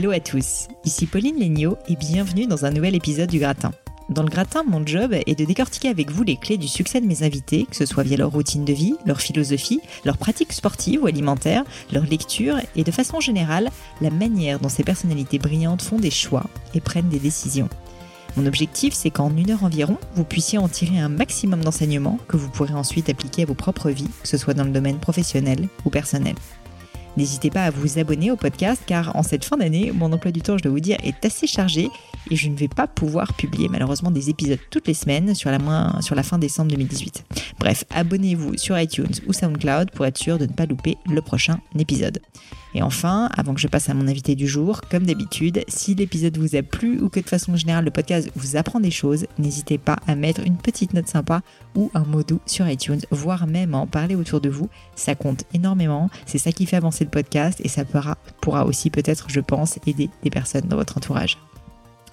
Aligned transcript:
Hello 0.00 0.12
à 0.12 0.20
tous, 0.20 0.68
ici 0.86 1.04
Pauline 1.04 1.36
Léniaud 1.36 1.76
et 1.86 1.94
bienvenue 1.94 2.46
dans 2.46 2.64
un 2.64 2.70
nouvel 2.70 2.94
épisode 2.94 3.28
du 3.28 3.38
Gratin. 3.38 3.70
Dans 4.08 4.22
le 4.22 4.30
Gratin, 4.30 4.62
mon 4.62 4.82
job 4.86 5.12
est 5.12 5.38
de 5.38 5.44
décortiquer 5.44 5.90
avec 5.90 6.10
vous 6.10 6.22
les 6.22 6.38
clés 6.38 6.56
du 6.56 6.68
succès 6.68 7.02
de 7.02 7.06
mes 7.06 7.22
invités, 7.22 7.66
que 7.68 7.76
ce 7.76 7.84
soit 7.84 8.02
via 8.02 8.16
leur 8.16 8.30
routine 8.30 8.64
de 8.64 8.72
vie, 8.72 8.94
leur 9.04 9.20
philosophie, 9.20 9.82
leurs 10.06 10.16
pratiques 10.16 10.54
sportives 10.54 11.02
ou 11.02 11.06
alimentaires, 11.06 11.64
leur 11.92 12.04
lecture 12.04 12.56
et 12.76 12.82
de 12.82 12.90
façon 12.90 13.20
générale, 13.20 13.68
la 14.00 14.08
manière 14.08 14.58
dont 14.58 14.70
ces 14.70 14.84
personnalités 14.84 15.38
brillantes 15.38 15.82
font 15.82 15.98
des 15.98 16.10
choix 16.10 16.46
et 16.72 16.80
prennent 16.80 17.10
des 17.10 17.18
décisions. 17.18 17.68
Mon 18.38 18.46
objectif, 18.46 18.94
c'est 18.94 19.10
qu'en 19.10 19.36
une 19.36 19.50
heure 19.50 19.64
environ, 19.64 19.98
vous 20.14 20.24
puissiez 20.24 20.56
en 20.56 20.68
tirer 20.68 20.98
un 20.98 21.10
maximum 21.10 21.62
d'enseignements 21.62 22.18
que 22.26 22.38
vous 22.38 22.48
pourrez 22.48 22.72
ensuite 22.72 23.10
appliquer 23.10 23.42
à 23.42 23.46
vos 23.46 23.52
propres 23.52 23.90
vies, 23.90 24.08
que 24.22 24.28
ce 24.28 24.38
soit 24.38 24.54
dans 24.54 24.64
le 24.64 24.70
domaine 24.70 24.98
professionnel 24.98 25.68
ou 25.84 25.90
personnel. 25.90 26.36
N'hésitez 27.16 27.50
pas 27.50 27.64
à 27.64 27.70
vous 27.70 27.98
abonner 27.98 28.30
au 28.30 28.36
podcast 28.36 28.82
car 28.86 29.14
en 29.16 29.22
cette 29.22 29.44
fin 29.44 29.56
d'année, 29.56 29.92
mon 29.92 30.12
emploi 30.12 30.30
du 30.30 30.40
temps, 30.42 30.56
je 30.56 30.62
dois 30.62 30.72
vous 30.72 30.80
dire, 30.80 30.96
est 31.02 31.24
assez 31.24 31.46
chargé 31.46 31.90
et 32.30 32.36
je 32.36 32.48
ne 32.48 32.56
vais 32.56 32.68
pas 32.68 32.86
pouvoir 32.86 33.34
publier 33.34 33.68
malheureusement 33.68 34.10
des 34.10 34.30
épisodes 34.30 34.58
toutes 34.70 34.86
les 34.86 34.94
semaines 34.94 35.34
sur 35.34 35.50
la, 35.50 36.22
fin 36.22 36.38
décembre 36.38 36.70
2018. 36.70 37.24
Bref, 37.58 37.84
abonnez-vous 37.90 38.56
sur 38.56 38.78
iTunes 38.78 39.12
ou 39.26 39.32
SoundCloud 39.32 39.90
pour 39.90 40.06
être 40.06 40.18
sûr 40.18 40.38
de 40.38 40.46
ne 40.46 40.52
pas 40.52 40.66
louper 40.66 40.96
le 41.06 41.20
prochain 41.20 41.58
épisode. 41.78 42.20
Et 42.74 42.82
enfin, 42.82 43.28
avant 43.36 43.54
que 43.54 43.60
je 43.60 43.66
passe 43.66 43.88
à 43.88 43.94
mon 43.94 44.06
invité 44.06 44.36
du 44.36 44.46
jour, 44.46 44.80
comme 44.90 45.04
d'habitude, 45.04 45.64
si 45.66 45.94
l'épisode 45.94 46.38
vous 46.38 46.54
a 46.54 46.62
plu 46.62 47.00
ou 47.00 47.08
que 47.08 47.18
de 47.18 47.28
façon 47.28 47.56
générale 47.56 47.84
le 47.84 47.90
podcast 47.90 48.30
vous 48.36 48.56
apprend 48.56 48.78
des 48.78 48.92
choses, 48.92 49.26
n'hésitez 49.38 49.76
pas 49.76 49.96
à 50.06 50.14
mettre 50.14 50.42
une 50.42 50.56
petite 50.56 50.94
note 50.94 51.08
sympa 51.08 51.42
ou 51.74 51.90
un 51.94 52.04
mot 52.04 52.22
doux 52.22 52.40
sur 52.46 52.68
iTunes, 52.68 53.00
voire 53.10 53.46
même 53.46 53.74
en 53.74 53.86
parler 53.86 54.14
autour 54.14 54.40
de 54.40 54.48
vous. 54.48 54.68
Ça 54.94 55.14
compte 55.14 55.44
énormément, 55.52 56.10
c'est 56.26 56.38
ça 56.38 56.52
qui 56.52 56.66
fait 56.66 56.76
avancer 56.76 57.04
le 57.04 57.10
podcast 57.10 57.60
et 57.64 57.68
ça 57.68 57.84
pourra, 57.84 58.66
aussi 58.66 58.90
peut-être, 58.90 59.26
je 59.28 59.40
pense, 59.40 59.78
aider 59.86 60.08
des 60.22 60.30
personnes 60.30 60.68
dans 60.68 60.76
votre 60.76 60.96
entourage. 60.96 61.38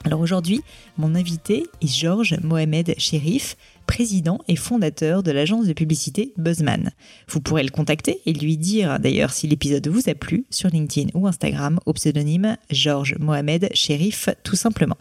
Alors 0.03 0.21
aujourd'hui, 0.21 0.61
mon 0.97 1.15
invité 1.15 1.65
est 1.81 1.87
Georges 1.87 2.37
Mohamed 2.41 2.95
Sherif, 2.97 3.57
président 3.87 4.39
et 4.47 4.55
fondateur 4.55 5.23
de 5.23 5.31
l'agence 5.31 5.65
de 5.65 5.73
publicité 5.73 6.33
Buzzman. 6.37 6.91
Vous 7.27 7.41
pourrez 7.41 7.63
le 7.63 7.71
contacter 7.71 8.21
et 8.27 8.33
lui 8.33 8.57
dire 8.57 8.99
d'ailleurs 8.99 9.31
si 9.31 9.47
l'épisode 9.47 9.87
vous 9.87 10.09
a 10.09 10.13
plu 10.13 10.45
sur 10.51 10.69
LinkedIn 10.69 11.09
ou 11.15 11.25
Instagram 11.25 11.79
au 11.87 11.93
pseudonyme 11.93 12.57
Georges 12.69 13.15
Mohamed 13.19 13.69
Sherif 13.73 14.29
tout 14.43 14.55
simplement. 14.55 14.97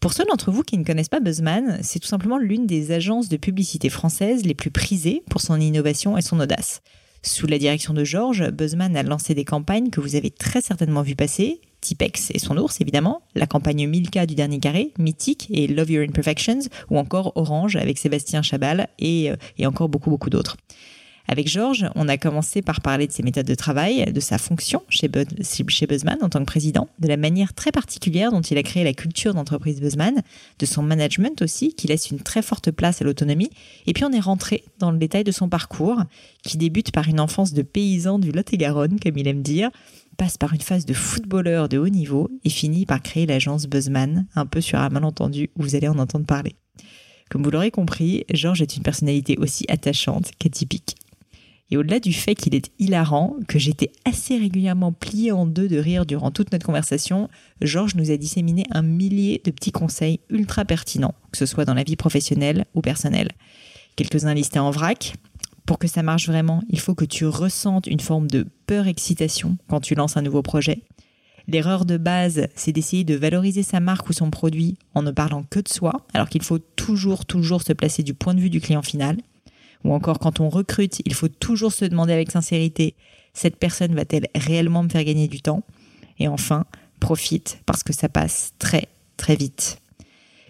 Pour 0.00 0.12
ceux 0.12 0.24
d'entre 0.24 0.50
vous 0.50 0.62
qui 0.62 0.78
ne 0.78 0.84
connaissent 0.84 1.08
pas 1.08 1.20
Buzzman, 1.20 1.80
c'est 1.82 1.98
tout 1.98 2.06
simplement 2.06 2.38
l'une 2.38 2.66
des 2.66 2.92
agences 2.92 3.28
de 3.28 3.36
publicité 3.36 3.88
françaises 3.88 4.44
les 4.44 4.54
plus 4.54 4.70
prisées 4.70 5.22
pour 5.28 5.40
son 5.40 5.60
innovation 5.60 6.16
et 6.16 6.22
son 6.22 6.38
audace. 6.38 6.80
Sous 7.22 7.48
la 7.48 7.58
direction 7.58 7.92
de 7.92 8.04
Georges, 8.04 8.50
Buzzman 8.50 8.96
a 8.96 9.02
lancé 9.02 9.34
des 9.34 9.44
campagnes 9.44 9.90
que 9.90 10.00
vous 10.00 10.14
avez 10.14 10.30
très 10.30 10.60
certainement 10.60 11.02
vu 11.02 11.16
passer, 11.16 11.60
Tipex 11.86 12.32
et 12.34 12.40
son 12.40 12.56
ours 12.56 12.80
évidemment, 12.80 13.22
la 13.36 13.46
campagne 13.46 13.86
Milka 13.86 14.26
du 14.26 14.34
dernier 14.34 14.58
carré, 14.58 14.92
Mythique 14.98 15.46
et 15.50 15.68
Love 15.68 15.90
Your 15.92 16.04
Imperfections, 16.04 16.68
ou 16.90 16.98
encore 16.98 17.32
Orange 17.36 17.76
avec 17.76 17.98
Sébastien 17.98 18.42
Chabal 18.42 18.88
et, 18.98 19.30
euh, 19.30 19.36
et 19.56 19.66
encore 19.66 19.88
beaucoup 19.88 20.10
beaucoup 20.10 20.30
d'autres. 20.30 20.56
Avec 21.28 21.48
Georges, 21.48 21.86
on 21.96 22.08
a 22.08 22.16
commencé 22.18 22.62
par 22.62 22.80
parler 22.80 23.06
de 23.06 23.12
ses 23.12 23.22
méthodes 23.22 23.46
de 23.46 23.54
travail, 23.54 24.12
de 24.12 24.20
sa 24.20 24.38
fonction 24.38 24.82
chez, 24.88 25.10
chez 25.68 25.86
Buzzman 25.86 26.18
en 26.22 26.28
tant 26.28 26.38
que 26.40 26.44
président, 26.44 26.88
de 27.00 27.08
la 27.08 27.16
manière 27.16 27.52
très 27.52 27.72
particulière 27.72 28.30
dont 28.30 28.40
il 28.40 28.58
a 28.58 28.62
créé 28.62 28.84
la 28.84 28.92
culture 28.92 29.34
d'entreprise 29.34 29.80
Buzzman, 29.80 30.22
de 30.58 30.66
son 30.66 30.82
management 30.82 31.42
aussi, 31.42 31.74
qui 31.74 31.88
laisse 31.88 32.10
une 32.10 32.20
très 32.20 32.42
forte 32.42 32.70
place 32.70 33.02
à 33.02 33.04
l'autonomie. 33.04 33.50
Et 33.86 33.92
puis 33.92 34.04
on 34.04 34.12
est 34.12 34.20
rentré 34.20 34.64
dans 34.78 34.92
le 34.92 34.98
détail 34.98 35.24
de 35.24 35.32
son 35.32 35.48
parcours, 35.48 36.02
qui 36.44 36.58
débute 36.58 36.92
par 36.92 37.08
une 37.08 37.18
enfance 37.18 37.52
de 37.52 37.62
paysan 37.62 38.20
du 38.20 38.30
Lot-et-Garonne, 38.30 39.00
comme 39.00 39.18
il 39.18 39.26
aime 39.26 39.42
dire, 39.42 39.70
passe 40.16 40.38
par 40.38 40.52
une 40.52 40.60
phase 40.60 40.86
de 40.86 40.94
footballeur 40.94 41.68
de 41.68 41.78
haut 41.78 41.88
niveau 41.88 42.30
et 42.44 42.50
finit 42.50 42.86
par 42.86 43.02
créer 43.02 43.26
l'agence 43.26 43.66
Buzzman, 43.66 44.26
un 44.34 44.46
peu 44.46 44.60
sur 44.60 44.78
un 44.78 44.88
malentendu 44.88 45.50
où 45.56 45.62
vous 45.62 45.74
allez 45.74 45.88
en 45.88 45.98
entendre 45.98 46.26
parler. 46.26 46.56
Comme 47.30 47.42
vous 47.42 47.50
l'aurez 47.50 47.70
compris, 47.70 48.24
Georges 48.32 48.62
est 48.62 48.76
une 48.76 48.82
personnalité 48.82 49.36
aussi 49.38 49.64
attachante 49.68 50.30
qu'atypique. 50.38 50.96
Et 51.70 51.76
au-delà 51.76 51.98
du 51.98 52.12
fait 52.12 52.36
qu'il 52.36 52.54
est 52.54 52.70
hilarant, 52.78 53.34
que 53.48 53.58
j'étais 53.58 53.90
assez 54.04 54.38
régulièrement 54.38 54.92
plié 54.92 55.32
en 55.32 55.46
deux 55.46 55.66
de 55.66 55.78
rire 55.78 56.06
durant 56.06 56.30
toute 56.30 56.52
notre 56.52 56.64
conversation, 56.64 57.28
Georges 57.60 57.96
nous 57.96 58.12
a 58.12 58.16
disséminé 58.16 58.64
un 58.70 58.82
millier 58.82 59.42
de 59.44 59.50
petits 59.50 59.72
conseils 59.72 60.20
ultra 60.30 60.64
pertinents, 60.64 61.14
que 61.32 61.38
ce 61.38 61.46
soit 61.46 61.64
dans 61.64 61.74
la 61.74 61.82
vie 61.82 61.96
professionnelle 61.96 62.66
ou 62.74 62.82
personnelle. 62.82 63.32
Quelques-uns 63.96 64.34
listés 64.34 64.60
en 64.60 64.70
vrac. 64.70 65.14
Pour 65.66 65.78
que 65.80 65.88
ça 65.88 66.04
marche 66.04 66.28
vraiment, 66.28 66.62
il 66.68 66.78
faut 66.78 66.94
que 66.94 67.04
tu 67.04 67.26
ressentes 67.26 67.88
une 67.88 68.00
forme 68.00 68.28
de 68.28 68.46
peur-excitation 68.66 69.58
quand 69.68 69.80
tu 69.80 69.96
lances 69.96 70.16
un 70.16 70.22
nouveau 70.22 70.42
projet. 70.42 70.82
L'erreur 71.48 71.84
de 71.84 71.96
base, 71.96 72.48
c'est 72.54 72.72
d'essayer 72.72 73.04
de 73.04 73.14
valoriser 73.14 73.62
sa 73.62 73.80
marque 73.80 74.08
ou 74.08 74.12
son 74.12 74.30
produit 74.30 74.76
en 74.94 75.02
ne 75.02 75.10
parlant 75.10 75.42
que 75.42 75.60
de 75.60 75.68
soi, 75.68 76.06
alors 76.14 76.28
qu'il 76.28 76.42
faut 76.42 76.58
toujours, 76.58 77.26
toujours 77.26 77.62
se 77.62 77.72
placer 77.72 78.02
du 78.02 78.14
point 78.14 78.34
de 78.34 78.40
vue 78.40 78.50
du 78.50 78.60
client 78.60 78.82
final. 78.82 79.16
Ou 79.84 79.92
encore 79.92 80.18
quand 80.18 80.40
on 80.40 80.48
recrute, 80.48 81.02
il 81.04 81.14
faut 81.14 81.28
toujours 81.28 81.72
se 81.72 81.84
demander 81.84 82.12
avec 82.12 82.30
sincérité, 82.30 82.94
cette 83.34 83.56
personne 83.56 83.94
va-t-elle 83.94 84.28
réellement 84.34 84.82
me 84.82 84.88
faire 84.88 85.04
gagner 85.04 85.28
du 85.28 85.42
temps? 85.42 85.62
Et 86.18 86.26
enfin, 86.26 86.64
profite 87.00 87.60
parce 87.66 87.82
que 87.82 87.92
ça 87.92 88.08
passe 88.08 88.52
très 88.58 88.88
très 89.16 89.36
vite. 89.36 89.80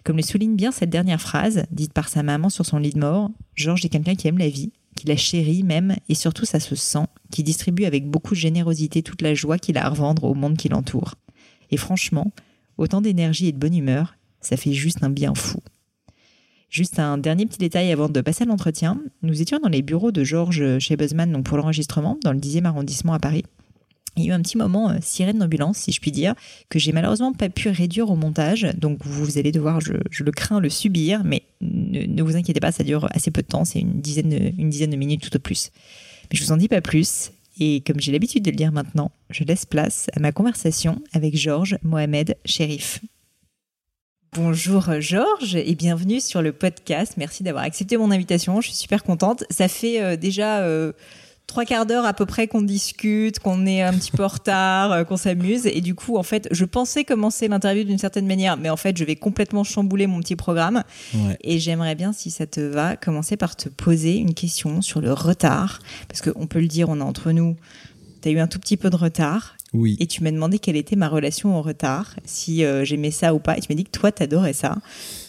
Comme 0.05 0.17
le 0.17 0.23
souligne 0.23 0.57
bien 0.57 0.73
cette 0.73 0.91
dernière 0.91 1.21
phrase, 1.21 1.65
dite 1.73 1.93
par 1.93 2.09
sa 2.09 2.23
maman 2.23 2.49
sur 2.49 2.65
son 2.65 2.79
lit 2.79 2.93
de 2.93 3.01
mort, 3.01 3.31
Georges 3.55 3.85
est 3.85 3.89
quelqu'un 3.89 4.15
qui 4.15 4.29
aime 4.29 4.39
la 4.39 4.49
vie, 4.49 4.71
qui 4.97 5.07
la 5.07 5.17
chérit 5.17 5.63
même, 5.63 5.95
et 6.09 6.17
surtout 6.17 6.45
ça 6.45 6.59
se 6.59 6.75
sent, 6.75 7.07
qui 7.31 7.45
distribue 7.45 7.85
avec 7.85 8.09
beaucoup 8.11 8.35
de 8.35 8.41
générosité 8.41 9.03
toute 9.03 9.23
la 9.23 9.35
joie 9.35 9.59
qu'il 9.59 9.79
a 9.79 9.87
à 9.87 9.89
revendre 9.89 10.25
au 10.25 10.35
monde 10.35 10.57
qui 10.57 10.69
l'entoure. 10.69 11.15
Et 11.71 11.77
franchement, 11.77 12.33
autant 12.79 13.01
d'énergie 13.01 13.47
et 13.47 13.53
de 13.53 13.59
bonne 13.59 13.77
humeur, 13.77 14.17
ça 14.41 14.57
fait 14.57 14.73
juste 14.73 15.03
un 15.03 15.11
bien 15.11 15.35
fou. 15.35 15.61
Juste 16.69 16.99
un 16.99 17.19
dernier 17.19 17.47
petit 17.47 17.59
détail 17.59 17.93
avant 17.93 18.09
de 18.09 18.21
passer 18.21 18.43
à 18.43 18.47
l'entretien. 18.47 19.01
Nous 19.23 19.41
étions 19.41 19.61
dans 19.61 19.69
les 19.69 19.83
bureaux 19.83 20.11
de 20.11 20.25
Georges 20.25 20.79
chez 20.79 20.97
Buzzman 20.97 21.31
donc 21.31 21.45
pour 21.45 21.57
l'enregistrement, 21.57 22.19
dans 22.25 22.33
le 22.33 22.41
10e 22.41 22.65
arrondissement 22.65 23.13
à 23.13 23.21
Paris. 23.21 23.45
Il 24.17 24.25
y 24.25 24.27
a 24.29 24.31
eu 24.31 24.33
un 24.33 24.41
petit 24.41 24.57
moment 24.57 24.91
euh, 24.91 24.97
sirène 25.03 25.39
d'ambulance, 25.39 25.79
si 25.79 25.93
je 25.93 26.01
puis 26.01 26.11
dire, 26.11 26.35
que 26.71 26.79
j'ai 26.79 26.93
malheureusement 26.93 27.33
pas 27.33 27.49
pu 27.49 27.69
réduire 27.69 28.11
au 28.11 28.17
montage. 28.17 28.67
Donc 28.79 29.05
vous 29.05 29.39
allez 29.39 29.53
devoir, 29.53 29.81
je, 29.81 29.93
le 29.93 30.33
crains, 30.33 30.61
le 30.61 30.71
subir, 30.71 31.23
mais 31.25 31.43
ne, 31.61 32.23
vous 32.23 32.37
inquiétez 32.37 32.61
pas, 32.61 32.73
ça 32.73 32.83
dure 32.83 33.09
assez 33.11 33.31
peu 33.31 33.43
de 33.43 33.47
temps, 33.47 33.65
c'est 33.65 33.81
une 33.81 34.01
dizaine, 34.01 34.31
de, 34.31 34.53
une 34.59 34.71
dizaine 34.71 34.91
de 34.91 34.97
minutes 34.97 35.23
tout 35.23 35.37
au 35.37 35.41
plus. 35.41 35.71
Mais 36.31 36.39
je 36.39 36.45
vous 36.45 36.53
en 36.53 36.57
dis 36.57 36.69
pas 36.69 36.81
plus. 36.81 37.31
Et 37.59 37.81
comme 37.81 38.01
j'ai 38.01 38.13
l'habitude 38.13 38.43
de 38.43 38.51
le 38.51 38.57
dire 38.57 38.73
maintenant, 38.73 39.11
je 39.31 39.45
laisse 39.45 39.65
place 39.65 40.09
à 40.15 40.21
ma 40.21 40.33
conversation 40.33 41.01
avec 41.13 41.37
Georges 41.37 41.79
Mohamed 41.83 42.37
Sherif. 42.45 43.01
Bonjour 44.33 45.01
Georges 45.01 45.57
et 45.57 45.75
bienvenue 45.75 46.21
sur 46.21 46.43
le 46.43 46.53
podcast. 46.53 47.15
Merci 47.17 47.43
d'avoir 47.43 47.65
accepté 47.65 47.97
mon 47.97 48.11
invitation. 48.11 48.61
Je 48.61 48.69
suis 48.69 48.77
super 48.77 49.03
contente. 49.03 49.45
Ça 49.49 49.69
fait 49.69 50.03
euh, 50.03 50.17
déjà 50.17 50.61
euh, 50.61 50.93
trois 51.47 51.65
quarts 51.65 51.87
d'heure 51.87 52.05
à 52.05 52.13
peu 52.13 52.27
près 52.27 52.49
qu'on 52.49 52.63
discute, 52.63 53.39
qu'on 53.39 53.67
est 53.67 53.83
un 53.83 53.93
petit 53.93 54.11
peu 54.11 54.25
en 54.25 54.29
retard, 54.29 54.93
euh, 54.93 55.05
qu'on 55.05 55.17
s'amuse. 55.17 55.67
Et 55.67 55.81
du 55.81 55.95
coup, 55.95 56.17
en 56.17 56.23
fait, 56.23 56.49
je 56.51 56.65
pensais 56.65 57.05
commencer 57.05 57.49
l'interview 57.49 57.85
d'une 57.85 57.99
certaine 57.99 58.27
manière, 58.27 58.57
mais 58.57 58.71
en 58.71 58.77
fait, 58.77 58.97
je 58.97 59.05
vais 59.05 59.17
complètement 59.17 59.65
chambouler 59.65 60.07
mon 60.07 60.21
petit 60.21 60.37
programme. 60.37 60.83
Et 61.43 61.59
j'aimerais 61.59 61.95
bien, 61.95 62.13
si 62.13 62.31
ça 62.31 62.47
te 62.47 62.61
va, 62.61 62.97
commencer 62.97 63.37
par 63.37 63.57
te 63.57 63.69
poser 63.69 64.17
une 64.17 64.35
question 64.35 64.83
sur 64.83 65.01
le 65.01 65.13
retard. 65.13 65.81
Parce 66.09 66.21
qu'on 66.21 66.47
peut 66.47 66.61
le 66.61 66.69
dire, 66.69 66.89
on 66.89 66.99
est 67.01 67.03
entre 67.03 67.33
nous. 67.33 67.57
Tu 68.23 68.29
as 68.29 68.33
eu 68.33 68.39
un 68.39 68.49
tout 68.49 68.59
petit 68.59 68.77
peu 68.77 68.91
de 68.91 68.97
retard. 68.97 69.57
Oui. 69.73 69.97
Et 70.01 70.07
tu 70.07 70.23
m'as 70.23 70.31
demandé 70.31 70.59
quelle 70.59 70.77
était 70.77 70.97
ma 70.97 71.09
relation 71.09 71.59
au 71.59 71.63
retard, 71.63 72.17
si 72.25 72.65
euh, 72.65 72.85
j'aimais 72.85 73.11
ça 73.11 73.35
ou 73.35 73.39
pas. 73.39 73.59
Et 73.59 73.61
tu 73.61 73.67
m'as 73.71 73.77
dit 73.77 73.85
que 73.85 73.91
toi, 73.91 74.11
t'adorais 74.13 74.53
ça. 74.53 74.77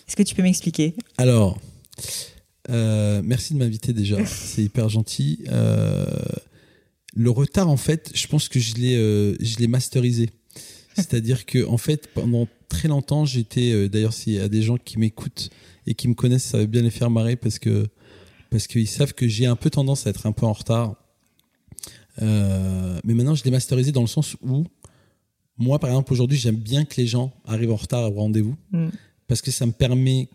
Est-ce 0.08 0.16
que 0.16 0.24
tu 0.24 0.36
peux 0.36 0.44
m'expliquer? 0.44 0.96
Alors, 1.18 1.58
euh, 2.70 3.22
merci 3.24 3.54
de 3.54 3.60
m'inviter 3.60 3.94
déjà. 3.94 4.24
C'est 4.26 4.64
hyper 4.64 4.90
gentil. 4.90 5.40
Euh, 5.50 6.06
le 7.16 7.30
retard, 7.30 7.70
en 7.70 7.78
fait, 7.78 8.12
je 8.14 8.28
pense 8.28 8.50
que 8.50 8.60
je 8.60 8.76
l'ai, 8.76 8.96
je 9.40 9.58
l'ai 9.58 9.68
masterisé. 9.68 10.30
C'est-à-dire 10.96 11.46
que, 11.46 11.66
en 11.66 11.78
fait, 11.78 12.08
pendant 12.14 12.48
très 12.70 12.88
longtemps, 12.88 13.26
j'étais. 13.26 13.90
D'ailleurs, 13.90 14.14
s'il 14.14 14.34
y 14.34 14.40
a 14.40 14.50
des 14.50 14.62
gens 14.62 14.78
qui 14.78 15.00
m'écoutent 15.00 15.50
et 15.86 15.94
qui 15.94 16.08
me 16.08 16.14
connaissent, 16.14 16.44
ça 16.44 16.58
va 16.60 16.66
bien 16.66 16.82
les 16.82 16.90
faire 16.90 17.10
marrer 17.10 17.36
parce 17.36 17.60
que 17.60 17.88
parce 18.50 18.68
qu'ils 18.68 18.88
savent 18.88 19.14
que 19.14 19.28
j'ai 19.28 19.46
un 19.46 19.56
peu 19.56 19.70
tendance 19.70 20.08
à 20.08 20.10
être 20.10 20.26
un 20.26 20.32
peu 20.32 20.46
en 20.46 20.54
retard 20.54 20.96
euh, 22.22 23.00
mais 23.04 23.14
maintenant, 23.14 23.36
je 23.36 23.44
l'ai 23.44 23.52
masterisé 23.52 23.92
dans 23.92 24.02
le 24.02 24.08
sens 24.08 24.36
où, 24.42 24.66
moi, 25.58 25.80
par 25.80 25.90
exemple, 25.90 26.14
aujourd'hui, 26.14 26.38
j'aime 26.38 26.56
bien 26.56 26.86
que 26.86 26.96
les 26.98 27.08
gens 27.08 27.34
arrivent 27.46 27.72
en 27.72 27.78
retard 27.78 28.12
au 28.12 28.16
rendez-vous. 28.16 28.56
Mm. 28.72 28.90
Parce 29.28 29.42
que 29.42 29.52
ça 29.52 29.66
me 29.66 29.72
permet, 29.72 30.30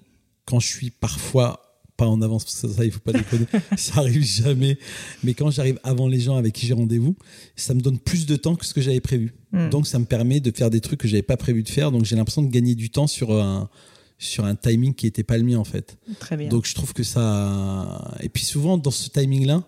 quand 0.45 0.61
je 0.61 0.69
suis 0.69 0.91
parfois 0.91 1.72
pas 2.03 2.09
en 2.09 2.21
avance, 2.21 2.45
parce 2.45 2.61
que 2.61 2.69
ça, 2.69 2.85
il 2.85 2.91
faut 2.91 2.99
pas 2.99 3.13
déconner, 3.13 3.47
ça 3.77 4.01
arrive 4.01 4.25
jamais. 4.25 4.77
Mais 5.23 5.35
quand 5.35 5.51
j'arrive 5.53 5.79
avant 5.85 6.09
les 6.09 6.19
gens 6.19 6.37
avec 6.37 6.53
qui 6.53 6.67
j'ai 6.67 6.75
rendez-vous, 6.75 7.15
ça 7.55 7.75
me 7.75 7.81
donne 7.81 7.99
plus 7.99 8.27
de 8.27 8.35
temps 8.35 8.57
que 8.57 8.67
ce 8.67 8.75
que 8.75 8.81
j'avais 8.81 9.01
prévu. 9.01 9.35
Mm. 9.53 9.69
Donc, 9.71 9.87
ça 9.87 10.01
me 10.01 10.05
permet 10.05 10.41
de 10.41 10.51
faire 10.51 10.69
des 10.69 10.81
trucs 10.81 10.99
que 10.99 11.07
j'avais 11.07 11.23
pas 11.23 11.37
prévu 11.37 11.63
de 11.63 11.69
faire. 11.69 11.93
Donc, 11.93 12.05
j'ai 12.05 12.17
l'impression 12.17 12.43
de 12.43 12.51
gagner 12.51 12.75
du 12.75 12.91
temps 12.91 13.07
sur 13.07 13.33
un, 13.33 13.69
sur 14.19 14.45
un 14.45 14.57
timing 14.57 14.95
qui 14.95 15.07
était 15.07 15.23
pas 15.23 15.39
le 15.39 15.45
mien, 15.45 15.59
en 15.59 15.65
fait. 15.65 15.97
Très 16.19 16.37
bien. 16.37 16.49
Donc, 16.49 16.67
je 16.67 16.75
trouve 16.75 16.93
que 16.93 17.05
ça. 17.05 18.17
Et 18.21 18.29
puis, 18.29 18.45
souvent, 18.45 18.79
dans 18.79 18.91
ce 18.91 19.09
timing-là, 19.09 19.63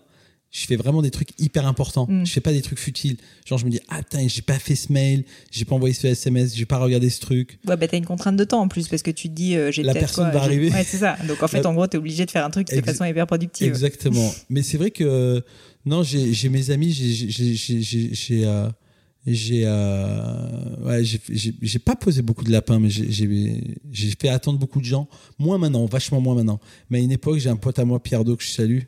je 0.57 0.65
fais 0.67 0.77
vraiment 0.77 1.01
des 1.01 1.11
trucs 1.11 1.29
hyper 1.37 1.67
importants. 1.67 2.07
Mm. 2.09 2.25
Je 2.25 2.31
fais 2.31 2.39
pas 2.39 2.53
des 2.53 2.61
trucs 2.61 2.79
futiles. 2.79 3.17
Genre, 3.45 3.57
je 3.57 3.65
me 3.65 3.69
dis, 3.69 3.81
ah, 3.89 4.01
putain, 4.01 4.25
j'ai 4.29 4.41
pas 4.41 4.57
fait 4.57 4.75
ce 4.75 4.89
mail, 4.93 5.25
j'ai 5.51 5.65
pas 5.65 5.75
envoyé 5.75 5.93
ce 5.93 6.07
SMS, 6.07 6.55
j'ai 6.55 6.65
pas 6.65 6.77
regardé 6.77 7.09
ce 7.09 7.19
truc. 7.19 7.59
Ouais, 7.67 7.75
bah, 7.75 7.87
t'as 7.89 7.97
une 7.97 8.05
contrainte 8.05 8.37
de 8.37 8.43
temps 8.45 8.61
en 8.61 8.69
plus 8.69 8.87
parce 8.87 9.01
que 9.01 9.11
tu 9.11 9.27
te 9.27 9.33
dis, 9.33 9.57
euh, 9.57 9.69
j'ai 9.73 9.83
La 9.83 9.93
personne 9.93 10.31
quoi, 10.31 10.39
va 10.39 10.45
arriver. 10.45 10.71
Ouais, 10.71 10.85
c'est 10.85 10.99
ça. 10.99 11.17
Donc 11.27 11.43
en 11.43 11.47
fait, 11.49 11.61
La- 11.61 11.69
en 11.69 11.73
gros, 11.73 11.87
t'es 11.87 11.97
obligé 11.97 12.25
de 12.25 12.31
faire 12.31 12.45
un 12.45 12.49
truc 12.51 12.67
de 12.69 12.73
Ex- 12.73 12.85
façon 12.85 13.03
hyper 13.03 13.27
productive. 13.27 13.67
Exactement. 13.67 14.33
Mais 14.49 14.61
c'est 14.63 14.77
vrai 14.77 14.91
que, 14.91 15.43
non, 15.85 16.03
j'ai 16.03 16.47
mes 16.49 16.69
amis, 16.71 16.93
j'ai, 16.93 17.11
j'ai, 17.11 17.53
j'ai, 17.55 17.81
j'ai, 17.81 18.13
j'ai, 18.13 18.45
euh, 18.45 18.69
j'ai, 19.27 19.63
euh, 19.65 20.85
ouais, 20.85 21.03
j'ai, 21.03 21.19
j'ai, 21.31 21.53
j'ai 21.61 21.79
pas 21.79 21.95
posé 21.97 22.21
beaucoup 22.21 22.43
de 22.45 22.51
lapins, 22.51 22.79
mais 22.79 22.89
j'ai, 22.89 23.11
j'ai, 23.11 23.75
j'ai 23.91 24.13
fait 24.19 24.29
attendre 24.29 24.59
beaucoup 24.59 24.79
de 24.79 24.85
gens. 24.85 25.07
Moins 25.39 25.57
maintenant, 25.57 25.85
vachement 25.85 26.21
moins 26.21 26.35
maintenant. 26.35 26.59
Mais 26.89 26.99
à 26.99 27.01
une 27.01 27.11
époque, 27.11 27.39
j'ai 27.39 27.49
un 27.49 27.55
pote 27.55 27.77
à 27.79 27.85
moi, 27.85 28.01
Pierre 28.01 28.23
Do, 28.23 28.35
que 28.35 28.43
je 28.43 28.49
salue, 28.49 28.81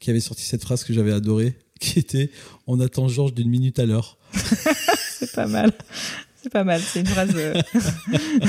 qui 0.00 0.10
avait 0.10 0.20
sorti 0.20 0.42
cette 0.42 0.62
phrase 0.62 0.84
que 0.84 0.92
j'avais 0.92 1.12
adorée, 1.12 1.54
qui 1.80 1.98
était 1.98 2.30
On 2.66 2.80
attend 2.80 3.08
Georges 3.08 3.34
d'une 3.34 3.48
minute 3.48 3.78
à 3.78 3.86
l'heure. 3.86 4.18
C'est 5.18 5.32
pas 5.32 5.46
mal. 5.46 5.72
C'est 6.42 6.50
pas 6.50 6.64
mal. 6.64 6.80
C'est 6.80 7.00
une 7.00 7.06
phrase 7.06 7.30
euh, 7.34 7.60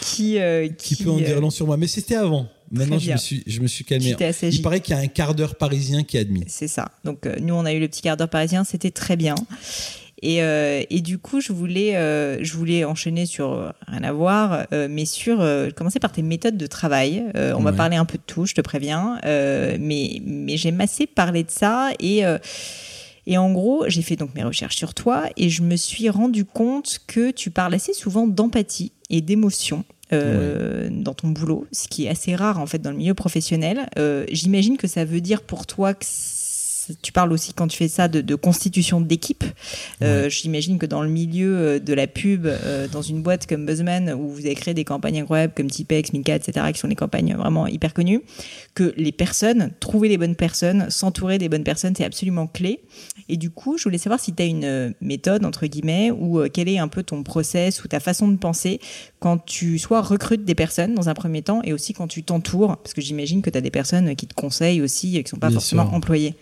qui, 0.00 0.38
euh, 0.38 0.68
Qui 0.68 0.96
peut 0.96 1.10
en 1.10 1.18
euh, 1.18 1.24
dire 1.24 1.40
long 1.40 1.50
sur 1.50 1.66
moi. 1.66 1.76
Mais 1.76 1.86
c'était 1.86 2.16
avant. 2.16 2.48
Maintenant, 2.70 2.98
je 2.98 3.12
me, 3.12 3.16
suis, 3.16 3.42
je 3.46 3.60
me 3.60 3.66
suis 3.66 3.84
calmé. 3.84 4.16
Il 4.42 4.62
paraît 4.62 4.80
qu'il 4.80 4.94
y 4.94 4.98
a 4.98 5.00
un 5.00 5.06
quart 5.06 5.34
d'heure 5.34 5.54
parisien 5.56 6.02
qui 6.02 6.16
est 6.16 6.20
admis. 6.20 6.44
C'est 6.48 6.68
ça. 6.68 6.90
Donc 7.04 7.26
euh, 7.26 7.36
nous, 7.40 7.54
on 7.54 7.64
a 7.64 7.72
eu 7.72 7.80
le 7.80 7.88
petit 7.88 8.02
quart 8.02 8.16
d'heure 8.16 8.28
parisien, 8.28 8.64
c'était 8.64 8.90
très 8.90 9.16
bien. 9.16 9.34
Et, 10.24 10.42
euh, 10.42 10.82
et 10.88 11.02
du 11.02 11.18
coup, 11.18 11.40
je 11.42 11.52
voulais, 11.52 11.96
euh, 11.96 12.42
je 12.42 12.54
voulais 12.54 12.84
enchaîner 12.84 13.26
sur 13.26 13.52
euh, 13.52 13.70
rien 13.86 14.02
à 14.02 14.12
voir, 14.12 14.66
mais 14.72 15.04
sur 15.04 15.46
commencer 15.76 16.00
par 16.00 16.12
tes 16.12 16.22
méthodes 16.22 16.56
de 16.56 16.66
travail. 16.66 17.24
On 17.34 17.60
va 17.60 17.72
parler 17.72 17.96
un 17.96 18.04
peu 18.04 18.18
de 18.18 18.22
tout, 18.26 18.46
je 18.46 18.54
te 18.54 18.60
préviens. 18.60 19.20
Mais 19.24 20.20
mais 20.24 20.56
j'aime 20.56 20.80
assez 20.80 21.06
parler 21.06 21.44
de 21.44 21.50
ça 21.50 21.90
et 22.00 22.22
et 23.26 23.38
en 23.38 23.52
gros, 23.52 23.84
j'ai 23.88 24.02
fait 24.02 24.16
donc 24.16 24.34
mes 24.34 24.44
recherches 24.44 24.76
sur 24.76 24.92
toi 24.92 25.24
et 25.36 25.48
je 25.48 25.62
me 25.62 25.76
suis 25.76 26.10
rendu 26.10 26.44
compte 26.44 27.00
que 27.06 27.30
tu 27.30 27.50
parles 27.50 27.74
assez 27.74 27.92
souvent 27.94 28.26
d'empathie 28.26 28.92
et 29.10 29.20
d'émotion. 29.20 29.84
euh, 30.12 30.88
dans 30.90 31.14
ton 31.14 31.28
boulot, 31.28 31.66
ce 31.72 31.88
qui 31.88 32.04
est 32.04 32.08
assez 32.08 32.36
rare 32.36 32.60
en 32.60 32.66
fait 32.66 32.78
dans 32.78 32.90
le 32.90 32.96
milieu 32.96 33.14
professionnel. 33.14 33.88
Euh, 33.98 34.26
J'imagine 34.30 34.76
que 34.76 34.86
ça 34.86 35.04
veut 35.04 35.20
dire 35.22 35.42
pour 35.42 35.66
toi 35.66 35.94
que 35.94 36.04
tu 37.02 37.12
parles 37.12 37.32
aussi 37.32 37.52
quand 37.54 37.68
tu 37.68 37.76
fais 37.76 37.88
ça 37.88 38.08
de, 38.08 38.20
de 38.20 38.34
constitution 38.34 39.00
d'équipe. 39.00 39.44
Euh, 40.02 40.28
J'imagine 40.28 40.78
que 40.78 40.86
dans 40.86 41.02
le 41.02 41.08
milieu 41.08 41.56
euh, 41.56 41.78
de 41.78 41.94
la 41.94 42.06
pub, 42.06 42.46
euh, 42.46 42.88
dans 42.88 43.02
une 43.02 43.22
boîte 43.22 43.46
comme 43.46 43.66
Buzzman 43.66 44.12
où 44.12 44.28
vous 44.28 44.40
avez 44.46 44.54
créé 44.54 44.74
des 44.74 44.84
campagnes 44.84 45.20
incroyables 45.20 45.52
comme 45.56 45.70
Tipex, 45.70 46.12
Minka, 46.12 46.34
etc., 46.36 46.66
qui 46.72 46.78
sont 46.80 46.88
des 46.88 46.94
campagnes 46.94 47.34
vraiment 47.34 47.66
hyper 47.66 47.94
connues, 47.94 48.22
que 48.74 48.92
les 48.96 49.12
personnes, 49.12 49.70
trouver 49.80 50.08
les 50.08 50.18
bonnes 50.18 50.36
personnes, 50.36 50.90
s'entourer 50.90 51.38
des 51.38 51.48
bonnes 51.48 51.64
personnes, 51.64 51.94
c'est 51.96 52.04
absolument 52.04 52.46
clé. 52.46 52.80
Et 53.28 53.36
du 53.36 53.50
coup, 53.50 53.78
je 53.78 53.84
voulais 53.84 53.98
savoir 53.98 54.20
si 54.20 54.34
tu 54.34 54.42
as 54.42 54.46
une 54.46 54.64
euh, 54.64 54.90
méthode, 55.00 55.44
entre 55.44 55.66
guillemets, 55.66 56.10
ou 56.10 56.42
quel 56.52 56.68
est 56.68 56.78
un 56.78 56.88
peu 56.88 57.02
ton 57.02 57.22
process 57.22 57.82
ou 57.84 57.88
ta 57.88 58.00
façon 58.00 58.28
de 58.28 58.36
penser 58.36 58.80
quand 59.20 59.38
tu 59.38 59.78
soit 59.78 60.02
recrutes 60.02 60.44
des 60.44 60.54
personnes 60.54 60.94
dans 60.94 61.08
un 61.08 61.14
premier 61.14 61.42
temps 61.42 61.60
et 61.62 61.72
aussi 61.72 61.92
quand 61.92 62.08
tu 62.08 62.22
t'entoures, 62.22 62.76
parce 62.76 62.92
que 62.94 63.00
j'imagine 63.00 63.40
que 63.42 63.50
tu 63.50 63.56
as 63.58 63.60
des 63.60 63.70
personnes 63.70 64.14
qui 64.16 64.26
te 64.26 64.34
conseillent 64.34 64.82
aussi 64.82 65.16
et 65.16 65.22
qui 65.24 65.30
sont 65.30 65.38
pas 65.38 65.48
Bien 65.48 65.54
forcément 65.58 65.84
sûr. 65.86 65.94
employées. 65.94 66.34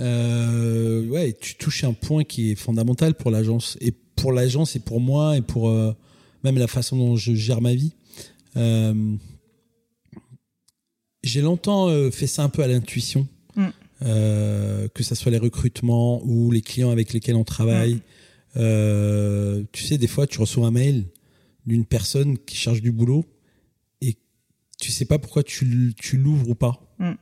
Euh, 0.00 1.06
ouais, 1.06 1.36
tu 1.38 1.54
touches 1.56 1.84
un 1.84 1.92
point 1.92 2.24
qui 2.24 2.52
est 2.52 2.54
fondamental 2.54 3.14
pour 3.14 3.30
l'agence 3.30 3.76
et 3.80 3.92
pour 3.92 4.32
l'agence 4.32 4.74
et 4.76 4.80
pour 4.80 5.00
moi 5.00 5.36
et 5.36 5.42
pour 5.42 5.68
euh, 5.68 5.92
même 6.44 6.58
la 6.58 6.66
façon 6.66 6.96
dont 6.96 7.16
je 7.16 7.34
gère 7.34 7.60
ma 7.60 7.74
vie. 7.74 7.92
Euh, 8.56 9.16
j'ai 11.22 11.40
longtemps 11.40 11.88
fait 12.10 12.26
ça 12.26 12.42
un 12.42 12.48
peu 12.48 12.62
à 12.62 12.66
l'intuition, 12.66 13.26
Mm. 13.54 13.68
Que 14.94 15.04
ça 15.04 15.14
soit 15.14 15.30
les 15.30 15.38
recrutements 15.38 16.20
ou 16.24 16.50
les 16.50 16.60
clients 16.60 16.90
avec 16.90 17.12
lesquels 17.12 17.36
on 17.36 17.44
travaille. 17.44 18.00
Tu 18.56 19.84
sais, 19.84 19.96
des 19.96 20.08
fois, 20.08 20.26
tu 20.26 20.40
reçois 20.40 20.66
un 20.66 20.72
mail 20.72 21.04
d'une 21.66 21.84
personne 21.84 22.36
qui 22.38 22.56
cherche 22.56 22.82
du 22.82 22.90
boulot 22.90 23.24
et 24.00 24.16
tu 24.80 24.90
sais 24.90 25.04
pas 25.04 25.20
pourquoi 25.20 25.44
tu, 25.44 25.94
tu 25.96 26.16
l'ouvres 26.16 26.48
ou 26.48 26.54
pas. 26.56 26.96
Mm. 26.98 27.12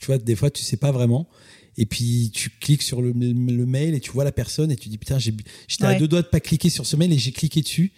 Tu 0.00 0.06
vois, 0.06 0.18
des 0.18 0.34
fois, 0.36 0.50
tu 0.50 0.62
sais 0.62 0.76
pas 0.78 0.90
vraiment. 0.92 1.28
Et 1.76 1.86
puis, 1.86 2.30
tu 2.34 2.50
cliques 2.50 2.82
sur 2.82 3.00
le, 3.00 3.12
le 3.12 3.66
mail 3.66 3.94
et 3.94 4.00
tu 4.00 4.10
vois 4.10 4.24
la 4.24 4.32
personne 4.32 4.70
et 4.72 4.76
tu 4.76 4.88
dis, 4.88 4.98
putain, 4.98 5.18
j'étais 5.18 5.84
à 5.84 5.94
deux 5.98 6.08
doigts 6.08 6.22
de 6.22 6.26
pas 6.26 6.40
cliquer 6.40 6.68
sur 6.70 6.84
ce 6.84 6.96
mail 6.96 7.12
et 7.12 7.18
j'ai 7.18 7.32
cliqué 7.32 7.60
dessus. 7.62 7.92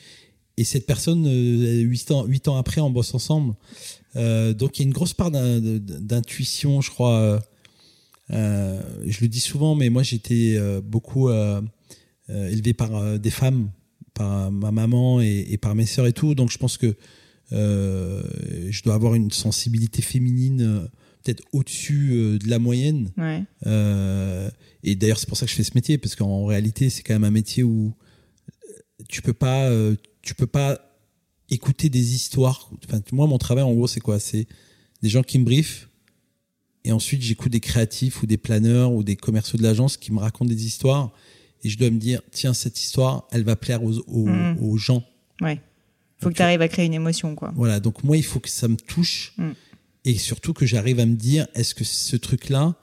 Et 0.59 0.65
cette 0.65 0.85
personne, 0.87 1.27
euh, 1.27 1.81
huit 1.81 2.11
ans, 2.11 2.27
huit 2.27 2.47
ans 2.49 2.57
après, 2.57 2.81
on 2.83 2.91
bosse 2.91 3.15
ensemble. 3.15 3.55
Euh, 4.17 4.53
donc, 4.53 4.79
il 4.79 4.83
y 4.83 4.85
a 4.85 4.87
une 4.89 4.93
grosse 4.93 5.15
part 5.15 5.31
d'in- 5.31 5.59
d'intuition, 5.61 6.81
je 6.83 6.91
crois. 6.91 7.43
euh, 8.31 8.83
je 9.07 9.21
le 9.23 9.29
dis 9.29 9.41
souvent, 9.41 9.75
mais 9.75 9.89
moi, 9.89 10.03
j'étais 10.03 10.59
beaucoup 10.85 11.29
euh, 11.29 11.61
élevé 12.29 12.75
par 12.75 13.19
des 13.19 13.31
femmes, 13.31 13.71
par 14.15 14.53
ma 14.53 14.71
maman 14.71 15.21
et, 15.23 15.47
et 15.49 15.57
par 15.57 15.75
mes 15.75 15.87
sœurs 15.87 16.07
et 16.07 16.13
tout. 16.13 16.35
Donc, 16.35 16.51
je 16.51 16.59
pense 16.59 16.77
que 16.77 16.95
je 17.51 18.83
dois 18.83 18.95
avoir 18.95 19.15
une 19.15 19.31
sensibilité 19.31 20.03
féminine 20.03 20.89
peut-être 21.23 21.43
au-dessus 21.53 22.11
euh, 22.13 22.39
de 22.39 22.49
la 22.49 22.59
moyenne. 22.59 23.11
Ouais. 23.17 23.45
Euh, 23.67 24.51
et 24.83 24.95
d'ailleurs, 24.95 25.19
c'est 25.19 25.29
pour 25.29 25.37
ça 25.37 25.47
que 25.47 25.51
je 25.51 25.57
fais 25.57 25.65
ce 25.65 25.73
métier, 25.75 25.99
parce 25.99 26.15
qu'en 26.15 26.45
réalité, 26.47 26.91
c'est 26.91 27.03
quand 27.03 27.15
même 27.15 27.25
un 27.25 27.31
métier 27.31 27.63
où 27.63 27.93
euh, 28.49 28.73
tu 29.09 29.23
peux 29.23 29.33
pas, 29.33 29.71
tu 30.23 30.35
peux 30.35 30.47
pas 30.47 30.81
écouter 31.51 31.89
des 31.89 32.15
histoires. 32.15 32.71
Enfin, 32.87 33.01
moi, 33.13 33.27
mon 33.27 33.39
travail, 33.39 33.65
en 33.65 33.73
gros, 33.73 33.87
c'est 33.87 34.01
quoi? 34.01 34.19
C'est 34.19 34.47
des 35.03 35.09
gens 35.09 35.23
qui 35.23 35.39
me 35.39 35.45
briefent, 35.45 35.89
et 36.85 36.93
ensuite, 36.93 37.23
j'écoute 37.23 37.53
des 37.53 37.61
créatifs 37.61 38.23
ou 38.23 38.27
des 38.27 38.39
planeurs 38.39 38.93
ou 38.93 39.05
des 39.05 39.17
commerciaux 39.17 39.57
de 39.57 39.63
l'agence 39.63 39.97
qui 39.97 40.13
me 40.13 40.19
racontent 40.19 40.49
des 40.49 40.67
histoires, 40.67 41.13
et 41.63 41.69
je 41.69 41.79
dois 41.79 41.91
me 41.91 41.99
dire, 41.99 42.23
tiens, 42.33 42.55
cette 42.55 42.81
histoire, 42.81 43.29
elle 43.31 43.45
va 43.45 43.55
plaire 43.55 43.85
aux, 43.85 43.99
aux, 44.09 44.29
aux 44.61 44.77
gens. 44.77 45.05
Ouais. 45.41 45.61
Faut 46.19 46.25
Donc, 46.27 46.33
que 46.33 46.37
tu 46.39 46.43
arrives 46.43 46.63
à 46.63 46.69
créer 46.69 46.87
une 46.87 46.95
émotion, 46.95 47.35
quoi. 47.37 47.53
Voilà, 47.55 47.79
donc 47.79 48.03
moi, 48.03 48.17
il 48.17 48.25
faut 48.25 48.41
que 48.41 48.49
ça 48.49 48.67
me 48.67 48.77
touche 48.77 49.35
Mm. 49.39 49.51
Et 50.05 50.17
surtout 50.19 50.53
que 50.53 50.67
j'arrive 50.67 50.99
à 51.01 51.07
me 51.07 51.15
dire, 51.15 51.47
est-ce 51.55 51.75
que 51.75 51.85
ce 51.85 52.17
truc-là, 52.17 52.75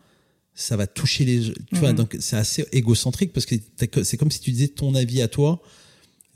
ça 0.56 0.76
va 0.78 0.88
toucher 0.88 1.26
les 1.26 1.42
gens? 1.44 1.54
Tu 1.74 1.80
vois, 1.80 1.92
Mhm. 1.92 1.98
donc 1.98 2.18
c'est 2.20 2.36
assez 2.38 2.66
égocentrique 2.72 3.34
parce 3.34 3.46
que 3.46 3.56
c'est 4.04 4.18
comme 4.18 4.32
si 4.32 4.40
tu 4.40 4.52
disais 4.52 4.68
ton 4.70 4.96
avis 4.96 5.22
à 5.22 5.28
toi 5.28 5.62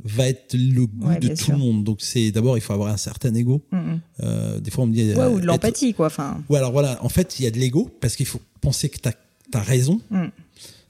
va 0.04 0.28
être 0.28 0.54
le 0.56 0.86
goût 0.88 1.08
Ouais, 1.08 1.20
de 1.20 1.30
tout 1.30 1.36
sûr. 1.46 1.54
le 1.54 1.60
monde. 1.60 1.84
Donc 1.84 2.00
c'est 2.02 2.32
d'abord, 2.32 2.58
il 2.58 2.62
faut 2.62 2.74
avoir 2.74 2.92
un 2.92 2.98
certain 2.98 3.34
ego. 3.36 3.62
Mhm. 3.72 4.00
Euh, 4.22 4.60
des 4.60 4.72
fois, 4.72 4.84
on 4.84 4.88
me 4.88 4.94
dit. 4.94 5.04
Ouais, 5.14 5.18
euh, 5.20 5.30
ou 5.30 5.34
de 5.36 5.40
être- 5.40 5.46
l'empathie, 5.46 5.94
quoi. 5.94 6.08
Enfin, 6.08 6.44
Ouais, 6.50 6.58
alors 6.58 6.72
voilà, 6.74 7.02
en 7.04 7.10
fait, 7.10 7.40
il 7.40 7.44
y 7.44 7.48
a 7.48 7.52
de 7.52 7.60
l'ego 7.60 7.90
parce 8.02 8.16
qu'il 8.16 8.26
faut 8.26 8.42
penser 8.60 8.90
que 8.90 8.98
tu 9.00 9.10
as, 9.10 9.62
raison. 9.62 10.02
Mm. 10.10 10.26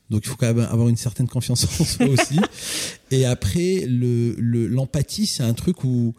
Donc 0.09 0.21
il 0.25 0.29
faut 0.29 0.35
quand 0.37 0.47
même 0.53 0.65
avoir 0.71 0.87
une 0.89 0.95
certaine 0.97 1.27
confiance 1.27 1.65
en 1.65 1.83
soi 1.83 2.05
aussi. 2.07 2.39
Et 3.11 3.25
après, 3.25 3.85
le- 3.87 4.35
le- 4.37 4.67
l'empathie, 4.67 5.25
c'est 5.27 5.43
un 5.43 5.53
truc 5.53 5.83
où 5.83 6.13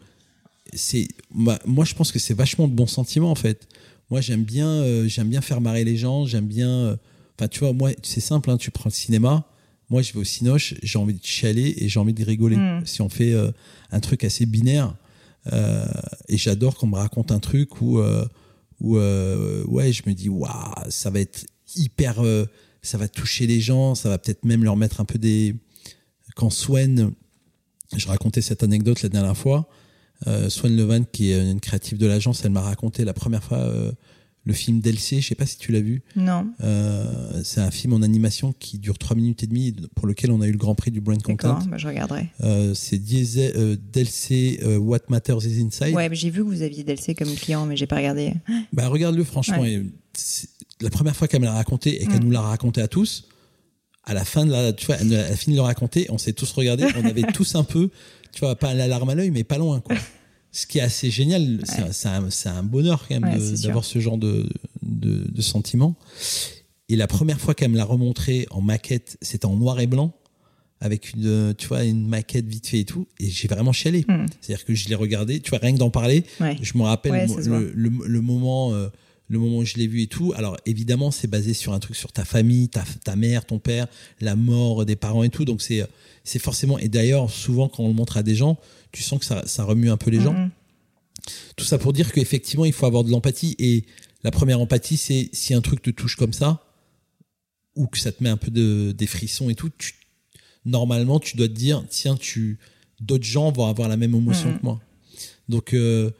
c'est 0.75 1.07
bah, 1.35 1.59
moi 1.67 1.85
je 1.85 1.95
pense 1.95 2.11
que 2.13 2.19
c'est 2.19 2.35
vachement 2.35 2.67
de 2.69 2.73
bons 2.75 2.87
sentiments 2.89 3.31
en 3.31 3.35
fait. 3.37 3.67
Moi 4.11 4.21
j'aime 4.21 4.45
bien 4.45 4.69
euh, 4.69 5.09
j'aime 5.09 5.29
bien 5.29 5.41
faire 5.41 5.61
marrer 5.61 5.85
les 5.85 5.97
gens, 5.97 6.27
j'aime 6.27 6.47
bien 6.47 6.69
euh, 6.69 6.97
enfin 7.37 7.49
tu 7.49 7.61
vois 7.61 7.73
moi 7.73 7.91
c'est 8.03 8.21
simple 8.21 8.51
hein, 8.51 8.57
tu 8.57 8.71
prends 8.71 8.89
le 8.91 8.95
cinéma, 8.95 9.47
moi 9.89 10.03
je 10.03 10.13
vais 10.13 10.21
au 10.21 10.25
cinoche, 10.25 10.75
j'ai 10.83 10.99
envie 10.99 11.15
de 11.15 11.25
chialer 11.25 11.75
et 11.79 11.89
j'ai 11.89 12.01
envie 12.01 12.15
de 12.15 12.25
rigoler. 12.25 12.57
Mm. 12.57 12.87
Si 12.87 13.03
on 13.03 13.09
fait 13.09 13.33
euh, 13.33 13.51
un 13.91 14.01
truc 14.01 14.25
assez 14.25 14.47
binaire 14.47 14.95
et 16.29 16.39
j'adore 16.39 16.75
qu'on 16.75 16.87
me 16.87 16.97
raconte 16.97 17.31
un 17.31 17.39
truc 17.39 17.83
où 17.83 18.01
où 18.81 18.97
ouais, 18.97 19.93
je 19.93 20.03
me 20.07 20.13
dis 20.13 20.31
waouh, 20.31 20.73
ça 20.89 21.11
va 21.11 21.21
être 21.21 21.45
hyper 21.77 22.23
ça 22.81 22.97
va 22.97 23.09
toucher 23.09 23.47
les 23.47 23.61
gens, 23.61 23.95
ça 23.95 24.09
va 24.09 24.17
peut-être 24.17 24.47
même 24.47 24.65
leur 24.65 24.77
mettre 24.77 25.03
un 25.03 25.05
peu 25.05 25.19
des 25.19 25.55
quand 26.35 26.49
Swen 26.49 27.13
je 27.95 28.07
racontais 28.09 28.41
cette 28.41 28.63
anecdote 28.63 29.03
la 29.03 29.09
dernière 29.09 29.37
fois. 29.37 29.69
Euh, 30.27 30.49
Swan 30.49 30.75
Levan, 30.77 31.05
qui 31.11 31.31
est 31.33 31.51
une 31.51 31.61
créative 31.61 31.99
de 31.99 32.07
l'agence, 32.07 32.45
elle 32.45 32.53
m'a 32.53 32.61
raconté 32.63 33.05
la 33.05 33.13
première 33.13 33.43
fois 33.43 33.59
euh, 33.59 33.93
le 34.47 34.53
film 34.53 34.81
d'Elcé. 34.81 35.21
Je 35.21 35.29
sais 35.29 35.35
pas 35.35 35.45
si 35.47 35.59
tu 35.59 35.73
l'as 35.73 35.81
vu. 35.81 36.03
non. 36.17 36.47
Euh, 36.63 37.43
c'est 37.45 37.61
un 37.61 37.71
film 37.71 37.93
en 37.95 38.03
animation 38.03 38.53
qui 38.59 38.79
dure 38.79 38.97
3 38.99 39.17
minutes 39.17 39.43
et 39.43 39.47
demie, 39.47 39.75
pour 39.95 40.07
lequel 40.07 40.31
on 40.31 40.41
a 40.41 40.47
eu 40.47 40.53
le 40.53 40.59
Grand 40.59 40.75
Prix 40.75 40.91
du 40.91 41.01
Brand 41.01 41.19
D'accord, 41.19 41.57
Content. 41.57 41.67
bah, 41.71 41.77
je 41.79 41.87
regarderai. 41.89 42.29
Euh, 42.43 42.73
c'est 42.75 42.99
Diesel, 42.99 43.53
euh, 43.57 43.77
d'Elcé, 43.93 44.61
euh, 44.63 44.77
What 44.79 45.01
Matters 45.09 45.45
is 45.45 45.61
Inside. 45.63 45.95
Ouais, 45.95 46.09
j'ai 46.13 46.31
vu 46.31 46.41
que 46.43 46.49
vous 46.49 46.63
aviez 46.63 46.85
DLC 46.85 47.15
comme 47.15 47.35
client, 47.35 47.67
mais 47.67 47.77
j'ai 47.77 47.87
pas 47.87 47.97
regardé. 47.97 48.33
Bah, 48.73 48.89
regarde-le, 48.89 49.25
franchement. 49.25 49.61
Ouais. 49.61 49.83
la 50.81 50.91
première 50.91 51.17
fois 51.17 51.29
qu'elle 51.29 51.41
me 51.41 51.47
l'a 51.47 51.55
raconté 51.55 52.03
et 52.03 52.07
qu'elle 52.07 52.21
Mm. 52.21 52.25
nous 52.25 52.31
l'a 52.31 52.41
raconté 52.41 52.81
à 52.81 52.89
tous, 52.89 53.29
à 54.05 54.13
la 54.15 54.25
fin 54.25 54.45
de 54.47 54.53
la, 54.53 54.73
tu 54.73 54.87
vois, 54.87 54.97
elle 55.01 55.15
a 55.15 55.37
fini 55.37 55.57
de 55.57 55.61
le 55.61 55.65
raconter, 55.65 56.07
on 56.11 56.19
s'est 56.19 56.33
tous 56.35 56.51
regardés, 56.53 56.85
on 56.97 57.05
avait 57.05 57.23
tous 57.35 57.55
un 57.55 57.65
peu, 57.65 57.91
tu 58.35 58.41
vois, 58.41 58.57
pas 58.57 58.75
la 58.75 58.87
larme 58.87 59.09
à 59.11 59.15
l'œil, 59.15 59.31
mais 59.31 59.45
pas 59.45 59.59
loin, 59.59 59.81
quoi. 59.81 59.97
Ce 60.53 60.67
qui 60.67 60.79
est 60.79 60.83
assez 60.83 61.11
génial, 61.11 61.61
c'est 61.65 61.81
un- 61.81 61.93
c'est 61.93 62.09
un, 62.09 62.31
c'est 62.31 62.49
un 62.49 62.63
bonheur 62.63 63.07
quand 63.09 63.19
même 63.19 63.25
Ouais, 63.33 63.39
de- 63.39 63.63
d'avoir 63.63 63.85
ce 63.85 63.99
genre 63.99 64.19
de, 64.19 64.49
de, 64.83 65.25
de 65.29 65.43
sentiment. 65.43 65.97
Et 66.89 66.95
la 66.97 67.07
première 67.09 67.41
fois 67.41 67.55
qu'elle 67.55 67.71
me 67.71 67.77
l'a 67.77 67.85
remontré 67.85 68.47
en 68.51 68.61
maquette, 68.61 69.17
c'était 69.21 69.47
en 69.47 69.57
noir 69.57 69.81
et 69.81 69.87
blanc, 69.89 70.13
avec 70.81 71.13
une, 71.15 71.27
euh, 71.27 71.55
tu 71.57 71.67
vois, 71.67 71.83
une 71.85 72.07
maquette 72.07 72.47
vite 72.47 72.67
fait 72.69 72.81
et 72.81 72.85
tout, 72.85 73.09
et 73.19 73.29
j'ai 73.31 73.49
vraiment 73.49 73.73
chialé. 73.73 74.05
Mm. 74.07 74.27
C'est-à-dire 74.41 74.65
que 74.65 74.75
je 74.75 74.89
l'ai 74.89 74.95
regardé, 74.95 75.41
tu 75.41 75.51
vois, 75.51 75.59
rien 75.61 75.73
que 75.73 75.79
d'en 75.79 75.91
parler, 75.91 76.25
Ouais. 76.41 76.57
je 76.61 76.77
me 76.79 76.83
rappelle 76.85 77.13
Ouais, 77.13 77.27
le, 77.47 77.73
le- 77.75 78.07
le 78.07 78.21
moment 78.21 78.75
euh, 78.75 78.89
le 79.29 79.39
moment 79.39 79.59
où 79.59 79.65
je 79.65 79.75
l'ai 79.77 79.87
vu 79.87 80.03
et 80.03 80.07
tout. 80.07 80.33
Alors 80.37 80.57
évidemment, 80.67 81.11
c'est 81.11 81.29
basé 81.29 81.55
sur 81.55 81.73
un 81.73 81.81
truc 81.81 81.97
sur 81.97 82.13
ta 82.13 82.25
famille, 82.25 82.69
ta, 82.69 82.85
ta 83.05 83.17
mère, 83.17 83.47
ton 83.47 83.59
père, 83.59 83.87
la 84.21 84.37
mort 84.37 84.85
des 84.85 84.97
parents 84.97 85.23
et 85.23 85.31
tout. 85.31 85.45
Donc 85.45 85.63
c'est 85.63 85.87
c'est 86.25 86.39
forcément. 86.39 86.79
Et 86.79 86.89
d'ailleurs, 86.89 87.31
souvent 87.31 87.69
quand 87.69 87.83
on 87.85 87.89
le 87.89 87.95
montre 87.95 88.17
à 88.17 88.23
des 88.23 88.35
gens, 88.35 88.59
tu 88.93 89.03
sens 89.03 89.19
que 89.19 89.25
ça, 89.25 89.47
ça 89.47 89.65
remue 89.65 89.91
un 89.91 89.97
peu 89.97 90.11
les 90.11 90.21
gens. 90.21 90.35
Mhm. 90.35 90.51
Tout 91.57 91.65
ça 91.65 91.79
pour 91.79 91.93
dire 91.93 92.13
qu'effectivement, 92.13 92.65
il 92.67 92.73
faut 92.73 92.87
avoir 92.87 93.03
de 93.05 93.11
l'empathie. 93.11 93.57
Et 93.59 93.85
la 94.25 94.31
première 94.31 94.61
empathie, 94.61 94.97
c'est 94.97 95.31
si 95.33 95.55
un 95.55 95.61
truc 95.63 95.81
te 95.83 95.91
touche 95.91 96.17
comme 96.17 96.33
ça, 96.33 96.63
ou 97.77 97.87
que 97.87 97.99
ça 97.99 98.13
te 98.13 98.23
met 98.23 98.29
un 98.29 98.37
peu 98.37 98.51
de, 98.51 98.93
des 98.93 99.07
frissons 99.07 99.49
et 99.51 99.55
tout, 99.55 99.71
tu, 99.79 99.95
normalement, 100.65 101.19
tu 101.19 101.37
dois 101.37 101.49
te 101.49 101.53
dire, 101.55 101.83
tiens, 101.89 102.17
tu, 102.17 102.59
d'autres 103.01 103.25
gens 103.25 103.51
vont 103.53 103.67
avoir 103.67 103.89
la 103.89 103.97
même 103.97 104.15
émotion 104.15 104.51
Mhm. 104.51 104.59
que 104.59 104.63
moi. 104.65 104.81
Donc, 105.49 105.75
euh, 105.75 106.11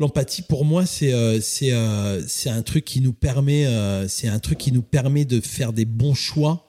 l'empathie, 0.00 0.42
pour 0.42 0.64
moi, 0.64 0.86
c'est, 0.86 1.12
euh, 1.12 1.40
c'est, 1.40 1.72
euh, 1.72 2.22
c'est 2.26 2.50
un 2.50 2.62
truc 2.62 2.84
qui 2.84 3.00
nous 3.00 3.12
permet, 3.12 3.66
euh, 3.66 4.08
c'est 4.08 4.28
un 4.28 4.38
truc 4.38 4.58
qui 4.58 4.72
nous 4.72 4.82
permet 4.82 5.24
de 5.24 5.40
faire 5.40 5.72
des 5.72 5.84
bons 5.84 6.14
choix 6.14 6.66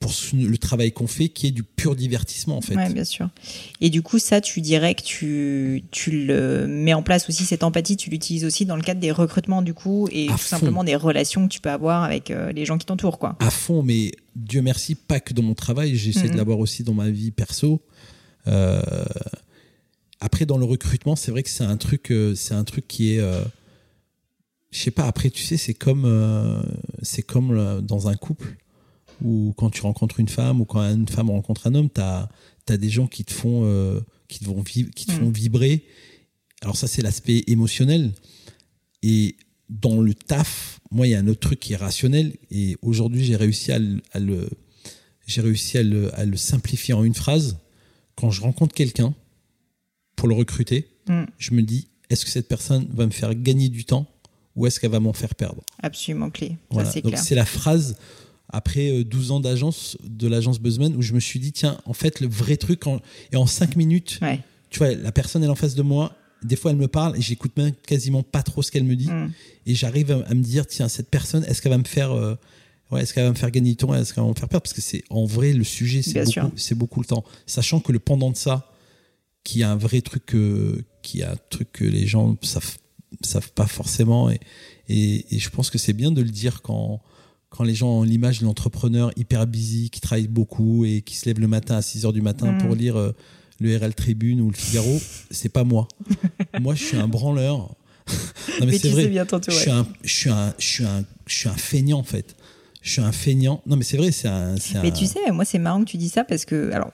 pour 0.00 0.12
ce- 0.12 0.36
le 0.36 0.58
travail 0.58 0.92
qu'on 0.92 1.08
fait, 1.08 1.28
qui 1.28 1.48
est 1.48 1.50
du 1.50 1.64
pur 1.64 1.96
divertissement, 1.96 2.56
en 2.56 2.60
fait. 2.60 2.76
Ouais, 2.76 2.92
bien 2.92 3.02
sûr. 3.04 3.28
Et 3.80 3.90
du 3.90 4.00
coup, 4.02 4.20
ça, 4.20 4.40
tu 4.40 4.60
dirais 4.60 4.94
que 4.94 5.02
tu, 5.02 5.82
tu 5.90 6.24
le 6.24 6.68
mets 6.68 6.94
en 6.94 7.02
place 7.02 7.28
aussi, 7.28 7.44
cette 7.44 7.64
empathie, 7.64 7.96
tu 7.96 8.08
l'utilises 8.08 8.44
aussi 8.44 8.64
dans 8.64 8.76
le 8.76 8.82
cadre 8.82 9.00
des 9.00 9.10
recrutements, 9.10 9.60
du 9.60 9.74
coup, 9.74 10.08
et 10.12 10.28
À 10.28 10.32
tout 10.32 10.38
fond. 10.38 10.56
simplement 10.56 10.84
des 10.84 10.94
relations 10.94 11.48
que 11.48 11.52
tu 11.52 11.60
peux 11.60 11.70
avoir 11.70 12.04
avec 12.04 12.32
les 12.54 12.64
gens 12.64 12.78
qui 12.78 12.86
t'entourent, 12.86 13.18
quoi. 13.18 13.36
à 13.40 13.50
fond, 13.50 13.82
mais 13.82 14.12
Dieu 14.36 14.62
merci, 14.62 14.94
pas 14.94 15.18
que 15.18 15.34
dans 15.34 15.42
mon 15.42 15.54
travail, 15.54 15.96
j'essaie 15.96 16.28
de 16.28 16.36
l'avoir 16.36 16.60
aussi 16.60 16.84
dans 16.84 16.94
ma 16.94 17.10
vie 17.10 17.32
perso. 17.32 17.80
Euh, 18.46 18.80
après, 20.20 20.46
dans 20.46 20.58
le 20.58 20.64
recrutement, 20.64 21.16
c'est 21.16 21.30
vrai 21.30 21.42
que 21.42 21.50
c'est 21.50 21.64
un 21.64 21.76
truc, 21.76 22.10
euh, 22.10 22.34
c'est 22.34 22.54
un 22.54 22.64
truc 22.64 22.88
qui 22.88 23.14
est, 23.14 23.20
euh, 23.20 23.42
je 24.70 24.78
sais 24.80 24.90
pas. 24.90 25.04
Après, 25.06 25.30
tu 25.30 25.42
sais, 25.44 25.56
c'est 25.56 25.74
comme, 25.74 26.04
euh, 26.04 26.62
c'est 27.02 27.22
comme 27.22 27.52
euh, 27.52 27.80
dans 27.80 28.08
un 28.08 28.14
couple 28.16 28.56
où 29.22 29.52
quand 29.56 29.70
tu 29.70 29.82
rencontres 29.82 30.20
une 30.20 30.28
femme 30.28 30.60
ou 30.60 30.64
quand 30.64 30.80
une 30.82 31.08
femme 31.08 31.30
rencontre 31.30 31.66
un 31.66 31.74
homme, 31.74 31.90
t'as 31.90 32.28
as 32.68 32.76
des 32.76 32.90
gens 32.90 33.06
qui 33.06 33.24
te 33.24 33.32
font, 33.32 33.62
euh, 33.64 33.98
qui 34.28 34.40
te 34.40 34.44
vont 34.44 34.60
vi- 34.62 34.90
qui 34.90 35.06
te 35.06 35.12
font 35.12 35.30
vibrer. 35.30 35.84
Alors 36.60 36.76
ça, 36.76 36.86
c'est 36.86 37.00
l'aspect 37.00 37.42
émotionnel. 37.46 38.12
Et 39.02 39.36
dans 39.70 40.00
le 40.02 40.12
taf, 40.12 40.80
moi, 40.90 41.06
il 41.06 41.10
y 41.10 41.14
a 41.14 41.18
un 41.18 41.28
autre 41.28 41.40
truc 41.40 41.60
qui 41.60 41.72
est 41.72 41.76
rationnel. 41.76 42.36
Et 42.50 42.76
aujourd'hui, 42.82 43.24
j'ai 43.24 43.36
réussi 43.36 43.72
à 43.72 43.78
le, 43.78 44.50
j'ai 45.26 45.40
réussi 45.40 45.78
à 45.78 45.82
le, 45.82 46.14
à 46.14 46.24
le 46.26 46.36
simplifier 46.36 46.92
en 46.92 47.04
une 47.04 47.14
phrase. 47.14 47.58
Quand 48.16 48.30
je 48.30 48.42
rencontre 48.42 48.74
quelqu'un 48.74 49.14
pour 50.18 50.28
le 50.28 50.34
recruter, 50.34 50.88
Mm. 51.08 51.24
je 51.38 51.54
me 51.54 51.62
dis 51.62 51.88
est-ce 52.10 52.24
que 52.26 52.30
cette 52.30 52.48
personne 52.48 52.86
va 52.92 53.06
me 53.06 53.10
faire 53.10 53.34
gagner 53.34 53.68
du 53.70 53.84
temps 53.86 54.06
ou 54.56 54.66
est-ce 54.66 54.78
qu'elle 54.80 54.90
va 54.90 55.00
m'en 55.00 55.12
faire 55.14 55.34
perdre? 55.34 55.62
Absolument 55.82 56.28
clé. 56.30 56.56
Voilà. 56.70 56.90
C'est 56.90 57.00
Donc 57.02 57.16
c'est 57.16 57.34
la 57.34 57.46
phrase 57.46 57.96
après 58.50 58.90
euh, 58.90 59.04
12 59.04 59.30
ans 59.30 59.40
d'agence 59.40 59.96
de 60.04 60.26
l'agence 60.28 60.58
Buzzman 60.60 60.94
où 60.96 61.02
je 61.02 61.12
me 61.14 61.20
suis 61.20 61.38
dit 61.40 61.52
tiens 61.52 61.78
en 61.86 61.92
fait 61.92 62.20
le 62.20 62.28
vrai 62.28 62.56
truc 62.56 62.86
en, 62.86 63.00
et 63.32 63.36
en 63.36 63.46
5 63.46 63.76
minutes 63.76 64.18
Ouais. 64.22 64.40
tu 64.70 64.78
vois 64.78 64.94
la 64.94 65.12
personne 65.12 65.42
elle 65.42 65.48
est 65.48 65.52
en 65.52 65.54
face 65.54 65.74
de 65.74 65.82
moi 65.82 66.14
des 66.42 66.56
fois 66.56 66.70
elle 66.72 66.76
me 66.78 66.88
parle 66.88 67.16
et 67.16 67.20
j'écoute 67.20 67.52
même 67.56 67.72
quasiment 67.86 68.22
pas 68.22 68.42
trop 68.42 68.62
ce 68.62 68.70
qu'elle 68.70 68.84
me 68.84 68.96
dit 68.96 69.08
Mm. 69.10 69.32
et 69.66 69.74
j'arrive 69.74 70.10
à, 70.12 70.18
à 70.28 70.34
me 70.34 70.42
dire 70.42 70.66
tiens 70.66 70.88
cette 70.88 71.08
personne 71.10 71.44
est-ce 71.44 71.60
qu'elle 71.62 71.72
va 71.72 71.78
me 71.78 71.84
faire 71.84 72.10
euh, 72.12 72.34
ouais 72.90 73.02
est-ce 73.02 73.12
qu'elle 73.14 73.24
va 73.24 73.30
me 73.30 73.34
faire 73.36 73.50
gagner 73.50 73.70
du 73.70 73.76
temps 73.76 73.94
est-ce 73.94 74.12
qu'elle 74.14 74.24
va 74.24 74.30
me 74.30 74.34
faire 74.34 74.48
perdre? 74.48 74.62
Parce 74.62 74.74
que 74.74 74.80
c'est 74.82 75.04
en 75.10 75.24
vrai 75.26 75.52
le 75.52 75.64
sujet 75.64 76.00
c'est 76.02 76.24
beaucoup 76.24 76.52
c'est 76.56 76.74
beaucoup 76.74 77.00
le 77.00 77.06
temps 77.06 77.24
sachant 77.46 77.80
que 77.80 77.92
le 77.92 77.98
pendant 77.98 78.30
de 78.30 78.36
ça 78.36 78.72
qui 79.48 79.62
est 79.62 79.64
un 79.64 79.76
vrai 79.76 80.02
truc 80.02 80.26
que 80.26 80.84
qui 81.00 81.20
est 81.20 81.24
un 81.24 81.38
truc 81.48 81.72
que 81.72 81.84
les 81.84 82.06
gens 82.06 82.36
savent 82.42 82.76
savent 83.24 83.50
pas 83.52 83.66
forcément 83.66 84.28
et 84.30 84.40
et, 84.90 85.24
et 85.34 85.38
je 85.38 85.48
pense 85.48 85.70
que 85.70 85.78
c'est 85.78 85.94
bien 85.94 86.10
de 86.10 86.20
le 86.20 86.28
dire 86.28 86.60
quand 86.60 87.00
quand 87.48 87.64
les 87.64 87.74
gens 87.74 88.00
ont 88.00 88.02
l'image 88.02 88.40
de 88.40 88.44
l'entrepreneur 88.44 89.10
hyper 89.16 89.46
busy 89.46 89.88
qui 89.88 90.02
travaille 90.02 90.28
beaucoup 90.28 90.84
et 90.84 91.00
qui 91.00 91.16
se 91.16 91.24
lève 91.24 91.40
le 91.40 91.48
matin 91.48 91.76
à 91.76 91.82
6 91.82 92.04
heures 92.04 92.12
du 92.12 92.20
matin 92.20 92.52
Mm. 92.52 92.58
pour 92.58 92.74
lire 92.74 92.96
euh, 92.96 93.12
le 93.58 93.74
RL 93.74 93.94
Tribune 93.94 94.42
ou 94.42 94.50
le 94.50 94.56
Figaro 94.56 95.00
c'est 95.30 95.48
pas 95.48 95.64
moi 95.64 95.88
moi 96.60 96.74
je 96.74 96.84
suis 96.84 96.98
un 96.98 97.08
branleur 97.08 97.56
non 98.08 98.14
mais, 98.60 98.66
Mais, 98.66 98.78
c'est 98.78 98.90
vrai 98.90 99.04
sais 99.04 99.08
bien 99.08 99.24
t'entourer. 99.24 99.56
je 99.56 99.60
suis 99.62 99.70
un, 99.70 99.86
je 100.02 100.12
suis 100.14 100.30
un, 100.30 100.54
je 100.58 100.66
suis 100.66 100.84
un, 100.84 101.04
je 101.26 101.34
suis 101.34 101.48
un 101.48 101.56
feignant 101.56 101.98
en 102.00 102.02
fait. 102.14 102.36
Je 102.80 102.92
suis 102.92 103.00
un 103.02 103.10
feignant. 103.12 103.60
Non 103.66 103.76
mais 103.76 103.82
c'est 103.82 103.96
vrai, 103.96 104.12
c'est 104.12 104.28
un, 104.28 104.54
Mais 104.82 104.88
un- 104.88 104.90
tu 104.92 105.06
sais, 105.06 105.18
moi, 105.32 105.44
c'est 105.44 105.58
marrant 105.58 105.80
que 105.84 105.90
tu 105.90 105.96
dis 105.96 106.08
ça 106.08 106.22
parce 106.24 106.44
que, 106.44 106.70
alors, 106.72 106.90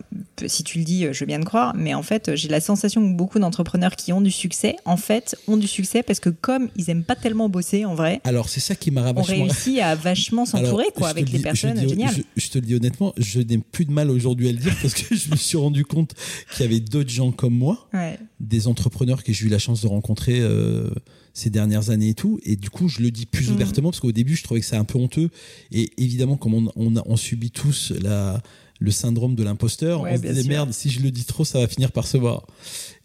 si 0.46 0.64
tu 0.64 0.78
le 0.78 0.84
dis, 0.84 1.06
je 1.12 1.20
veux 1.20 1.26
bien 1.26 1.38
te 1.40 1.44
croire, 1.44 1.74
mais 1.76 1.92
en 1.92 2.02
fait, 2.02 2.34
j'ai 2.34 2.48
la 2.48 2.60
sensation 2.60 3.02
que 3.02 3.14
beaucoup 3.14 3.38
d'entrepreneurs 3.38 3.94
qui 3.94 4.12
ont 4.12 4.22
du 4.22 4.30
succès, 4.30 4.76
en 4.86 4.96
fait, 4.96 5.36
ont 5.46 5.58
du 5.58 5.66
succès 5.68 6.02
parce 6.02 6.20
que 6.20 6.30
comme 6.30 6.68
ils 6.76 6.88
aiment 6.88 7.04
pas 7.04 7.16
tellement 7.16 7.48
bosser, 7.50 7.84
en 7.84 7.94
vrai, 7.94 8.20
Alors 8.24 8.48
c'est 8.48 8.60
ça 8.60 8.74
qui 8.74 8.90
m'a 8.90 9.02
on 9.02 9.12
vachement. 9.12 9.44
réussit 9.44 9.78
à 9.80 9.94
vachement 9.94 10.46
s'entourer, 10.46 10.86
quoi, 10.96 11.08
avec 11.10 11.30
des 11.30 11.38
je 11.38 11.42
personnes 11.42 11.74
dis- 11.74 11.88
géniales. 11.88 12.14
Je, 12.36 12.42
je 12.42 12.48
te 12.48 12.58
le 12.58 12.64
dis 12.66 12.74
honnêtement, 12.74 13.12
je 13.18 13.40
n'ai 13.40 13.58
plus 13.58 13.84
de 13.84 13.92
mal 13.92 14.10
aujourd'hui 14.10 14.48
à 14.48 14.52
le 14.52 14.58
dire 14.58 14.74
parce 14.80 14.94
que 14.94 15.14
je 15.14 15.30
me 15.30 15.36
suis 15.36 15.58
rendu 15.58 15.84
compte 15.84 16.14
qu'il 16.52 16.64
y 16.64 16.68
avait 16.68 16.80
d'autres 16.80 17.10
gens 17.10 17.30
comme 17.30 17.54
moi, 17.54 17.86
Ouais. 17.92 18.18
des 18.40 18.66
entrepreneurs 18.68 19.22
que 19.22 19.32
j'ai 19.34 19.44
eu 19.46 19.50
la 19.50 19.58
chance 19.58 19.82
de 19.82 19.86
rencontrer 19.86 20.38
euh, 20.40 20.88
ces 21.34 21.50
dernières 21.50 21.90
années 21.90 22.08
et 22.10 22.14
tout. 22.14 22.38
Et 22.44 22.56
du 22.56 22.70
coup, 22.70 22.88
je 22.88 23.02
le 23.02 23.10
dis 23.10 23.26
plus 23.26 23.48
Mhm. 23.48 23.54
ouvertement 23.56 23.90
parce 23.90 24.00
qu'au 24.00 24.12
début, 24.12 24.36
je 24.36 24.42
trouvais 24.44 24.60
que 24.60 24.66
c'est 24.66 24.76
un 24.76 24.84
peu 24.84 24.98
honteux. 24.98 25.28
Et 25.72 25.90
évidemment, 25.98 26.36
comme 26.36 26.54
on, 26.54 26.72
on, 26.76 26.96
a- 26.96 27.02
on 27.06 27.16
subit 27.16 27.50
tous 27.50 27.92
la, 28.00 28.40
le 28.80 28.90
syndrome 28.90 29.34
de 29.34 29.42
l'imposteur, 29.42 30.02
Ouais, 30.02 30.12
on 30.14 30.16
se 30.16 30.22
disait 30.22 30.48
merde, 30.48 30.72
si 30.72 30.88
je 30.90 31.00
le 31.00 31.10
dis 31.10 31.24
trop, 31.24 31.44
ça 31.44 31.58
va 31.60 31.66
finir 31.68 31.92
par 31.92 32.06
se 32.06 32.16
voir. 32.16 32.46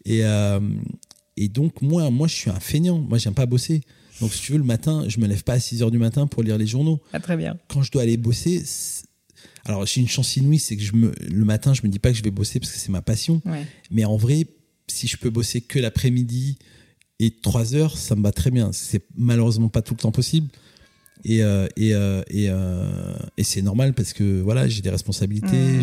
Et, 0.04 0.24
euh, 0.24 0.60
et 1.36 1.48
donc, 1.48 1.82
moi, 1.82 2.08
moi, 2.10 2.28
je 2.28 2.34
suis 2.34 2.50
un 2.50 2.60
feignant. 2.60 2.98
Moi, 2.98 3.18
j'aime 3.18 3.34
pas 3.34 3.46
bosser. 3.46 3.82
Donc, 4.20 4.32
si 4.32 4.42
tu 4.42 4.52
veux, 4.52 4.58
le 4.58 4.64
matin, 4.64 5.04
je 5.08 5.18
me 5.18 5.26
lève 5.26 5.42
pas 5.42 5.54
à 5.54 5.60
6 5.60 5.82
heures 5.82 5.90
du 5.90 5.98
matin 5.98 6.26
pour 6.26 6.42
lire 6.42 6.56
les 6.58 6.66
journaux 6.66 7.00
Ah, 7.12 7.20
très 7.20 7.36
bien. 7.36 7.56
quand 7.68 7.82
je 7.82 7.90
dois 7.90 8.02
aller 8.02 8.16
bosser, 8.18 8.62
alors 9.64 9.86
j'ai 9.86 10.00
une 10.00 10.08
chance 10.08 10.36
inouïe, 10.36 10.58
c'est 10.58 10.76
que 10.76 10.82
je 10.82 10.94
me, 10.94 11.12
le 11.26 11.44
matin, 11.44 11.74
je 11.74 11.80
me 11.82 11.88
dis 11.88 11.98
pas 11.98 12.10
que 12.10 12.16
je 12.18 12.22
vais 12.22 12.30
bosser 12.30 12.60
parce 12.60 12.70
que 12.72 12.78
c'est 12.78 12.90
ma 12.92 13.02
passion. 13.02 13.40
Ouais. 13.46 13.66
Mais 13.90 14.04
en 14.04 14.16
vrai, 14.16 14.46
si 14.88 15.06
je 15.06 15.16
peux 15.16 15.30
bosser 15.30 15.60
que 15.62 15.78
l'après-midi 15.78 16.58
et 17.20 17.30
3 17.30 17.74
heures, 17.76 17.96
ça 17.96 18.16
me 18.16 18.22
va 18.22 18.32
très 18.32 18.50
bien. 18.50 18.70
C'est 18.72 19.02
malheureusement 19.16 19.68
pas 19.68 19.82
tout 19.82 19.94
le 19.94 20.00
temps 20.00 20.10
possible. 20.10 20.48
Et, 21.24 21.42
euh, 21.42 21.68
et, 21.76 21.94
euh, 21.94 22.22
et, 22.30 22.46
euh, 22.48 23.14
et 23.36 23.44
c'est 23.44 23.60
normal 23.60 23.92
parce 23.92 24.14
que 24.14 24.40
voilà, 24.40 24.66
j'ai 24.66 24.80
des 24.80 24.90
responsabilités, 24.90 25.82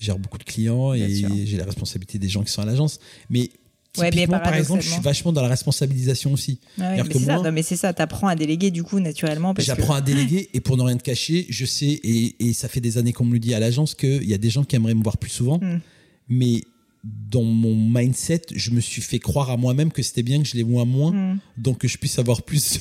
gère, 0.00 0.18
beaucoup 0.18 0.38
de 0.38 0.44
clients 0.44 0.92
Bien 0.92 1.06
et 1.06 1.46
j'ai 1.46 1.58
la 1.58 1.66
responsabilité 1.66 2.18
des 2.18 2.28
gens 2.30 2.42
qui 2.42 2.50
sont 2.50 2.62
à 2.62 2.64
l'agence. 2.64 2.98
Mais 3.28 3.50
Ouais, 3.98 4.10
mais 4.14 4.26
par 4.28 4.54
exemple, 4.54 4.82
je 4.82 4.88
suis 4.88 5.02
vachement 5.02 5.32
dans 5.32 5.42
la 5.42 5.48
responsabilisation 5.48 6.32
aussi. 6.32 6.60
C'est-à-dire 6.76 7.04
mais 7.06 7.12
c'est 7.12 7.18
ça, 7.24 7.34
moi- 7.34 7.42
non, 7.42 7.52
mais 7.52 7.62
c'est 7.62 7.76
ça, 7.76 7.92
t'apprends 7.92 8.28
à 8.28 8.36
déléguer 8.36 8.70
du 8.70 8.84
coup 8.84 9.00
naturellement. 9.00 9.52
que- 9.52 9.62
J'apprends 9.62 9.94
à 9.94 10.00
déléguer 10.00 10.48
et 10.54 10.60
pour 10.60 10.76
ne 10.76 10.82
rien 10.82 10.96
te 10.96 11.02
cacher, 11.02 11.46
je 11.48 11.64
sais, 11.66 11.86
et, 12.04 12.36
et 12.38 12.52
ça 12.52 12.68
fait 12.68 12.80
des 12.80 12.98
années 12.98 13.12
qu'on 13.12 13.24
me 13.24 13.32
le 13.32 13.40
dit 13.40 13.52
à 13.52 13.58
l'agence, 13.58 13.94
qu'il 13.96 14.22
y 14.28 14.32
a 14.34 14.38
des 14.38 14.48
gens 14.48 14.62
qui 14.62 14.76
aimeraient 14.76 14.94
me 14.94 15.02
voir 15.02 15.18
plus 15.18 15.30
souvent. 15.30 15.58
Mm. 15.58 15.80
Mais 16.28 16.62
dans 17.02 17.42
mon 17.42 17.74
mindset, 17.74 18.42
je 18.54 18.72
me 18.72 18.80
suis 18.80 19.00
fait 19.00 19.18
croire 19.18 19.50
à 19.50 19.56
moi-même 19.56 19.90
que 19.90 20.02
c'était 20.02 20.22
bien 20.22 20.42
que 20.42 20.48
je 20.48 20.56
les 20.56 20.62
vois 20.62 20.84
moins, 20.84 21.12
Mm. 21.12 21.38
donc 21.56 21.78
que 21.78 21.88
je 21.88 21.96
puisse 21.96 22.18
avoir 22.18 22.42
plus 22.44 22.80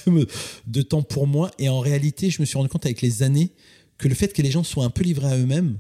de, 0.68 0.82
temps 0.82 1.04
pour 1.04 1.28
moi. 1.28 1.52
Et 1.58 1.70
en 1.70 1.80
réalité, 1.80 2.30
je 2.30 2.42
me 2.42 2.46
suis 2.46 2.58
rendu 2.58 2.70
compte 2.70 2.86
avec 2.86 3.02
les 3.02 3.24
années 3.24 3.52
que 3.98 4.08
le 4.08 4.16
fait 4.16 4.34
que 4.34 4.42
les 4.42 4.52
gens 4.52 4.64
soient 4.64 4.86
un 4.86 4.90
peu 4.90 5.04
livrés 5.04 5.28
à 5.28 5.38
eux-mêmes, 5.38 5.80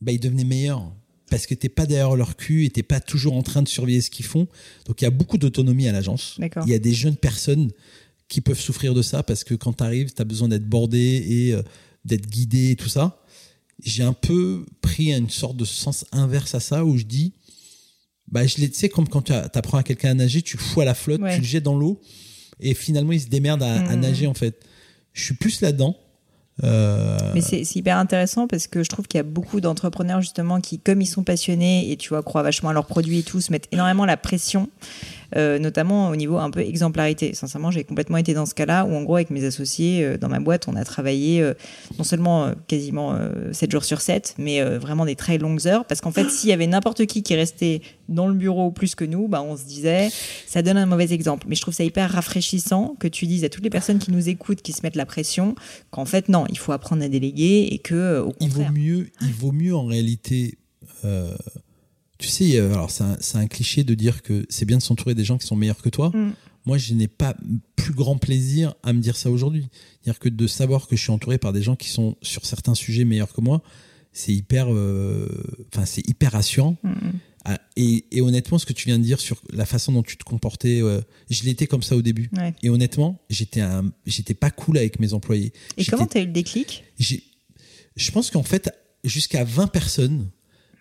bah, 0.00 0.12
ils 0.12 0.20
devenaient 0.20 0.44
meilleurs. 0.44 0.92
Parce 1.30 1.46
que 1.46 1.54
t'es 1.54 1.68
pas 1.70 1.86
derrière 1.86 2.14
leur 2.16 2.36
cul 2.36 2.64
et 2.64 2.70
t'es 2.70 2.82
pas 2.82 3.00
toujours 3.00 3.34
en 3.34 3.42
train 3.42 3.62
de 3.62 3.68
surveiller 3.68 4.00
ce 4.00 4.10
qu'ils 4.10 4.26
font. 4.26 4.46
Donc 4.86 5.00
il 5.00 5.04
y 5.04 5.06
a 5.06 5.10
beaucoup 5.10 5.38
d'autonomie 5.38 5.88
à 5.88 5.92
l'agence. 5.92 6.36
Il 6.66 6.70
y 6.70 6.74
a 6.74 6.78
des 6.78 6.92
jeunes 6.92 7.16
personnes 7.16 7.70
qui 8.28 8.40
peuvent 8.40 8.60
souffrir 8.60 8.94
de 8.94 9.02
ça 9.02 9.22
parce 9.22 9.42
que 9.44 9.54
quand 9.54 9.74
tu 9.74 9.84
arrives, 9.84 10.12
tu 10.12 10.20
as 10.20 10.24
besoin 10.24 10.48
d'être 10.48 10.68
bordé 10.68 10.98
et 10.98 11.54
euh, 11.54 11.62
d'être 12.04 12.28
guidé 12.28 12.72
et 12.72 12.76
tout 12.76 12.88
ça. 12.88 13.22
J'ai 13.82 14.02
un 14.02 14.12
peu 14.12 14.64
pris 14.80 15.12
une 15.12 15.30
sorte 15.30 15.56
de 15.56 15.64
sens 15.64 16.04
inverse 16.12 16.54
à 16.54 16.60
ça 16.60 16.84
où 16.84 16.96
je 16.96 17.04
dis, 17.04 17.32
bah, 18.30 18.46
je 18.46 18.56
l'ai, 18.58 18.68
tu 18.70 18.78
sais, 18.78 18.88
comme 18.88 19.08
quand 19.08 19.22
tu 19.22 19.32
apprends 19.32 19.78
à 19.78 19.82
quelqu'un 19.82 20.10
à 20.10 20.14
nager, 20.14 20.42
tu 20.42 20.56
fous 20.58 20.80
à 20.80 20.84
la 20.84 20.94
flotte, 20.94 21.20
Ouais. 21.20 21.34
tu 21.34 21.40
le 21.40 21.46
jettes 21.46 21.62
dans 21.64 21.76
l'eau 21.76 22.00
et 22.60 22.74
finalement 22.74 23.12
il 23.12 23.20
se 23.20 23.28
démerde 23.28 23.62
à, 23.62 23.74
à 23.80 23.94
Mhm. 23.96 24.00
nager 24.00 24.26
en 24.26 24.34
fait. 24.34 24.60
Je 25.12 25.22
suis 25.24 25.34
plus 25.34 25.60
là-dedans. 25.60 25.96
Euh, 26.62 27.18
Mais 27.34 27.40
c'est 27.40 27.64
c'est 27.64 27.80
hyper 27.80 27.96
intéressant 27.98 28.46
parce 28.46 28.68
que 28.68 28.84
je 28.84 28.88
trouve 28.88 29.08
qu'il 29.08 29.18
y 29.18 29.20
a 29.20 29.24
beaucoup 29.24 29.60
d'entrepreneurs 29.60 30.20
justement 30.20 30.60
qui, 30.60 30.78
comme 30.78 31.00
ils 31.00 31.06
sont 31.06 31.24
passionnés 31.24 31.90
et 31.90 31.96
tu 31.96 32.10
vois, 32.10 32.22
croient 32.22 32.44
vachement 32.44 32.68
à 32.68 32.72
leurs 32.72 32.86
produits 32.86 33.18
et 33.18 33.22
tout, 33.24 33.40
se 33.40 33.50
mettent 33.50 33.66
énormément 33.72 34.04
la 34.06 34.16
pression, 34.16 34.68
euh, 35.36 35.58
notamment 35.58 36.08
au 36.10 36.16
niveau 36.16 36.38
un 36.38 36.50
peu 36.50 36.60
exemplarité. 36.60 37.34
Sincèrement, 37.34 37.70
j'ai 37.70 37.84
complètement 37.84 38.16
été 38.16 38.34
dans 38.34 38.46
ce 38.46 38.54
cas-là 38.54 38.84
où 38.84 38.94
en 38.94 39.02
gros 39.02 39.16
avec 39.16 39.30
mes 39.30 39.44
associés 39.44 40.04
euh, 40.04 40.18
dans 40.18 40.28
ma 40.28 40.40
boîte, 40.40 40.68
on 40.68 40.76
a 40.76 40.84
travaillé 40.84 41.42
euh, 41.42 41.54
non 41.98 42.04
seulement 42.04 42.52
quasiment 42.68 43.14
euh, 43.14 43.52
7 43.52 43.70
jours 43.70 43.84
sur 43.84 44.00
7, 44.00 44.34
mais 44.38 44.62
vraiment 44.78 45.04
des 45.04 45.16
très 45.16 45.38
longues 45.38 45.66
heures 45.66 45.84
parce 45.84 46.00
qu'en 46.00 46.12
fait, 46.12 46.30
s'il 46.30 46.50
y 46.50 46.52
avait 46.52 46.66
n'importe 46.66 47.06
qui 47.06 47.22
qui 47.22 47.34
restait 47.34 47.80
dans 48.08 48.28
le 48.28 48.34
bureau 48.34 48.70
plus 48.70 48.94
que 48.94 49.04
nous, 49.04 49.28
bah, 49.28 49.42
on 49.42 49.56
se 49.56 49.64
disait 49.64 50.08
ça 50.46 50.62
donne 50.62 50.76
un 50.76 50.86
mauvais 50.86 51.12
exemple. 51.12 51.46
Mais 51.48 51.54
je 51.54 51.62
trouve 51.62 51.74
ça 51.74 51.84
hyper 51.84 52.10
rafraîchissant 52.10 52.96
que 52.98 53.08
tu 53.08 53.26
dises 53.26 53.44
à 53.44 53.48
toutes 53.48 53.64
les 53.64 53.70
personnes 53.70 53.98
qui 53.98 54.10
nous 54.12 54.28
écoutent, 54.28 54.62
qui 54.62 54.72
se 54.72 54.82
mettent 54.82 54.96
la 54.96 55.06
pression, 55.06 55.54
qu'en 55.90 56.04
fait 56.04 56.28
non, 56.28 56.44
il 56.48 56.58
faut 56.58 56.72
apprendre 56.72 57.02
à 57.02 57.08
déléguer 57.08 57.68
et 57.70 57.78
que 57.78 57.94
euh, 57.94 58.22
au 58.24 58.32
il 58.40 58.48
vaut 58.48 58.54
contraire. 58.56 58.72
mieux, 58.72 59.10
il 59.22 59.32
vaut 59.32 59.52
mieux 59.52 59.74
en 59.74 59.86
réalité. 59.86 60.58
euh, 61.04 61.34
tu 62.18 62.28
sais, 62.28 62.56
euh, 62.58 62.72
alors 62.72 62.90
c'est 62.90 63.36
un, 63.36 63.46
cliché 63.46 63.84
de 63.84 63.94
dire 63.94 64.22
que 64.22 64.46
c'est 64.48 64.64
bien 64.64 64.78
de 64.78 64.82
s'entourer 64.82 65.14
des 65.14 65.24
gens 65.24 65.38
qui 65.38 65.46
sont 65.46 65.56
meilleurs 65.56 65.82
que 65.82 65.88
toi. 65.88 66.10
Mm. 66.14 66.32
moi, 66.66 66.78
je 66.78 66.94
n'ai 66.94 67.08
pas 67.08 67.36
plus 67.76 67.92
grand 67.92 68.16
plaisir 68.18 68.74
à 68.82 68.92
me 68.92 69.00
dire 69.00 69.16
ça 69.16 69.30
aujourd'hui. 69.30 69.68
C'est-à-dire 70.02 70.20
que 70.20 70.28
de 70.28 70.46
savoir 70.46 70.86
que 70.86 70.96
je 70.96 71.02
suis 71.02 71.10
entouré 71.10 71.38
par 71.38 71.52
des 71.52 71.62
gens 71.62 71.76
qui 71.76 71.88
sont 71.88 72.16
sur 72.22 72.46
certains 72.46 72.74
sujets 72.74 73.04
meilleurs 73.04 73.32
que 73.32 73.40
moi, 73.40 73.62
c'est 74.12 74.32
hyper, 74.32 74.72
euh, 74.72 75.28
enfin, 75.72 75.84
c'est 75.86 76.08
hyper 76.08 76.32
rassurant. 76.32 76.76
Ah, 77.44 77.58
et, 77.76 78.04
honnêtement, 78.22 78.58
ce 78.58 78.64
que 78.64 78.72
tu 78.72 78.86
viens 78.86 78.98
de 78.98 79.04
dire 79.04 79.20
sur 79.20 79.42
la 79.52 79.66
façon 79.66 79.92
dont 79.92 80.02
tu 80.02 80.16
te 80.16 80.24
comportais, 80.24 80.80
euh, 80.80 81.02
je 81.28 81.42
l'étais 81.44 81.66
comme 81.66 81.82
ça 81.82 81.94
au 81.96 82.00
début. 82.00 82.30
Et 82.62 82.70
honnêtement, 82.70 83.20
j'étais 83.28 83.60
j'étais 84.06 84.34
pas 84.34 84.50
cool 84.50 84.78
avec 84.78 85.00
mes 85.00 85.12
employés. 85.12 85.52
Et 85.76 85.84
comment 85.84 86.06
tu 86.06 86.18
as 86.18 86.22
eu 86.22 86.26
le 86.26 86.32
déclic? 86.32 86.84
Je 86.98 88.10
pense 88.10 88.30
qu'en 88.30 88.42
fait, 88.42 88.70
jusqu'à 89.04 89.44
20 89.44 89.66
personnes, 89.66 90.30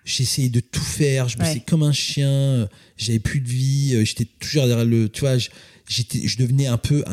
j'essayais 0.06 0.50
de 0.50 0.60
tout 0.60 0.82
faire, 0.82 1.30
je 1.30 1.38
me 1.38 1.44
ouais. 1.44 1.64
comme 1.68 1.84
un 1.84 1.92
chien, 1.92 2.68
j'avais 2.98 3.20
plus 3.20 3.40
de 3.40 3.48
vie, 3.48 3.96
euh, 3.96 4.06
j'étais 4.06 4.26
toujours 4.26 4.68
derrière 4.68 4.86
le, 4.86 5.10
tu 5.10 5.22
vois, 5.22 5.38
j'étais, 5.88 6.28
je 6.28 6.38
devenais 6.38 6.68
un 6.68 6.78
peu, 6.78 7.04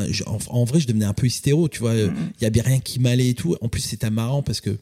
en, 0.49 0.63
vrai, 0.63 0.79
je 0.79 0.87
devenais 0.87 1.05
un 1.05 1.13
peu 1.13 1.27
hystéro, 1.27 1.69
tu 1.69 1.79
vois, 1.79 1.95
il 1.95 2.11
y 2.41 2.45
avait 2.45 2.61
rien 2.61 2.79
qui 2.79 2.99
m'allait 2.99 3.29
et 3.29 3.33
tout. 3.33 3.55
En 3.61 3.69
plus, 3.69 3.81
c'était 3.81 4.09
marrant 4.09 4.43
parce 4.43 4.61
que 4.61 4.77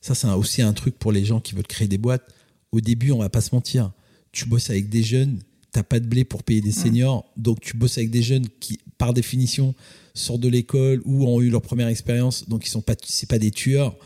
ça, 0.00 0.14
c'est 0.14 0.28
aussi 0.28 0.62
un 0.62 0.72
truc 0.72 0.98
pour 0.98 1.12
les 1.12 1.24
gens 1.24 1.40
qui 1.40 1.54
veulent 1.54 1.66
créer 1.66 1.88
des 1.88 1.98
boîtes. 1.98 2.26
Au 2.72 2.80
début, 2.80 3.12
on 3.12 3.18
va 3.18 3.28
pas 3.28 3.40
se 3.40 3.54
mentir 3.54 3.92
tu 4.34 4.46
bosses 4.46 4.68
avec 4.68 4.90
des 4.90 5.02
jeunes, 5.02 5.38
t'as 5.72 5.84
pas 5.84 6.00
de 6.00 6.06
blé 6.06 6.24
pour 6.24 6.42
payer 6.42 6.60
des 6.60 6.72
seniors, 6.72 7.24
donc 7.36 7.60
tu 7.60 7.76
bosses 7.76 7.96
avec 7.96 8.10
des 8.10 8.22
jeunes 8.22 8.46
qui, 8.60 8.78
par 8.98 9.14
définition, 9.14 9.74
sortent 10.12 10.40
de 10.40 10.48
l'école 10.48 11.00
ou 11.04 11.26
ont 11.26 11.40
eu 11.40 11.48
leur 11.48 11.62
première 11.62 11.88
expérience, 11.88 12.48
donc 12.48 12.66
ils 12.66 12.70
sont 12.70 12.82
pas, 12.82 12.94
c'est 13.04 13.28
pas 13.28 13.38
des 13.38 13.50
tueurs. 13.50 13.96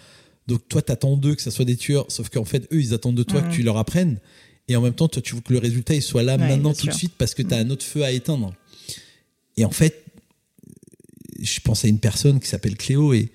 Donc 0.49 0.67
toi, 0.67 0.81
t'attends 0.81 1.17
d'eux 1.17 1.35
que 1.35 1.43
ça 1.43 1.51
soit 1.51 1.67
des 1.67 1.77
tueurs, 1.77 2.07
sauf 2.09 2.31
qu'en 2.31 2.47
fait, 2.47 2.67
eux, 2.73 2.81
ils 2.81 2.95
attendent 2.95 3.15
de 3.15 3.23
toi 3.23 3.43
que 3.43 3.53
tu 3.53 3.63
leur 3.63 3.77
apprennes. 3.77 4.19
Et 4.67 4.77
en 4.77 4.81
même 4.81 4.95
temps, 4.95 5.07
toi, 5.07 5.21
tu 5.23 5.35
veux 5.35 5.43
que 5.43 5.53
le 5.53 5.59
résultat 5.59 5.95
il 5.95 6.03
soit 6.03 6.23
là 6.23 6.39
maintenant 6.39 6.73
tout 6.73 6.87
de 6.87 6.93
suite 6.93 7.13
parce 7.17 7.35
que 7.35 7.43
tu 7.43 7.55
as 7.55 7.59
un 7.59 7.71
autre 7.71 7.85
feu 7.85 8.03
à 8.03 8.11
éteindre. 8.11 8.55
Et 9.59 9.65
en 9.65 9.71
fait, 9.71 10.05
je 11.39 11.61
pense 11.61 11.85
à 11.85 11.89
une 11.89 12.01
personne 12.01 12.41
qui 12.41 12.49
s'appelle 12.49 12.77
Cléo 12.77 13.13
et 13.13 13.31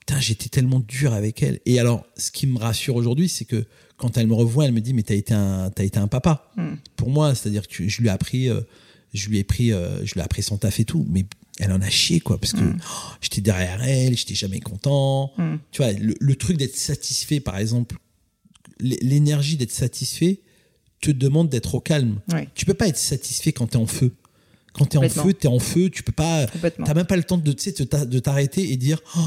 putain, 0.00 0.20
j'étais 0.20 0.48
tellement 0.48 0.80
dur 0.80 1.14
avec 1.14 1.42
elle. 1.42 1.60
Et 1.66 1.80
alors, 1.80 2.04
ce 2.16 2.30
qui 2.30 2.46
me 2.46 2.58
rassure 2.58 2.96
aujourd'hui, 2.96 3.28
c'est 3.28 3.44
que 3.46 3.64
quand 3.96 4.16
elle 4.18 4.26
me 4.26 4.34
revoit, 4.34 4.66
elle 4.66 4.72
me 4.72 4.80
dit 4.80 4.92
mais 4.92 5.02
t'as 5.02 5.14
été 5.14 5.32
un 5.32 5.70
as 5.76 5.82
été 5.84 5.98
un 5.98 6.08
papa 6.08 6.50
hmm. 6.56 6.74
pour 6.96 7.10
moi, 7.10 7.34
c'est-à-dire 7.34 7.66
que 7.68 7.88
je 7.88 8.00
lui 8.00 8.08
ai 8.08 8.10
appris 8.10 8.48
euh, 8.48 8.60
je 9.14 9.28
lui 9.28 9.38
ai 9.38 9.44
pris 9.44 9.72
euh, 9.72 10.04
je 10.04 10.14
lui 10.14 10.20
ai 10.20 10.24
appris 10.24 10.42
son 10.42 10.58
taf 10.58 10.80
et 10.80 10.84
tout, 10.84 11.06
mais 11.08 11.24
elle 11.58 11.72
en 11.72 11.80
a 11.80 11.90
chié 11.90 12.20
quoi 12.20 12.38
parce 12.38 12.52
que 12.52 12.60
hmm. 12.60 12.78
oh, 12.80 13.12
j'étais 13.20 13.40
derrière 13.40 13.82
elle, 13.82 14.16
j'étais 14.16 14.34
jamais 14.34 14.60
content. 14.60 15.32
Hmm. 15.36 15.56
Tu 15.70 15.82
vois, 15.82 15.92
le, 15.92 16.34
truc 16.36 16.56
d'être 16.56 16.76
satisfait 16.76 17.40
par 17.40 17.58
exemple, 17.58 17.96
l'énergie 18.80 19.56
d'être 19.56 19.72
satisfait 19.72 20.40
te 21.00 21.10
demande 21.10 21.48
d'être 21.48 21.74
au 21.74 21.80
calme. 21.80 22.20
Tu 22.54 22.64
peux 22.64 22.74
pas 22.74 22.88
être 22.88 22.98
satisfait 22.98 23.52
quand 23.52 23.66
tu 23.68 23.74
es 23.74 23.80
en 23.80 23.86
feu. 23.86 24.14
Quand 24.72 24.86
tu 24.86 24.96
es 24.96 25.04
en 25.04 25.08
feu, 25.08 25.34
tu 25.34 25.46
es 25.46 25.50
en 25.50 25.58
feu, 25.58 25.90
tu 25.90 26.02
peux 26.02 26.12
pas. 26.12 26.46
T'as 26.46 26.94
même 26.94 27.06
pas 27.06 27.16
le 27.16 27.24
temps 27.24 27.36
de, 27.36 27.52
de 27.52 28.18
t'arrêter 28.18 28.72
et 28.72 28.76
dire 28.76 29.00
oh, 29.16 29.20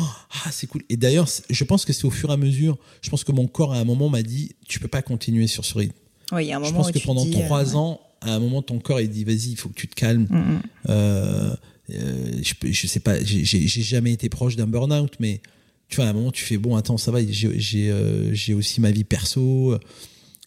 Ah, 0.44 0.52
c'est 0.52 0.68
cool. 0.68 0.82
Et 0.90 0.98
d'ailleurs, 0.98 1.28
je 1.50 1.64
pense 1.64 1.86
que 1.86 1.94
c'est 1.94 2.06
au 2.06 2.12
fur 2.12 2.32
et 2.32 2.34
à 2.34 2.38
mesure. 2.38 2.78
Je 3.02 3.10
pense 3.10 3.24
que 3.24 3.32
mon 3.32 3.48
corps, 3.48 3.74
à 3.74 3.78
un 3.78 3.84
moment, 3.84 4.10
m'a 4.10 4.24
dit 4.24 4.56
Tu 4.68 4.80
peux 4.80 4.88
pas 4.88 5.04
continuer 5.04 5.48
sur 5.48 5.64
ce 5.64 5.78
rythme. 5.78 5.96
Oui, 6.32 6.46
il 6.46 6.48
y 6.48 6.52
a 6.52 6.56
un 6.56 6.60
moment 6.60 6.72
je 6.72 6.76
pense 6.76 6.92
que 6.92 7.06
pendant 7.06 7.30
trois 7.30 7.76
euh, 7.76 7.78
ans, 7.78 8.02
à 8.22 8.34
un 8.34 8.40
moment, 8.40 8.64
ton 8.64 8.80
corps, 8.80 9.00
il 9.02 9.10
dit 9.10 9.24
Vas-y, 9.24 9.52
il 9.52 9.56
faut 9.56 9.70
que 9.70 9.76
tu 9.76 9.88
te 9.88 9.94
calmes. 9.94 10.28
Mm, 10.30 10.38
mm. 10.38 10.62
Euh, 10.90 11.56
euh, 11.92 12.42
je, 12.42 12.54
je 12.72 12.88
sais 12.88 13.00
pas, 13.00 13.24
j'ai 13.24 13.68
jamais 13.68 14.14
été 14.14 14.30
proche 14.30 14.56
d'un 14.56 14.68
burn-out, 14.68 15.14
mais 15.20 15.42
tu 15.88 15.98
vois, 15.98 16.06
à 16.06 16.10
un 16.10 16.14
moment, 16.14 16.32
tu 16.32 16.44
fais 16.44 16.58
Bon, 16.58 16.76
attends, 16.76 16.98
ça 16.98 17.12
va, 17.12 17.20
j'ai 17.26 18.54
aussi 18.54 18.82
ma 18.82 18.92
vie 18.92 19.04
perso 19.04 19.78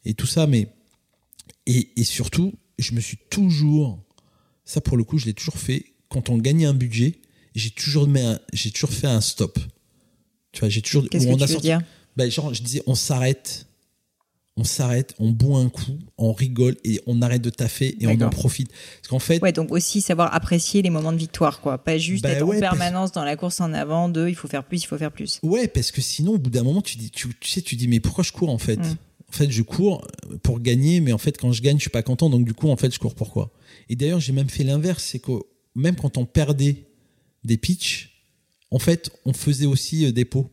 et 0.04 0.14
tout 0.14 0.26
ça, 0.26 0.46
mais. 0.46 0.68
Et, 1.66 1.90
et 1.96 2.04
surtout, 2.04 2.54
je 2.78 2.92
me 2.94 3.00
suis 3.00 3.18
toujours 3.28 4.02
ça, 4.68 4.82
pour 4.82 4.98
le 4.98 5.04
coup, 5.04 5.16
je 5.16 5.24
l'ai 5.24 5.32
toujours 5.32 5.56
fait. 5.56 5.82
Quand 6.10 6.28
on 6.28 6.36
gagnait 6.36 6.66
un 6.66 6.74
budget, 6.74 7.14
j'ai 7.54 7.70
toujours, 7.70 8.06
j'ai 8.52 8.70
toujours 8.70 8.90
fait 8.90 9.06
un 9.06 9.22
stop. 9.22 9.58
Tu 10.52 10.60
vois, 10.60 10.68
j'ai 10.68 10.82
toujours. 10.82 11.08
Qu'est-ce 11.08 11.26
que 11.26 11.46
tu 11.46 11.54
veux 11.54 11.60
dire? 11.60 11.80
Ben, 12.18 12.30
genre, 12.30 12.52
je 12.52 12.62
disais, 12.62 12.82
on 12.86 12.94
s'arrête, 12.94 13.66
on 14.58 14.64
s'arrête, 14.64 15.14
on 15.18 15.30
boit 15.30 15.60
un 15.60 15.70
coup, 15.70 15.98
on 16.18 16.32
rigole 16.32 16.76
et 16.84 17.00
on 17.06 17.22
arrête 17.22 17.40
de 17.40 17.48
taffer 17.48 17.96
et 18.00 18.06
on 18.06 18.20
en 18.20 18.28
profite. 18.28 18.68
Parce 18.70 19.08
qu'en 19.08 19.18
fait. 19.18 19.40
Ouais, 19.40 19.52
donc 19.52 19.72
aussi 19.72 20.00
savoir 20.00 20.34
apprécier 20.34 20.82
les 20.82 20.90
moments 20.90 21.12
de 21.12 21.16
victoire, 21.16 21.60
quoi. 21.60 21.78
Pas 21.78 21.96
juste 21.96 22.24
ben 22.24 22.36
être 22.36 22.44
en 22.44 22.58
permanence 22.58 23.12
dans 23.12 23.24
la 23.24 23.36
course 23.36 23.60
en 23.60 23.72
avant 23.72 24.08
de 24.08 24.28
il 24.28 24.34
faut 24.34 24.48
faire 24.48 24.64
plus, 24.64 24.82
il 24.82 24.86
faut 24.86 24.98
faire 24.98 25.12
plus. 25.12 25.38
Ouais, 25.42 25.68
parce 25.68 25.92
que 25.92 26.02
sinon, 26.02 26.32
au 26.32 26.38
bout 26.38 26.50
d'un 26.50 26.64
moment, 26.64 26.82
tu 26.82 26.98
dis, 26.98 27.10
tu, 27.10 27.30
sais, 27.42 27.62
tu 27.62 27.76
dis, 27.76 27.88
mais 27.88 28.00
pourquoi 28.00 28.24
je 28.24 28.32
cours 28.32 28.50
en 28.50 28.58
fait? 28.58 28.76
Mm. 28.76 28.96
En 29.30 29.32
fait, 29.32 29.50
je 29.50 29.62
cours 29.62 30.06
pour 30.42 30.60
gagner, 30.60 31.00
mais 31.00 31.12
en 31.12 31.18
fait, 31.18 31.38
quand 31.38 31.52
je 31.52 31.62
gagne, 31.62 31.76
je 31.76 31.82
suis 31.82 31.90
pas 31.90 32.02
content, 32.02 32.28
donc 32.28 32.44
du 32.44 32.54
coup, 32.54 32.68
en 32.68 32.76
fait, 32.76 32.92
je 32.92 32.98
cours 32.98 33.14
pourquoi 33.14 33.52
et 33.88 33.96
d'ailleurs, 33.96 34.20
j'ai 34.20 34.32
même 34.32 34.48
fait 34.48 34.64
l'inverse, 34.64 35.02
c'est 35.04 35.18
que 35.18 35.32
même 35.74 35.96
quand 35.96 36.18
on 36.18 36.26
perdait 36.26 36.88
des 37.44 37.56
pitchs, 37.56 38.24
en 38.70 38.78
fait, 38.78 39.10
on 39.24 39.32
faisait 39.32 39.66
aussi 39.66 40.06
euh, 40.06 40.12
des 40.12 40.24
pots. 40.24 40.50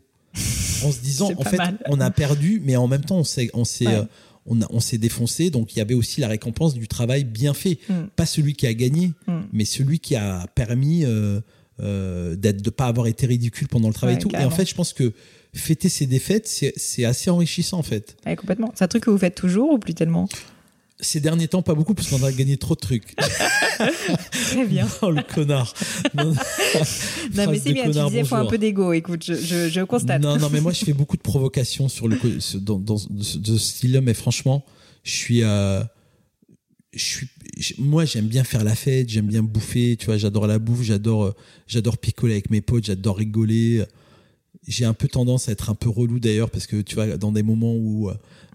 En 0.85 0.91
se 0.91 0.99
disant, 0.99 1.31
en 1.37 1.43
fait, 1.43 1.59
on 1.87 1.99
a 1.99 2.11
perdu, 2.11 2.61
mais 2.63 2.75
en 2.75 2.87
même 2.87 3.03
temps, 3.03 3.17
on 3.17 3.23
s'est, 3.23 3.49
on 3.53 3.65
s'est, 3.65 3.87
euh, 3.87 4.03
on, 4.45 4.79
s'est 4.79 4.97
défoncé. 4.97 5.49
Donc, 5.49 5.75
il 5.75 5.79
y 5.79 5.81
avait 5.81 5.93
aussi 5.93 6.21
la 6.21 6.27
récompense 6.27 6.73
du 6.73 6.87
travail 6.87 7.23
bien 7.23 7.53
fait. 7.53 7.79
Mm. 7.89 7.93
Pas 8.15 8.25
celui 8.25 8.53
qui 8.53 8.67
a 8.67 8.73
gagné, 8.73 9.13
mm. 9.27 9.39
mais 9.53 9.65
celui 9.65 9.99
qui 9.99 10.15
a 10.15 10.45
permis 10.55 11.03
euh, 11.05 11.41
d'être, 12.35 12.61
de 12.61 12.69
pas 12.69 12.85
avoir 12.85 13.07
été 13.07 13.25
ridicule 13.27 13.67
pendant 13.67 13.87
le 13.87 13.93
travail 13.93 14.15
et 14.15 14.19
tout. 14.19 14.29
Et 14.33 14.45
en 14.45 14.49
fait, 14.49 14.67
je 14.67 14.75
pense 14.75 14.93
que 14.93 15.13
fêter 15.53 15.89
ses 15.89 16.05
défaites, 16.05 16.47
c'est, 16.47 17.05
assez 17.05 17.29
enrichissant, 17.29 17.79
en 17.79 17.83
fait. 17.83 18.17
complètement. 18.37 18.71
C'est 18.75 18.83
un 18.83 18.87
truc 18.87 19.03
que 19.03 19.09
vous 19.09 19.17
faites 19.17 19.35
toujours 19.35 19.71
ou 19.71 19.79
plus 19.79 19.93
tellement? 19.93 20.27
Ces 20.99 21.19
derniers 21.19 21.47
temps, 21.47 21.61
pas 21.61 21.75
beaucoup, 21.75 21.93
parce 21.93 22.09
qu'on 22.09 22.23
a 22.23 22.31
gagné 22.31 22.57
trop 22.57 22.75
de 22.75 22.79
trucs. 22.79 23.15
Très 24.31 24.65
bien. 24.65 24.87
oh, 25.01 25.11
le 25.11 25.21
connard. 25.23 25.73
Non, 27.33 27.51
mais 27.51 27.59
c'est 27.59 27.73
bien, 27.73 27.85
tu 27.85 27.91
disais, 27.91 28.19
il 28.19 28.25
faut 28.25 28.35
un 28.35 28.45
peu 28.45 28.57
d'ego, 28.57 28.93
écoute, 28.93 29.23
je, 29.25 29.69
je, 29.69 29.83
constate. 29.83 30.21
Non, 30.21 30.37
non, 30.37 30.49
mais 30.49 30.61
moi, 30.61 30.71
je 30.71 30.83
fais 30.83 30.93
beaucoup 30.93 31.17
de 31.17 31.21
provocations 31.21 31.89
sur 31.89 32.07
le, 32.07 32.17
dans, 32.59 32.79
dans 32.79 32.97
ce 32.97 33.57
style-là, 33.57 34.01
mais 34.01 34.13
franchement, 34.13 34.65
je 35.03 35.11
suis, 35.11 35.43
euh, 35.43 35.81
je 36.93 37.03
suis, 37.03 37.27
moi, 37.77 38.05
j'aime 38.05 38.27
bien 38.27 38.43
faire 38.43 38.63
la 38.63 38.75
fête, 38.75 39.09
j'aime 39.09 39.27
bien 39.27 39.43
bouffer, 39.43 39.95
tu 39.97 40.05
vois, 40.05 40.17
j'adore 40.17 40.47
la 40.47 40.59
bouffe, 40.59 40.81
j'adore, 40.83 41.23
euh, 41.25 41.35
j'adore 41.67 41.97
picoler 41.97 42.33
avec 42.33 42.49
mes 42.49 42.61
potes, 42.61 42.85
j'adore 42.85 43.17
rigoler. 43.17 43.83
J'ai 44.67 44.85
un 44.85 44.93
peu 44.93 45.07
tendance 45.07 45.47
à 45.47 45.51
être 45.51 45.69
un 45.69 45.75
peu 45.75 45.89
relou 45.89 46.19
d'ailleurs, 46.19 46.49
parce 46.49 46.67
que 46.67 46.81
tu 46.81 46.95
vois, 46.95 47.17
dans 47.17 47.31
des 47.31 47.43
moments 47.43 47.75
où, 47.75 48.09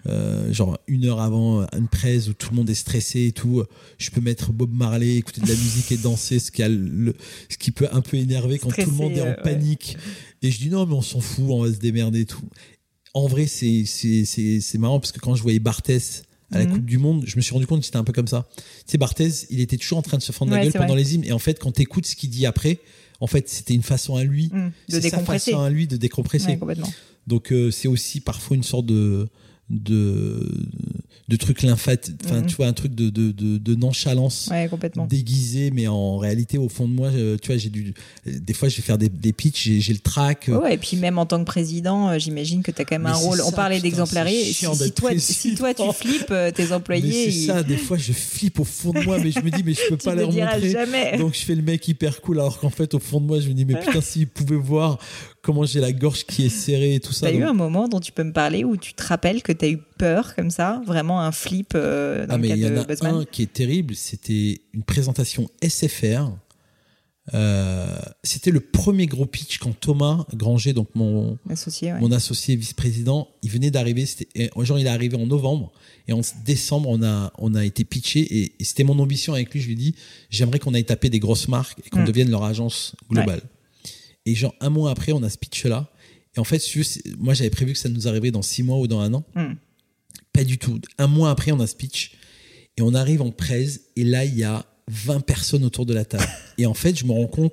euh, 0.07 0.53
genre 0.53 0.79
une 0.87 1.05
heure 1.05 1.21
avant 1.21 1.67
une 1.77 1.89
presse 1.89 2.29
où 2.29 2.33
tout 2.33 2.51
le 2.51 2.57
monde 2.57 2.71
est 2.71 2.75
stressé 2.75 3.27
et 3.27 3.33
tout, 3.33 3.63
je 3.99 4.11
peux 4.11 4.21
mettre 4.21 4.53
Bob 4.53 4.73
Marley, 4.73 5.17
écouter 5.17 5.41
de 5.41 5.47
la 5.47 5.55
musique 5.55 5.93
et 5.93 5.97
danser, 5.97 6.39
ce 6.39 6.51
qui, 6.51 6.63
a 6.63 6.69
le, 6.69 7.15
ce 7.49 7.59
qui 7.59 7.71
peut 7.71 7.89
un 7.93 8.01
peu 8.01 8.17
énerver 8.17 8.59
quand 8.59 8.71
tout 8.71 8.91
le 8.91 8.97
monde 8.97 9.13
est 9.13 9.23
en 9.23 9.27
euh, 9.27 9.43
panique. 9.43 9.97
Et 10.43 10.51
je 10.51 10.59
dis 10.59 10.71
non, 10.71 10.87
mais 10.87 10.95
on 10.95 11.03
s'en 11.03 11.21
fout, 11.21 11.45
on 11.49 11.63
va 11.63 11.73
se 11.73 11.79
démerder 11.79 12.21
et 12.21 12.27
tout. 12.27 12.49
En 13.13 13.27
vrai, 13.27 13.47
c'est, 13.47 13.85
c'est, 13.87 14.25
c'est, 14.25 14.61
c'est 14.61 14.79
marrant 14.79 15.01
parce 15.01 15.13
que 15.13 15.21
quand 15.21 15.35
je 15.35 15.43
voyais 15.43 15.59
Barthès 15.59 16.23
à 16.53 16.59
la 16.59 16.65
mhm. 16.65 16.73
Coupe 16.73 16.85
du 16.85 16.99
Monde, 16.99 17.25
je 17.27 17.37
me 17.37 17.43
suis 17.43 17.53
rendu 17.53 17.67
compte 17.67 17.81
que 17.81 17.87
c'était 17.87 17.99
un 17.99 18.05
peu 18.05 18.13
comme 18.13 18.29
ça. 18.29 18.49
Tu 18.57 18.63
sais, 18.87 18.99
Barthès, 18.99 19.47
il 19.51 19.61
était 19.61 19.77
toujours 19.77 19.99
en 19.99 20.03
train 20.03 20.17
de 20.17 20.23
se 20.23 20.33
fendre 20.33 20.53
la 20.53 20.63
gueule 20.65 20.73
pendant 20.73 20.95
les 20.95 21.15
hymnes. 21.15 21.25
Et 21.25 21.33
en 21.33 21.39
fait, 21.39 21.59
quand 21.59 21.73
tu 21.73 21.83
écoutes 21.83 22.07
ce 22.07 22.17
qu'il 22.17 22.31
dit 22.31 22.47
après, 22.47 22.79
en 23.21 23.27
fait, 23.27 23.49
c'était 23.49 23.75
une 23.75 23.83
façon 23.83 24.17
à 24.17 24.25
lui, 24.25 24.51
mmh, 24.53 24.73
de 24.89 25.01
sa 25.01 25.19
façon 25.19 25.61
à 25.61 25.71
lui 25.71 25.87
de 25.87 25.97
décompresser. 25.97 26.59
Donc, 27.27 27.53
euh, 27.53 27.71
c'est 27.71 27.89
aussi 27.89 28.21
parfois 28.21 28.57
une 28.57 28.63
sorte 28.63 28.87
de 28.87 29.29
de 29.71 30.47
de 31.29 31.37
trucs 31.37 31.63
lymphatiques 31.63 32.17
enfin 32.25 32.41
mhm. 32.41 32.47
tu 32.47 32.57
vois 32.57 32.67
un 32.67 32.73
truc 32.73 32.93
de, 32.93 33.09
de, 33.09 33.31
de, 33.31 33.75
nonchalance 33.77 34.49
ouais, 34.51 34.67
complètement. 34.69 35.07
déguisé 35.07 35.71
mais 35.71 35.87
en 35.87 36.19
réalité 36.19 36.59
au 36.59 36.69
fond 36.69 36.89
de 36.89 36.93
moi 36.93 37.09
euh, 37.09 37.37
tu 37.41 37.49
vois 37.49 37.57
j'ai 37.57 37.69
dû 37.71 37.95
des 38.27 38.53
fois 38.53 38.69
je 38.69 38.77
vais 38.77 38.83
faire 38.83 38.99
des, 38.99 39.09
des 39.09 39.33
pitchs 39.33 39.69
j'ai 39.79 39.93
le 39.93 40.01
track 40.01 40.49
euh. 40.49 40.61
ouais, 40.61 40.75
et 40.75 40.77
puis 40.77 40.97
même 40.97 41.19
en 41.19 41.27
tant 41.27 41.39
que 41.39 41.45
président 41.45 42.09
euh, 42.09 42.19
j'imagine 42.19 42.65
que 42.65 42.73
tu 42.73 42.83
as 42.83 42.85
quand 42.85 42.97
même 42.97 43.07
un 43.07 43.13
rôle 43.13 43.41
on 43.43 43.53
parlait 43.53 43.81
d'exemplarité 43.81 44.53
si, 44.53 44.67
si, 44.67 44.93
toi, 44.93 45.11
si 45.17 45.55
toi 45.55 45.73
tu 45.73 45.85
flippes 45.93 46.35
tes 46.57 46.73
employés 46.73 47.31
c'est 47.31 47.47
ça 47.47 47.63
des 47.63 47.77
fois 47.77 47.97
je 47.97 48.13
flippe 48.13 48.59
au 48.59 48.65
fond 48.65 48.93
de 48.93 49.01
moi 49.05 49.19
mais 49.23 49.31
je 49.31 49.39
me 49.39 49.51
dis 49.51 49.63
mais 49.63 49.75
je 49.75 49.89
peux 49.89 49.97
pas 50.05 50.17
leur 50.17 50.33
montrer 50.33 50.71
jamais. 50.71 51.17
donc 51.17 51.35
je 51.35 51.43
fais 51.43 51.55
le 51.55 51.63
mec 51.63 51.87
hyper 51.87 52.21
cool 52.23 52.41
alors 52.41 52.59
qu'en 52.59 52.71
fait 52.71 52.93
au 52.95 52.99
fond 52.99 53.21
de 53.21 53.27
moi 53.27 53.39
je 53.39 53.49
me 53.49 53.55
dis 53.55 53.65
mais 53.65 53.79
putain 53.79 54.01
s'ils 54.01 54.27
pouvaient 54.27 54.57
voir 54.57 54.99
comment 55.43 55.65
j'ai 55.65 55.81
la 55.81 55.93
gorge 55.93 56.25
qui 56.25 56.47
est 56.47 56.51
serrée 56.51 56.95
et 56.95 57.01
tout 57.01 57.13
ça. 57.13 57.27
T'as 57.27 57.37
eu 57.37 57.43
un 57.43 57.53
moment 57.53 57.89
dont 57.89 58.01
tu 58.01 58.13
peux 58.13 58.25
me 58.25 58.33
parler 58.33 58.65
où 58.65 58.77
tu 58.77 58.95
te 58.95 59.03
rappelles 59.03 59.43
que 59.43 59.53
tu 59.53 59.65
as 59.65 59.69
eu 59.69 59.79
peur 59.99 60.35
comme 60.35 60.51
ça, 60.51 60.83
vraiment 60.87 61.21
un 61.21 61.33
flip 61.33 61.73
euh, 61.75 62.27
dans 62.27 62.35
ah, 62.35 62.39
mais 62.39 62.51
il 62.51 62.59
y 62.59 62.67
en 62.67 62.77
a 62.77 63.09
un 63.09 63.25
qui 63.25 63.43
est 63.43 63.53
terrible, 63.53 63.95
c'était 63.95 64.61
une 64.73 64.83
présentation 64.83 65.49
SFR. 65.63 66.31
Euh, 67.33 67.99
c'était 68.25 68.51
le 68.51 68.59
premier 68.59 69.07
gros 69.07 69.27
pitch 69.27 69.59
quand 69.59 69.79
Thomas 69.79 70.25
Granger, 70.35 70.73
donc 70.73 70.89
mon 70.95 71.39
associé, 71.49 71.93
mon 72.01 72.11
associé 72.11 72.57
vice-président, 72.57 73.29
il 73.43 73.51
venait 73.51 73.71
d'arriver. 73.71 74.05
Genre 74.57 74.79
il 74.79 74.87
est 74.87 74.91
arrivé 74.91 75.17
en 75.17 75.27
novembre 75.27 75.71
et 76.09 76.13
en 76.13 76.23
décembre 76.45 76.89
on 76.89 77.03
a 77.05 77.33
on 77.39 77.55
a 77.55 77.65
été 77.65 77.85
pitché 77.85 78.21
et, 78.21 78.65
c'était 78.65 78.83
mon 78.85 78.99
ambition 78.99 79.33
avec 79.35 79.53
lui. 79.53 79.61
Je 79.61 79.67
lui 79.67 79.75
ai 79.75 79.77
dit 79.77 79.95
j'aimerais 80.29 80.59
qu'on 80.59 80.75
aille 80.75 80.85
taper 80.85 81.09
des 81.09 81.21
grosses 81.21 81.47
marques 81.47 81.79
et 81.87 81.91
qu'on 81.91 82.01
mm. 82.01 82.07
devienne 82.07 82.31
leur 82.31 82.43
agence 82.43 82.97
globale. 83.09 83.43
Et 84.27 84.35
genre, 84.35 84.55
un 84.61 84.71
mois 84.71 84.91
après, 84.91 85.13
on 85.13 85.23
a 85.23 85.31
ce 85.31 85.39
pitch-là. 85.39 85.91
Et 86.37 86.41
en 86.41 86.45
fait, 86.45 86.63
moi, 87.19 87.35
j'avais 87.35 87.51
prévu 87.51 87.73
que 87.73 87.79
ça 87.79 87.89
nous 87.89 88.07
arriverait 88.07 88.31
dans 88.31 88.43
six 88.43 88.63
mois 88.63 88.79
ou 88.79 88.87
dans 88.87 89.01
un 89.01 89.13
an. 89.15 89.25
Hmm. 89.35 89.55
Pas 90.33 90.45
du 90.45 90.59
tout. 90.59 90.81
Un 90.99 91.07
mois 91.07 91.31
après, 91.31 91.53
on 91.53 91.61
a 91.61 91.67
ce 91.67 91.75
pitch. 91.75 92.13
Et 92.77 92.83
on 92.83 92.95
arrive 92.95 93.23
en 93.23 93.31
presse. 93.31 93.81
Et 93.97 94.05
là, 94.05 94.25
il 94.25 94.37
y 94.39 94.45
a 94.45 94.65
20 94.89 95.21
personnes 95.21 95.65
autour 95.65 95.87
de 95.87 95.95
la 95.95 96.05
table. 96.05 96.27
Et 96.59 96.67
en 96.67 96.75
fait, 96.75 96.97
je 96.99 97.05
me 97.05 97.13
rends 97.13 97.27
compte 97.27 97.53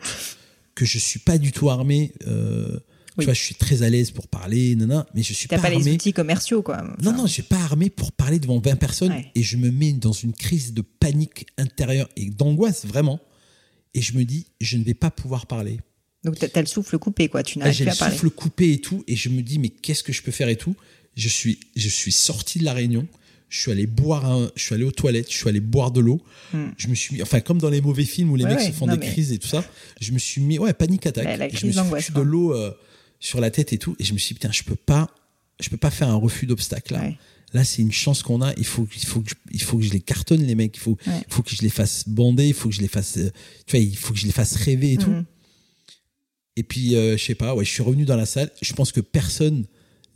que 0.75 0.85
je 0.85 0.99
suis 0.99 1.19
pas 1.19 1.37
du 1.37 1.51
tout 1.51 1.69
armé. 1.69 2.13
Euh, 2.27 2.79
tu 3.17 3.25
vois, 3.25 3.33
je 3.33 3.41
suis 3.41 3.55
très 3.55 3.81
à 3.81 3.89
l'aise 3.89 4.11
pour 4.11 4.27
parler, 4.27 4.75
nana, 4.75 5.07
mais 5.15 5.23
je 5.23 5.33
suis 5.33 5.47
pas, 5.47 5.57
pas 5.57 5.69
armé. 5.69 5.83
les 5.83 5.93
outils 5.93 6.13
commerciaux, 6.13 6.61
quoi. 6.61 6.83
Non, 7.01 7.13
non, 7.13 7.25
je 7.25 7.31
suis 7.33 7.41
pas 7.41 7.57
armé 7.57 7.89
pour 7.89 8.11
parler 8.11 8.37
devant 8.37 8.59
20 8.59 8.75
personnes 8.75 9.11
Ouais. 9.11 9.31
et 9.33 9.41
je 9.41 9.57
me 9.57 9.71
mets 9.71 9.93
dans 9.93 10.11
une 10.11 10.33
crise 10.33 10.71
de 10.75 10.83
panique 10.83 11.47
intérieure 11.57 12.07
et 12.15 12.29
d'angoisse 12.29 12.85
vraiment. 12.85 13.19
Et 13.95 14.01
je 14.01 14.15
me 14.15 14.23
dis, 14.23 14.45
je 14.61 14.77
ne 14.77 14.83
vais 14.83 14.93
pas 14.93 15.09
pouvoir 15.09 15.47
parler. 15.47 15.79
Donc, 16.23 16.37
t'as 16.39 16.47
t'as 16.47 16.61
le 16.61 16.67
souffle 16.67 16.97
coupé, 16.97 17.29
quoi. 17.29 17.43
Tu 17.43 17.59
n'arrives 17.59 17.73
j'ai 17.75 17.83
plus 17.85 17.91
le 17.91 17.95
à 17.95 17.99
parler. 17.99 18.15
souffle 18.15 18.29
coupé 18.31 18.73
et 18.73 18.79
tout, 18.81 19.03
et 19.07 19.15
je 19.15 19.29
me 19.29 19.41
dis, 19.41 19.59
mais 19.59 19.69
qu'est-ce 19.69 20.03
que 20.03 20.11
je 20.13 20.21
peux 20.21 20.31
faire 20.31 20.49
et 20.49 20.55
tout? 20.57 20.75
Je 21.15 21.29
suis, 21.29 21.59
je 21.75 21.87
suis 21.89 22.11
sorti 22.11 22.59
de 22.59 22.65
la 22.65 22.73
réunion. 22.73 23.07
Je 23.49 23.59
suis 23.61 23.71
allé 23.71 23.87
boire, 23.87 24.25
un, 24.29 24.51
je 24.57 24.63
suis 24.63 24.75
allé 24.75 24.83
aux 24.83 24.91
toilettes, 24.91 25.31
je 25.31 25.37
suis 25.37 25.47
allé 25.47 25.61
boire 25.61 25.91
de 25.91 26.01
l'eau. 26.01 26.21
Je 26.77 26.87
me 26.89 26.95
suis 26.95 27.15
mis, 27.15 27.21
enfin 27.21 27.39
comme 27.39 27.59
dans 27.59 27.69
les 27.69 27.79
mauvais 27.79 28.03
films 28.03 28.29
où 28.31 28.35
les 28.35 28.43
Hmm. 28.43 28.47
Ouais, 28.47 28.53
mecs 28.55 28.63
ouais, 28.65 28.71
se 28.71 28.75
font 28.77 28.87
non, 28.87 28.93
des 28.95 28.99
mais- 28.99 29.11
crises 29.11 29.31
et 29.31 29.37
tout 29.37 29.47
ça, 29.47 29.63
je 30.01 30.11
me 30.11 30.19
suis 30.19 30.41
mis, 30.41 30.59
ouais, 30.59 30.73
panique 30.73 31.05
attaque. 31.05 31.23
La- 31.37 31.47
Et 31.47 31.55
je 31.55 31.65
me 31.65 31.71
suis 31.71 31.81
foutu 31.81 32.11
de 32.11 32.19
l'eau 32.21 32.53
euh, 32.53 32.71
sur 33.21 33.39
la 33.39 33.49
tête 33.49 33.71
et 33.71 33.77
tout, 33.77 33.95
et 33.99 34.03
je 34.03 34.11
me 34.13 34.17
suis 34.17 34.33
dit, 34.33 34.39
putain, 34.39 34.51
je 34.51 34.63
peux 34.63 34.75
pas, 34.75 35.09
je 35.61 35.69
peux 35.69 35.77
pas 35.77 35.91
faire 35.91 36.09
un 36.09 36.15
refus 36.15 36.45
d'obstacle 36.45 36.93
là. 36.93 37.01
Ouais. 37.03 37.17
Là, 37.53 37.63
c'est 37.63 37.81
une 37.81 37.93
chance 37.93 38.21
qu'on 38.21 38.41
a. 38.41 38.53
Il 38.57 38.65
faut, 38.65 38.85
il 38.93 39.05
faut 39.05 39.21
que, 39.21 39.29
je, 39.29 39.35
il 39.53 39.61
faut 39.61 39.77
que 39.77 39.83
je 39.85 39.93
les 39.93 40.01
cartonne 40.01 40.43
les 40.43 40.53
mecs. 40.55 40.75
Il 40.75 40.79
faut, 40.81 40.97
Ouais. 41.07 41.13
il 41.25 41.33
faut 41.33 41.41
que 41.41 41.51
je 41.55 41.61
les 41.61 41.69
fasse 41.69 42.03
bander. 42.09 42.45
Il 42.49 42.53
faut 42.53 42.67
que 42.67 42.75
je 42.75 42.81
les 42.81 42.89
fasse, 42.89 43.15
euh, 43.15 43.31
tu 43.65 43.77
vois, 43.77 43.79
il 43.85 43.95
faut 43.95 44.11
que 44.11 44.19
je 44.19 44.25
les 44.25 44.33
fasse 44.33 44.57
rêver 44.57 44.91
et 44.93 44.97
tout. 44.97 45.13
Et 46.57 46.63
puis, 46.63 46.95
euh, 46.95 47.15
je 47.15 47.23
sais 47.23 47.35
pas, 47.35 47.55
ouais, 47.55 47.63
je 47.63 47.69
suis 47.71 47.83
revenu 47.83 48.03
dans 48.03 48.17
la 48.17 48.25
salle. 48.25 48.51
Je 48.61 48.73
pense 48.73 48.91
que 48.91 48.99
personne 48.99 49.65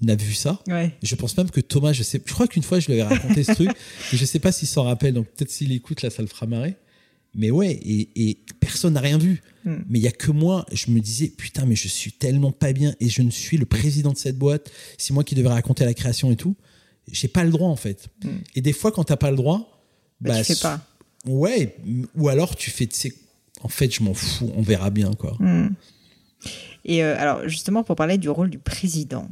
n'a 0.01 0.15
vu 0.15 0.33
ça. 0.33 0.61
Ouais. 0.67 0.91
Je 1.01 1.15
pense 1.15 1.37
même 1.37 1.49
que 1.49 1.61
Thomas, 1.61 1.93
je 1.93 2.03
sais, 2.03 2.21
je 2.25 2.33
crois 2.33 2.47
qu'une 2.47 2.63
fois 2.63 2.79
je 2.79 2.87
lui 2.87 2.99
avais 2.99 3.03
raconté 3.15 3.43
ce 3.43 3.51
truc, 3.53 3.69
et 3.69 4.17
je 4.17 4.25
sais 4.25 4.39
pas 4.39 4.51
s'il 4.51 4.67
s'en 4.67 4.83
rappelle, 4.83 5.13
donc 5.13 5.27
peut-être 5.27 5.51
s'il 5.51 5.71
écoute 5.71 6.01
là, 6.01 6.09
ça 6.09 6.21
le 6.23 6.27
fera 6.27 6.47
marrer. 6.47 6.75
Mais 7.33 7.49
ouais, 7.51 7.71
et, 7.71 8.09
et 8.15 8.37
personne 8.59 8.95
n'a 8.95 8.99
rien 8.99 9.17
vu. 9.17 9.41
Hmm. 9.63 9.77
Mais 9.87 9.99
il 9.99 10.01
y 10.01 10.07
a 10.07 10.11
que 10.11 10.31
moi, 10.31 10.65
je 10.73 10.91
me 10.91 10.99
disais, 10.99 11.27
putain, 11.27 11.65
mais 11.65 11.75
je 11.75 11.87
suis 11.87 12.11
tellement 12.11 12.51
pas 12.51 12.73
bien, 12.73 12.93
et 12.99 13.07
je 13.07 13.21
ne 13.21 13.29
suis 13.31 13.57
le 13.57 13.65
président 13.65 14.11
de 14.11 14.17
cette 14.17 14.37
boîte. 14.37 14.69
C'est 14.97 15.13
moi 15.13 15.23
qui 15.23 15.35
devais 15.35 15.47
raconter 15.47 15.85
la 15.85 15.93
création 15.93 16.31
et 16.31 16.35
tout. 16.35 16.57
J'ai 17.11 17.27
pas 17.27 17.43
le 17.43 17.51
droit 17.51 17.69
en 17.69 17.75
fait. 17.75 18.09
Et 18.55 18.61
des 18.61 18.73
fois, 18.73 18.91
quand 18.91 19.03
t'as 19.05 19.17
pas 19.17 19.29
le 19.31 19.37
droit, 19.37 19.71
Hmm. 20.21 20.27
Bah, 20.27 20.43
tu 20.43 20.53
fais 20.53 20.61
pas. 20.61 20.81
Ouais, 21.25 21.75
ou 22.15 22.29
alors 22.29 22.55
tu 22.55 22.71
fais, 22.71 22.87
tu 22.87 22.95
sais, 22.97 23.13
en 23.61 23.67
fait, 23.67 23.93
je 23.93 24.03
m'en 24.03 24.13
fous, 24.13 24.51
on 24.55 24.61
verra 24.61 24.89
bien 24.89 25.13
quoi. 25.13 25.35
Hmm. 25.39 25.69
Et 26.85 27.03
euh, 27.03 27.15
alors, 27.17 27.47
justement, 27.47 27.83
pour 27.83 27.95
parler 27.95 28.17
du 28.17 28.29
rôle 28.29 28.49
du 28.49 28.57
président, 28.59 29.27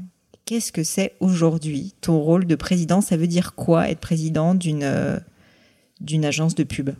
qu'est-ce 0.45 0.71
que 0.71 0.83
c'est 0.83 1.13
aujourd'hui 1.19 1.93
ton 2.01 2.19
rôle 2.19 2.45
de 2.45 2.55
président? 2.55 3.01
Ça 3.01 3.17
veut 3.17 3.27
dire 3.27 3.55
quoi 3.55 3.89
être 3.89 3.99
président 3.99 4.55
d'une 4.55 4.83
euh, 4.83 5.17
d'une 6.01 6.23
agence 6.25 6.55
de 6.55 6.63
pub? 6.63 6.91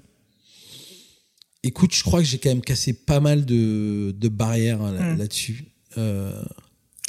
Écoute, 1.63 1.93
je 1.93 2.03
crois 2.03 2.19
que 2.19 2.25
j'ai 2.25 2.37
quand 2.37 2.49
même 2.49 2.61
cassé 2.61 2.93
pas 2.93 3.19
mal 3.19 3.45
de, 3.45 4.15
de 4.17 4.27
barrières 4.29 4.81
hein, 4.81 4.93
là- 4.93 5.13
Mm. 5.13 5.17
là-dessus. 5.17 5.65
Euh, 5.97 6.43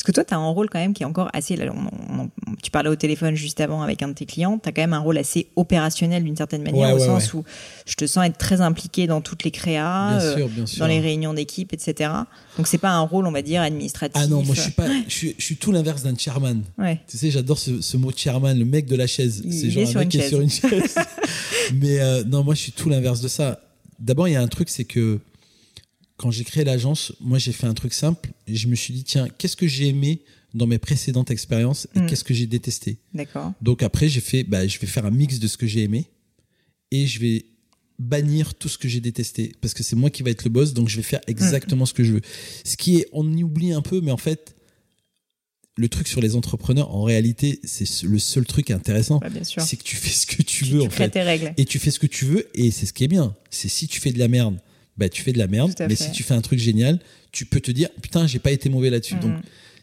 Parce 0.01 0.07
que 0.07 0.13
toi, 0.13 0.25
tu 0.25 0.33
as 0.33 0.39
un 0.39 0.49
rôle 0.49 0.71
quand 0.71 0.79
même 0.79 0.95
qui 0.95 1.03
est 1.03 1.07
encore 1.07 1.29
assez. 1.35 1.57
là, 1.57 1.67
on- 1.75 2.15
on- 2.23 2.23
on- 2.25 2.55
tu 2.63 2.71
parlais 2.71 2.89
au 2.89 2.97
téléphone 2.97 3.35
juste 3.35 3.61
avant 3.61 3.83
avec 3.83 4.03
un 4.03 4.09
de 4.09 4.15
tes 4.15 4.25
clients. 4.25 4.59
Tu 4.59 4.67
as 4.67 4.73
quand 4.73 4.81
même 4.81 4.95
un 4.95 4.99
rôle 4.99 5.19
assez 5.19 5.49
opérationnel 5.57 6.25
d'une 6.25 6.37
certaine 6.37 6.63
manière, 6.63 6.89
Ouais, 6.89 6.95
au 6.95 6.99
ouais, 7.01 7.07
sens 7.07 7.35
où 7.35 7.45
je 7.85 7.95
te 7.97 8.07
sens 8.07 8.25
être 8.25 8.39
très 8.39 8.63
impliqué 8.63 9.07
dans 9.07 9.21
toutes 9.21 9.45
les 9.45 9.51
créas, 9.51 10.17
Bien 10.17 10.21
euh, 10.27 10.37
sûr, 10.39 10.49
bien 10.49 10.65
sûr. 10.65 10.79
dans 10.79 10.87
les 10.87 11.01
réunions 11.01 11.35
d'équipe, 11.35 11.75
etc. 11.75 12.11
Donc, 12.57 12.67
c'est 12.67 12.79
pas 12.79 12.89
un 12.93 13.01
rôle, 13.03 13.27
on 13.27 13.31
va 13.33 13.43
dire, 13.43 13.61
administratif. 13.61 14.23
Ah 14.23 14.27
non, 14.27 14.43
moi 14.43 14.55
je 14.55 14.63
suis 14.63 14.71
pas, 14.71 14.87
je 15.07 15.15
suis, 15.15 15.35
je 15.37 15.45
suis 15.45 15.57
tout 15.57 15.71
l'inverse 15.71 16.03
d'un 16.03 16.17
chairman. 16.17 16.63
Ouais. 16.79 16.99
Tu 17.07 17.19
sais, 17.19 17.31
j'adore 17.31 17.59
ce, 17.59 17.83
ce 17.83 17.99
mot 17.99 18.11
chairman, 18.17 18.59
le 18.59 18.65
mec 18.65 18.87
de 18.87 18.97
la 18.97 19.07
chaise. 19.07 19.43
C'est 19.51 19.67
est 19.67 19.71
genre 19.71 19.97
un 19.97 19.99
mec 20.01 20.09
qui 20.09 20.19
est 20.19 20.29
sur 20.31 20.41
une 20.41 20.49
chaise. 20.49 20.95
Mais 21.75 22.01
euh, 22.01 22.25
non, 22.25 22.43
moi 22.43 22.55
je 22.55 22.61
suis 22.61 22.73
tout 22.73 22.89
l'inverse 22.89 23.21
de 23.21 23.29
ça. 23.29 23.61
D'abord, 23.99 24.29
il 24.29 24.33
y 24.33 24.37
a 24.37 24.41
un 24.41 24.49
truc, 24.49 24.71
c'est 24.71 24.85
que 24.85 25.21
quand 26.21 26.31
j'ai 26.31 26.45
créé 26.45 26.65
l'agence, 26.65 27.13
moi 27.21 27.39
j'ai 27.39 27.53
fait 27.53 27.67
un 27.67 27.73
truc 27.73 27.95
simple. 27.95 28.31
Et 28.47 28.55
je 28.55 28.69
me 28.69 28.75
suis 28.75 28.93
dit, 28.93 29.05
tiens, 29.05 29.27
qu'est-ce 29.39 29.57
que 29.57 29.67
j'ai 29.67 29.89
aimé 29.89 30.21
dans 30.53 30.67
mes 30.67 30.79
précédentes 30.79 31.31
expériences 31.31 31.89
et 31.95 32.01
Mm. 32.01 32.07
qu'est-ce 32.07 32.25
que 32.25 32.35
j'ai 32.35 32.47
détesté? 32.47 32.99
D'accord. 33.15 33.53
Donc 33.63 33.83
après, 33.83 34.09
j'ai 34.09 34.21
fait, 34.21 34.45
bah, 34.45 34.67
je 34.67 34.79
vais 34.79 34.87
faire 34.87 35.07
un 35.07 35.11
mix 35.11 35.39
de 35.39 35.49
ce 35.49 35.57
que 35.57 35.67
j'ai 35.67 35.83
aimé 35.83 36.11
et 36.91 37.07
je 37.07 37.21
vais 37.21 37.47
bannir 37.99 38.53
tout 38.55 38.69
ce 38.69 38.77
que 38.77 38.87
j'ai 38.89 39.01
détesté 39.01 39.53
parce 39.63 39.73
que 39.73 39.83
c'est 39.83 39.97
moi 39.97 40.11
qui 40.11 40.23
va 40.23 40.31
être 40.31 40.45
le 40.45 40.51
boss, 40.51 40.75
donc 40.75 40.89
je 40.91 40.97
vais 40.97 41.03
faire 41.03 41.21
exactement 41.27 41.87
ce 41.87 41.95
que 41.95 42.05
je 42.05 42.13
veux. 42.13 42.21
Ce 42.65 42.77
qui 42.77 42.97
est, 42.99 43.07
on 43.13 43.31
y 43.35 43.43
oublie 43.43 43.73
un 43.73 43.81
peu, 43.83 44.01
mais 44.03 44.11
en 44.11 44.17
fait, 44.19 44.55
le 45.77 45.89
truc 45.89 46.09
sur 46.09 46.21
les 46.21 46.37
entrepreneurs, 46.37 46.95
en 46.95 47.03
réalité, 47.03 47.61
c'est 47.65 47.87
ce- 47.87 48.05
le 48.07 48.19
seul 48.19 48.45
truc 48.45 48.71
intéressant, 48.71 49.19
Bah, 49.21 49.31
bien 49.31 49.45
sûr. 49.45 49.63
c'est 49.63 49.77
que 49.79 49.83
tu 49.85 49.97
fais 49.97 50.11
ce 50.11 50.27
que 50.27 50.43
tu 50.43 50.65
Tu, 50.65 50.73
veux 50.73 50.81
tu 50.81 50.87
en 50.87 50.89
crées 50.91 51.05
fait, 51.05 51.11
tes 51.11 51.23
règles. 51.23 51.55
et 51.57 51.65
tu 51.65 51.79
fais 51.79 51.91
ce 51.91 51.99
que 51.99 52.07
tu 52.07 52.25
veux 52.27 52.47
et 52.55 52.71
c'est 52.71 52.85
ce 52.87 52.93
qui 52.93 53.05
est 53.05 53.09
bien. 53.09 53.35
C'est 53.51 53.69
si 53.69 53.87
tu 53.89 54.01
fais 54.01 54.13
de 54.13 54.19
la 54.19 54.29
merde, 54.29 54.61
bah 55.01 55.09
tu 55.09 55.23
fais 55.23 55.33
de 55.33 55.39
la 55.39 55.47
merde, 55.49 55.73
mais 55.81 55.97
fait. 55.97 56.05
si 56.05 56.13
tu 56.13 56.23
fais 56.23 56.35
un 56.35 56.41
truc 56.43 56.59
génial, 56.61 57.01
tu 57.33 57.45
peux 57.47 57.61
te 57.61 57.71
dire 57.73 57.89
putain, 58.03 58.27
j'ai 58.29 58.39
pas 58.39 58.53
été 58.53 58.69
mauvais 58.69 58.91
là-dessus. 58.91 59.15
Mhm. 59.17 59.21
Donc 59.23 59.35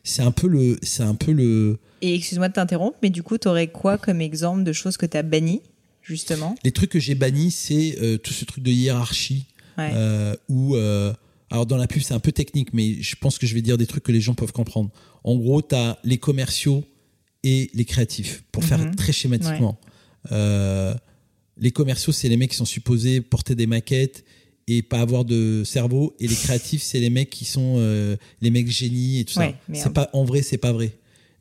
c'est 0.03 0.21
un 0.21 0.31
peu 0.31 0.47
le, 0.47 0.77
c'est 0.83 1.03
un 1.03 1.15
peu 1.15 1.33
le 1.33 1.79
Et 2.01 2.15
excuse-moi 2.15 2.47
de 2.47 2.53
t'interrompre, 2.53 2.97
mais 3.03 3.09
du 3.09 3.23
coup, 3.23 3.37
tu 3.37 3.47
aurais 3.49 3.67
quoi 3.67 3.97
comme 3.97 4.21
exemple 4.21 4.63
de 4.63 4.71
choses 4.71 4.95
que 4.95 5.05
tu 5.05 5.17
as 5.17 5.23
bannies, 5.23 5.61
justement? 6.01 6.55
Les 6.63 6.71
trucs 6.71 6.91
que 6.91 6.99
j'ai 6.99 7.15
bannis, 7.15 7.51
c'est 7.51 7.97
euh, 8.01 8.17
tout 8.17 8.31
ce 8.33 8.45
truc 8.45 8.63
de 8.63 8.71
hiérarchie 8.71 9.45
Ouais. 9.77 9.91
euh, 9.93 10.35
où, 10.49 10.75
euh, 10.75 11.13
alors 11.51 11.65
dans 11.67 11.77
la 11.77 11.87
pub, 11.87 12.01
c'est 12.01 12.13
un 12.15 12.19
peu 12.19 12.31
technique, 12.31 12.73
mais 12.73 13.01
je 13.01 13.15
pense 13.15 13.37
que 13.37 13.45
je 13.45 13.53
vais 13.53 13.61
dire 13.61 13.77
des 13.77 13.85
trucs 13.85 14.03
que 14.03 14.11
les 14.13 14.21
gens 14.21 14.33
peuvent 14.33 14.51
comprendre. 14.53 14.89
En 15.23 15.35
gros, 15.35 15.61
tu 15.61 15.75
as 15.75 15.99
les 16.03 16.17
commerciaux 16.17 16.83
et 17.43 17.69
les 17.75 17.85
créatifs, 17.85 18.43
pour 18.51 18.63
faire 18.63 18.79
Mhm. 18.79 18.95
très 18.95 19.11
schématiquement. 19.13 19.77
Les 21.59 21.71
commerciaux, 21.71 22.13
c'est 22.13 22.29
les 22.29 22.37
mecs 22.37 22.51
qui 22.51 22.57
sont 22.57 22.65
supposés 22.65 23.19
porter 23.21 23.55
des 23.55 23.65
maquettes 23.67 24.23
et 24.67 24.81
pas 24.81 24.99
avoir 24.99 25.23
de 25.25 25.63
cerveau, 25.65 26.13
et 26.19 26.27
les 26.27 26.35
créatifs, 26.35 26.83
c'est 26.83 26.99
les 26.99 27.09
mecs 27.09 27.29
qui 27.29 27.45
sont 27.45 27.75
euh, 27.77 28.17
les 28.41 28.49
mecs 28.49 28.69
génies 28.69 29.19
et 29.19 29.25
tout 29.25 29.39
Ouais, 29.39 29.55
ça. 29.73 29.81
C'est 29.83 29.93
pas 29.93 30.09
en 30.13 30.25
vrai, 30.25 30.41
c'est 30.41 30.57
pas 30.57 30.73
vrai. 30.73 30.91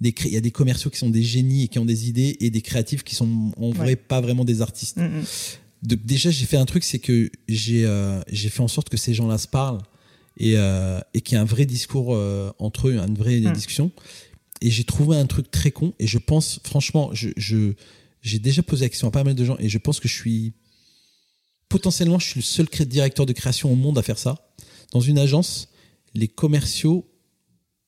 Il 0.02 0.12
y 0.28 0.36
a 0.36 0.40
des 0.40 0.50
commerciaux 0.50 0.90
qui 0.90 0.98
sont 0.98 1.08
des 1.10 1.22
génies 1.22 1.64
et 1.64 1.68
qui 1.68 1.78
ont 1.78 1.84
des 1.86 2.08
idées, 2.08 2.36
et 2.40 2.50
des 2.50 2.60
créatifs 2.60 3.02
qui 3.02 3.14
sont 3.14 3.52
en 3.56 3.70
vrai 3.70 3.88
Ouais. 3.88 3.96
pas 3.96 4.20
vraiment 4.20 4.44
des 4.44 4.60
artistes. 4.62 4.98
Mm, 4.98 5.04
mm. 5.20 5.24
Donc 5.82 6.04
déjà 6.04 6.30
j'ai 6.30 6.46
fait 6.46 6.56
un 6.56 6.64
truc, 6.66 6.84
c'est 6.84 6.98
que 6.98 7.30
j'ai 7.48 7.84
euh, 7.86 8.20
j'ai 8.30 8.48
fait 8.48 8.60
en 8.62 8.68
sorte 8.68 8.88
que 8.88 8.96
ces 8.96 9.12
gens-là 9.14 9.38
se 9.38 9.48
parlent 9.48 9.80
et, 10.38 10.54
euh, 10.56 11.00
et 11.14 11.20
qu'il 11.20 11.34
y 11.34 11.38
ait 11.38 11.40
un 11.42 11.44
vrai 11.46 11.66
discours 11.66 12.10
entre 12.58 12.88
eux, 12.88 12.96
une 12.98 13.14
vraie 13.16 13.40
Mm. 13.40 13.52
discussion. 13.52 13.90
Et 14.62 14.70
j'ai 14.70 14.84
trouvé 14.84 15.16
un 15.16 15.26
truc 15.26 15.50
très 15.50 15.70
con 15.70 15.92
et 15.98 16.06
je 16.06 16.18
pense 16.18 16.60
franchement, 16.64 17.10
je- 17.12 17.72
j'ai 18.22 18.38
déjà 18.38 18.62
posé 18.62 18.84
la 18.84 18.88
question 18.88 19.08
à 19.08 19.10
pas 19.10 19.24
mal 19.24 19.34
de 19.34 19.44
gens 19.44 19.56
et 19.58 19.68
je 19.68 19.78
pense 19.78 19.98
que 20.00 20.08
je 20.08 20.14
suis 20.14 20.52
potentiellement 21.68 22.18
je 22.18 22.26
suis 22.26 22.40
le 22.40 22.44
seul 22.44 22.66
directeur 22.86 23.26
de 23.26 23.32
création 23.32 23.72
au 23.72 23.76
monde 23.76 23.98
à 23.98 24.02
faire 24.02 24.18
ça. 24.18 24.50
Dans 24.92 25.00
une 25.00 25.18
agence, 25.18 25.68
les 26.14 26.28
commerciaux, 26.28 27.06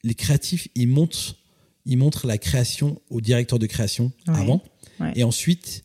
les 0.04 0.14
créatifs, 0.14 0.68
ils 0.74 0.88
montent 0.88 1.36
ils 1.90 1.96
montrent 1.96 2.26
la 2.26 2.36
création 2.36 3.00
au 3.08 3.20
directeur 3.22 3.58
de 3.58 3.66
création 3.66 4.12
Ouais. 4.26 4.34
avant 4.38 4.62
Ouais. 5.00 5.12
et 5.16 5.22
ensuite 5.24 5.84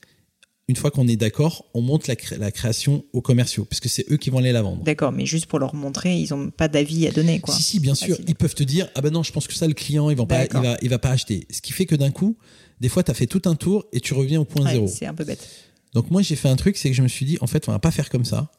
une 0.70 0.76
fois 0.78 0.92
qu'on 0.92 1.08
est 1.10 1.16
d'accord, 1.18 1.66
on 1.74 1.82
monte 1.82 2.08
la, 2.08 2.16
cré- 2.16 2.38
la 2.38 2.50
création 2.52 3.04
aux 3.14 3.22
commerciaux, 3.22 3.66
parce 3.66 3.80
que 3.82 3.90
c'est 3.90 4.10
eux 4.12 4.18
qui 4.18 4.30
vont 4.30 4.38
aller 4.40 4.54
la 4.54 4.62
vendre. 4.62 4.82
D'accord, 4.84 5.12
mais 5.12 5.26
juste 5.26 5.46
pour 5.46 5.60
leur 5.60 5.76
montrer, 5.76 6.18
ils 6.18 6.34
ont 6.34 6.50
pas 6.52 6.70
d'avis 6.70 7.06
à 7.06 7.12
donner, 7.12 7.42
quoi. 7.42 7.54
Si, 7.54 7.62
si, 7.62 7.80
bien 7.82 7.96
sûr, 7.96 8.18
ils 8.30 8.34
peuvent 8.36 8.56
te 8.56 8.64
dire, 8.64 8.90
ah 8.96 9.02
ben 9.02 9.12
non, 9.12 9.24
je 9.24 9.34
pense 9.34 9.46
que 9.46 9.54
ça, 9.54 9.68
le 9.68 9.74
client, 9.74 10.10
il 10.10 10.16
va 10.16 10.26
pas, 10.26 10.36
il 10.38 10.48
D'accord. 10.48 10.64
va, 10.64 10.78
il 10.82 10.88
va 10.90 11.00
pas 11.00 11.10
acheter. 11.12 11.46
Ce 11.52 11.62
qui 11.62 11.74
fait 11.74 11.86
que 11.86 11.96
d'un 11.96 12.12
coup, 12.12 12.38
des 12.80 12.88
fois, 12.88 13.04
tu 13.04 13.12
as 13.12 13.14
fait 13.14 13.28
tout 13.28 13.42
un 13.44 13.56
tour 13.56 13.86
et 13.92 14.00
tu 14.00 14.14
reviens 14.14 14.40
au 14.40 14.46
point 14.46 14.64
Ouais, 14.66 14.72
zéro. 14.72 14.88
c'est 14.88 15.06
un 15.06 15.14
peu 15.14 15.26
bête. 15.26 15.46
Donc 15.94 16.10
moi, 16.12 16.22
j'ai 16.22 16.36
fait 16.36 16.50
un 16.50 16.56
truc, 16.56 16.78
c'est 16.78 16.90
que 16.90 16.96
je 16.96 17.02
me 17.04 17.08
suis 17.08 17.26
dit, 17.26 17.38
en 17.42 17.48
fait, 17.48 17.68
on 17.70 17.72
va 17.72 17.80
pas 17.80 17.92
faire 17.92 18.10
comme 18.10 18.26
ça. 18.26 18.52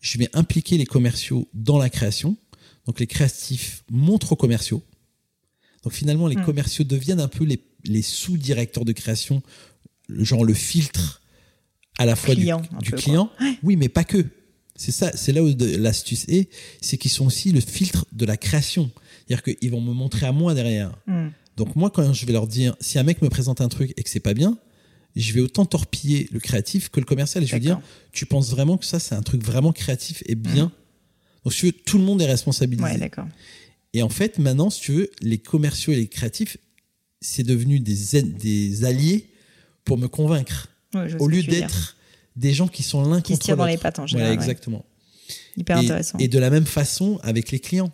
Je 0.00 0.16
vais 0.18 0.28
impliquer 0.32 0.78
les 0.78 0.86
commerciaux 0.86 1.48
dans 1.52 1.78
la 1.78 1.90
création. 1.90 2.36
Donc 2.86 3.00
les 3.00 3.06
créatifs 3.06 3.84
montrent 3.90 4.32
aux 4.32 4.36
commerciaux. 4.36 4.82
Donc 5.82 5.92
finalement, 5.92 6.26
les 6.26 6.36
Hmm. 6.36 6.44
commerciaux 6.44 6.84
deviennent 6.84 7.20
un 7.20 7.28
peu 7.28 7.44
les, 7.44 7.60
les 7.84 8.02
sous-directeurs 8.02 8.84
de 8.84 8.92
création, 8.92 9.42
le- 10.08 10.24
genre 10.24 10.44
le 10.44 10.54
filtre 10.54 11.20
à 11.98 12.06
la 12.06 12.16
fois 12.16 12.34
du- 12.34 12.40
Client, 12.42 12.62
du. 12.80 12.90
Oui, 13.62 13.76
mais 13.76 13.88
pas 13.88 14.04
que. 14.04 14.24
C'est 14.76 14.92
ça, 14.92 15.10
c'est 15.14 15.32
là 15.32 15.42
où 15.42 15.54
l'astuce 15.58 16.24
est, 16.28 16.48
c'est 16.80 16.96
qu'ils 16.96 17.10
sont 17.10 17.26
aussi 17.26 17.52
le 17.52 17.60
filtre 17.60 18.06
de 18.12 18.24
la 18.24 18.38
création. 18.38 18.90
C'est-à-dire 19.26 19.42
qu'ils 19.58 19.70
vont 19.70 19.82
me 19.82 19.92
montrer 19.92 20.24
à 20.26 20.32
moi 20.32 20.54
derrière. 20.54 20.96
Hmm. 21.06 21.28
Donc 21.58 21.76
moi, 21.76 21.90
quand 21.90 22.14
je 22.14 22.24
vais 22.24 22.32
leur 22.32 22.46
dire, 22.46 22.74
si 22.80 22.98
un 22.98 23.02
mec 23.02 23.20
me 23.20 23.28
présente 23.28 23.60
un 23.60 23.68
truc 23.68 23.92
et 23.98 24.02
que 24.02 24.08
c'est 24.08 24.20
pas 24.20 24.32
bien, 24.32 24.56
je 25.16 25.32
vais 25.32 25.40
autant 25.40 25.66
torpiller 25.66 26.28
le 26.30 26.40
créatif 26.40 26.88
que 26.88 27.00
le 27.00 27.06
commercial. 27.06 27.42
Et 27.42 27.46
je 27.46 27.52
vais 27.52 27.60
dire, 27.60 27.80
tu 28.12 28.26
penses 28.26 28.50
vraiment 28.50 28.76
que 28.76 28.84
ça, 28.84 28.98
c'est 29.00 29.14
un 29.14 29.22
truc 29.22 29.42
vraiment 29.42 29.72
créatif 29.72 30.22
et 30.26 30.34
bien? 30.34 30.72
Donc, 31.44 31.52
si 31.52 31.60
tu 31.60 31.66
veux, 31.66 31.72
tout 31.72 31.98
le 31.98 32.04
monde 32.04 32.20
est 32.22 32.26
responsabilisé. 32.26 32.84
Ouais, 32.84 32.98
d'accord. 32.98 33.26
et 33.94 34.02
en 34.02 34.08
fait, 34.08 34.38
maintenant, 34.38 34.70
si 34.70 34.80
tu 34.80 34.92
veux, 34.92 35.10
les 35.20 35.38
commerciaux 35.38 35.92
et 35.92 35.96
les 35.96 36.06
créatifs, 36.06 36.56
c'est 37.20 37.42
devenu 37.42 37.80
des, 37.80 38.84
alliés 38.84 39.26
pour 39.84 39.98
me 39.98 40.06
convaincre. 40.06 40.68
Ouais, 40.94 41.14
Au 41.18 41.28
lieu 41.28 41.40
veux 41.40 41.46
d'être 41.46 41.96
des 42.36 42.52
gens 42.52 42.68
qui 42.68 42.82
sont 42.82 43.08
l'un 43.08 43.20
Qui 43.20 43.34
se 43.34 43.40
tirent 43.40 43.56
dans 43.56 43.66
les 43.66 43.78
pattes, 43.78 43.98
en 43.98 44.02
Voilà, 44.02 44.26
général, 44.26 44.30
ouais. 44.30 44.34
exactement. 44.42 44.84
Hyper 45.56 45.76
et, 45.78 45.80
intéressant. 45.84 46.18
et 46.18 46.28
de 46.28 46.38
la 46.38 46.50
même 46.50 46.66
façon 46.66 47.18
avec 47.22 47.50
les 47.50 47.58
clients. 47.58 47.92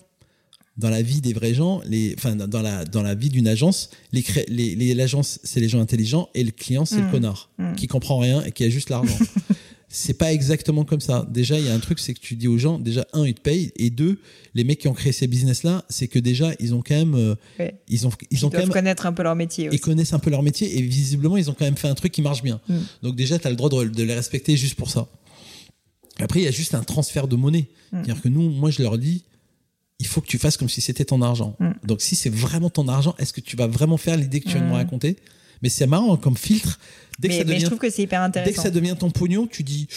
Dans 0.78 0.90
la 0.90 1.00
vie 1.02 1.20
des 1.22 1.32
vrais 1.32 1.54
gens, 1.54 1.80
les, 1.86 2.14
enfin, 2.18 2.36
dans 2.36 2.60
la, 2.62 2.84
dans 2.84 3.02
la 3.02 3.14
vie 3.14 3.30
d'une 3.30 3.48
agence, 3.48 3.88
les, 4.12 4.22
cré- 4.22 4.44
les, 4.48 4.74
les- 4.74 4.94
l'agence, 4.94 5.38
c'est 5.42 5.60
les 5.60 5.68
gens 5.70 5.80
intelligents 5.80 6.28
et 6.34 6.44
le 6.44 6.50
client, 6.50 6.84
c'est 6.84 6.98
Mm. 6.98 7.04
le 7.06 7.10
connard 7.10 7.50
Mm. 7.58 7.74
qui 7.76 7.86
comprend 7.86 8.18
rien 8.18 8.42
et 8.44 8.52
qui 8.52 8.62
a 8.64 8.68
juste 8.68 8.90
l'argent. 8.90 9.16
c'est 9.88 10.14
pas 10.18 10.34
exactement 10.34 10.84
comme 10.84 11.00
ça. 11.00 11.26
Déjà, 11.30 11.58
il 11.58 11.64
y 11.64 11.68
a 11.70 11.74
un 11.74 11.78
truc, 11.78 11.98
c'est 11.98 12.12
que 12.12 12.20
tu 12.20 12.34
dis 12.36 12.46
aux 12.48 12.58
gens, 12.58 12.78
déjà, 12.78 13.06
un, 13.14 13.24
ils 13.24 13.32
te 13.32 13.40
payent, 13.40 13.72
et 13.76 13.88
deux, 13.88 14.18
les 14.54 14.64
mecs 14.64 14.78
qui 14.80 14.88
ont 14.88 14.92
créé 14.92 15.12
ces 15.12 15.26
business-là, 15.26 15.84
c'est 15.88 16.08
que 16.08 16.18
déjà, 16.18 16.52
ils 16.60 16.74
ont 16.74 16.82
quand 16.86 16.94
même, 16.96 17.14
euh, 17.14 17.34
ils 17.88 18.06
ont, 18.06 18.10
ils, 18.30 18.44
ont 18.44 18.50
quand 18.50 18.58
même 18.58 18.68
connaître 18.68 19.06
un 19.06 19.14
peu 19.14 19.22
leur 19.22 19.34
métier. 19.36 19.68
Aussi. 19.68 19.76
Ils 19.78 19.80
connaissent 19.80 20.12
un 20.12 20.18
peu 20.18 20.28
leur 20.28 20.42
métier, 20.42 20.76
et 20.76 20.82
visiblement, 20.82 21.38
ils 21.38 21.48
ont 21.50 21.54
quand 21.54 21.64
même 21.64 21.76
fait 21.78 21.88
un 21.88 21.94
truc 21.94 22.12
qui 22.12 22.20
marche 22.20 22.42
bien. 22.42 22.60
Mm. 22.68 22.74
Donc 23.02 23.16
déjà, 23.16 23.38
tu 23.38 23.46
as 23.46 23.50
le 23.50 23.56
droit 23.56 23.70
de, 23.70 24.02
les 24.02 24.14
respecter 24.14 24.58
juste 24.58 24.74
pour 24.74 24.90
ça. 24.90 25.08
Après, 26.18 26.40
il 26.40 26.44
y 26.44 26.48
a 26.48 26.50
juste 26.50 26.74
un 26.74 26.82
transfert 26.82 27.28
de 27.28 27.36
monnaie. 27.36 27.68
Mm. 27.92 27.96
C'est-à-dire 28.04 28.20
que 28.22 28.28
nous, 28.28 28.50
moi, 28.50 28.70
je 28.70 28.82
leur 28.82 28.98
dis, 28.98 29.22
il 29.98 30.06
faut 30.06 30.20
que 30.20 30.26
tu 30.26 30.38
fasses 30.38 30.56
comme 30.56 30.68
si 30.68 30.80
c'était 30.80 31.04
ton 31.04 31.22
argent. 31.22 31.56
Mm. 31.58 31.70
Donc 31.84 32.02
si 32.02 32.16
c'est 32.16 32.30
vraiment 32.30 32.70
ton 32.70 32.88
argent, 32.88 33.14
est-ce 33.18 33.32
que 33.32 33.40
tu 33.40 33.56
vas 33.56 33.66
vraiment 33.66 33.96
faire 33.96 34.16
l'idée 34.16 34.40
que 34.40 34.46
tu 34.46 34.52
viens 34.52 34.62
de 34.62 34.70
me 34.70 34.74
raconter? 34.74 35.16
Mais 35.62 35.68
c'est 35.68 35.86
marrant 35.86 36.14
hein, 36.14 36.18
comme 36.20 36.36
filtre. 36.36 36.78
Dès 37.18 37.28
que 37.28 37.34
ça 37.34 37.44
devient, 37.44 37.60
je 37.60 37.66
trouve 37.66 37.78
que 37.78 37.88
c'est 37.88 38.02
hyper 38.02 38.20
intéressant. 38.20 38.50
Dès 38.50 38.56
que 38.56 38.62
ça 38.62 38.70
devient 38.70 38.94
ton 38.98 39.10
pognon, 39.10 39.46
tu 39.46 39.62
dis 39.62 39.88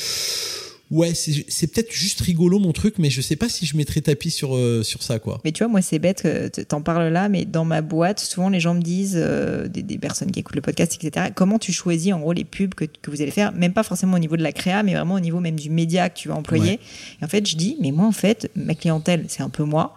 ouais, 0.91 1.13
c'est 1.13 1.67
peut-être 1.67 1.91
juste 1.91 2.21
rigolo 2.21 2.59
mon 2.59 2.71
truc, 2.71 2.95
mais 2.97 3.09
je 3.09 3.21
sais 3.21 3.35
pas 3.35 3.49
si 3.49 3.65
je 3.65 3.77
mettrais 3.77 4.01
tapis 4.01 4.31
sur, 4.31 4.55
euh, 4.55 4.83
sur 4.83 5.03
ça, 5.03 5.19
quoi. 5.19 5.39
Mais 5.45 5.51
tu 5.51 5.63
vois, 5.63 5.71
moi, 5.71 5.81
c'est 5.81 5.99
bête 5.99 6.23
que 6.23 6.47
t'en 6.63 6.81
parles 6.81 7.11
là, 7.11 7.29
mais 7.29 7.45
dans 7.45 7.65
ma 7.65 7.81
boîte, 7.81 8.19
souvent 8.19 8.49
les 8.49 8.59
gens 8.59 8.73
me 8.73 8.81
disent, 8.81 9.17
euh, 9.17 9.67
des, 9.67 9.97
personnes 9.97 10.31
qui 10.31 10.39
écoutent 10.39 10.55
le 10.55 10.61
podcast, 10.61 10.97
etc., 11.01 11.27
comment 11.35 11.59
tu 11.59 11.71
choisis 11.71 12.13
en 12.13 12.19
gros 12.19 12.33
les 12.33 12.43
pubs 12.43 12.73
que, 12.73 12.85
que, 12.85 13.11
vous 13.11 13.21
allez 13.21 13.31
faire, 13.31 13.51
même 13.53 13.73
pas 13.73 13.83
forcément 13.83 14.15
au 14.15 14.19
niveau 14.19 14.37
de 14.37 14.43
la 14.43 14.51
créa, 14.51 14.83
mais 14.83 14.93
vraiment 14.93 15.15
au 15.15 15.19
niveau 15.19 15.39
même 15.39 15.59
du 15.59 15.69
média 15.69 16.09
que 16.09 16.17
tu 16.17 16.27
vas 16.29 16.35
employer. 16.35 16.79
Et 17.21 17.25
en 17.25 17.27
fait, 17.27 17.47
je 17.47 17.55
dis, 17.55 17.77
mais 17.79 17.91
moi, 17.91 18.05
en 18.05 18.11
fait, 18.11 18.49
ma 18.55 18.75
clientèle, 18.75 19.25
c'est 19.27 19.43
un 19.43 19.49
peu 19.49 19.63
moi 19.63 19.95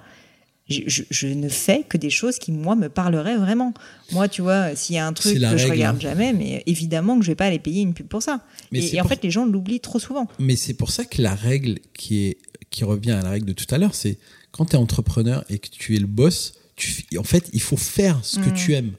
je, 0.72 1.26
ne 1.26 1.48
fais 1.48 1.84
que 1.88 1.96
des 1.96 2.10
choses 2.10 2.38
qui, 2.38 2.52
moi, 2.52 2.74
me 2.74 2.88
parleraient 2.88 3.36
vraiment. 3.36 3.74
Moi, 4.12 4.28
tu 4.28 4.42
vois, 4.42 4.74
s'il 4.74 4.96
y 4.96 4.98
a 4.98 5.06
un 5.06 5.12
truc 5.12 5.34
que 5.34 5.56
je 5.56 5.68
regarde 5.68 5.96
hein. 5.96 6.00
jamais, 6.00 6.32
mais 6.32 6.62
évidemment 6.66 7.18
que 7.18 7.24
je 7.24 7.30
vais 7.30 7.36
pas 7.36 7.46
aller 7.46 7.58
payer 7.58 7.82
une 7.82 7.94
pub 7.94 8.06
pour 8.06 8.22
ça. 8.22 8.40
et, 8.72 9.00
en 9.00 9.04
fait, 9.04 9.22
les 9.22 9.30
gens 9.30 9.46
l'oublient 9.46 9.80
trop 9.80 9.98
souvent. 9.98 10.28
Mais 10.38 10.56
c'est 10.56 10.74
pour 10.74 10.90
ça 10.90 11.04
que 11.04 11.22
la 11.22 11.34
règle 11.34 11.78
qui, 11.94 12.24
est, 12.24 12.38
qui 12.70 12.84
revient 12.84 13.12
à 13.12 13.22
la 13.22 13.30
règle 13.30 13.46
de 13.46 13.52
tout 13.52 13.72
à 13.74 13.78
l'heure, 13.78 13.94
c'est 13.94 14.18
quand 14.50 14.66
tu 14.66 14.72
es 14.72 14.78
entrepreneur 14.78 15.44
et 15.48 15.58
que 15.58 15.68
tu 15.68 15.96
es 15.96 15.98
le 15.98 16.06
boss, 16.06 16.54
tu, 16.76 17.04
en 17.18 17.24
fait, 17.24 17.48
il 17.52 17.60
faut 17.60 17.76
faire 17.76 18.20
ce 18.22 18.38
que 18.38 18.50
mm. 18.50 18.54
tu 18.54 18.74
aimes. 18.74 18.92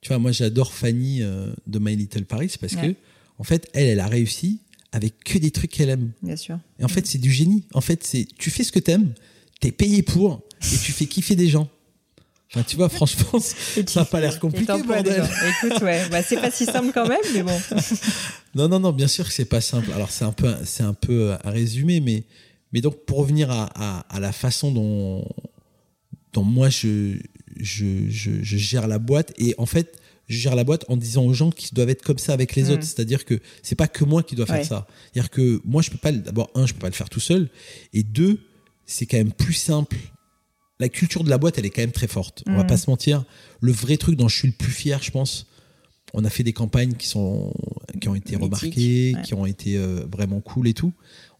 Tu 0.00 0.08
vois, 0.08 0.18
moi, 0.18 0.32
j'adore 0.32 0.72
Fanny 0.72 1.22
euh, 1.22 1.52
de 1.66 1.78
My 1.78 1.96
Little 1.96 2.24
Paris 2.24 2.54
parce 2.60 2.76
que, 2.76 2.94
en 3.38 3.44
fait, 3.44 3.68
elle, 3.72 3.88
elle 3.88 4.00
a 4.00 4.06
réussi 4.06 4.60
avec 4.92 5.22
que 5.24 5.38
des 5.38 5.50
trucs 5.50 5.70
qu'elle 5.70 5.90
aime. 5.90 6.12
Bien 6.22 6.36
sûr. 6.36 6.58
Et 6.78 6.84
en 6.84 6.88
fait, 6.88 7.06
c'est 7.06 7.18
du 7.18 7.30
génie. 7.30 7.64
En 7.74 7.80
fait, 7.80 8.04
c'est 8.04 8.26
tu 8.38 8.50
fais 8.50 8.64
ce 8.64 8.72
que 8.72 8.78
tu 8.78 8.90
aimes, 8.90 9.12
tu 9.60 9.68
es 9.68 9.72
payé 9.72 10.02
pour, 10.02 10.42
et 10.60 10.76
tu 10.78 10.92
fais 10.92 11.06
kiffer 11.06 11.36
des 11.36 11.48
gens. 11.48 11.68
Enfin, 12.50 12.62
tu 12.62 12.76
vois, 12.76 12.88
franchement, 12.88 13.38
ça 13.86 14.00
n'a 14.00 14.04
pas 14.06 14.20
l'air 14.20 14.40
compliqué, 14.40 14.82
bordel. 14.82 15.28
Écoute, 15.48 15.82
ouais, 15.82 16.08
bah, 16.10 16.22
c'est 16.22 16.40
pas 16.40 16.50
si 16.50 16.64
simple 16.64 16.92
quand 16.94 17.06
même, 17.06 17.18
mais 17.34 17.42
bon. 17.42 17.60
non, 18.54 18.68
non, 18.68 18.80
non, 18.80 18.92
bien 18.92 19.08
sûr 19.08 19.26
que 19.26 19.32
c'est 19.32 19.44
pas 19.44 19.60
simple. 19.60 19.92
Alors, 19.92 20.10
c'est 20.10 20.24
un 20.24 20.32
peu, 20.32 20.54
c'est 20.64 20.82
un 20.82 20.94
peu 20.94 21.32
à 21.44 21.50
résumer, 21.50 22.00
mais, 22.00 22.24
mais 22.72 22.80
donc, 22.80 23.04
pour 23.04 23.18
revenir 23.18 23.50
à, 23.50 23.66
à, 24.08 24.20
la 24.20 24.32
façon 24.32 24.72
dont, 24.72 25.28
dont 26.32 26.42
moi 26.42 26.70
je, 26.70 27.16
je, 27.60 28.08
je, 28.08 28.56
gère 28.56 28.88
la 28.88 28.98
boîte, 28.98 29.34
et 29.36 29.54
en 29.58 29.66
fait, 29.66 29.98
je 30.26 30.38
gère 30.38 30.56
la 30.56 30.64
boîte 30.64 30.86
en 30.88 30.96
disant 30.96 31.24
aux 31.24 31.34
gens 31.34 31.50
qu'ils 31.50 31.74
doivent 31.74 31.90
être 31.90 32.02
comme 32.02 32.18
ça 32.18 32.32
avec 32.32 32.54
les 32.54 32.64
mm. 32.64 32.70
autres. 32.70 32.84
C'est-à-dire 32.84 33.26
que 33.26 33.40
c'est 33.62 33.76
pas 33.76 33.88
que 33.88 34.04
moi 34.04 34.22
qui 34.22 34.36
dois 34.36 34.46
faire 34.46 34.64
ça. 34.64 34.86
C'est-à-dire 35.12 35.28
que 35.28 35.60
moi, 35.66 35.82
je 35.82 35.90
peux 35.90 35.98
pas, 35.98 36.12
d'abord, 36.12 36.50
un, 36.54 36.64
je 36.64 36.72
peux 36.72 36.80
pas 36.80 36.88
le 36.88 36.94
faire 36.94 37.10
tout 37.10 37.20
seul, 37.20 37.50
et 37.92 38.02
deux, 38.02 38.40
c'est 38.86 39.04
quand 39.04 39.18
même 39.18 39.32
plus 39.32 39.52
simple 39.52 39.98
la 40.80 40.88
culture 40.88 41.24
de 41.24 41.30
la 41.30 41.38
boîte, 41.38 41.58
elle 41.58 41.66
est 41.66 41.70
quand 41.70 41.82
même 41.82 41.92
très 41.92 42.06
forte. 42.06 42.44
On 42.46 42.56
va 42.56 42.64
mm. 42.64 42.68
pas 42.68 42.76
se 42.76 42.88
mentir. 42.90 43.24
Le 43.60 43.72
vrai 43.72 43.96
truc 43.96 44.16
dont 44.16 44.28
je 44.28 44.36
suis 44.36 44.48
le 44.48 44.54
plus 44.54 44.70
fier, 44.70 45.02
je 45.02 45.10
pense, 45.10 45.46
on 46.14 46.24
a 46.24 46.30
fait 46.30 46.44
des 46.44 46.52
campagnes 46.52 46.94
qui 46.94 47.08
sont 47.08 47.52
qui 48.00 48.08
ont 48.08 48.14
été 48.14 48.36
remarquées, 48.36 49.14
qui 49.24 49.34
ont 49.34 49.46
été 49.46 49.76
euh, 49.76 50.06
vraiment 50.10 50.40
cool 50.40 50.68
et 50.68 50.74
tout. 50.74 50.92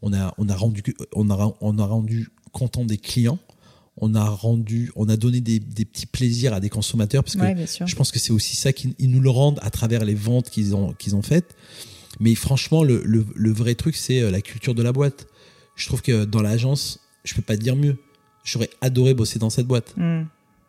On 0.03 0.13
a 0.13 0.35
on 0.39 0.49
a 0.49 0.57
rendu 0.57 0.83
on 1.15 1.31
a 1.31 1.57
on 1.61 1.79
a 1.79 1.87
rendu 1.87 2.29
content 2.53 2.85
des 2.85 2.99
clients. 2.99 3.39
On 4.01 4.15
a 4.15 4.29
rendu 4.29 4.93
on 4.95 5.09
a 5.09 5.17
donné 5.17 5.41
des, 5.41 5.61
petits 5.61 6.07
plaisirs 6.07 6.53
à 6.53 6.61
des 6.61 6.69
consommateurs 6.69 7.25
parce 7.25 7.35
que 7.35 7.87
je 7.87 7.97
pense 7.97 8.13
que 8.13 8.21
c'est 8.21 8.33
aussi 8.33 8.55
ça 8.55 8.73
qu'ils 8.73 8.95
nous 9.01 9.21
le 9.21 9.31
rendent 9.31 9.59
à 9.63 9.71
travers 9.71 10.05
les 10.05 10.15
ventes 10.15 10.51
qu'ils 10.51 10.77
ont 10.77 10.93
qu'ils 10.93 11.17
ont 11.17 11.23
faites. 11.23 11.57
Mais 12.21 12.35
franchement, 12.35 12.83
le, 12.83 13.03
le 13.05 13.53
vrai 13.53 13.75
truc, 13.75 13.95
c'est 13.95 14.23
euh, 14.23 14.31
la 14.31 14.41
culture 14.41 14.75
de 14.75 14.83
la 14.83 14.93
boîte. 14.93 15.29
Je 15.77 15.87
trouve 15.87 16.03
que 16.03 16.25
dans 16.25 16.43
l'agence, 16.43 17.01
je 17.23 17.35
peux 17.35 17.43
pas 17.43 17.57
dire 17.57 17.77
mieux 17.77 17.97
j'aurais 18.49 18.71
adoré 18.81 19.15
bosser 19.15 19.39
dans 19.39 19.51
cette 19.51 19.67
boîte. 19.67 19.95
Hmm. 19.97 20.25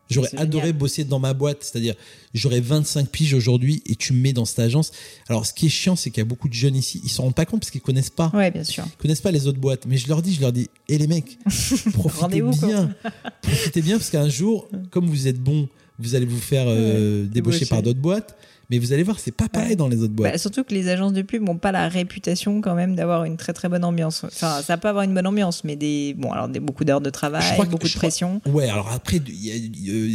J'aurais 0.09 0.35
adoré 0.37 0.73
bosser 0.73 1.03
dans 1.03 1.19
ma 1.19 1.35
boîte, 1.35 1.59
c'est-à-dire 1.61 1.93
j'aurais 2.33 2.61
25 2.61 3.07
piges 3.09 3.35
aujourd'hui 3.35 3.83
et 3.85 3.95
tu 3.95 4.13
me 4.13 4.19
mets 4.19 4.33
dans 4.33 4.45
cette 4.45 4.57
agence. 4.57 4.91
Alors 5.27 5.45
ce 5.45 5.53
qui 5.53 5.67
est 5.67 5.69
chiant, 5.69 5.95
c'est 5.95 6.09
qu'il 6.09 6.17
y 6.17 6.21
a 6.21 6.25
beaucoup 6.25 6.49
de 6.49 6.53
jeunes 6.53 6.75
ici, 6.75 6.99
ils 7.03 7.09
s'en 7.09 7.23
rendent 7.23 7.35
pas 7.35 7.45
compte 7.45 7.59
parce 7.59 7.69
qu'ils 7.69 7.81
connaissent 7.81 8.09
pas. 8.09 8.31
Ouais, 8.33 8.49
bien 8.49 8.63
sûr. 8.63 8.85
Ils 8.87 9.01
connaissent 9.01 9.21
pas 9.21 9.29
les 9.29 9.45
autres 9.45 9.59
boîtes. 9.59 9.85
Mais 9.85 9.97
je 9.97 10.07
leur 10.07 10.23
dis, 10.23 10.33
je 10.33 10.41
leur 10.41 10.51
dis, 10.51 10.67
hé 10.87 10.97
les 10.97 11.05
mecs, 11.05 11.37
profitez 11.93 12.41
bien, 12.41 12.95
profitez 13.43 13.81
bien 13.83 13.97
parce 13.97 14.09
qu'un 14.09 14.29
jour, 14.29 14.67
comme 14.89 15.05
vous 15.05 15.27
êtes 15.27 15.39
bon, 15.39 15.69
vous 15.99 16.15
allez 16.15 16.25
vous 16.25 16.39
faire 16.39 16.65
euh, 16.67 17.25
débaucher 17.25 17.67
par 17.67 17.83
d'autres 17.83 17.99
boîtes. 17.99 18.35
Mais 18.69 18.77
vous 18.77 18.93
allez 18.93 19.01
voir, 19.01 19.19
c'est 19.19 19.31
pas 19.31 19.49
pareil 19.49 19.75
dans 19.75 19.87
les 19.87 19.97
autres 19.97 20.13
boîtes. 20.13 20.31
Bah, 20.31 20.37
surtout 20.37 20.63
que 20.63 20.73
les 20.73 20.89
agences 20.89 21.13
de 21.13 21.23
pub 21.23 21.41
n'ont 21.41 21.57
pas 21.57 21.71
la 21.71 21.89
réputation 21.89 22.61
quand 22.61 22.75
même 22.75 22.95
d'avoir 22.95 23.23
une 23.23 23.35
très 23.35 23.53
très 23.53 23.67
bonne 23.67 23.83
ambiance. 23.83 24.23
Enfin, 24.23 24.61
ça 24.61 24.77
peut 24.77 24.87
avoir 24.87 25.03
une 25.03 25.13
bonne 25.13 25.25
ambiance, 25.25 25.63
mais 25.63 25.75
des 25.75 26.13
bon 26.13 26.31
alors 26.31 26.47
des 26.47 26.59
beaucoup 26.59 26.85
d'heures 26.85 27.01
de 27.01 27.09
travail, 27.09 27.43
beaucoup 27.57 27.87
de 27.87 27.93
pression. 27.93 28.41
Ouais, 28.45 28.69
alors 28.69 28.91
après, 28.91 29.21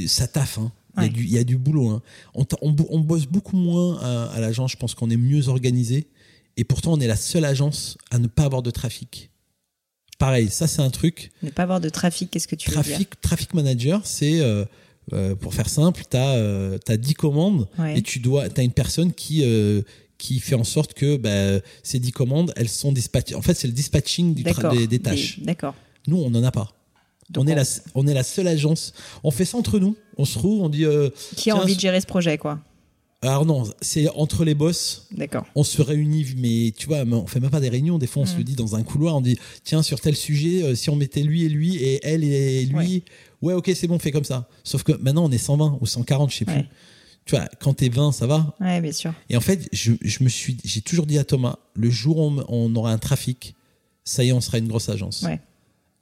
ça 0.06 0.28
taffe. 0.28 0.58
Hein. 0.58 0.70
Il, 1.02 1.28
y 1.28 1.38
a 1.38 1.42
du, 1.42 1.56
boulot. 1.56 1.88
Hein. 1.88 2.02
On, 2.34 2.46
on, 2.62 3.00
bosse 3.00 3.26
beaucoup 3.26 3.56
moins 3.56 3.98
à, 3.98 4.38
l'agence. 4.38 4.70
Je 4.70 4.76
pense 4.76 4.94
qu'on 4.94 5.10
est 5.10 5.16
mieux 5.16 5.48
organisé. 5.48 6.06
Et 6.56 6.62
pourtant, 6.62 6.92
on 6.92 7.00
est 7.00 7.08
la 7.08 7.16
seule 7.16 7.44
agence 7.44 7.98
à 8.12 8.20
ne 8.20 8.28
pas 8.28 8.44
avoir 8.44 8.62
de 8.62 8.70
trafic. 8.70 9.30
Pareil, 10.18 10.48
ça 10.48 10.68
c'est 10.68 10.82
un 10.82 10.90
truc. 10.90 11.32
Ne 11.42 11.50
pas 11.50 11.64
avoir 11.64 11.80
de 11.80 11.88
trafic, 11.88 12.30
qu'est-ce 12.30 12.46
que 12.46 12.54
tu 12.54 12.70
trafic, 12.70 12.92
veux 12.92 12.98
dire? 12.98 13.08
Traffic 13.20 13.54
manager, 13.54 14.02
c'est 14.04 14.40
euh, 14.40 14.64
euh, 15.12 15.34
pour 15.34 15.54
faire 15.54 15.68
simple, 15.68 16.02
tu 16.10 16.16
as, 16.16 16.34
euh, 16.36 16.78
10 16.88 17.14
commandes 17.14 17.68
et 17.94 18.02
tu 18.02 18.20
dois, 18.20 18.44
as 18.56 18.62
une 18.62 18.72
personne 18.72 19.12
qui, 19.12 19.42
euh, 19.44 19.82
qui 20.18 20.40
fait 20.40 20.54
en 20.54 20.64
sorte 20.64 20.94
que 20.94 21.16
bah, 21.16 21.60
ces 21.82 21.98
10 21.98 22.12
commandes, 22.12 22.52
elles 22.56 22.68
sont 22.68 22.92
dispatchées. 22.92 23.34
En 23.34 23.42
fait, 23.42 23.54
c'est 23.54 23.66
le 23.66 23.72
dispatching 23.72 24.34
du 24.34 24.42
des, 24.42 24.86
des, 24.86 24.98
tâches. 24.98 25.40
D'accord. 25.40 25.74
Nous, 26.06 26.16
on 26.16 26.30
n'en 26.30 26.42
a 26.42 26.50
pas. 26.50 26.72
on, 27.36 27.46
est 27.46 27.54
la, 27.54 27.64
on 27.94 28.06
est 28.06 28.14
la 28.14 28.22
seule 28.22 28.48
agence. 28.48 28.94
On 29.22 29.30
fait 29.30 29.44
ça 29.44 29.58
entre 29.58 29.78
nous. 29.78 29.96
On 30.16 30.24
se 30.24 30.38
trouve, 30.38 30.62
on 30.62 30.68
dit. 30.68 30.84
Euh, 30.84 31.10
qui 31.36 31.50
a 31.50 31.56
envie 31.56 31.74
de 31.76 31.80
gérer 31.80 32.00
ce 32.00 32.06
projet, 32.06 32.38
quoi 32.38 32.60
alors 33.22 33.46
non, 33.46 33.62
c'est 33.80 34.06
entre 34.10 34.44
les 34.44 34.52
boss. 34.54 35.06
D'accord. 35.10 35.46
On 35.54 35.64
se 35.64 35.80
réunit, 35.80 36.26
mais 36.36 36.74
tu 36.76 36.88
vois, 36.88 37.04
on 37.10 37.26
fait 37.26 37.40
même 37.40 37.50
pas 37.50 37.60
des 37.60 37.70
réunions. 37.70 37.96
Des 37.96 38.06
fois, 38.06 38.24
on 38.24 38.26
se 38.26 38.34
le 38.34 38.42
mm. 38.42 38.44
dit 38.44 38.54
dans 38.54 38.76
un 38.76 38.82
couloir. 38.82 39.16
On 39.16 39.22
dit, 39.22 39.38
tiens, 39.62 39.82
sur 39.82 39.98
tel 39.98 40.14
sujet, 40.14 40.74
si 40.74 40.90
on 40.90 40.96
mettait 40.96 41.22
lui 41.22 41.42
et 41.42 41.48
lui 41.48 41.76
et 41.76 42.00
elle 42.02 42.22
et 42.22 42.66
lui, 42.66 42.76
ouais, 42.76 43.02
ok, 43.52 43.70
c'est 43.74 43.86
bon, 43.86 43.98
fais 43.98 44.10
comme 44.10 44.24
ça. 44.24 44.48
Sauf 44.62 44.82
que 44.82 44.92
maintenant, 44.92 45.24
on 45.24 45.30
est 45.30 45.38
120 45.38 45.78
ou 45.80 45.86
140, 45.86 46.30
je 46.30 46.36
sais 46.38 46.44
plus. 46.44 46.64
Tu 47.26 47.36
vois, 47.36 47.46
quand 47.58 47.74
t'es 47.74 47.88
20, 47.88 48.12
ça 48.12 48.26
va. 48.26 48.54
Ouais, 48.60 48.80
bien 48.80 48.92
sûr. 48.92 49.12
Et 49.30 49.36
en 49.36 49.40
fait, 49.40 49.68
je, 49.72 49.92
me 50.20 50.28
suis, 50.28 50.58
j'ai 50.64 50.82
toujours 50.82 51.06
dit 51.06 51.18
à 51.18 51.24
Thomas, 51.24 51.56
le 51.74 51.88
jour 51.88 52.18
où 52.18 52.42
on, 52.48 52.76
aura 52.76 52.92
un 52.92 52.98
trafic, 52.98 53.54
ça 54.04 54.24
y 54.24 54.28
est, 54.28 54.32
on 54.32 54.42
sera 54.42 54.58
une 54.58 54.68
grosse 54.68 54.90
agence. 54.90 55.22
Ouais. 55.22 55.40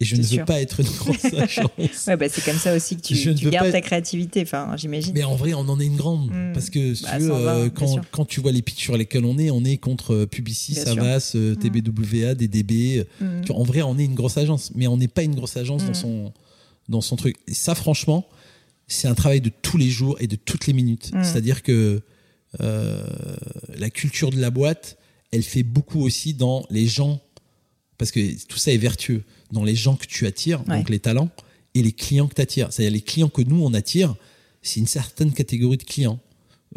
Et 0.01 0.05
je 0.05 0.17
ne 0.17 0.23
veux 0.23 0.45
pas 0.45 0.61
être 0.61 0.81
une 0.81 0.89
grosse 0.89 1.25
agence. 1.33 2.07
ouais, 2.09 2.17
bah, 2.17 2.27
c'est 2.29 2.45
comme 2.45 2.59
ça 2.59 2.75
aussi 2.75 2.97
que 2.97 3.03
tu, 3.03 3.35
tu 3.37 3.51
gardes 3.51 3.71
ta 3.71 3.81
créativité, 3.81 4.43
enfin, 4.43 4.75
j'imagine. 4.77 5.13
Mais 5.15 5.23
en 5.23 5.37
vrai, 5.37 5.55
on 5.55 5.61
en 5.61 5.79
est 5.79 5.87
une 5.87 5.97
grande. 5.97 6.29
Hmm. 6.29 6.53
Parce 6.53 6.71
que 6.71 7.01
bah, 7.05 7.19
euh, 7.21 7.71
quand, 7.71 8.01
quand, 8.11 8.25
tu 8.25 8.41
vois 8.41 8.51
les 8.51 8.63
pitchs 8.63 8.83
sur 8.83 8.97
lesquels 8.97 9.25
on 9.25 9.39
est, 9.39 9.53
on 9.53 9.63
est 9.63 9.77
contre 9.77 10.15
euh, 10.15 10.27
Publicis, 10.27 10.75
Savas, 10.75 11.33
euh, 11.37 11.55
hmm. 11.55 11.57
TBWA, 11.57 12.35
DDB. 12.35 13.07
Hmm. 13.21 13.43
en 13.51 13.63
vrai, 13.63 13.83
on 13.83 13.97
est 13.97 14.05
une 14.05 14.17
grosse 14.17 14.39
agence. 14.39 14.73
Mais 14.75 14.89
on 14.89 14.97
n'est 14.97 15.07
pas 15.07 15.23
une 15.23 15.37
grosse 15.37 15.57
agence 15.57 15.85
dans 15.85 15.95
son 15.95 16.33
dans 16.89 17.01
son 17.01 17.17
truc. 17.17 17.37
Et 17.47 17.55
ça, 17.55 17.75
franchement, 17.75 18.29
c'est 18.89 19.09
un 19.09 19.15
travail 19.15 19.41
de 19.41 19.51
tous 19.51 19.79
les 19.79 19.91
jours 19.91 20.17
et 20.21 20.27
de 20.27 20.37
toutes 20.37 20.67
les 20.67 20.73
minutes. 20.73 21.13
Mm. 21.13 21.25
C'est-à-dire 21.25 21.63
que 21.63 22.03
euh, 22.61 23.07
la 23.75 23.91
culture 23.91 24.31
de 24.31 24.41
la 24.41 24.51
boîte, 24.51 24.99
elle 25.31 25.43
fait 25.43 25.63
beaucoup 25.63 26.03
aussi 26.03 26.35
dans 26.35 26.67
les 26.71 26.87
gens, 26.87 27.21
parce 27.99 28.11
que 28.11 28.45
tout 28.47 28.59
ça 28.59 28.73
est 28.73 28.79
vertueux, 28.79 29.25
dans 29.51 29.65
les 29.65 29.75
gens 29.75 29.97
que 29.97 30.07
tu 30.07 30.27
attires, 30.27 30.63
donc 30.65 30.91
les 30.91 30.99
talents, 30.99 31.31
et 31.75 31.83
les 31.83 31.93
clients 31.93 32.29
que 32.29 32.35
tu 32.35 32.43
attires. 32.43 32.73
C'est-à-dire 32.73 32.93
les 32.93 33.01
clients 33.01 33.31
que 33.31 33.43
nous, 33.43 33.63
on 33.65 33.73
attire, 33.73 34.15
c'est 34.61 34.81
une 34.81 34.87
certaine 34.87 35.33
catégorie 35.33 35.79
de 35.79 35.85
clients. 35.85 36.21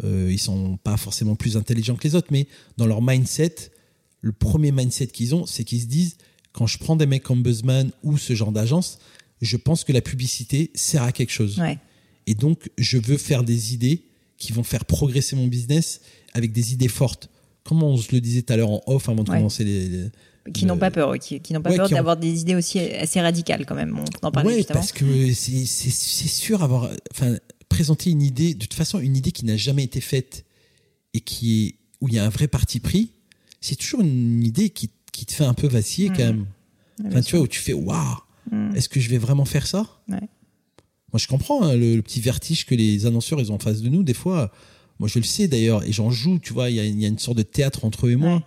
Euh, 0.04 0.28
ils 0.30 0.38
sont 0.38 0.78
pas 0.78 0.96
forcément 0.96 1.36
plus 1.36 1.56
intelligents 1.56 1.96
que 1.96 2.04
les 2.04 2.14
autres, 2.14 2.28
mais 2.30 2.46
dans 2.76 2.86
leur 2.86 3.02
mindset, 3.02 3.54
le 4.20 4.32
premier 4.32 4.72
mindset 4.72 5.08
qu'ils 5.08 5.34
ont, 5.34 5.46
c'est 5.46 5.64
qu'ils 5.64 5.82
se 5.82 5.86
disent, 5.86 6.16
quand 6.52 6.66
je 6.66 6.78
prends 6.78 6.96
des 6.96 7.06
mecs 7.06 7.22
comme 7.22 7.42
Buzzman 7.42 7.90
ou 8.02 8.16
ce 8.16 8.34
genre 8.34 8.52
d'agence, 8.52 8.98
je 9.42 9.56
pense 9.56 9.84
que 9.84 9.92
la 9.92 10.00
publicité 10.00 10.70
sert 10.74 11.02
à 11.02 11.12
quelque 11.12 11.32
chose. 11.32 11.60
Et 12.26 12.34
donc, 12.34 12.70
je 12.78 12.98
veux 12.98 13.18
faire 13.18 13.44
des 13.44 13.74
idées 13.74 14.02
qui 14.38 14.52
vont 14.52 14.64
faire 14.64 14.84
progresser 14.84 15.36
mon 15.36 15.46
business 15.46 16.00
avec 16.34 16.52
des 16.52 16.72
idées 16.72 16.88
fortes. 16.88 17.30
Comme 17.64 17.82
on 17.82 17.96
se 17.96 18.12
le 18.12 18.20
disait 18.20 18.42
tout 18.42 18.52
à 18.52 18.56
l'heure 18.56 18.70
en 18.70 18.82
off 18.86 19.08
avant 19.08 19.24
de 19.24 19.30
commencer 19.30 19.64
les, 19.64 20.10
qui 20.52 20.64
n'ont 20.66 20.78
pas 20.78 20.92
peur, 20.92 21.18
qui, 21.18 21.40
n'ont 21.52 21.60
pas 21.60 21.74
peur 21.74 21.88
d'avoir 21.88 22.16
des 22.16 22.40
idées 22.40 22.54
aussi 22.54 22.78
assez 22.78 23.20
radicales 23.20 23.66
quand 23.66 23.74
même. 23.74 23.98
On 24.22 24.26
en 24.26 24.30
parlait 24.30 24.58
justement. 24.58 24.78
parce 24.78 24.92
que 24.92 25.32
c'est 25.32 25.66
sûr 25.66 26.62
avoir, 26.62 26.90
enfin, 27.10 27.36
présenter 27.68 28.10
une 28.10 28.22
idée, 28.22 28.54
de 28.54 28.60
toute 28.60 28.74
façon, 28.74 29.00
une 29.00 29.16
idée 29.16 29.32
qui 29.32 29.44
n'a 29.44 29.56
jamais 29.56 29.82
été 29.82 30.00
faite 30.00 30.44
et 31.14 31.20
qui 31.20 31.66
est 31.66 31.74
où 32.00 32.08
il 32.08 32.14
y 32.14 32.18
a 32.20 32.24
un 32.24 32.28
vrai 32.28 32.46
parti 32.46 32.78
pris, 32.78 33.10
c'est 33.60 33.74
toujours 33.74 34.02
une 34.02 34.44
idée 34.44 34.70
qui 34.70 34.90
qui 35.16 35.24
te 35.24 35.32
fait 35.32 35.44
un 35.44 35.54
peu 35.54 35.66
vaciller 35.66 36.08
quand 36.08 36.18
même. 36.18 36.46
Enfin, 37.06 37.22
tu 37.22 37.36
vois, 37.36 37.44
où 37.44 37.48
tu 37.48 37.58
fais 37.58 37.72
waouh, 37.72 38.16
est-ce 38.74 38.88
que 38.88 39.00
je 39.00 39.08
vais 39.10 39.18
vraiment 39.18 39.44
faire 39.44 39.66
ça? 39.66 39.86
Ouais. 40.08 40.20
Moi, 41.12 41.18
je 41.18 41.26
comprends 41.28 41.62
hein, 41.62 41.74
le, 41.76 41.96
le 41.96 42.02
petit 42.02 42.20
vertige 42.20 42.66
que 42.66 42.74
les 42.74 43.06
annonceurs 43.06 43.40
ils 43.40 43.50
ont 43.52 43.54
en 43.56 43.58
face 43.58 43.80
de 43.82 43.88
nous. 43.88 44.02
Des 44.02 44.14
fois, 44.14 44.52
moi, 44.98 45.08
je 45.08 45.18
le 45.18 45.24
sais 45.24 45.48
d'ailleurs, 45.48 45.82
et 45.84 45.92
j'en 45.92 46.10
joue. 46.10 46.38
Tu 46.38 46.52
vois, 46.52 46.70
il 46.70 46.76
y, 46.76 47.02
y 47.02 47.04
a 47.04 47.08
une 47.08 47.18
sorte 47.18 47.38
de 47.38 47.42
théâtre 47.42 47.84
entre 47.84 48.06
eux 48.06 48.10
et 48.12 48.16
moi 48.16 48.34
Ouais. 48.36 48.42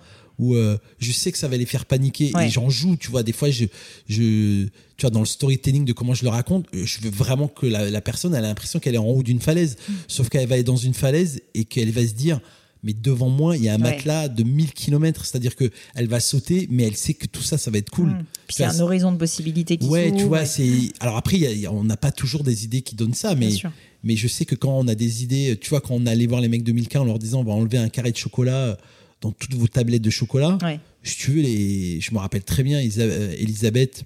où 0.46 0.56
euh, 0.56 0.78
je 1.00 1.12
sais 1.12 1.32
que 1.32 1.38
ça 1.38 1.48
va 1.48 1.58
les 1.58 1.66
faire 1.66 1.86
paniquer 1.86 2.32
Ouais. 2.34 2.48
et 2.48 2.50
j'en 2.50 2.70
joue. 2.70 2.96
Tu 2.96 3.10
vois, 3.12 3.24
des 3.24 3.34
fois, 3.34 3.50
je, 3.50 3.66
je, 4.08 4.66
tu 4.66 5.02
vois, 5.02 5.10
dans 5.10 5.20
le 5.20 5.26
storytelling 5.26 5.86
de 5.86 5.94
comment 5.94 6.14
je 6.14 6.24
le 6.24 6.30
raconte, 6.30 6.66
euh, 6.74 6.86
je 6.86 7.02
veux 7.02 7.10
vraiment 7.10 7.48
que 7.48 7.66
la, 7.66 7.90
la 7.90 8.02
personne 8.02 8.34
elle 8.36 8.46
a 8.46 8.48
l'impression 8.48 8.80
qu'elle 8.80 8.96
est 8.96 9.00
en 9.00 9.06
haut 9.08 9.24
d'une 9.24 9.42
falaise. 9.42 9.78
Mm. 9.88 9.94
Sauf 10.08 10.30
qu'elle 10.30 10.48
va 10.48 10.58
être 10.58 10.66
dans 10.68 10.76
une 10.78 10.94
falaise 10.94 11.42
et 11.54 11.66
qu'elle 11.66 11.92
va 11.92 12.06
se 12.08 12.14
dire. 12.14 12.40
Mais 12.84 12.94
devant 12.94 13.30
moi, 13.30 13.58
il 13.58 13.64
y 13.64 13.70
a 13.70 13.74
un 13.74 13.78
Ouais. 13.82 13.92
matelas 13.92 14.30
de 14.30 14.44
1000 14.44 14.72
km, 14.74 15.26
c'est-à-dire 15.26 15.56
que 15.56 15.70
elle 15.96 16.08
va 16.08 16.20
sauter, 16.22 16.68
mais 16.72 16.84
elle 16.84 16.96
sait 16.96 17.14
que 17.14 17.28
tout 17.28 17.42
ça, 17.42 17.58
ça 17.58 17.70
va 17.72 17.78
être 17.78 17.90
cool. 17.90 18.08
Mm. 18.12 18.26
Puis 18.48 18.56
il 18.60 18.62
y 18.62 18.66
a 18.66 18.70
Tu 18.72 18.78
un 18.78 18.80
horizon 18.80 19.12
de 19.12 19.18
possibilités 19.18 19.78
qui 19.78 19.86
Ouais, 19.88 20.12
tu 20.16 20.24
vois, 20.24 20.40
ouais. 20.40 20.46
c'est. 20.46 20.94
Alors 21.02 21.18
après, 21.18 21.38
y 21.38 21.66
a- 21.66 21.72
on 21.74 21.84
n'a 21.84 21.98
pas 21.98 22.12
toujours 22.14 22.44
des 22.44 22.64
idées 22.64 22.82
qui 22.82 22.96
donnent 22.96 23.14
ça, 23.14 23.36
mais, 23.36 24.16
je 24.16 24.28
sais 24.30 24.46
que 24.46 24.56
quand 24.56 24.78
on 24.78 24.88
a 24.88 24.96
des 24.96 25.24
idées, 25.24 25.58
tu 25.60 25.70
vois, 25.72 25.82
quand 25.82 25.94
on 25.96 26.06
allait 26.06 26.26
voir 26.28 26.40
les 26.40 26.48
mecs 26.48 26.64
de 26.64 26.72
Milka 26.72 27.02
en 27.02 27.06
leur 27.06 27.20
disant 27.20 27.42
on 27.42 27.44
va 27.44 27.52
enlever 27.54 27.78
un 27.78 27.90
carré 27.90 28.12
de 28.12 28.18
chocolat 28.18 28.78
dans 29.22 29.32
toutes 29.34 29.54
vos 29.56 29.68
tablettes 29.68 30.02
de 30.02 30.10
chocolat, 30.10 30.58
Ouais. 30.62 30.80
si 31.04 31.18
tu 31.18 31.32
veux, 31.32 31.42
les, 31.42 32.00
je 32.00 32.14
me 32.14 32.20
rappelle 32.20 32.44
très 32.44 32.64
bien, 32.64 32.80
euh, 32.98 33.34
Elisabeth 33.38 34.06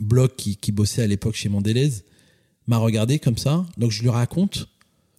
Bloch, 0.00 0.34
qui, 0.36 0.56
qui 0.56 0.72
bossait 0.72 1.02
à 1.02 1.06
l'époque 1.06 1.34
chez 1.34 1.50
Mondelez, 1.50 1.90
m'a 2.66 2.78
regardé 2.78 3.18
comme 3.18 3.36
ça, 3.36 3.66
donc 3.76 3.90
je 3.90 4.00
lui 4.02 4.08
raconte. 4.08 4.68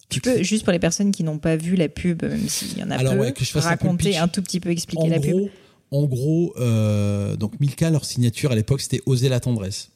Tu 0.08 0.20
peux, 0.20 0.42
juste 0.42 0.64
pour 0.64 0.72
les 0.72 0.78
personnes 0.78 1.12
qui 1.12 1.24
n'ont 1.24 1.38
pas 1.38 1.56
vu 1.56 1.76
la 1.76 1.88
pub, 1.88 2.22
même 2.22 2.48
s'il 2.48 2.78
y 2.78 2.82
en 2.82 2.90
a 2.90 2.96
Alors, 2.96 3.14
peu, 3.14 3.20
ouais, 3.20 3.32
que 3.32 3.44
je 3.44 3.50
fasse 3.50 3.66
un 3.66 3.76
peu 3.76 3.84
le 3.84 3.90
raconter 3.90 4.10
pitch. 4.10 4.20
un, 4.20 4.28
tout 4.28 4.42
petit 4.42 4.60
peu, 4.60 4.70
expliquer 4.70 5.02
en 5.02 5.08
la 5.08 5.18
gros, 5.18 5.38
pub. 5.38 5.50
En 5.90 6.04
gros, 6.04 6.54
euh, 6.58 7.36
donc 7.36 7.58
Milka, 7.60 7.90
leur 7.90 8.04
signature 8.04 8.52
à 8.52 8.54
l'époque, 8.54 8.80
c'était 8.80 9.00
Oser 9.06 9.28
la 9.28 9.40
tendresse. 9.40 9.90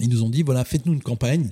Ils 0.00 0.08
nous 0.08 0.22
ont 0.22 0.30
dit 0.30 0.42
voilà, 0.42 0.64
faites-nous 0.64 0.92
une 0.92 1.02
campagne 1.02 1.50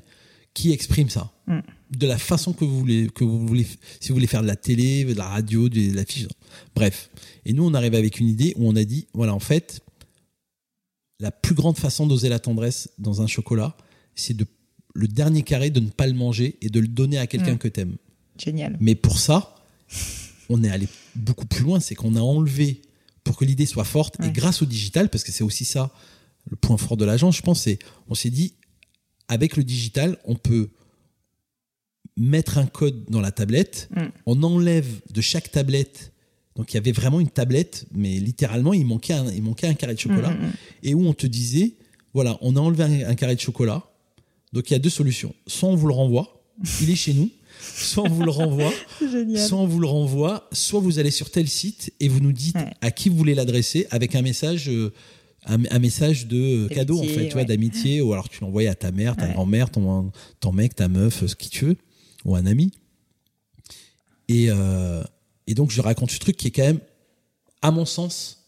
qui 0.54 0.72
exprime 0.72 1.08
ça. 1.08 1.32
Mm. 1.46 1.60
De 1.90 2.06
la 2.06 2.18
façon 2.18 2.52
que 2.52 2.64
vous 2.64 2.78
voulez, 2.78 3.08
que 3.14 3.24
vous 3.24 3.46
voulez, 3.46 3.66
si 4.00 4.08
vous 4.08 4.14
voulez 4.14 4.26
faire 4.26 4.42
de 4.42 4.46
la 4.46 4.56
télé, 4.56 5.04
de 5.04 5.14
la 5.14 5.28
radio, 5.28 5.68
de 5.68 5.94
l'affiche. 5.94 6.26
Bref. 6.74 7.10
Et 7.44 7.52
nous, 7.52 7.64
on 7.64 7.74
arrive 7.74 7.94
avec 7.94 8.18
une 8.18 8.28
idée 8.28 8.54
où 8.56 8.68
on 8.68 8.76
a 8.76 8.84
dit 8.84 9.06
voilà, 9.12 9.34
en 9.34 9.40
fait, 9.40 9.80
la 11.20 11.30
plus 11.30 11.54
grande 11.54 11.78
façon 11.78 12.06
d'oser 12.06 12.28
la 12.28 12.38
tendresse 12.38 12.90
dans 12.98 13.22
un 13.22 13.26
chocolat, 13.26 13.76
c'est 14.14 14.36
de 14.36 14.46
le 14.94 15.08
dernier 15.08 15.42
carré 15.42 15.70
de 15.70 15.80
ne 15.80 15.88
pas 15.88 16.06
le 16.06 16.12
manger 16.14 16.56
et 16.62 16.68
de 16.68 16.80
le 16.80 16.88
donner 16.88 17.18
à 17.18 17.26
quelqu'un 17.26 17.54
Mm. 17.54 17.58
que 17.58 17.68
t'aimes. 17.68 17.96
Génial. 18.38 18.76
Mais 18.80 18.94
pour 18.94 19.18
ça, 19.18 19.54
on 20.48 20.62
est 20.64 20.70
allé 20.70 20.88
beaucoup 21.14 21.46
plus 21.46 21.62
loin, 21.62 21.80
c'est 21.80 21.94
qu'on 21.94 22.14
a 22.16 22.20
enlevé 22.20 22.82
pour 23.24 23.36
que 23.36 23.44
l'idée 23.44 23.66
soit 23.66 23.84
forte 23.84 24.16
et 24.24 24.30
grâce 24.32 24.62
au 24.62 24.66
digital, 24.66 25.08
parce 25.08 25.22
que 25.24 25.32
c'est 25.32 25.44
aussi 25.44 25.64
ça 25.64 25.90
le 26.50 26.56
point 26.56 26.76
fort 26.76 26.96
de 26.96 27.04
l'agence, 27.04 27.36
je 27.36 27.42
pense, 27.42 27.62
c'est 27.62 27.78
on 28.08 28.14
s'est 28.14 28.30
dit 28.30 28.54
avec 29.28 29.56
le 29.56 29.62
digital, 29.64 30.18
on 30.24 30.34
peut 30.34 30.70
mettre 32.16 32.58
un 32.58 32.66
code 32.66 33.04
dans 33.08 33.20
la 33.20 33.30
tablette, 33.32 33.88
Mm. 33.96 34.00
on 34.26 34.42
enlève 34.42 35.00
de 35.12 35.20
chaque 35.20 35.50
tablette. 35.50 36.12
Donc 36.56 36.72
il 36.72 36.74
y 36.74 36.78
avait 36.78 36.92
vraiment 36.92 37.20
une 37.20 37.30
tablette, 37.30 37.86
mais 37.94 38.18
littéralement 38.18 38.74
il 38.74 38.84
manquait 38.84 39.14
un, 39.14 39.30
il 39.32 39.42
manquait 39.42 39.68
un 39.68 39.74
carré 39.74 39.94
de 39.94 39.98
chocolat 40.00 40.30
Mm, 40.30 40.46
mm, 40.46 40.52
et 40.82 40.94
où 40.94 41.06
on 41.06 41.14
te 41.14 41.26
disait 41.26 41.76
voilà, 42.12 42.36
on 42.42 42.56
a 42.56 42.60
enlevé 42.60 43.04
un, 43.04 43.08
un 43.10 43.14
carré 43.14 43.34
de 43.34 43.40
chocolat. 43.40 43.82
Donc 44.52 44.70
il 44.70 44.74
y 44.74 44.76
a 44.76 44.78
deux 44.78 44.90
solutions. 44.90 45.34
Soit 45.46 45.68
on 45.68 45.76
vous 45.76 45.86
le 45.86 45.94
renvoie, 45.94 46.42
il 46.82 46.90
est 46.90 46.94
chez 46.96 47.14
nous, 47.14 47.30
soit 47.60 48.04
on 48.04 48.08
vous 48.08 48.22
le 48.24 48.30
renvoie, 48.30 48.72
Génial. 49.00 49.38
soit 49.46 49.58
on 49.58 49.66
vous 49.66 49.80
le 49.80 49.86
renvoie, 49.86 50.48
soit 50.52 50.80
vous 50.80 50.98
allez 50.98 51.10
sur 51.10 51.30
tel 51.30 51.48
site 51.48 51.92
et 52.00 52.08
vous 52.08 52.20
nous 52.20 52.32
dites 52.32 52.54
Ouais. 52.56 52.70
à 52.80 52.90
qui 52.90 53.08
vous 53.08 53.16
voulez 53.16 53.34
l'adresser 53.34 53.86
avec 53.90 54.14
un 54.14 54.22
message, 54.22 54.68
euh, 54.68 54.92
un, 55.46 55.64
un 55.70 55.78
message 55.78 56.26
de 56.26 56.36
D'amitié, 56.68 56.76
cadeau 56.76 56.98
en 57.00 57.04
fait, 57.04 57.26
tu 57.26 57.32
vois, 57.32 57.40
ouais. 57.42 57.44
d'amitié, 57.46 58.00
ou 58.02 58.12
alors 58.12 58.28
tu 58.28 58.40
l'envoies 58.42 58.68
à 58.68 58.74
ta 58.74 58.90
mère, 58.92 59.16
ta 59.16 59.26
Ouais. 59.26 59.32
grand-mère, 59.32 59.70
ton, 59.70 60.12
ton 60.40 60.52
mec, 60.52 60.74
ta 60.76 60.88
meuf, 60.88 61.26
ce 61.26 61.34
qui 61.34 61.48
tu 61.48 61.64
veux, 61.66 61.76
ou 62.24 62.36
un 62.36 62.44
ami. 62.46 62.72
Et, 64.28 64.46
euh, 64.50 65.02
et 65.46 65.54
donc 65.54 65.70
je 65.70 65.80
raconte 65.80 66.10
ce 66.10 66.18
truc 66.18 66.36
qui 66.36 66.48
est 66.48 66.52
quand 66.52 66.62
même, 66.62 66.80
à 67.62 67.70
mon 67.70 67.84
sens, 67.86 68.38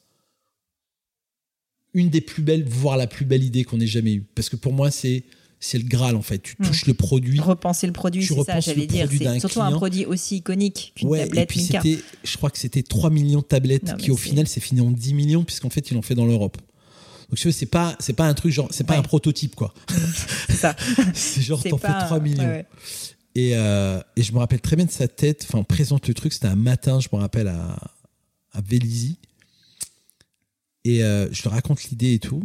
une 1.95 2.11
des 2.11 2.21
plus 2.21 2.43
belles, 2.43 2.65
voire 2.69 2.97
la 2.97 3.07
plus 3.07 3.25
belle 3.25 3.45
idée 3.45 3.65
qu'on 3.65 3.81
ait 3.81 3.87
jamais 3.87 4.13
eue. 4.15 4.27
Parce 4.35 4.49
que 4.49 4.57
pour 4.57 4.73
moi, 4.73 4.91
c'est 4.91 5.25
c'est 5.65 5.79
le 5.79 5.85
Graal 5.85 6.15
en 6.17 6.23
fait. 6.23 6.39
Tu 6.41 6.57
Mm. 6.59 6.65
touches 6.67 6.87
le 6.87 6.95
produit. 6.95 7.41
Repenser 7.41 7.87
le 7.87 7.93
produit, 7.93 8.23
Tu 8.27 8.35
c'est 8.35 8.45
ça, 8.45 8.61
j'allais 8.61 8.87
dire. 8.87 9.09
C'est 9.11 9.41
surtout 9.41 9.63
un 9.63 9.73
produit 9.73 10.05
aussi 10.07 10.37
iconique 10.37 10.93
qu'une 10.95 11.09
Ouais, 11.09 11.21
et 11.21 11.25
tablette 11.25 11.49
puis 11.49 11.61
Milka. 11.61 11.81
c'était, 11.83 12.03
je 12.23 12.37
crois 12.37 12.51
que 12.51 12.59
c'était 12.59 12.83
3 12.83 13.11
millions 13.11 13.41
de 13.41 13.45
tablettes 13.45 13.85
Non, 13.85 13.97
qui 13.97 14.11
au 14.11 14.17
final 14.17 14.47
c'est 14.47 14.61
fini 14.61 14.81
en 14.81 14.91
10 14.91 15.15
millions 15.15 15.45
puisqu'en 15.45 15.71
fait 15.71 15.91
ils 15.91 15.95
l'ont 15.95 16.03
fait 16.03 16.15
dans 16.15 16.27
l'Europe. 16.27 16.59
Donc 17.31 17.39
tu 17.39 17.51
c'est 17.53 17.67
pas, 17.67 17.97
c'est 18.01 18.13
pas 18.13 18.27
un 18.27 18.35
truc 18.35 18.53
genre, 18.53 18.69
c'est 18.71 18.85
pas 18.85 18.93
Ouais. 18.95 18.99
un 18.99 19.03
prototype 19.03 19.55
quoi. 19.57 19.73
C'est 21.15 21.43
genre 21.43 21.63
t'en 21.63 21.79
fais 21.79 21.87
pas- 21.89 22.03
3 22.05 22.21
millions. 22.21 22.43
ouais, 22.45 22.49
ouais. 22.49 22.67
Et, 23.35 23.57
euh, 23.57 24.01
et 24.17 24.23
je 24.23 24.33
me 24.33 24.39
rappelle 24.39 24.61
très 24.61 24.77
bien 24.77 24.85
de 24.85 24.91
sa 24.91 25.09
tête. 25.09 25.45
Enfin, 25.49 25.59
on 25.59 25.65
présente 25.65 26.07
le 26.07 26.15
truc. 26.15 26.33
C'était 26.33 26.47
un 26.47 26.55
matin, 26.55 27.01
je 27.01 27.09
me 27.13 27.19
rappelle, 27.19 27.49
à, 27.49 27.77
à 28.53 28.61
Vélizy. 28.61 29.19
Et 30.85 31.03
euh, 31.03 31.29
je 31.33 31.43
leur 31.45 31.55
raconte 31.55 31.83
l'idée 31.85 32.13
et 32.15 32.19
tout. 32.21 32.43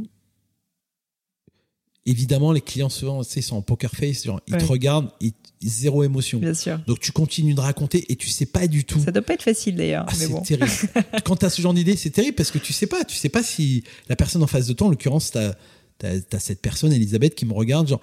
Évidemment, 2.10 2.52
les 2.52 2.62
clients, 2.62 2.89
souvent, 2.89 3.24
tu 3.24 3.30
sais, 3.30 3.39
ils 3.41 3.43
sont 3.43 3.56
en 3.58 3.62
poker 3.62 3.91
face. 3.91 4.24
Genre, 4.26 4.39
ils 4.48 4.58
te 4.58 4.65
regardent, 4.65 5.10
ils, 5.22 5.34
zéro 5.62 6.04
émotion. 6.04 6.39
Bien 6.39 6.54
sûr. 6.54 6.80
Donc, 6.88 7.00
tu 7.00 7.12
continues 7.12 7.54
de 7.54 7.60
raconter 7.60 8.06
et 8.12 8.15
tu 8.15 8.30
sais 8.30 8.45
pas 8.45 8.65
du 8.67 8.84
tout. 8.86 9.00
Ça 9.00 9.12
doit 9.12 9.22
pas 9.22 9.34
être 9.34 9.43
facile 9.43 9.76
d'ailleurs. 9.76 10.06
Ah, 10.08 10.13
c'est 10.15 10.28
bon. 10.30 10.41
terrible. 10.41 10.69
Quand 11.26 11.36
tu 11.36 11.45
as 11.45 11.50
ce 11.50 11.62
genre 11.62 11.74
d'idée, 11.74 11.95
c'est 11.95 12.10
terrible 12.10 12.36
parce 12.36 12.52
que 12.52 12.58
tu 12.58 12.74
sais 12.74 12.88
pas. 12.88 13.04
Tu 13.04 13.15
sais 13.15 13.30
pas 13.30 13.43
si 13.43 13.84
la 14.08 14.15
personne 14.15 14.41
en 14.43 14.48
face 14.48 14.67
de 14.67 14.74
toi, 14.74 14.88
en 14.88 14.89
l'occurrence, 14.89 15.32
tu 15.32 15.38
as, 15.38 16.39
cette 16.39 16.62
personne, 16.62 16.93
Elisabeth, 16.93 17.36
qui 17.36 17.45
me 17.45 17.54
regarde, 17.54 17.88
genre, 17.89 18.02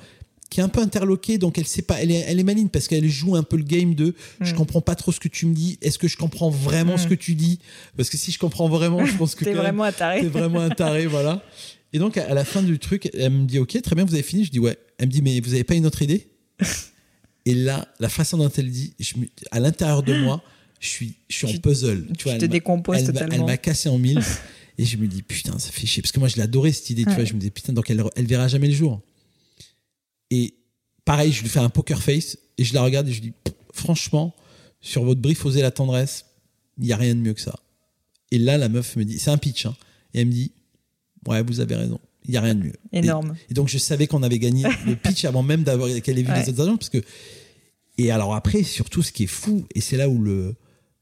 qui 0.50 0.60
est 0.60 0.62
un 0.62 0.68
peu 0.68 0.80
interloquée, 0.80 1.38
donc 1.38 1.58
elle 1.58 1.66
sait 1.66 1.82
pas. 1.82 2.00
Elle 2.00 2.12
est, 2.12 2.24
elle 2.28 2.38
est 2.38 2.44
maligne 2.44 2.68
parce 2.68 2.86
qu'elle 2.86 3.08
joue 3.08 3.34
un 3.34 3.42
peu 3.42 3.56
le 3.56 3.64
game 3.64 3.94
de 3.96 4.14
je 4.40 4.52
Mm. 4.52 4.56
comprends 4.56 4.80
pas 4.80 4.94
trop 4.94 5.10
ce 5.10 5.18
que 5.18 5.26
tu 5.28 5.44
me 5.46 5.52
dis. 5.54 5.76
Est-ce 5.82 5.98
que 5.98 6.06
je 6.06 6.16
comprends 6.16 6.50
vraiment 6.50 6.96
ce 6.98 7.06
Mm. 7.06 7.08
que 7.08 7.14
tu 7.14 7.34
dis? 7.34 7.58
Parce 7.96 8.10
que 8.10 8.16
si 8.16 8.30
je 8.30 8.38
comprends 8.38 8.68
vraiment, 8.68 9.04
je 9.04 9.16
pense 9.16 9.34
que 9.34 9.44
T'es 9.44 9.54
vraiment 9.54 9.82
un 9.82 9.90
taré. 9.92 10.20
T'es 10.20 10.28
vraiment 10.28 10.60
un 10.60 10.68
taré, 10.70 11.06
voilà. 11.06 11.42
Et 11.96 11.98
donc, 11.98 12.18
à 12.18 12.34
la 12.34 12.44
fin 12.44 12.62
du 12.62 12.78
truc, 12.78 13.08
elle 13.14 13.30
me 13.32 13.46
dit, 13.46 13.58
OK, 13.58 13.80
très 13.80 13.96
bien, 13.96 14.04
vous 14.04 14.12
avez 14.12 14.22
fini. 14.22 14.44
Je 14.44 14.50
dis, 14.50 14.58
ouais. 14.58 14.76
Elle 14.98 15.06
me 15.06 15.12
dit, 15.12 15.22
mais 15.22 15.40
vous 15.40 15.54
avez 15.54 15.64
pas 15.64 15.74
une 15.76 15.86
autre 15.86 16.02
idée? 16.02 16.28
Et 17.46 17.54
là, 17.54 17.88
la 18.00 18.10
façon 18.10 18.36
dont 18.36 18.50
elle 18.50 18.70
dit, 18.70 18.92
je 19.00 19.16
me- 19.16 19.28
à 19.50 19.60
l'intérieur 19.60 20.02
de 20.02 20.12
moi, 20.12 20.42
je 20.78 20.88
suis, 20.88 21.14
je 21.30 21.36
suis 21.36 21.46
en 21.46 21.50
Tu- 21.52 21.60
puzzle. 21.60 22.06
tu 22.18 22.24
vois, 22.28 22.36
te 22.36 22.44
décomposes 22.44 22.98
elle 22.98 23.04
m'a- 23.14 23.20
Elle 23.20 23.24
totalement. 23.28 23.46
m'a 23.46 23.56
cassé 23.56 23.88
en 23.88 23.96
mille. 23.96 24.20
et 24.78 24.84
je 24.84 24.98
me 24.98 25.06
dis, 25.06 25.22
putain, 25.22 25.58
ça 25.58 25.70
fait 25.72 25.86
chier. 25.86 26.02
Parce 26.02 26.12
que 26.12 26.18
moi, 26.18 26.28
je 26.28 26.36
l'adorais, 26.36 26.72
cette 26.72 26.90
idée. 26.90 27.04
Tu 27.06 27.12
vois, 27.12 27.24
je 27.24 27.32
me 27.32 27.38
disais, 27.38 27.50
putain, 27.50 27.72
donc 27.72 27.88
elle, 27.88 28.04
elle 28.14 28.26
verra 28.26 28.46
jamais 28.46 28.68
le 28.68 28.74
jour. 28.74 29.00
Et 30.30 30.54
pareil, 31.06 31.32
je 31.32 31.40
lui 31.42 31.48
fais 31.48 31.60
un 31.60 31.70
poker 31.70 32.02
face 32.02 32.36
et 32.58 32.64
je 32.64 32.74
la 32.74 32.82
regarde 32.82 33.08
et 33.08 33.12
je 33.12 33.22
dis, 33.22 33.32
Pff, 33.42 33.54
franchement, 33.72 34.34
sur 34.82 35.02
votre 35.04 35.22
brief, 35.22 35.46
osez 35.46 35.62
la 35.62 35.70
tendresse, 35.70 36.26
il 36.76 36.84
n'y 36.84 36.92
a 36.92 36.96
rien 36.98 37.14
de 37.14 37.20
mieux 37.20 37.32
que 37.32 37.40
ça. 37.40 37.58
Et 38.32 38.38
là, 38.38 38.58
la 38.58 38.68
meuf 38.68 38.96
me 38.96 39.04
dit, 39.04 39.18
c'est 39.18 39.30
un 39.30 39.38
pitch, 39.38 39.64
hein, 39.66 39.76
et 40.12 40.20
elle 40.20 40.26
me 40.26 40.32
dit, 40.32 40.52
ouais, 41.28 41.42
vous 41.42 41.60
avez 41.60 41.74
raison, 41.76 41.98
il 42.24 42.32
n'y 42.32 42.36
a 42.36 42.40
rien 42.40 42.54
de 42.54 42.64
mieux. 42.64 42.72
Énorme. 42.92 43.34
Et, 43.50 43.54
donc, 43.54 43.68
je 43.68 43.78
savais 43.78 44.06
qu'on 44.06 44.22
avait 44.22 44.38
gagné 44.38 44.64
le 44.86 44.96
pitch 44.96 45.24
avant 45.24 45.42
même 45.42 45.62
d'avoir 45.62 45.88
qu'elle 46.02 46.18
ait 46.18 46.22
vu 46.22 46.30
Ouais. 46.32 46.42
les 46.42 46.48
autres 46.48 46.62
agents, 46.62 46.76
parce 46.76 46.90
que. 46.90 47.02
Et 47.98 48.10
alors 48.10 48.34
après, 48.34 48.62
surtout, 48.62 49.02
ce 49.02 49.10
qui 49.12 49.24
est 49.24 49.28
fou, 49.28 49.64
et 49.74 49.80
c'est 49.80 49.96
là 49.96 50.08
où 50.08 50.20
le, 50.22 50.54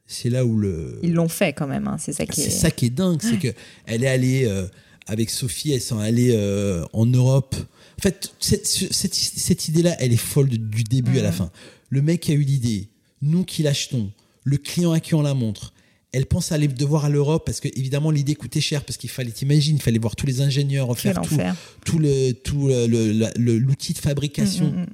c'est 0.06 0.30
là 0.30 0.44
où 0.46 0.56
le, 0.56 1.00
Ils 1.02 1.12
l'ont 1.12 1.28
fait 1.28 1.52
quand 1.52 1.66
même. 1.66 1.88
hein, 1.88 1.96
C'est 1.98 2.12
ça 2.12 2.24
qui 2.24 2.40
est. 2.40 2.44
c'est 2.44 2.50
ça 2.50 2.70
qui 2.70 2.86
est 2.86 2.90
dingue, 2.90 3.20
c'est 3.20 3.38
que 3.38 3.48
elle 3.86 4.04
est 4.04 4.08
allée 4.08 4.44
euh, 4.44 4.66
avec 5.08 5.28
Sophie, 5.30 5.72
elles 5.72 5.80
sont 5.80 5.98
allées 5.98 6.32
euh, 6.36 6.84
en 6.92 7.04
Europe. 7.06 7.56
En 7.98 8.02
fait, 8.02 8.32
cette, 8.38 8.66
cette, 8.66 9.14
cette 9.14 9.68
idée-là, 9.68 9.96
elle 9.98 10.12
est 10.12 10.16
folle 10.16 10.48
du- 10.48 10.84
début 10.84 11.18
à 11.18 11.22
la 11.22 11.30
Mhm. 11.30 11.34
fin. 11.36 11.50
Le 11.90 12.00
mec 12.02 12.20
qui 12.20 12.30
a 12.32 12.34
eu 12.34 12.42
l'idée, 12.42 12.88
nous 13.22 13.44
qui 13.44 13.62
l'achetons, 13.64 14.10
le 14.44 14.56
client 14.56 14.92
à 14.92 15.00
qui 15.00 15.14
on 15.16 15.22
la 15.22 15.34
montre. 15.34 15.73
Elle 16.16 16.26
pense 16.26 16.52
aller 16.52 16.68
devoir 16.68 17.04
à 17.04 17.08
l'Europe 17.08 17.44
parce 17.44 17.58
que 17.60 17.68
évidemment 17.76 18.10
l'idée 18.12 18.34
coûtait 18.36 18.60
cher 18.60 18.84
parce 18.84 18.96
qu'il 18.96 19.10
fallait 19.10 19.32
t'imaginer, 19.32 19.78
il 19.78 19.82
fallait 19.82 19.98
voir 19.98 20.14
tous 20.14 20.26
les 20.26 20.40
ingénieurs 20.40 20.86
refaire 20.86 21.20
tout, 21.22 21.36
tout 21.84 21.98
le 21.98 22.32
tout 22.32 22.68
le- 22.68 23.58
l'outil 23.58 23.92
de 23.94 23.98
fabrication. 23.98 24.66
Mm, 24.66 24.76
mm, 24.76 24.80
mm. 24.82 24.86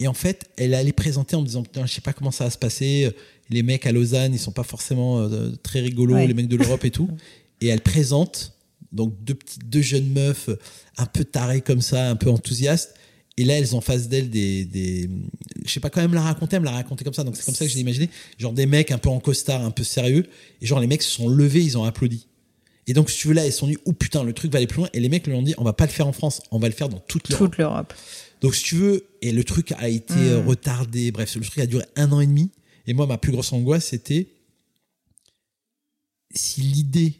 Et 0.00 0.06
en 0.08 0.14
fait, 0.14 0.44
elle 0.56 0.74
allait 0.74 0.92
présenter 0.92 1.34
en 1.36 1.40
me 1.42 1.46
disant 1.46 1.62
Putain, 1.62 1.86
je 1.86 1.92
sais 1.92 2.00
pas 2.00 2.12
comment 2.12 2.30
ça 2.30 2.44
va 2.44 2.50
se 2.50 2.58
passer. 2.58 3.10
Les 3.50 3.62
mecs 3.62 3.86
à 3.86 3.92
Lausanne, 3.92 4.34
ils 4.34 4.38
sont 4.38 4.52
pas 4.52 4.62
forcément 4.62 5.20
euh, 5.20 5.50
très 5.62 5.80
rigolos, 5.80 6.14
Ouais. 6.14 6.26
les 6.26 6.34
mecs 6.34 6.48
de 6.48 6.56
l'Europe 6.56 6.84
et 6.84 6.90
tout. 6.90 7.08
Et 7.60 7.68
elle 7.68 7.80
présente 7.80 8.52
donc 8.92 9.14
deux 9.24 9.34
petites, 9.34 9.68
deux 9.68 9.82
jeunes 9.82 10.08
meufs 10.10 10.48
un 10.96 11.06
peu 11.06 11.24
tarées 11.24 11.60
comme 11.60 11.80
ça, 11.80 12.08
un 12.10 12.16
peu 12.16 12.30
enthousiastes. 12.30 12.94
Et 13.36 13.44
là, 13.44 13.58
elles 13.58 13.74
ont 13.74 13.78
en 13.78 13.80
face 13.80 14.08
d'elles 14.08 14.30
des, 14.30 14.64
des, 14.64 15.10
je 15.64 15.70
sais 15.72 15.80
pas 15.80 15.90
quand 15.90 16.00
même 16.00 16.14
la 16.14 16.20
raconter, 16.22 16.54
elle 16.56 16.62
me 16.62 16.66
la 16.66 16.72
raconter 16.72 17.04
comme 17.04 17.14
ça. 17.14 17.24
Donc 17.24 17.36
c'est 17.36 17.44
comme 17.44 17.54
ça 17.54 17.64
que 17.64 17.70
je 17.70 17.74
l'ai 17.74 17.80
imaginé. 17.80 18.08
Genre 18.38 18.52
des 18.52 18.66
mecs 18.66 18.92
un 18.92 18.98
peu 18.98 19.08
en 19.08 19.18
costard, 19.18 19.64
un 19.64 19.72
peu 19.72 19.82
sérieux. 19.82 20.26
Et 20.62 20.66
genre 20.66 20.78
les 20.78 20.86
mecs 20.86 21.02
se 21.02 21.10
sont 21.10 21.28
levés, 21.28 21.62
ils 21.64 21.76
ont 21.76 21.82
applaudi. 21.84 22.28
Et 22.86 22.92
donc 22.92 23.10
si 23.10 23.18
tu 23.18 23.28
veux 23.28 23.34
là, 23.34 23.44
elles 23.44 23.52
se 23.52 23.58
sont 23.58 23.66
dit 23.66 23.78
oh 23.86 23.92
putain, 23.92 24.22
le 24.22 24.32
truc 24.34 24.52
va 24.52 24.58
aller 24.58 24.66
plus 24.68 24.78
loin. 24.78 24.88
Et 24.92 25.00
les 25.00 25.08
mecs 25.08 25.26
leur 25.26 25.38
ont 25.38 25.42
dit 25.42 25.54
on 25.58 25.64
va 25.64 25.72
pas 25.72 25.86
le 25.86 25.90
faire 25.90 26.06
en 26.06 26.12
France, 26.12 26.42
on 26.52 26.58
va 26.60 26.68
le 26.68 26.74
faire 26.74 26.88
dans 26.88 27.00
toute 27.00 27.28
l'Europe. 27.28 27.48
Toute 27.50 27.58
l'Europe. 27.58 27.92
Donc, 28.40 28.54
si 28.54 28.62
tu 28.62 28.74
veux, 28.76 29.06
et 29.22 29.32
le 29.32 29.42
truc 29.42 29.72
a 29.78 29.88
été 29.88 30.12
Mm. 30.14 30.18
euh, 30.28 30.38
retardé, 30.44 31.10
bref, 31.12 31.34
le 31.34 31.40
truc 31.40 31.58
a 31.58 31.66
duré 31.66 31.84
un 31.96 32.12
an 32.12 32.20
et 32.20 32.26
demi. 32.26 32.50
Et 32.86 32.92
moi, 32.92 33.06
ma 33.06 33.16
plus 33.16 33.32
grosse 33.32 33.52
angoisse, 33.54 33.86
c'était 33.86 34.28
si 36.34 36.60
l'idée 36.60 37.14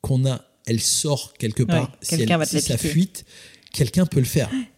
qu'on 0.00 0.26
a 0.26 0.44
elle 0.66 0.80
sort 0.80 1.34
quelque 1.34 1.62
part, 1.62 1.90
Ouais, 1.90 1.96
si, 2.02 2.14
elle- 2.22 2.28
va 2.28 2.44
si 2.46 2.60
ça 2.60 2.78
fuite, 2.78 3.24
quelqu'un 3.72 4.06
peut 4.06 4.20
le 4.20 4.26
faire. 4.26 4.50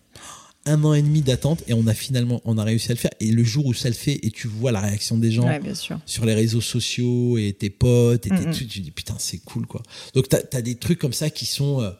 Un 0.67 0.83
an 0.85 0.95
et 0.95 1.03
demi 1.03 1.23
d'attente 1.23 1.63
et 1.69 1.73
on 1.75 1.87
a 1.87 1.95
finalement 1.95 2.41
on 2.45 2.59
a 2.59 2.65
réussi 2.65 2.91
à 2.91 2.95
le 2.95 2.99
faire. 2.99 3.13
Et 3.21 3.31
le 3.31 3.45
jour 3.45 3.67
où 3.67 3.73
ça 3.75 3.89
le 3.89 3.95
fait 3.95 4.19
et 4.23 4.31
tu 4.31 4.49
vois 4.49 4.73
la 4.73 4.81
réaction 4.81 5.17
des 5.17 5.31
gens 5.31 5.47
Ouais, 5.47 5.61
sur 6.07 6.27
les 6.27 6.35
réseaux 6.35 6.61
sociaux 6.61 7.39
et 7.39 7.53
tes 7.53 7.71
potes 7.71 8.27
et 8.27 8.31
tes 8.31 8.51
trucs, 8.51 8.69
tu 8.69 8.81
dis 8.81 8.91
putain 8.91 9.15
c'est 9.19 9.39
cool 9.39 9.67
quoi. 9.67 9.83
Donc 10.15 10.29
t'as 10.29 10.39
as 10.53 10.63
des 10.63 10.75
trucs 10.75 10.99
comme 10.99 11.13
ça 11.13 11.31
qui 11.31 11.47
sont. 11.47 11.81
euh, 11.83 11.91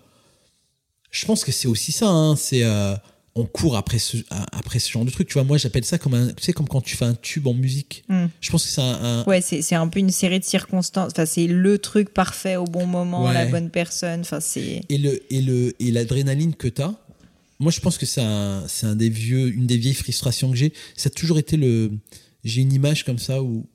je 1.11 1.25
pense 1.27 1.45
que 1.45 1.53
c'est 1.53 1.69
aussi 1.69 1.93
ça. 1.93 2.09
Hein, 2.09 2.37
c'est 2.37 2.63
euh, 2.65 2.95
on 3.39 3.45
court 3.45 3.77
après 3.77 3.99
ce 3.99 4.17
après 4.53 4.79
ce 4.79 4.91
genre 4.91 5.05
de 5.05 5.11
truc. 5.11 5.29
Tu 5.29 5.35
vois, 5.35 5.45
moi 5.45 5.59
j'appelle 5.59 5.85
ça 5.85 5.99
comme 5.99 6.15
un, 6.15 6.29
tu 6.33 6.43
sais 6.43 6.53
comme 6.53 6.67
quand 6.69 6.81
tu 6.81 6.97
fais 6.97 7.05
un 7.05 7.15
tube 7.15 7.47
en 7.47 7.55
musique. 7.55 8.03
Mm. 8.09 8.27
Je 8.41 8.51
pense 8.51 8.65
que 8.65 8.71
c'est 8.71 8.81
un, 8.81 9.21
un- 9.21 9.25
Ouais, 9.25 9.41
c'est 9.41 9.63
c'est 9.63 9.75
un 9.75 9.89
peu 9.89 10.01
une 10.01 10.11
série 10.11 10.41
de 10.41 10.45
circonstances. 10.45 11.13
Enfin, 11.13 11.27
c'est 11.27 11.47
le 11.47 11.79
truc 11.79 12.13
parfait 12.13 12.57
au 12.57 12.65
bon 12.65 12.87
moment, 12.87 13.27
Ouais. 13.27 13.35
la 13.35 13.47
bonne 13.47 13.71
personne. 13.71 14.21
Enfin, 14.21 14.41
c'est. 14.41 14.81
et 14.89 14.99
le 14.99 15.23
et 15.33 15.41
le 15.43 15.75
et 15.81 15.91
l'adrénaline 15.91 16.55
que 16.55 16.69
t'as. 16.69 16.95
Moi 17.59 17.73
je 17.73 17.81
pense 17.81 17.99
que 17.99 18.07
c'est 18.07 18.23
un 18.23 18.67
c'est 18.69 18.87
un 18.87 18.97
des 18.97 19.09
vieux 19.09 19.49
une 19.49 19.67
des 19.67 19.77
vieilles 19.77 19.95
frustrations 19.95 20.51
que 20.51 20.57
j'ai. 20.57 20.73
Ça 20.97 21.09
a 21.09 21.11
toujours 21.11 21.39
été 21.39 21.57
le 21.57 21.93
j'ai 22.45 22.63
une 22.63 22.73
image 22.73 23.05
comme 23.05 23.19
ça 23.19 23.43
où 23.43 23.67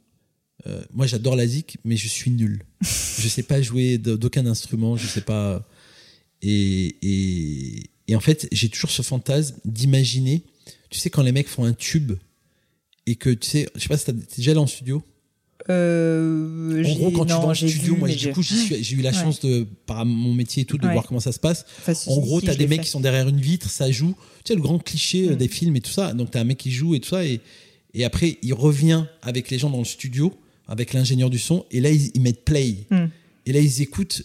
euh, 0.67 0.83
moi 0.93 1.07
j'adore 1.07 1.35
la 1.35 1.47
zik 1.47 1.77
mais 1.83 1.97
je 1.97 2.07
suis 2.07 2.31
nul. 2.31 2.63
je 2.81 3.27
sais 3.27 3.43
pas 3.43 3.61
jouer 3.61 3.97
d'aucun 3.97 4.45
instrument, 4.45 4.97
je 4.97 5.07
sais 5.07 5.21
pas 5.21 5.67
et 6.41 6.95
et, 7.01 7.89
et 8.07 8.15
en 8.15 8.19
fait, 8.19 8.47
j'ai 8.51 8.69
toujours 8.69 8.91
ce 8.91 9.01
fantasme 9.01 9.55
d'imaginer 9.65 10.43
tu 10.91 10.99
sais 10.99 11.09
quand 11.09 11.23
les 11.23 11.31
mecs 11.31 11.47
font 11.47 11.63
un 11.63 11.73
tube 11.73 12.13
et 13.07 13.15
que 13.15 13.29
tu 13.29 13.49
sais, 13.49 13.69
je 13.75 13.81
sais 13.81 13.87
pas 13.87 13.97
si 13.97 14.05
t'es 14.05 14.13
déjà 14.13 14.51
allé 14.51 14.59
en 14.59 14.67
studio. 14.67 15.01
Euh, 15.69 16.83
En 16.85 16.93
gros, 16.95 17.11
quand 17.11 17.25
tu 17.25 17.33
vas 17.33 17.39
en 17.39 17.53
studio, 17.53 17.93
vu, 17.93 17.99
moi, 17.99 18.07
du 18.09 18.17
j'ai- 18.17 18.31
coup, 18.31 18.41
j'ai 18.41 18.95
eu 18.95 19.01
la 19.01 19.11
Ouais. 19.11 19.15
chance 19.15 19.39
de, 19.41 19.67
par 19.85 20.05
mon 20.05 20.33
métier 20.33 20.63
et 20.63 20.65
tout, 20.65 20.77
de 20.77 20.85
Ouais. 20.87 20.93
voir 20.93 21.05
comment 21.05 21.19
ça 21.19 21.31
se 21.31 21.39
passe. 21.39 21.65
Enfin, 21.79 21.93
En 22.07 22.19
gros, 22.19 22.41
t'as 22.41 22.55
des 22.55 22.67
mecs 22.67 22.79
fait. 22.81 22.85
qui 22.85 22.89
sont 22.91 22.99
derrière 22.99 23.27
une 23.27 23.39
vitre, 23.39 23.69
ça 23.69 23.91
joue. 23.91 24.15
Tu 24.43 24.49
sais, 24.53 24.55
le 24.55 24.61
grand 24.61 24.79
cliché 24.79 25.29
euh, 25.29 25.33
Mm. 25.33 25.37
des 25.37 25.47
films 25.47 25.75
et 25.75 25.81
tout 25.81 25.91
ça. 25.91 26.13
Donc, 26.13 26.31
t'as 26.31 26.41
un 26.41 26.45
mec 26.45 26.57
qui 26.57 26.71
joue 26.71 26.95
et 26.95 26.99
tout 26.99 27.09
ça. 27.09 27.25
Et, 27.25 27.41
et 27.93 28.03
après, 28.05 28.37
il 28.41 28.53
revient 28.53 29.05
avec 29.21 29.49
les 29.49 29.59
gens 29.59 29.69
dans 29.69 29.79
le 29.79 29.85
studio, 29.85 30.33
avec 30.67 30.93
l'ingénieur 30.93 31.29
du 31.29 31.39
son. 31.39 31.65
Et 31.71 31.79
là, 31.81 31.89
ils, 31.91 32.11
ils 32.15 32.21
mettent 32.21 32.43
play. 32.45 32.75
Mm. 32.89 33.05
Et 33.45 33.53
là, 33.53 33.59
ils 33.59 33.81
écoutent. 33.81 34.23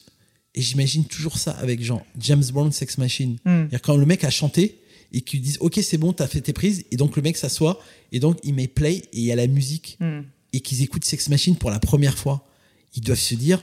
Et 0.55 0.63
j'imagine 0.63 1.05
toujours 1.05 1.37
ça 1.37 1.51
avec 1.53 1.83
genre 1.83 2.03
James 2.19 2.45
Brown, 2.53 2.73
Sex 2.73 2.97
Machine. 2.99 3.33
Mm. 3.33 3.39
C'est-à-dire 3.45 3.83
quand 3.83 3.97
le 3.97 4.07
mec 4.07 4.25
a 4.25 4.31
chanté 4.31 4.79
et 5.13 5.21
qu'ils 5.21 5.43
disent 5.43 5.59
Ok, 5.61 5.79
c'est 5.83 5.99
bon, 5.99 6.13
t'as 6.15 6.27
fait 6.27 6.41
tes 6.41 6.53
prises. 6.55 6.85
Et 6.91 6.97
donc, 6.97 7.17
le 7.17 7.23
mec 7.23 7.37
s'assoit. 7.37 7.79
Et 8.13 8.21
donc, 8.21 8.39
il 8.43 8.55
met 8.55 8.69
play 8.69 8.97
et 9.13 9.19
il 9.19 9.25
y 9.25 9.33
a 9.33 9.37
la 9.37 9.47
musique. 9.49 9.99
Mm. 10.01 10.21
Et 10.57 10.61
qu'ils 10.61 10.83
écoutent 10.83 11.05
Sex 11.05 11.29
Machine 11.29 11.57
pour 11.57 11.71
la 11.71 11.79
première 11.79 12.17
fois. 12.17 12.47
Ils 12.95 13.03
doivent 13.03 13.19
se 13.19 13.35
dire 13.35 13.63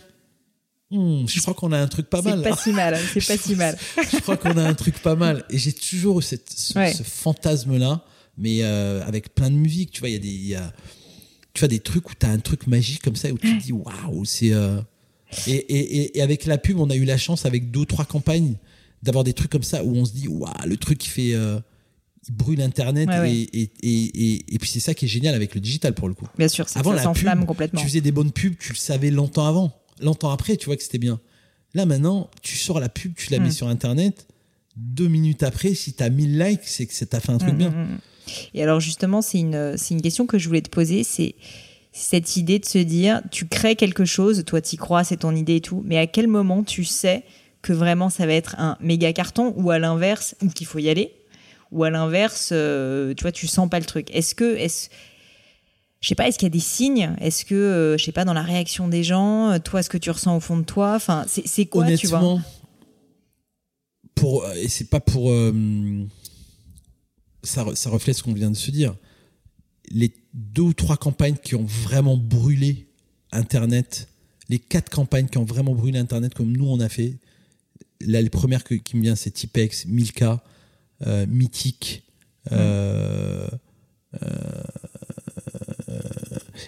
Hmm, 0.91 1.25
Je 1.27 1.41
crois 1.41 1.55
qu'on 1.55 1.71
a 1.71 1.79
un 1.79 1.87
truc 1.87 2.07
pas 2.09 2.21
mal. 2.21 2.41
C'est 2.43 2.49
pas 2.49 2.55
si 2.57 2.71
mal, 2.71 2.99
c'est 3.13 3.25
pas 3.27 3.37
si 3.37 3.55
mal. 3.55 3.77
je 4.11 4.19
crois 4.19 4.37
qu'on 4.37 4.55
a 4.57 4.63
un 4.63 4.75
truc 4.75 4.99
pas 4.99 5.15
mal. 5.15 5.43
Et 5.49 5.57
j'ai 5.57 5.73
toujours 5.73 6.21
cette, 6.21 6.51
ce, 6.55 6.77
Ouais. 6.77 6.93
ce 6.93 7.01
fantasme-là, 7.01 8.05
mais 8.37 8.59
euh, 8.61 9.03
avec 9.05 9.33
plein 9.33 9.49
de 9.49 9.55
musique. 9.55 9.89
Tu 9.91 10.01
vois, 10.01 10.09
il 10.09 10.13
y 10.13 10.17
a 10.17 10.19
des, 10.19 10.27
il 10.27 10.47
y 10.47 10.55
a, 10.55 10.71
tu 11.53 11.59
vois, 11.61 11.67
des 11.67 11.79
trucs 11.79 12.09
où 12.09 12.13
tu 12.13 12.25
as 12.27 12.29
un 12.29 12.37
truc 12.39 12.67
magique 12.67 13.01
comme 13.01 13.15
ça, 13.15 13.29
où 13.31 13.37
tu 13.39 13.57
te 13.57 13.63
dis 13.63 13.71
waouh, 13.71 14.23
c'est. 14.25 14.53
euh, 14.53 14.79
Et, 15.47 15.51
et, 15.53 15.97
et- 15.97 16.17
et 16.19 16.21
avec 16.21 16.45
la 16.45 16.59
pub, 16.59 16.77
on 16.79 16.89
a 16.91 16.95
eu 16.95 17.05
la 17.05 17.17
chance, 17.17 17.47
avec 17.47 17.71
deux 17.71 17.79
ou 17.81 17.85
trois 17.85 18.05
campagnes, 18.05 18.53
d'avoir 19.01 19.23
des 19.23 19.33
trucs 19.33 19.51
comme 19.51 19.63
ça 19.63 19.83
où 19.83 19.95
on 19.95 20.05
se 20.05 20.11
dit 20.13 20.27
waouh, 20.27 20.51
le 20.67 20.77
truc 20.77 20.99
qui 20.99 21.09
fait. 21.09 21.33
euh, 21.33 21.59
il 22.27 22.33
brûle 22.35 22.61
Internet. 22.61 23.09
Ouais, 23.09 23.31
et, 23.31 23.49
ouais. 23.53 23.71
Et, 23.81 24.55
et, 24.55 24.59
puis 24.59 24.69
c'est 24.69 24.79
ça 24.79 24.93
qui 24.93 25.05
est 25.05 25.07
génial 25.07 25.35
avec 25.35 25.55
le 25.55 25.61
digital 25.61 25.93
pour 25.93 26.07
le 26.07 26.13
coup. 26.13 26.27
Bien 26.37 26.47
sûr, 26.47 26.69
c'est 26.69 26.79
Avant 26.79 26.91
ça 26.91 26.97
la 26.97 27.03
s'enflamme 27.03 27.39
pub, 27.39 27.47
complètement. 27.47 27.81
Tu 27.81 27.87
faisais 27.87 28.01
des 28.01 28.11
bonnes 28.11 28.31
pubs, 28.31 28.55
tu 28.59 28.71
le 28.73 28.77
savais 28.77 29.11
longtemps 29.11 29.45
avant. 29.47 29.71
Longtemps 30.01 30.31
après, 30.31 30.57
tu 30.57 30.65
vois 30.67 30.75
que 30.77 30.83
c'était 30.83 30.97
bien. 30.97 31.19
Là, 31.73 31.85
maintenant, 31.85 32.29
tu 32.41 32.55
sors 32.55 32.79
la 32.79 32.89
pub, 32.89 33.13
tu 33.15 33.31
la 33.31 33.39
mets 33.39 33.49
Mm. 33.49 33.51
sur 33.51 33.67
Internet. 33.67 34.27
Deux 34.77 35.07
minutes 35.07 35.43
après, 35.43 35.73
si 35.75 35.93
t'as 35.93 36.09
1000 36.09 36.39
likes, 36.39 36.61
c'est 36.63 36.85
que 36.85 37.05
t'as 37.05 37.19
fait 37.19 37.31
un 37.31 37.37
truc 37.37 37.53
Mm, 37.53 37.57
bien. 37.57 37.69
mm. 37.69 37.99
Et 38.53 38.63
alors 38.63 38.79
justement, 38.79 39.21
c'est 39.21 39.39
une, 39.39 39.75
c'est 39.77 39.93
une 39.93 40.01
question 40.01 40.25
que 40.25 40.37
je 40.39 40.47
voulais 40.47 40.61
te 40.61 40.69
poser, 40.69 41.03
c'est 41.03 41.35
cette 41.91 42.37
idée 42.37 42.57
de 42.57 42.65
se 42.65 42.77
dire, 42.79 43.21
tu 43.31 43.45
crées 43.47 43.75
quelque 43.75 44.05
chose, 44.05 44.43
toi 44.45 44.61
t'y 44.61 44.77
crois, 44.77 45.03
c'est 45.03 45.17
ton 45.17 45.35
idée 45.35 45.57
et 45.57 45.61
tout, 45.61 45.83
mais 45.85 45.97
à 45.97 46.07
quel 46.07 46.27
moment 46.27 46.63
tu 46.63 46.85
sais 46.85 47.23
que 47.61 47.73
vraiment 47.73 48.09
ça 48.09 48.25
va 48.25 48.33
être 48.33 48.55
un 48.57 48.77
méga 48.81 49.11
carton 49.13 49.53
ou 49.57 49.69
à 49.71 49.77
l'inverse, 49.77 50.35
ou 50.41 50.47
qu'il 50.49 50.65
faut 50.65 50.79
y 50.79 50.89
aller, 50.89 51.11
ou 51.73 51.83
à 51.83 51.89
l'inverse, 51.89 52.49
euh, 52.51 53.13
tu 53.13 53.23
vois, 53.23 53.31
tu 53.31 53.47
sens 53.47 53.69
pas 53.69 53.79
le 53.79 53.85
truc. 53.85 54.09
Est-ce 54.11 54.35
que, 54.35 54.57
je 54.57 56.07
sais 56.07 56.15
pas, 56.15 56.27
est-ce 56.27 56.37
qu'il 56.37 56.45
y 56.45 56.51
a 56.51 56.57
des 56.57 56.59
signes? 56.59 57.15
Est-ce 57.19 57.45
que, 57.45 57.55
euh, 57.55 57.97
je 57.97 58.03
sais 58.03 58.11
pas, 58.11 58.25
dans 58.25 58.33
la 58.33 58.43
réaction 58.43 58.87
des 58.87 59.03
gens, 59.03 59.51
euh, 59.51 59.59
toi, 59.59 59.81
ce 59.83 59.89
que 59.89 59.97
tu 59.97 60.09
ressens 60.11 60.35
au 60.35 60.39
fond 60.39 60.57
de 60.57 60.63
toi, 60.63 60.93
enfin, 60.95 61.25
c'est, 61.27 61.65
quoi, 61.65 61.85
tu 61.95 62.07
vois? 62.07 62.19
Honnêtement, 62.19 62.41
pour, 64.15 64.49
et 64.51 64.67
c'est 64.69 64.89
pas 64.89 64.99
pour. 64.99 65.31
ça, 67.43 67.65
ça 67.75 67.89
reflète 67.89 68.15
ce 68.15 68.23
qu'on 68.23 68.33
vient 68.33 68.51
de 68.51 68.55
se 68.55 68.71
dire. 68.71 68.95
Les 69.89 70.13
deux 70.33 70.61
ou 70.61 70.73
trois 70.73 70.97
campagnes 70.97 71.35
qui 71.35 71.55
ont 71.55 71.65
vraiment 71.65 72.15
brûlé 72.17 72.87
Internet, 73.31 74.07
les 74.49 74.59
quatre 74.59 74.89
campagnes 74.89 75.27
qui 75.27 75.37
ont 75.37 75.43
vraiment 75.45 75.73
brûlé 75.73 75.99
Internet 75.99 76.33
comme 76.33 76.55
nous 76.55 76.65
on 76.67 76.79
a 76.79 76.89
fait, 76.89 77.17
là, 78.01 78.21
les 78.21 78.29
premières 78.29 78.63
que- 78.63 78.75
qui 78.75 78.95
me 78.97 79.01
viennent, 79.01 79.15
c'est 79.15 79.31
Tipex, 79.31 79.85
Milka, 79.87 80.43
euh, 81.05 81.25
Mythique. 81.27 82.03
euh, 82.51 83.47
euh, 84.21 84.27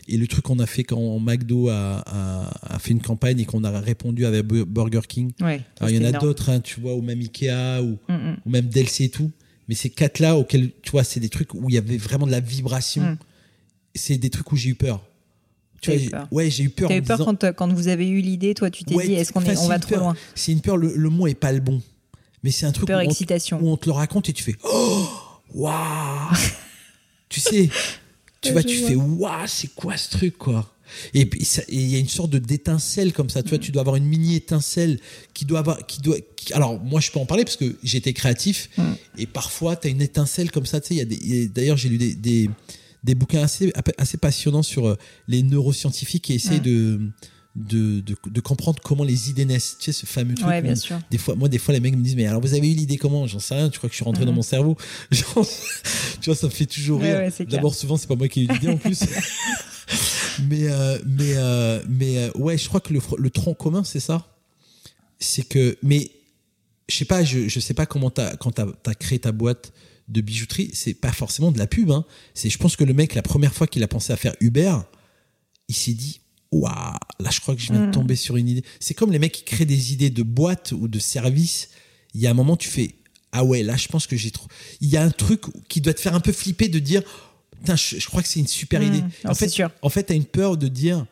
et 0.08 0.18
le 0.18 0.28
truc 0.28 0.44
qu'on 0.46 0.60
a 0.60 0.66
fait 0.66 0.84
quand 0.84 1.20
McDo 1.20 1.70
a, 1.70 2.04
a- 2.06 2.76
a 2.76 2.80
fait 2.80 2.92
une 2.92 3.02
campagne 3.02 3.40
et 3.40 3.46
qu'on 3.46 3.64
a 3.64 3.80
répondu 3.80 4.26
avec 4.26 4.46
Bu- 4.46 4.66
Burger 4.66 5.02
King. 5.08 5.32
Ouais, 5.42 5.62
Alors, 5.80 5.90
il 5.90 6.02
y 6.02 6.06
en 6.06 6.08
a 6.08 6.12
d'autres, 6.18 6.50
hein, 6.50 6.60
tu 6.60 6.80
vois, 6.80 6.96
ou 6.96 7.02
même 7.02 7.20
Ikea, 7.20 7.82
ou, 7.82 7.98
Mm, 8.10 8.14
mm. 8.14 8.38
ou 8.46 8.50
même 8.50 8.66
Delc 8.68 9.02
et 9.02 9.10
tout. 9.10 9.32
Mais 9.68 9.76
ces 9.76 9.90
quatre-là, 9.90 10.38
auxquels, 10.38 10.70
tu 10.84 10.92
vois, 10.92 11.04
c'est 11.04 11.20
des 11.20 11.30
trucs 11.30 11.54
où 11.56 11.70
il 11.70 11.74
y 11.76 11.78
avait 11.78 11.98
vraiment 11.98 12.28
de 12.28 12.32
la 12.32 12.40
vibration. 12.40 13.02
Mm. 13.04 13.18
C'est 13.96 14.18
des 14.18 14.30
trucs 14.30 14.52
où 14.52 14.56
j'ai 14.56 14.70
eu 14.70 14.76
peur. 14.76 15.04
Tu 15.82 15.92
vois, 15.92 16.00
eu 16.02 16.10
peur. 16.10 16.28
Ouais, 16.32 16.50
j'ai 16.50 16.64
eu 16.64 16.70
peur. 16.70 16.90
T'as 16.90 16.98
eu 16.98 17.02
peur 17.02 17.18
disant- 17.18 17.36
quand, 17.36 17.54
quand 17.56 17.74
vous 17.74 17.88
avez 17.88 18.08
eu 18.08 18.22
l'idée, 18.22 18.54
toi, 18.54 18.70
tu 18.70 18.84
t'es 18.84 18.94
Ouais, 18.96 19.08
dit, 19.08 19.14
est-ce 19.14 19.32
qu'on 19.34 19.42
est, 19.44 19.58
on 19.58 19.68
va 19.68 19.80
trop 19.80 19.90
peur. 19.92 20.00
loin 20.02 20.16
C'est 20.36 20.52
une 20.52 20.62
peur, 20.62 20.78
le, 20.78 20.94
le 20.96 21.10
mot 21.10 21.26
est 21.28 21.36
pas 21.36 21.52
le 21.52 21.60
bon. 21.62 21.82
Mais 22.46 22.52
c'est 22.52 22.66
un 22.68 22.72
truc 22.72 22.88
Peur 22.88 23.00
où 23.00 23.02
on, 23.02 23.06
te- 23.06 23.12
excitation. 23.12 23.60
où 23.62 23.68
on 23.70 23.76
te 23.78 23.88
le 23.88 23.92
raconte 23.94 24.30
et 24.30 24.34
tu 24.34 24.44
fais 24.44 24.56
Oh 24.64 25.08
Waouh 25.54 26.34
Tu 27.30 27.40
sais, 27.42 27.70
tu 28.40 28.52
vois, 28.52 28.64
tu 28.64 28.78
vois. 28.78 28.88
fais 28.90 28.96
Waouh, 28.96 29.48
c'est 29.48 29.74
quoi 29.76 29.98
ce 29.98 30.10
truc, 30.12 30.38
quoi 30.38 30.72
et 31.16 31.28
il 31.70 31.90
y 31.90 31.96
a 31.96 31.98
une 32.00 32.08
sorte 32.08 32.30
de 32.30 32.38
d'étincelle 32.38 33.12
comme 33.12 33.32
ça, 33.32 33.42
tu 33.42 33.48
Mm. 33.48 33.50
vois, 33.50 33.58
tu 33.58 33.72
dois 33.72 33.80
avoir 33.82 33.96
une 33.96 34.06
mini 34.06 34.36
étincelle 34.36 35.00
qui 35.34 35.44
doit 35.44 35.58
avoir, 35.60 35.84
qui 35.88 36.00
doit, 36.00 36.18
qui- 36.36 36.54
alors 36.54 36.80
moi 36.80 37.02
je 37.02 37.10
peux 37.10 37.18
en 37.20 37.26
parler 37.26 37.44
parce 37.44 37.58
que 37.58 37.76
j'étais 37.82 38.14
créatif 38.14 38.70
Mm. 38.78 38.84
et 39.18 39.26
parfois 39.26 39.76
tu 39.76 39.88
as 39.88 39.90
une 39.90 40.02
étincelle 40.04 40.52
comme 40.52 40.68
ça, 40.68 40.80
tu 40.80 40.90
sais, 40.90 40.94
il 40.94 40.98
y 40.98 41.02
a 41.02 41.06
des, 41.06 41.48
d'ailleurs 41.50 41.76
j'ai 41.78 41.90
lu 41.90 41.98
des, 41.98 42.14
des, 42.14 42.50
des 43.04 43.16
bouquins 43.16 43.42
assez, 43.42 43.74
assez 43.98 44.18
passionnants 44.18 44.62
sur 44.62 44.88
euh, 44.88 44.96
les 45.28 45.42
neuroscientifiques 45.42 46.26
qui 46.26 46.34
essayent 46.34 46.60
Mm. 46.60 46.64
de, 46.64 47.00
de, 47.56 48.02
de, 48.02 48.16
de 48.30 48.42
comprendre 48.42 48.82
comment 48.84 49.04
les 49.06 49.30
idées 49.30 49.46
naissent, 49.46 49.78
tu 49.80 49.86
sais, 49.86 49.92
ce 49.98 50.06
fameux 50.06 50.36
truc 50.36 50.48
Ouais, 50.48 50.62
bien 50.62 50.76
sûr. 50.76 51.00
des 51.10 51.18
fois, 51.18 51.36
moi, 51.36 51.48
des 51.48 51.58
fois, 51.58 51.74
les 51.74 51.80
mecs 51.80 51.96
me 51.96 52.04
disent, 52.04 52.16
mais 52.18 52.26
alors 52.26 52.42
vous 52.42 52.54
avez 52.54 52.70
eu 52.70 52.76
l'idée 52.76 52.98
comment? 52.98 53.28
J'en 53.28 53.40
sais 53.40 53.56
rien, 53.56 53.70
tu 53.70 53.78
crois 53.78 53.88
que 53.90 53.94
je 53.94 53.98
suis 53.98 54.04
rentré 54.06 54.24
Mhm. 54.24 54.28
dans 54.30 54.34
mon 54.36 54.42
cerveau? 54.42 54.76
Genre, 55.12 55.48
Tu 56.22 56.26
vois, 56.30 56.36
ça 56.36 56.48
me 56.48 56.52
fait 56.52 56.66
toujours 56.66 57.00
rire. 57.02 57.16
ouais. 57.18 57.46
D'abord, 57.46 57.74
souvent, 57.74 57.96
c'est 57.98 58.08
pas 58.08 58.16
moi 58.16 58.28
qui 58.28 58.42
ai 58.42 58.44
eu 58.44 58.48
l'idée 58.48 58.68
en 58.68 58.78
plus. 58.78 59.00
mais, 60.50 60.68
euh, 60.68 61.00
mais, 61.06 61.34
euh, 61.36 61.82
mais 61.88 62.18
euh, 62.18 62.32
ouais, 62.36 62.58
je 62.58 62.68
crois 62.68 62.80
que 62.82 62.94
le, 62.94 63.00
le 63.18 63.30
tronc 63.30 63.54
commun, 63.54 63.84
c'est 63.84 64.00
ça? 64.00 64.28
C'est 65.20 65.48
que, 65.48 65.78
mais 65.82 66.12
je 66.90 66.96
sais 66.98 67.06
pas, 67.06 67.24
je, 67.24 67.48
je 67.48 67.60
sais 67.60 67.74
pas 67.74 67.86
comment 67.86 68.10
t'as, 68.10 68.36
quand 68.36 68.52
t'as, 68.52 68.66
as 68.86 68.96
créé 68.96 69.20
ta 69.20 69.32
boîte 69.32 69.72
de 70.08 70.22
bijouterie, 70.22 70.70
c'est 70.74 70.94
pas 70.94 71.12
forcément 71.12 71.52
de 71.52 71.58
la 71.58 71.68
pub. 71.68 71.90
Hein. 71.90 72.06
C'est, 72.34 72.50
je 72.50 72.58
pense 72.58 72.76
que 72.76 72.84
le 72.84 72.94
mec, 72.94 73.16
la 73.16 73.22
première 73.22 73.54
fois 73.54 73.66
qu'il 73.66 73.82
a 73.82 73.88
pensé 73.88 74.12
à 74.14 74.18
faire 74.18 74.36
Uber, 74.42 74.76
il 75.68 75.76
s'est 75.76 75.94
dit, 75.94 76.20
waouh, 76.60 76.96
là, 77.20 77.30
je 77.32 77.40
crois 77.40 77.56
que 77.56 77.62
je 77.62 77.68
viens 77.72 77.82
de 77.82 77.86
Mhm. 77.86 77.92
tomber 77.92 78.16
sur 78.16 78.38
une 78.38 78.48
idée. 78.50 78.64
C'est 78.80 78.94
comme 78.94 79.12
les 79.12 79.20
mecs 79.20 79.32
qui 79.34 79.44
créent 79.44 79.66
des 79.66 79.94
idées 79.94 80.10
de 80.10 80.24
boîtes 80.24 80.72
ou 80.72 80.88
de 80.88 81.00
services. 81.00 81.70
Il 82.14 82.22
y 82.22 82.28
a 82.28 82.32
un 82.32 82.34
moment, 82.34 82.56
tu 82.58 82.70
fais, 82.70 82.92
ah 83.32 83.44
ouais, 83.44 83.64
là, 83.64 83.76
je 83.76 83.88
pense 83.88 84.08
que 84.08 84.16
j'ai 84.16 84.32
trop. 84.32 84.48
Il 84.82 84.90
y 84.90 84.98
a 84.98 85.04
un 85.04 85.10
truc 85.10 85.42
qui 85.68 85.82
doit 85.82 85.94
te 85.94 86.00
faire 86.02 86.16
un 86.16 86.20
peu 86.22 86.32
flipper 86.32 86.68
de 86.70 86.80
dire, 86.80 87.02
putain, 87.60 87.76
je, 87.76 87.98
je 88.00 88.08
crois 88.08 88.22
que 88.22 88.28
c'est 88.28 88.40
une 88.40 88.48
super 88.48 88.80
Mhm. 88.82 88.88
idée. 88.88 89.04
En 89.26 89.34
fait, 89.36 89.50
sûr. 89.50 89.70
en 89.82 89.90
fait, 89.90 90.04
t'as 90.04 90.16
une 90.16 90.26
peur 90.26 90.58
de 90.58 90.68
dire, 90.68 91.06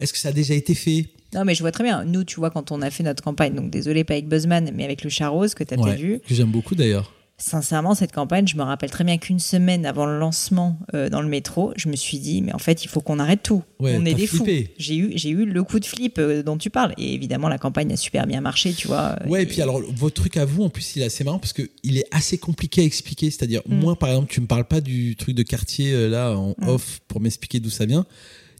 est-ce 0.00 0.12
que 0.12 0.18
ça 0.18 0.28
a 0.28 0.32
déjà 0.32 0.54
été 0.54 0.74
fait? 0.74 1.06
Non, 1.32 1.44
mais 1.44 1.54
je 1.54 1.60
vois 1.62 1.70
très 1.72 1.84
bien. 1.84 2.04
Nous, 2.04 2.24
tu 2.24 2.36
vois, 2.40 2.50
quand 2.50 2.72
on 2.72 2.82
a 2.82 2.90
fait 2.90 3.04
notre 3.04 3.22
campagne, 3.22 3.54
donc 3.54 3.70
désolé, 3.70 4.02
pas 4.04 4.14
avec 4.14 4.28
Buzzman, 4.28 4.72
mais 4.74 4.84
avec 4.84 5.04
le 5.04 5.10
chat 5.10 5.28
rose 5.28 5.54
que 5.54 5.62
tu 5.64 5.74
as 5.74 5.78
Ouais, 5.78 5.84
peut-être 5.92 6.00
vu, 6.00 6.18
que 6.26 6.34
j'aime 6.34 6.50
beaucoup 6.50 6.74
d'ailleurs. 6.74 7.14
Sincèrement, 7.40 7.94
cette 7.94 8.12
campagne, 8.12 8.46
je 8.46 8.56
me 8.56 8.62
rappelle 8.62 8.90
très 8.90 9.02
bien 9.04 9.18
qu'une 9.18 9.38
semaine 9.40 9.86
avant 9.86 10.06
le 10.06 10.18
lancement 10.18 10.78
euh, 10.94 11.08
dans 11.08 11.22
le 11.22 11.28
métro, 11.28 11.72
je 11.76 11.88
me 11.88 11.96
suis 11.96 12.18
dit, 12.18 12.42
mais 12.42 12.52
en 12.52 12.58
fait, 12.58 12.84
il 12.84 12.88
faut 12.88 13.00
qu'on 13.00 13.18
arrête 13.18 13.42
tout. 13.42 13.62
Ouais, 13.80 13.96
on 13.98 14.04
est 14.04 14.14
des 14.14 14.26
flippé. 14.26 14.64
fous. 14.66 14.70
J'ai 14.78 14.96
eu, 14.96 15.12
j'ai 15.16 15.30
eu 15.30 15.44
le 15.46 15.62
coup 15.64 15.80
de 15.80 15.84
flip 15.86 16.18
euh, 16.18 16.42
dont 16.42 16.56
tu 16.58 16.70
parles. 16.70 16.94
Et 16.98 17.14
évidemment, 17.14 17.48
la 17.48 17.58
campagne 17.58 17.92
a 17.92 17.96
super 17.96 18.26
bien 18.26 18.40
marché, 18.40 18.72
tu 18.72 18.86
vois. 18.88 19.16
Ouais, 19.26 19.42
et 19.42 19.46
puis 19.46 19.62
alors, 19.62 19.80
votre 19.94 20.14
truc 20.14 20.36
à 20.36 20.44
vous, 20.44 20.62
en 20.64 20.68
plus, 20.70 20.96
il 20.96 21.02
est 21.02 21.06
assez 21.06 21.24
marrant 21.24 21.38
parce 21.38 21.52
qu'il 21.54 21.96
est 21.98 22.06
assez 22.10 22.38
compliqué 22.38 22.82
à 22.82 22.84
expliquer. 22.84 23.30
C'est-à-dire, 23.30 23.62
Mm. 23.66 23.74
moi, 23.80 23.98
par 23.98 24.10
exemple, 24.10 24.30
tu 24.32 24.40
me 24.40 24.46
parles 24.46 24.66
pas 24.66 24.80
du 24.80 25.16
truc 25.16 25.34
de 25.34 25.42
quartier, 25.42 25.92
euh, 25.92 26.08
là, 26.08 26.36
en 26.36 26.50
Mm. 26.58 26.68
off, 26.68 27.00
pour 27.08 27.20
m'expliquer 27.20 27.58
d'où 27.60 27.70
ça 27.70 27.86
vient. 27.86 28.04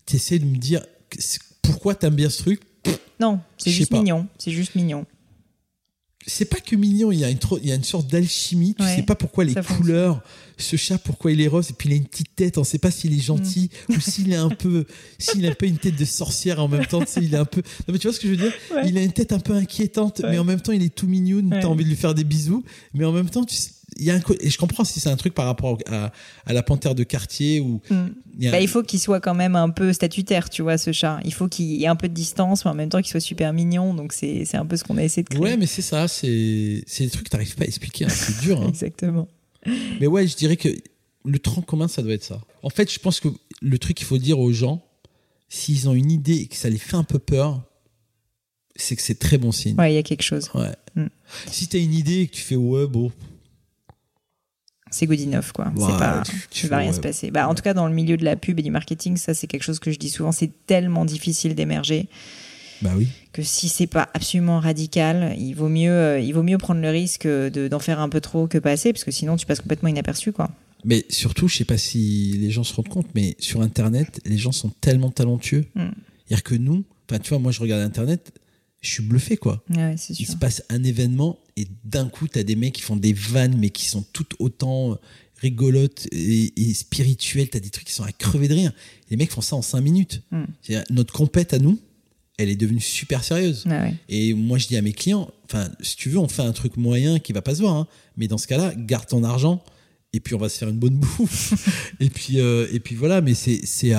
Tu 0.07 0.17
essaies 0.17 0.39
de 0.39 0.45
me 0.47 0.57
dire 0.57 0.83
pourquoi 1.63 1.95
t'aimes 1.95 2.15
bien 2.15 2.31
ce 2.31 2.39
truc? 2.43 2.61
Non, 3.21 3.41
c'est 3.59 3.71
juste 3.71 3.91
pas. 3.91 3.99
mignon. 3.99 4.27
C'est 4.39 4.51
juste 4.51 4.75
mignon. 4.75 5.05
C'est 6.27 6.45
pas 6.45 6.61
que 6.61 6.77
mignon, 6.77 7.13
il 7.13 7.21
y 7.21 7.25
a 7.25 7.31
une, 7.31 7.39
il 7.63 7.69
y 7.69 7.73
a 7.73 7.75
une 7.75 7.85
sorte 7.85 8.07
d'alchimie. 8.07 8.75
Tu 8.79 8.85
sais 8.85 9.03
pas 9.03 9.15
pourquoi 9.15 9.45
les 9.45 9.55
couleurs, 9.55 10.23
ce 10.59 10.77
chat, 10.77 10.99
pourquoi 10.99 11.33
il 11.33 11.41
est 11.41 11.49
rose, 11.49 11.71
et 11.71 11.73
puis 11.73 11.89
il 11.89 11.93
a 11.93 11.97
une 11.97 12.07
petite 12.07 12.35
tête, 12.37 12.59
on 12.59 12.65
sait 12.65 12.79
pas 12.79 12.91
s'il 12.91 13.17
est 13.17 13.23
gentil 13.23 13.71
mm. 13.89 13.95
ou 13.95 14.01
s'il 14.01 14.33
est 14.33 14.37
un 14.37 14.51
peu, 14.51 14.85
s'il 15.19 15.47
a 15.47 15.51
un 15.51 15.55
peu 15.55 15.67
une 15.67 15.79
tête 15.79 15.97
de 15.97 16.05
sorcière 16.05 16.63
en 16.63 16.69
même 16.69 16.87
temps. 16.87 17.01
Tu 17.01 17.07
sais, 17.07 17.21
il 17.23 17.35
est 17.35 17.39
un 17.39 17.47
peu. 17.47 17.63
Non, 17.87 17.93
mais 17.93 17.99
tu 17.99 18.07
vois 18.07 18.15
ce 18.15 18.21
que 18.21 18.29
je 18.29 18.33
veux 18.33 18.39
dire? 18.39 18.53
Il 18.85 18.99
a 18.99 19.03
une 19.03 19.13
tête 19.13 19.33
un 19.33 19.41
peu 19.41 19.55
inquiétante, 19.55 20.21
mais 20.29 20.39
en 20.39 20.45
même 20.45 20.61
temps, 20.61 20.73
il 20.73 20.83
est 20.83 20.95
tout 20.95 21.07
mignon. 21.07 21.49
T'as 21.51 21.67
envie 21.67 21.85
de 21.85 21.89
lui 21.89 21.97
faire 21.97 22.15
des 22.15 22.25
bisous, 22.25 22.63
mais 22.95 23.05
en 23.05 23.13
même 23.13 23.31
temps, 23.31 23.45
tu 23.45 23.57
sais, 23.57 23.71
il 23.97 24.05
y 24.05 24.11
a 24.11 24.15
un 24.15 24.21
et 24.41 24.51
je 24.51 24.59
comprends 24.59 24.85
si 24.85 25.01
c'est 25.01 25.09
un 25.09 25.17
truc 25.17 25.35
par 25.35 25.47
rapport 25.47 25.79
à, 25.87 26.13
à 26.47 26.53
la 26.53 26.63
panthère 26.63 26.95
de 26.95 27.03
quartier 27.03 27.61
ou 27.61 27.81
mm. 27.91 28.07
bah, 28.51 28.61
il, 28.61 28.69
faut 28.69 28.83
qu'il 28.83 29.01
soit 29.01 29.21
quand 29.21 29.35
même 29.35 29.57
un 29.57 29.71
peu 29.71 29.93
statutaire 29.93 30.49
tu 30.49 30.63
vois 30.63 30.79
ce 30.79 30.93
chat 30.93 31.21
il 31.25 31.35
faut 31.35 31.49
qu'il 31.49 31.67
y 31.67 31.85
ait 31.85 31.89
un 31.89 31.97
peu 31.97 32.09
de 32.09 32.15
distance 32.15 32.65
mais 32.65 32.71
en 32.71 32.75
même 32.75 32.89
temps 32.89 33.01
qu'il 33.01 33.11
soit 33.11 33.21
super 33.21 33.53
mignon 33.53 33.95
donc 33.95 34.13
c'est 34.13 34.55
un 34.55 34.67
peu 34.67 34.77
ce 34.77 34.85
qu'on 34.85 34.97
a 34.97 35.03
essayé 35.03 35.23
de 35.23 35.29
créer 35.29 35.41
ouais 35.41 35.57
mais 35.57 35.67
c'est 35.67 35.83
ça 35.83 36.09
c'est 36.09 36.83
c'est 36.87 37.05
des 37.05 37.11
trucs 37.11 37.27
que 37.27 37.31
t'arrives 37.31 37.55
pas 37.57 37.65
à 37.65 37.67
expliquer 37.67 38.07
hein. 38.07 38.11
c'est 38.11 38.41
dur 38.41 38.61
hein. 38.63 38.69
exactement 38.69 39.29
mais 40.01 40.07
ouais 40.07 40.27
je 40.27 40.37
dirais 40.37 40.57
que 40.57 40.69
le 41.25 41.39
tronc 41.39 41.63
commun 41.63 41.89
ça 41.89 42.03
doit 42.03 42.15
être 42.15 42.25
ça 42.25 42.41
en 42.63 42.71
fait 42.71 42.93
je 42.93 42.99
pense 42.99 43.21
que 43.21 43.29
le 43.61 43.79
truc 43.79 43.97
qu'il 43.97 44.07
faut 44.07 44.19
dire 44.19 44.39
aux 44.39 44.53
gens 44.53 44.83
s'ils 45.49 45.89
ont 45.89 45.95
une 45.95 46.11
idée 46.11 46.37
et 46.37 46.47
que 46.47 46.57
ça 46.57 46.71
les 46.71 46.79
fait 46.79 46.97
un 46.97 47.05
peu 47.05 47.19
peur 47.19 47.63
c'est 48.77 48.97
que 48.97 49.03
c'est 49.03 49.19
très 49.19 49.37
bon 49.37 49.53
signe 49.53 49.77
ouais 49.79 49.93
il 49.93 49.97
y 49.97 49.99
a 49.99 50.03
quelque 50.03 50.23
chose 50.23 50.51
ouais 50.55 50.75
mm. 50.95 51.07
si 51.51 51.69
t'as 51.69 51.79
une 51.79 51.93
idée 51.93 52.21
et 52.21 52.27
que 52.29 52.35
tu 52.35 52.43
fais 52.43 52.57
ouais 52.57 52.87
bon 52.87 53.13
c'est 54.91 55.07
good 55.07 55.21
enough 55.21 55.53
quoi. 55.55 55.73
c'est 55.77 55.99
pas, 55.99 56.23
tu, 56.51 56.67
vas 56.67 56.79
rien 56.79 56.93
se 56.93 57.01
passer. 57.01 57.31
Bah, 57.31 57.49
en 57.49 57.55
tout 57.55 57.63
cas, 57.63 57.75
dans 57.75 57.87
le 57.87 57.95
milieu 57.95 58.17
de 58.17 58.25
la 58.25 58.37
pub 58.37 58.59
et 58.59 58.63
du 58.63 58.71
marketing, 58.71 59.17
ça 59.17 59.35
c'est 59.35 59.47
quelque 59.47 59.63
chose 59.63 59.79
que 59.79 59.91
je 59.91 59.99
dis 59.99 60.11
souvent. 60.11 60.33
C'est 60.33 60.51
tellement 60.67 61.05
difficile 61.05 61.55
d'émerger. 61.55 62.09
Bah 62.83 62.93
oui. 62.97 63.09
Que 63.33 63.43
si 63.43 63.69
c'est 63.69 63.87
pas 63.87 64.09
absolument 64.15 64.59
radical, 64.59 65.35
il 65.39 65.53
vaut 65.55 65.69
mieux, 65.69 65.93
euh, 65.93 66.19
il 66.19 66.33
vaut 66.33 66.43
mieux 66.43 66.59
prendre 66.59 66.81
le 66.81 66.91
risque 66.91 67.27
de, 67.27 67.69
d'en 67.69 67.79
faire 67.79 68.01
un 68.01 68.09
peu 68.09 68.21
trop 68.21 68.47
que 68.47 68.59
pas 68.59 68.71
assez, 68.71 68.93
parce 68.93 69.05
que 69.05 69.11
sinon 69.11 69.37
tu 69.37 69.47
passes 69.47 69.61
complètement 69.61 69.89
inaperçu 69.89 70.33
quoi. 70.33 70.51
Mais 70.85 71.05
surtout, 71.11 71.47
je 71.47 71.59
sais 71.59 71.65
pas 71.65 71.77
si 71.77 72.39
les 72.39 72.51
gens 72.51 72.65
se 72.65 72.75
rendent 72.75 72.89
compte, 72.89 73.09
mais 73.15 73.37
sur 73.39 73.61
Internet, 73.61 74.21
les 74.25 74.39
gens 74.39 74.53
sont 74.53 74.71
tellement 74.81 75.11
talentueux. 75.11 75.67
Mm. 75.75 75.89
C'est-à-dire 76.27 76.43
que 76.43 76.55
nous, 76.55 76.85
tu 77.09 77.29
vois, 77.29 77.39
moi 77.39 77.53
je 77.53 77.61
regarde 77.61 77.83
Internet, 77.83 78.33
je 78.81 78.91
suis 78.91 79.03
bluffé 79.03 79.37
quoi. 79.37 79.63
Il 79.69 80.27
se 80.27 80.37
passe 80.37 80.63
un 80.69 80.83
événement 80.83 81.39
et 81.57 81.67
d'un 81.85 82.09
coup 82.09 82.29
tu 82.29 82.39
as 82.39 82.45
des 82.45 82.57
mecs 82.57 82.75
qui 82.75 82.83
font 82.83 82.97
des 82.97 83.13
vannes 83.13 83.57
mais 83.59 83.71
qui 83.71 83.87
sont 83.87 84.05
toutes 84.13 84.35
autant 84.39 84.99
rigolotes 85.41 86.07
et, 86.13 86.75
spirituelles, 86.75 87.49
tu 87.51 87.57
as 87.57 87.61
des 87.61 87.71
trucs 87.71 87.87
qui 87.87 87.95
sont 87.95 88.05
à 88.05 88.13
crever 88.13 88.49
de 88.49 88.55
rire. 88.55 88.73
Les 89.11 89.17
mecs 89.17 89.31
font 89.31 89.41
ça 89.41 89.57
en 89.57 89.63
5 89.63 89.81
minutes. 89.81 90.23
Hmm. 90.31 90.45
Notre 90.91 91.13
compète 91.15 91.55
à 91.55 91.59
nous, 91.59 91.79
elle 92.37 92.49
est 92.49 92.57
devenue 92.57 92.81
super 92.81 93.25
sérieuse. 93.25 93.65
Et 94.09 94.35
moi 94.35 94.59
je 94.59 94.67
dis 94.69 94.77
à 94.77 94.83
mes 94.83 94.93
clients, 94.93 95.31
enfin 95.45 95.71
si 95.81 95.97
tu 95.97 96.11
veux 96.11 96.19
on 96.19 96.29
fait 96.29 96.43
un 96.43 96.53
truc 96.53 96.77
moyen 96.77 97.19
qui 97.19 97.33
va 97.33 97.43
pas 97.43 97.55
se 97.55 97.61
voir, 97.61 97.75
hein. 97.75 97.87
mais 98.17 98.29
dans 98.29 98.39
ce 98.39 98.47
cas-là 98.47 98.75
garde 98.77 99.07
ton 99.07 99.25
argent 99.25 99.63
et 100.13 100.21
puis 100.21 100.35
on 100.35 100.39
va 100.39 100.49
se 100.49 100.59
faire 100.59 100.69
une 100.69 100.79
bonne 100.79 100.97
bouffe. 100.97 101.55
et 102.01 102.11
puis 102.11 102.41
euh, 102.41 102.67
et 102.73 102.81
puis 102.81 102.95
voilà, 102.95 103.21
mais 103.21 103.35
c'est 103.35 103.61
c'est 103.65 103.93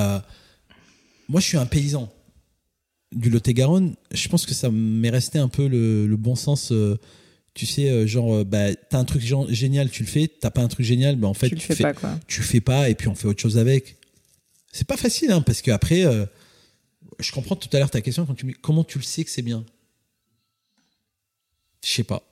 moi 1.27 1.39
je 1.39 1.45
suis 1.45 1.57
un 1.57 1.65
paysan 1.65 2.11
du 3.11 3.29
Lot-et-Garonne, 3.29 3.95
je 4.11 4.27
pense 4.29 4.45
que 4.45 4.53
ça 4.53 4.69
m'est 4.71 5.09
resté 5.09 5.37
un 5.39 5.47
peu 5.47 5.67
le, 5.67 6.15
bon 6.15 6.35
sens. 6.35 6.71
Euh, 6.71 6.97
tu 7.53 7.65
sais, 7.65 7.89
euh, 7.89 8.07
genre, 8.07 8.33
euh, 8.33 8.43
bah, 8.43 8.73
t'as 8.89 8.99
un 8.99 9.05
truc 9.05 9.21
génial, 9.21 9.89
tu 9.89 10.03
le 10.03 10.07
fais. 10.07 10.27
T'as 10.27 10.51
pas 10.51 10.61
un 10.61 10.67
truc 10.67 10.85
génial, 10.85 11.17
bah, 11.17 11.27
en 11.27 11.33
fait, 11.33 11.49
tu, 11.49 11.55
le 11.55 11.61
fais 11.61 11.75
fais, 11.75 11.83
pas, 11.83 11.93
quoi. 11.93 12.19
tu 12.27 12.41
fais 12.41 12.61
pas, 12.61 12.89
et 12.89 12.95
puis 12.95 13.07
on 13.07 13.15
fait 13.15 13.27
autre 13.27 13.41
chose 13.41 13.57
avec. 13.57 13.97
C'est 14.71 14.87
pas 14.87 14.97
facile, 14.97 15.31
hein, 15.31 15.41
parce 15.41 15.61
qu'après, 15.61 16.05
je 17.19 17.31
comprends 17.33 17.57
tout 17.57 17.69
à 17.73 17.79
l'heure 17.79 17.91
ta 17.91 18.01
question 18.01 18.25
quand 18.25 18.35
tu 18.35 18.45
me 18.45 18.51
dis 18.53 18.57
comment 18.61 18.85
tu 18.85 18.97
le 18.97 19.03
sais 19.03 19.25
que 19.25 19.29
c'est 19.29 19.41
bien? 19.41 19.65
Je 21.83 21.89
sais 21.89 22.03
pas. 22.03 22.23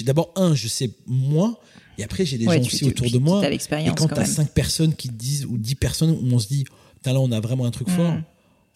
D'abord, 0.00 0.32
un, 0.34 0.54
je 0.54 0.66
sais 0.66 0.90
moi, 1.06 1.60
et 1.96 2.02
après, 2.02 2.26
j'ai 2.26 2.38
des 2.38 2.46
gens 2.46 2.58
aussi 2.58 2.84
autour 2.86 3.08
de 3.08 3.18
moi. 3.18 3.48
et 3.48 3.58
quand 3.96 4.08
t'as 4.08 4.24
cinq 4.24 4.50
personnes 4.50 4.96
qui 4.96 5.08
te 5.08 5.14
disent, 5.14 5.44
ou 5.44 5.56
dix 5.56 5.76
personnes 5.76 6.10
où 6.10 6.34
on 6.34 6.40
se 6.40 6.48
dit, 6.48 6.64
là, 7.04 7.20
on 7.20 7.30
a 7.30 7.38
vraiment 7.38 7.66
un 7.66 7.70
truc 7.70 7.86
mmh. 7.86 7.96
fort 7.96 8.14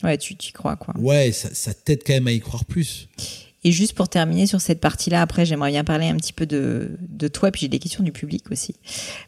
Ouais, 0.04 0.16
tu 0.18 0.34
y 0.34 0.52
crois, 0.52 0.76
quoi. 0.76 0.94
Ouais, 0.98 1.32
ça, 1.32 1.48
ça 1.52 1.74
t'aide 1.74 2.02
quand 2.06 2.14
même 2.14 2.28
à 2.28 2.32
y 2.32 2.40
croire 2.40 2.64
plus. 2.64 3.08
Et 3.64 3.72
juste 3.72 3.94
pour 3.94 4.08
terminer 4.08 4.46
sur 4.46 4.60
cette 4.60 4.80
partie-là, 4.80 5.20
après, 5.20 5.44
j'aimerais 5.44 5.70
bien 5.70 5.82
parler 5.82 6.06
un 6.06 6.16
petit 6.16 6.32
peu 6.32 6.46
de, 6.46 6.96
de 7.08 7.26
toi, 7.26 7.50
puis 7.50 7.62
j'ai 7.62 7.68
des 7.68 7.80
questions 7.80 8.04
du 8.04 8.12
public 8.12 8.44
aussi, 8.52 8.76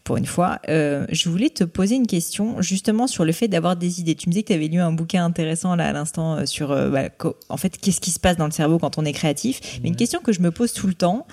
pour 0.05 0.17
une 0.19 0.27
fois. 0.27 0.61
Euh, 0.69 1.05
je 1.11 1.29
voulais 1.29 1.51
te 1.51 1.65
poser 1.65 1.97
une 1.97 2.07
question 2.07 2.63
justement 2.63 3.09
sur 3.09 3.25
le 3.25 3.33
fait 3.33 3.49
d'avoir 3.49 3.75
des 3.75 4.01
idées. 4.01 4.15
Tu 4.15 4.29
me 4.29 4.33
disais 4.33 4.43
que 4.45 4.49
tu 4.49 4.55
avais 4.55 4.69
lu 4.69 4.79
un 4.79 4.93
bouquin 4.93 5.25
intéressant 5.25 5.75
là 5.75 5.89
à 5.89 5.93
l'instant 5.93 6.37
euh, 6.37 6.47
sur, 6.47 6.71
euh, 6.71 6.91
bah, 6.91 7.09
en 7.49 7.57
fait, 7.57 7.77
qu'est-ce 7.77 8.01
qui 8.01 8.13
se 8.13 8.21
passe 8.21 8.37
dans 8.37 8.47
le 8.47 8.53
cerveau 8.53 8.79
quand 8.79 8.99
on 8.99 9.05
est 9.05 9.13
créatif. 9.13 9.81
Mais 9.83 9.89
une 9.89 9.97
question 9.97 10.21
que 10.21 10.33
je 10.33 10.41
me 10.41 10.53
pose 10.53 10.73
tout 10.73 10.87
le 10.87 10.95
temps, 10.95 11.27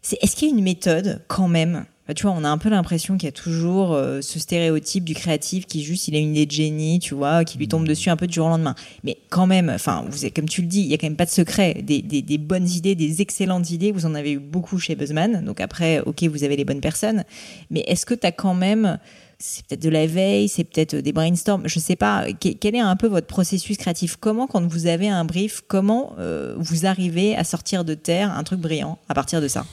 c'est 0.00 0.16
est-ce 0.22 0.34
qu'il 0.34 0.48
y 0.48 0.50
a 0.50 0.54
une 0.54 0.64
méthode 0.64 1.22
quand 1.28 1.48
même 1.48 1.84
bah, 2.06 2.12
tu 2.12 2.24
vois, 2.24 2.32
on 2.32 2.44
a 2.44 2.48
un 2.48 2.58
peu 2.58 2.68
l'impression 2.68 3.16
qu'il 3.16 3.26
y 3.26 3.28
a 3.28 3.32
toujours 3.32 3.94
euh, 3.94 4.20
ce 4.20 4.38
stéréotype 4.38 5.04
du 5.04 5.14
créatif 5.14 5.66
qui 5.66 5.82
juste 5.82 6.06
il 6.08 6.16
a 6.16 6.18
une 6.18 6.32
idée 6.32 6.44
de 6.44 6.50
génie, 6.50 6.98
tu 6.98 7.14
vois, 7.14 7.44
qui 7.44 7.56
lui 7.56 7.66
tombe 7.66 7.88
dessus 7.88 8.10
un 8.10 8.16
peu 8.16 8.26
du 8.26 8.34
jour 8.34 8.46
au 8.46 8.50
lendemain. 8.50 8.74
Mais 9.04 9.16
quand 9.30 9.46
même, 9.46 9.70
enfin, 9.74 10.04
vous 10.08 10.28
comme 10.34 10.48
tu 10.48 10.60
le 10.60 10.68
dis, 10.68 10.80
il 10.80 10.86
y 10.86 10.94
a 10.94 10.98
quand 10.98 11.06
même 11.06 11.16
pas 11.16 11.24
de 11.24 11.30
secret. 11.30 11.82
Des, 11.82 12.02
des, 12.02 12.20
des, 12.20 12.38
bonnes 12.38 12.68
idées, 12.68 12.94
des 12.94 13.22
excellentes 13.22 13.70
idées, 13.70 13.90
vous 13.90 14.04
en 14.04 14.14
avez 14.14 14.32
eu 14.32 14.38
beaucoup 14.38 14.78
chez 14.78 14.96
Buzzman. 14.96 15.44
Donc 15.44 15.60
après, 15.60 16.00
ok, 16.00 16.24
vous 16.24 16.44
avez 16.44 16.56
les 16.56 16.64
bonnes 16.64 16.82
personnes, 16.82 17.24
mais 17.70 17.84
est-ce 17.86 18.04
que 18.04 18.14
tu 18.14 18.26
as 18.26 18.32
quand 18.32 18.54
même 18.54 18.98
c'est 19.38 19.66
peut-être 19.66 19.82
de 19.82 19.90
la 19.90 20.06
veille, 20.06 20.48
c'est 20.48 20.64
peut-être 20.64 20.96
des 20.96 21.12
brainstorms, 21.12 21.62
je 21.66 21.78
sais 21.78 21.96
pas. 21.96 22.26
Quel 22.38 22.74
est 22.74 22.80
un 22.80 22.96
peu 22.96 23.08
votre 23.08 23.26
processus 23.26 23.76
créatif? 23.76 24.16
Comment, 24.16 24.46
quand 24.46 24.64
vous 24.66 24.86
avez 24.86 25.08
un 25.08 25.24
brief, 25.24 25.62
comment 25.66 26.14
euh, 26.18 26.54
vous 26.56 26.86
arrivez 26.86 27.36
à 27.36 27.44
sortir 27.44 27.84
de 27.84 27.94
terre 27.94 28.32
un 28.32 28.42
truc 28.44 28.60
brillant 28.60 28.98
à 29.08 29.14
partir 29.14 29.40
de 29.40 29.48
ça? 29.48 29.66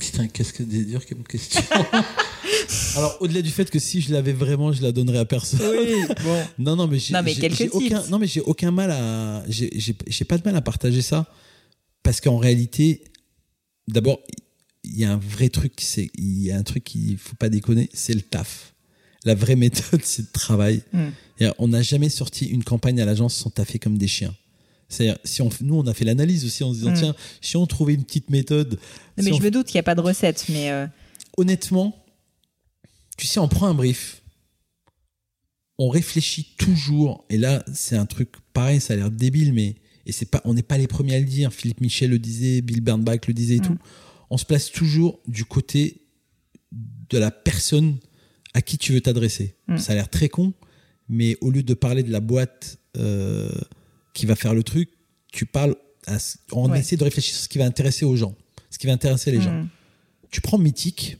Putain, 0.00 0.28
qu'est-ce 0.28 0.54
que 0.54 0.64
c'est 0.68 0.84
dur 0.84 1.06
comme 1.06 1.22
question. 1.24 1.60
Alors, 2.96 3.18
au-delà 3.20 3.42
du 3.42 3.50
fait 3.50 3.70
que 3.70 3.78
si 3.78 4.00
je 4.00 4.12
l'avais 4.12 4.32
vraiment, 4.32 4.72
je 4.72 4.82
la 4.82 4.92
donnerais 4.92 5.18
à 5.18 5.26
personne. 5.26 5.60
Oui, 5.62 5.94
bon. 6.24 6.42
non, 6.58 6.74
non, 6.74 6.86
mais 6.86 6.98
j'ai, 6.98 7.12
non, 7.12 7.22
mais 7.22 7.34
aucun, 7.70 8.02
non, 8.08 8.18
mais 8.18 8.26
j'ai 8.26 8.40
aucun 8.40 8.70
mal 8.70 8.90
à, 8.90 9.44
j'ai, 9.46 9.70
j'ai, 9.76 10.24
pas 10.24 10.38
de 10.38 10.42
mal 10.42 10.56
à 10.56 10.62
partager 10.62 11.02
ça. 11.02 11.26
Parce 12.02 12.22
qu'en 12.22 12.38
réalité, 12.38 13.04
d'abord, 13.88 14.20
il 14.84 14.98
y 14.98 15.04
a 15.04 15.12
un 15.12 15.18
vrai 15.18 15.50
truc, 15.50 15.74
c'est, 15.76 16.10
il 16.14 16.42
y 16.42 16.50
a 16.50 16.56
un 16.56 16.62
truc 16.62 16.84
qu'il 16.84 17.18
faut 17.18 17.36
pas 17.36 17.50
déconner, 17.50 17.90
c'est 17.92 18.14
le 18.14 18.22
taf. 18.22 18.74
La 19.26 19.34
vraie 19.34 19.56
méthode, 19.66 20.00
c'est 20.02 20.22
le 20.22 20.32
travail. 20.32 20.82
Hmm. 20.94 21.10
On 21.58 21.68
n'a 21.68 21.82
jamais 21.82 22.08
sorti 22.08 22.46
une 22.46 22.64
campagne 22.64 23.02
à 23.02 23.04
l'agence 23.04 23.34
sans 23.34 23.50
taffer 23.50 23.78
comme 23.78 23.98
des 23.98 24.08
chiens. 24.08 24.34
C'est-à-dire, 24.90 25.18
si 25.24 25.40
on, 25.40 25.48
nous, 25.62 25.76
on 25.76 25.86
a 25.86 25.94
fait 25.94 26.04
l'analyse 26.04 26.44
aussi 26.44 26.64
en 26.64 26.72
se 26.72 26.78
disant, 26.78 26.90
mm. 26.90 26.94
tiens, 26.94 27.14
si 27.40 27.56
on 27.56 27.64
trouvait 27.64 27.94
une 27.94 28.04
petite 28.04 28.28
méthode. 28.28 28.78
mais 29.16 29.32
je 29.32 29.40
me 29.40 29.50
doute 29.50 29.66
qu'il 29.66 29.76
n'y 29.76 29.80
a 29.80 29.84
pas 29.84 29.94
de 29.94 30.00
recette, 30.00 30.44
mais. 30.50 30.70
Euh, 30.70 30.86
Honnêtement, 31.36 32.04
tu 33.16 33.26
sais, 33.26 33.38
on 33.38 33.48
prend 33.48 33.68
un 33.68 33.74
brief, 33.74 34.22
on 35.78 35.88
réfléchit 35.88 36.54
toujours, 36.58 37.24
et 37.30 37.38
là, 37.38 37.64
c'est 37.72 37.96
un 37.96 38.04
truc 38.04 38.30
pareil, 38.52 38.80
ça 38.80 38.92
a 38.92 38.96
l'air 38.96 39.10
débile, 39.10 39.54
mais. 39.54 39.76
Et 40.06 40.12
c'est 40.12 40.26
pas, 40.26 40.40
on 40.44 40.54
n'est 40.54 40.62
pas 40.62 40.76
les 40.76 40.88
premiers 40.88 41.14
à 41.14 41.20
le 41.20 41.26
dire. 41.26 41.52
Philippe 41.52 41.80
Michel 41.82 42.10
le 42.10 42.18
disait, 42.18 42.62
Bill 42.62 42.80
Bernbach 42.80 43.20
le 43.28 43.34
disait 43.34 43.56
et 43.56 43.60
mm. 43.60 43.66
tout. 43.66 43.78
On 44.30 44.38
se 44.38 44.44
place 44.44 44.72
toujours 44.72 45.20
du 45.28 45.44
côté 45.44 46.02
de 46.72 47.18
la 47.18 47.30
personne 47.30 47.98
à 48.54 48.62
qui 48.62 48.76
tu 48.76 48.92
veux 48.92 49.00
t'adresser. 49.00 49.54
Mm. 49.68 49.76
Ça 49.76 49.92
a 49.92 49.94
l'air 49.94 50.08
très 50.08 50.28
con, 50.28 50.52
mais 51.08 51.36
au 51.40 51.50
lieu 51.50 51.62
de 51.62 51.74
parler 51.74 52.02
de 52.02 52.10
la 52.10 52.20
boîte. 52.20 52.78
Euh, 52.96 53.50
qui 54.12 54.26
va 54.26 54.36
faire 54.36 54.54
le 54.54 54.62
truc, 54.62 54.90
tu 55.32 55.46
parles, 55.46 55.76
on 56.52 56.72
essaie 56.74 56.96
de 56.96 57.04
réfléchir 57.04 57.34
sur 57.34 57.44
ce 57.44 57.48
qui 57.48 57.58
va 57.58 57.64
intéresser 57.64 58.04
aux 58.04 58.16
gens, 58.16 58.34
ce 58.70 58.78
qui 58.78 58.86
va 58.86 58.92
intéresser 58.92 59.30
les 59.30 59.40
gens. 59.40 59.52
Hmm. 59.52 59.68
Tu 60.30 60.40
prends 60.40 60.58
Mythique, 60.58 61.18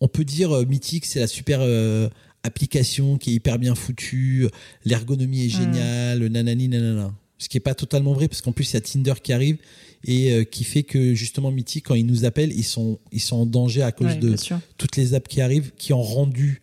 on 0.00 0.08
peut 0.08 0.24
dire 0.24 0.52
euh, 0.52 0.64
Mythique, 0.64 1.06
c'est 1.06 1.20
la 1.20 1.26
super 1.26 1.60
euh, 1.62 2.08
application 2.42 3.18
qui 3.18 3.30
est 3.30 3.34
hyper 3.34 3.58
bien 3.58 3.74
foutue, 3.74 4.48
l'ergonomie 4.84 5.46
est 5.46 5.56
hmm. 5.56 5.60
géniale, 5.60 6.26
nanani 6.26 6.68
nanana. 6.68 7.14
Ce 7.38 7.50
qui 7.50 7.58
est 7.58 7.60
pas 7.60 7.74
totalement 7.74 8.14
vrai 8.14 8.28
parce 8.28 8.40
qu'en 8.40 8.52
plus 8.52 8.70
il 8.70 8.74
y 8.74 8.76
a 8.78 8.80
Tinder 8.80 9.12
qui 9.22 9.34
arrive 9.34 9.58
et 10.04 10.32
euh, 10.32 10.44
qui 10.44 10.64
fait 10.64 10.84
que 10.84 11.12
justement 11.12 11.50
Mythique 11.50 11.84
quand 11.86 11.94
ils 11.94 12.06
nous 12.06 12.24
appellent, 12.24 12.52
ils 12.52 12.64
sont 12.64 12.98
ils 13.12 13.20
sont 13.20 13.36
en 13.36 13.46
danger 13.46 13.82
à 13.82 13.92
cause 13.92 14.18
de 14.18 14.34
toutes 14.78 14.96
les 14.96 15.12
apps 15.12 15.28
qui 15.28 15.42
arrivent 15.42 15.72
qui 15.76 15.92
ont 15.92 16.02
rendu 16.02 16.62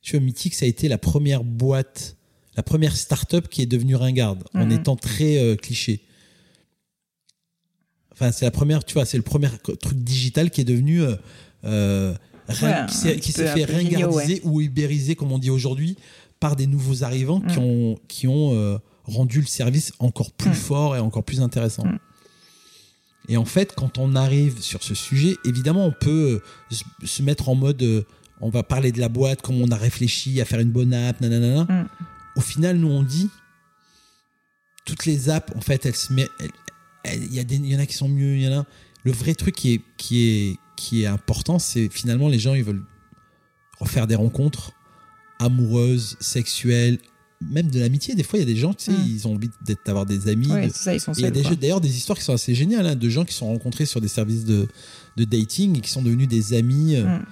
tu 0.00 0.16
vois 0.16 0.24
Mythique 0.24 0.54
ça 0.54 0.64
a 0.64 0.68
été 0.68 0.86
la 0.86 0.98
première 0.98 1.42
boîte 1.42 2.16
la 2.56 2.62
première 2.62 2.96
start-up 2.96 3.48
qui 3.48 3.62
est 3.62 3.66
devenue 3.66 3.96
ringarde 3.96 4.44
en 4.54 4.66
mhm. 4.66 4.72
étant 4.72 4.96
très 4.96 5.38
euh, 5.38 5.56
cliché. 5.56 6.00
Enfin, 8.12 8.30
c'est 8.30 8.44
la 8.44 8.50
première, 8.50 8.84
tu 8.84 8.94
vois, 8.94 9.06
c'est 9.06 9.16
le 9.16 9.22
premier 9.22 9.48
truc 9.80 9.98
digital 9.98 10.50
qui 10.50 10.60
est 10.60 10.64
devenu 10.64 11.02
euh, 11.02 11.16
euh 11.64 12.14
qui 13.18 13.32
s'est 13.32 13.46
fait 13.46 13.64
ringardiser 13.64 14.42
ou 14.44 14.60
ubériser, 14.60 15.14
comme 15.14 15.32
on 15.32 15.38
dit 15.38 15.48
aujourd'hui, 15.48 15.96
par 16.40 16.56
des 16.56 16.66
nouveaux 16.66 17.04
arrivants 17.04 17.40
qui 17.40 17.58
mhm. 17.58 17.64
ont 17.64 17.98
qui 18.08 18.28
ont 18.28 18.54
euh, 18.54 18.76
rendu 19.04 19.40
le 19.40 19.46
service 19.46 19.92
encore 19.98 20.32
plus 20.32 20.50
mhm. 20.50 20.56
fort 20.56 20.96
et 20.96 20.98
encore 20.98 21.24
plus 21.24 21.40
intéressant. 21.40 21.84
Et 23.28 23.36
en 23.36 23.44
fait, 23.44 23.74
quand 23.74 23.98
on 23.98 24.16
arrive 24.16 24.60
sur 24.60 24.82
ce 24.82 24.94
sujet, 24.94 25.36
évidemment, 25.44 25.86
on 25.86 25.92
peut 25.92 26.42
se 27.04 27.22
mettre 27.22 27.48
en 27.48 27.54
mode, 27.54 28.04
on 28.40 28.50
va 28.50 28.64
parler 28.64 28.90
de 28.90 28.98
la 28.98 29.08
boîte, 29.08 29.40
comment 29.40 29.64
on 29.64 29.70
a 29.70 29.76
réfléchi 29.76 30.40
à 30.40 30.44
faire 30.44 30.58
une 30.58 30.72
bonne 30.72 30.92
app, 30.92 31.20
nanana 31.20 31.86
au 32.36 32.40
final, 32.40 32.76
nous 32.78 32.88
on 32.88 33.02
dit, 33.02 33.28
toutes 34.84 35.06
les 35.06 35.28
apps, 35.30 35.52
en 35.56 35.60
fait, 35.60 35.86
elles 35.86 35.94
se, 35.96 36.12
il 36.12 37.34
y, 37.34 37.38
a 37.40 37.44
des, 37.44 37.56
il 37.56 37.66
y 37.66 37.76
en 37.76 37.78
a 37.80 37.86
qui 37.86 37.94
sont 37.94 38.08
mieux, 38.08 38.36
il 38.36 38.42
y 38.42 38.48
en 38.48 38.60
a. 38.60 38.66
Le 39.04 39.12
vrai 39.12 39.34
truc 39.34 39.54
qui 39.54 39.74
est, 39.74 39.80
qui 39.96 40.26
est, 40.28 40.56
qui 40.76 41.02
est 41.02 41.06
important, 41.06 41.58
c'est 41.58 41.88
finalement 41.88 42.28
les 42.28 42.38
gens, 42.38 42.54
ils 42.54 42.64
veulent 42.64 42.84
refaire 43.78 44.06
des 44.06 44.14
rencontres 44.14 44.72
amoureuses, 45.38 46.16
sexuelles, 46.20 46.98
même 47.40 47.68
de 47.68 47.80
l'amitié. 47.80 48.14
Des 48.14 48.22
fois, 48.22 48.38
il 48.38 48.42
y 48.42 48.44
a 48.44 48.46
des 48.46 48.56
gens, 48.56 48.72
tu 48.74 48.84
sais, 48.84 48.92
Mm. 48.92 49.04
ils 49.06 49.26
ont 49.28 49.34
envie 49.34 49.50
d'avoir 49.84 50.06
des 50.06 50.28
amis. 50.28 50.46
Ouais, 50.52 50.68
de- 50.68 50.72
ça, 50.72 50.94
ils 50.94 51.00
sont 51.00 51.12
il 51.14 51.22
y 51.22 51.26
a 51.26 51.30
des 51.32 51.42
jeux- 51.42 51.56
d'ailleurs 51.56 51.80
des 51.80 51.96
histoires 51.96 52.16
qui 52.16 52.24
sont 52.24 52.32
assez 52.34 52.54
géniales, 52.54 52.86
hein, 52.86 52.94
de 52.94 53.08
gens 53.08 53.24
qui 53.24 53.32
se 53.32 53.40
sont 53.40 53.48
rencontrés 53.48 53.86
sur 53.86 54.00
des 54.00 54.06
services 54.08 54.44
de, 54.44 54.68
de 55.16 55.24
dating 55.24 55.76
et 55.78 55.80
qui 55.80 55.90
sont 55.90 56.02
devenus 56.02 56.28
des 56.28 56.54
amis. 56.54 56.94
euh. 56.96 57.18
Mm. 57.18 57.26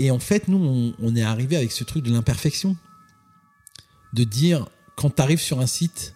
Et 0.00 0.10
en 0.10 0.18
fait, 0.18 0.48
nous, 0.48 0.58
on, 0.58 0.94
on 1.00 1.14
est 1.16 1.22
arrivé 1.22 1.56
avec 1.56 1.70
ce 1.72 1.84
truc 1.84 2.04
de 2.04 2.10
l'imperfection. 2.12 2.76
De 4.12 4.24
dire, 4.24 4.66
quand 4.96 5.14
tu 5.14 5.22
arrives 5.22 5.40
sur 5.40 5.60
un 5.60 5.66
site, 5.66 6.14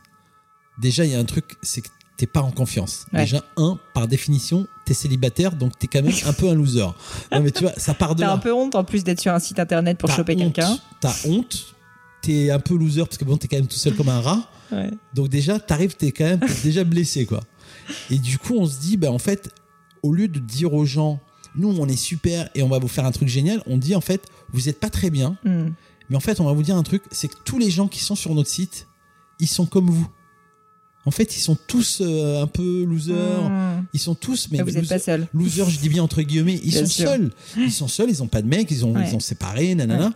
déjà, 0.80 1.04
il 1.04 1.12
y 1.12 1.14
a 1.14 1.18
un 1.18 1.24
truc, 1.24 1.56
c'est 1.62 1.80
que 1.82 1.88
t'es 2.16 2.26
pas 2.26 2.40
en 2.40 2.50
confiance. 2.50 3.06
Ouais. 3.12 3.20
Déjà, 3.20 3.42
un, 3.56 3.78
par 3.94 4.08
définition, 4.08 4.66
t'es 4.84 4.94
célibataire, 4.94 5.52
donc 5.56 5.78
t'es 5.78 5.86
quand 5.86 6.02
même 6.02 6.14
un 6.26 6.32
peu 6.32 6.48
un 6.48 6.54
loser. 6.54 6.86
Non, 7.32 7.40
mais 7.40 7.50
tu 7.50 7.62
vois, 7.64 7.72
ça 7.76 7.94
part 7.94 8.14
de 8.14 8.20
T'as 8.22 8.32
un 8.32 8.38
peu 8.38 8.52
honte 8.52 8.74
en 8.74 8.84
plus 8.84 9.04
d'être 9.04 9.20
sur 9.20 9.32
un 9.32 9.38
site 9.38 9.58
internet 9.58 9.98
pour 9.98 10.10
choper 10.10 10.36
quelqu'un. 10.36 10.78
T'as 11.00 11.14
honte, 11.26 11.74
t'es 12.22 12.50
un 12.50 12.60
peu 12.60 12.76
loser 12.76 13.04
parce 13.04 13.18
que 13.18 13.24
bon, 13.24 13.36
t'es 13.36 13.48
quand 13.48 13.56
même 13.56 13.66
tout 13.66 13.76
seul 13.76 13.94
comme 13.94 14.08
un 14.08 14.20
rat. 14.20 14.48
Ouais. 14.70 14.90
Donc 15.14 15.28
déjà, 15.28 15.58
t'arrives, 15.58 15.96
t'es 15.96 16.12
quand 16.12 16.24
même 16.24 16.40
déjà 16.62 16.84
blessé, 16.84 17.26
quoi. 17.26 17.40
Et 18.10 18.18
du 18.18 18.38
coup, 18.38 18.54
on 18.56 18.66
se 18.66 18.78
dit, 18.80 18.96
bah 18.96 19.10
en 19.10 19.18
fait, 19.18 19.50
au 20.02 20.12
lieu 20.12 20.28
de 20.28 20.38
dire 20.38 20.72
aux 20.72 20.84
gens, 20.86 21.20
nous, 21.54 21.68
on 21.78 21.86
est 21.88 21.96
super 21.96 22.48
et 22.54 22.62
on 22.62 22.68
va 22.68 22.78
vous 22.78 22.88
faire 22.88 23.04
un 23.04 23.10
truc 23.12 23.28
génial, 23.28 23.62
on 23.66 23.76
dit 23.76 23.94
en 23.94 24.00
fait, 24.00 24.26
vous 24.52 24.68
êtes 24.68 24.80
pas 24.80 24.90
très 24.90 25.10
bien, 25.10 25.36
Mm. 25.44 25.68
Mais 26.12 26.16
en 26.16 26.20
fait, 26.20 26.38
on 26.40 26.44
va 26.44 26.52
vous 26.52 26.62
dire 26.62 26.76
un 26.76 26.82
truc, 26.84 27.02
c'est 27.10 27.26
que 27.26 27.34
tous 27.44 27.58
les 27.58 27.70
gens 27.70 27.88
qui 27.88 27.98
sont 28.00 28.14
sur 28.14 28.32
notre 28.34 28.48
site, 28.50 28.86
ils 29.40 29.48
sont 29.48 29.66
comme 29.66 29.88
vous. 29.90 30.06
En 31.04 31.10
fait, 31.10 31.34
ils 31.36 31.40
sont 31.40 31.56
tous 31.66 32.00
euh, 32.00 32.40
un 32.42 32.46
peu 32.46 32.84
losers. 32.84 33.48
Mm. 33.50 33.86
Ils 33.94 33.98
sont 33.98 34.14
tous, 34.14 34.48
mais 34.52 34.58
Mais 34.58 34.64
vous 34.64 34.70
n'êtes 34.70 34.82
loser- 34.84 34.88
pas 34.94 34.98
seul. 35.00 35.26
losers, 35.34 35.68
je 35.70 35.80
dis 35.80 35.88
bien 35.88 36.02
entre 36.04 36.22
guillemets, 36.22 36.60
ils 36.62 36.70
Bien 36.70 36.80
sont 36.82 36.86
sûr. 36.92 37.08
seuls. 37.08 37.30
Ils 37.56 37.72
sont 37.72 37.88
seuls, 37.88 38.08
ils 38.10 38.22
ont 38.22 38.28
pas 38.28 38.40
de 38.42 38.46
mec, 38.46 38.70
ils 38.70 38.84
ont, 38.86 38.94
Ouais. 38.94 39.08
ils 39.08 39.16
ont 39.16 39.20
séparé, 39.20 39.74
nanana. 39.74 40.12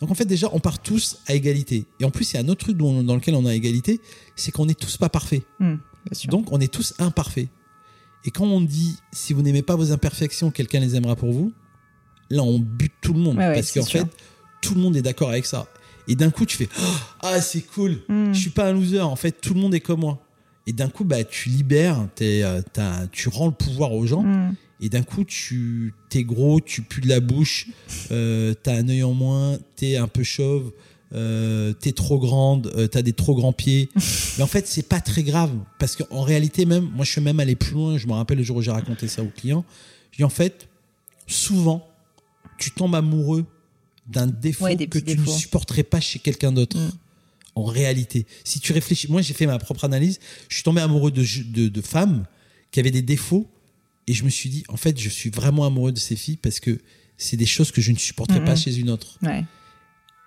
Donc 0.00 0.10
en 0.10 0.14
fait, 0.14 0.24
déjà, 0.24 0.48
on 0.52 0.58
part 0.58 0.80
tous 0.80 1.18
à 1.28 1.34
égalité. 1.34 1.86
Et 2.00 2.04
en 2.04 2.10
plus, 2.10 2.32
il 2.32 2.34
y 2.34 2.38
a 2.38 2.42
un 2.42 2.48
autre 2.48 2.64
truc 2.64 2.76
dont- 2.76 3.04
dans 3.04 3.14
lequel 3.14 3.34
on 3.36 3.46
a 3.46 3.54
égalité, 3.54 4.00
c'est 4.34 4.50
qu'on 4.50 4.66
n'est 4.66 4.74
tous 4.74 4.96
pas 4.96 5.08
parfaits. 5.08 5.42
Mm. 5.60 5.74
Sûr. 6.12 6.30
Donc 6.30 6.50
on 6.52 6.58
est 6.60 6.72
tous 6.72 6.94
imparfaits. 6.98 7.48
Et 8.24 8.30
quand 8.30 8.44
on 8.46 8.60
dit 8.62 8.96
si 9.12 9.34
vous 9.34 9.42
n'aimez 9.42 9.62
pas 9.62 9.76
vos 9.76 9.92
imperfections, 9.92 10.50
quelqu'un 10.50 10.80
les 10.80 10.96
aimera 10.96 11.14
pour 11.14 11.30
vous, 11.32 11.52
là 12.30 12.42
on 12.42 12.58
bute 12.58 12.92
tout 13.02 13.12
le 13.12 13.20
monde 13.20 13.36
Ouais, 13.36 13.54
parce 13.54 13.70
qu'en 13.70 13.84
fait 13.84 14.06
tout 14.64 14.74
le 14.74 14.80
monde 14.80 14.96
est 14.96 15.02
d'accord 15.02 15.30
avec 15.30 15.46
ça. 15.46 15.66
Et 16.08 16.16
d'un 16.16 16.30
coup 16.30 16.44
tu 16.46 16.56
fais 16.56 16.68
ah 17.22 17.40
c'est 17.40 17.62
cool, 17.62 18.00
Mm. 18.08 18.32
je 18.34 18.38
suis 18.40 18.50
pas 18.50 18.68
un 18.68 18.72
loser. 18.72 19.00
En 19.00 19.16
fait 19.16 19.32
tout 19.40 19.54
le 19.54 19.60
monde 19.60 19.74
est 19.74 19.80
comme 19.80 20.00
moi. 20.00 20.18
Et 20.66 20.72
d'un 20.72 20.88
coup 20.88 21.04
bah 21.04 21.24
tu 21.24 21.48
libères, 21.50 22.06
t'es, 22.14 22.42
euh, 22.42 22.60
t'as- 22.72 23.06
tu 23.12 23.28
rends 23.28 23.46
le 23.46 23.52
pouvoir 23.52 23.92
aux 23.92 24.06
gens. 24.06 24.22
Mm. 24.22 24.54
Et 24.80 24.88
d'un 24.88 25.02
coup, 25.02 25.24
tu 25.24 25.94
t'es 26.10 26.24
gros, 26.24 26.60
tu 26.60 26.82
pues 26.82 27.00
de 27.00 27.08
la 27.08 27.20
bouche, 27.20 27.68
euh, 28.10 28.54
t'as 28.62 28.74
un 28.76 28.88
œil 28.88 29.02
en 29.04 29.14
moins, 29.14 29.56
t'es 29.76 29.96
un 29.96 30.08
peu 30.08 30.24
chauve, 30.24 30.72
euh, 31.14 31.72
t'es 31.72 31.92
trop 31.92 32.18
grande, 32.18 32.70
euh, 32.76 32.86
t'as 32.88 33.00
des 33.00 33.12
trop 33.12 33.34
grands 33.34 33.52
pieds. 33.52 33.88
Mais 34.36 34.42
en 34.42 34.46
fait, 34.48 34.66
c'est 34.66 34.86
pas 34.88 35.00
très 35.00 35.22
grave 35.22 35.52
parce 35.78 35.94
qu'en 35.96 36.22
réalité, 36.22 36.66
même, 36.66 36.90
moi, 36.94 37.04
je 37.04 37.12
suis 37.12 37.20
même 37.20 37.40
allé 37.40 37.54
plus 37.54 37.72
loin. 37.74 37.96
Je 37.98 38.06
me 38.08 38.12
rappelle 38.12 38.36
le 38.38 38.44
jour 38.44 38.56
où 38.58 38.62
j'ai 38.62 38.72
raconté 38.72 39.06
ça 39.08 39.22
au 39.22 39.28
client. 39.34 39.64
Je 40.10 40.18
dis 40.18 40.24
en 40.24 40.28
fait, 40.28 40.68
souvent, 41.26 41.86
tu 42.58 42.70
tombes 42.72 42.94
amoureux 42.96 43.44
d'un 44.06 44.26
défaut 44.26 44.64
Ouais, 44.64 44.76
que 44.76 44.98
tu 44.98 45.16
ne 45.18 45.24
supporterais 45.26 45.82
pas 45.82 46.00
chez 46.00 46.18
quelqu'un 46.18 46.52
d'autre. 46.52 46.76
Mm. 46.78 46.90
En 47.56 47.64
réalité, 47.64 48.26
si 48.42 48.58
tu 48.60 48.72
réfléchis, 48.72 49.06
moi 49.10 49.22
j'ai 49.22 49.32
fait 49.34 49.46
ma 49.46 49.58
propre 49.58 49.84
analyse, 49.84 50.18
je 50.48 50.54
suis 50.56 50.64
tombé 50.64 50.80
amoureux 50.80 51.10
de, 51.12 51.24
de, 51.52 51.68
de 51.68 51.80
femmes 51.80 52.24
qui 52.72 52.80
avaient 52.80 52.90
des 52.90 53.02
défauts 53.02 53.48
et 54.08 54.12
je 54.12 54.24
me 54.24 54.28
suis 54.30 54.48
dit, 54.50 54.64
en 54.68 54.76
fait, 54.76 54.98
je 55.00 55.08
suis 55.08 55.30
vraiment 55.30 55.64
amoureux 55.64 55.92
de 55.92 55.98
ces 55.98 56.16
filles 56.16 56.36
parce 56.36 56.58
que 56.60 56.80
c'est 57.16 57.36
des 57.36 57.46
choses 57.46 57.70
que 57.70 57.80
je 57.80 57.92
ne 57.92 57.96
supporterais 57.96 58.44
pas 58.44 58.56
chez 58.56 58.76
une 58.76 58.90
autre. 58.90 59.18
Ouais, 59.22 59.44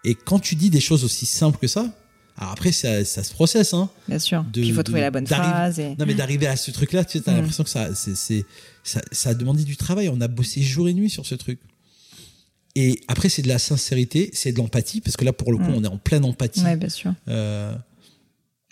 Et 0.05 0.15
quand 0.15 0.39
tu 0.39 0.55
dis 0.55 0.69
des 0.69 0.79
choses 0.79 1.03
aussi 1.03 1.25
simples 1.25 1.57
que 1.59 1.67
ça, 1.67 1.93
alors 2.37 2.53
après, 2.53 2.71
ça, 2.71 3.03
ça 3.03 3.23
se 3.23 3.33
processe, 3.33 3.73
hein. 3.73 3.89
bien 4.07 4.19
sûr. 4.19 4.43
De- 4.45 4.61
Puis 4.61 4.69
il 4.69 4.73
faut 4.73 4.77
de- 4.79 4.83
trouver 4.83 5.01
la 5.01 5.11
bonne 5.11 5.27
phrase. 5.27 5.79
Et... 5.79 5.95
Non, 5.97 6.05
mais 6.05 6.13
d'arriver 6.15 6.47
à 6.47 6.55
ce 6.55 6.71
truc-là, 6.71 7.03
tu 7.03 7.17
sais, 7.19 7.27
as 7.27 7.31
Mhm. 7.33 7.37
l'impression 7.39 7.63
que 7.65 7.69
ça, 7.69 7.93
c'est- 7.93 8.45
ça, 8.83 9.01
ça 9.11 9.29
a 9.31 9.33
demandé 9.33 9.63
du 9.65 9.75
travail. 9.75 10.07
On 10.07 10.21
a 10.21 10.27
bossé 10.29 10.61
jour 10.61 10.87
et 10.87 10.93
nuit 10.93 11.09
sur 11.09 11.25
ce 11.25 11.35
truc. 11.35 11.59
Et 12.79 12.99
après, 13.07 13.27
c'est 13.29 13.41
de 13.41 13.47
la 13.47 13.57
sincérité, 13.57 14.29
c'est 14.33 14.51
de 14.51 14.57
l'empathie, 14.57 15.01
parce 15.01 15.17
que 15.17 15.25
là, 15.25 15.33
pour 15.33 15.51
le 15.51 15.57
coup, 15.57 15.63
Mhm. 15.71 15.75
on 15.77 15.83
est 15.83 15.87
en 15.87 15.97
pleine 15.97 16.23
empathie. 16.25 16.61
Ouais, 16.63 16.75
bien 16.75 16.89
sûr. 16.89 17.11
Euh, 17.27 17.73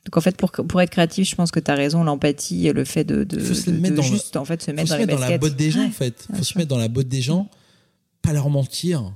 Donc 0.06 0.18
en 0.18 0.22
fait, 0.22 0.38
pour, 0.38 0.52
pour 0.52 0.80
être 0.82 0.92
créatif, 0.92 1.28
je 1.28 1.34
pense 1.36 1.50
que 1.50 1.60
tu 1.60 1.72
as 1.72 1.76
raison, 1.76 2.04
l'empathie, 2.04 2.72
le 2.72 2.86
fait 2.86 3.04
de, 3.04 3.24
de, 3.24 3.40
Il 3.40 3.46
faut 3.46 3.54
se 3.56 3.72
de- 3.72 3.90
le- 3.90 4.02
juste 4.04 4.36
en 4.36 4.46
fait, 4.46 4.62
se 4.62 4.70
mettre 4.70 4.90
dans 4.90 4.98
les 4.98 5.06
mettre 5.08 5.20
dans 5.20 5.28
la 5.28 5.38
botte 5.40 5.56
des 5.56 5.72
gens, 5.72 5.86
en 5.88 5.92
fait. 5.92 6.28
faut 6.36 6.44
se 6.44 6.56
mettre 6.60 6.70
dans 6.70 6.78
la 6.78 6.88
botte 6.90 7.08
des 7.08 7.24
gens, 7.24 7.50
pas 8.22 8.32
leur 8.32 8.50
mentir. 8.52 9.12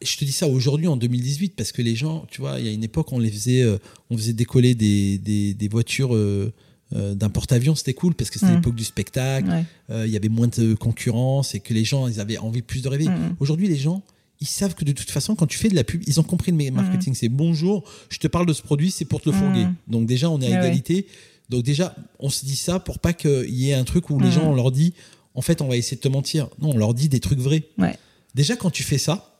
Je 0.00 0.16
te 0.16 0.24
dis 0.24 0.30
ça 0.32 0.46
aujourd'hui, 0.46 0.86
en 0.86 0.96
2018, 0.96 1.54
parce 1.56 1.72
que 1.72 1.82
les 1.82 1.96
gens, 1.96 2.24
tu 2.30 2.40
vois, 2.40 2.60
il 2.60 2.66
y 2.66 2.68
a 2.68 2.72
une 2.72 2.84
époque, 2.84 3.10
on 3.12 3.18
les 3.18 3.30
faisait, 3.32 3.62
euh, 3.62 3.78
on 4.10 4.16
faisait 4.16 4.32
décoller 4.32 4.76
des, 4.76 5.18
des, 5.18 5.54
des 5.54 5.68
voitures 5.68 6.14
euh, 6.14 6.52
euh, 6.94 7.14
d'un 7.14 7.28
porte-avions, 7.28 7.74
c'était 7.74 7.94
cool, 7.94 8.14
parce 8.14 8.30
que 8.30 8.38
c'était 8.38 8.52
Mm. 8.52 8.56
l'époque 8.56 8.74
du 8.74 8.84
spectacle, 8.84 9.48
Ouais. 9.50 9.64
euh, 9.90 10.06
il 10.06 10.12
y 10.12 10.16
avait 10.16 10.28
moins 10.30 10.48
de 10.48 10.74
concurrence 10.74 11.54
et 11.54 11.60
que 11.60 11.74
les 11.74 11.84
gens, 11.84 12.08
ils 12.08 12.18
avaient 12.20 12.38
envie 12.38 12.62
plus 12.62 12.80
de 12.82 12.88
rêver. 12.88 13.08
Mm. 13.08 13.36
Aujourd'hui, 13.40 13.68
les 13.68 13.76
gens, 13.76 14.02
ils 14.40 14.46
savent 14.46 14.74
que 14.74 14.84
de 14.84 14.92
toute 14.92 15.10
façon, 15.10 15.34
quand 15.34 15.46
tu 15.46 15.58
fais 15.58 15.68
de 15.68 15.74
la 15.74 15.84
pub, 15.84 16.02
ils 16.06 16.18
ont 16.18 16.22
compris 16.22 16.52
le 16.52 16.70
marketing. 16.70 17.14
C'est 17.14 17.28
bonjour, 17.28 17.84
je 18.08 18.18
te 18.18 18.26
parle 18.28 18.46
de 18.46 18.52
ce 18.52 18.62
produit, 18.62 18.90
c'est 18.90 19.04
pour 19.04 19.20
te 19.20 19.28
le 19.28 19.36
Mm. 19.36 19.38
fourguer. 19.38 19.66
Donc 19.88 20.06
déjà, 20.06 20.30
on 20.30 20.40
est 20.40 20.46
à 20.46 20.60
ouais. 20.60 20.66
égalité. 20.66 21.06
Donc 21.50 21.62
déjà, 21.64 21.94
on 22.20 22.30
se 22.30 22.44
dit 22.44 22.56
ça 22.56 22.78
pour 22.78 22.98
pas 23.00 23.12
qu'il 23.12 23.50
y 23.54 23.70
ait 23.70 23.74
un 23.74 23.84
truc 23.84 24.08
où 24.10 24.18
les 24.20 24.28
Mm. 24.28 24.32
gens, 24.32 24.50
on 24.50 24.54
leur 24.54 24.70
dit, 24.70 24.94
en 25.34 25.42
fait, 25.42 25.60
on 25.60 25.68
va 25.68 25.76
essayer 25.76 25.96
de 25.96 26.00
te 26.02 26.08
mentir. 26.08 26.48
Non, 26.60 26.70
on 26.74 26.78
leur 26.78 26.94
dit 26.94 27.08
des 27.08 27.20
trucs 27.20 27.38
vrais. 27.38 27.64
Ouais. 27.78 27.96
Déjà, 28.34 28.56
quand 28.56 28.70
tu 28.70 28.82
fais 28.82 28.98
ça, 28.98 29.34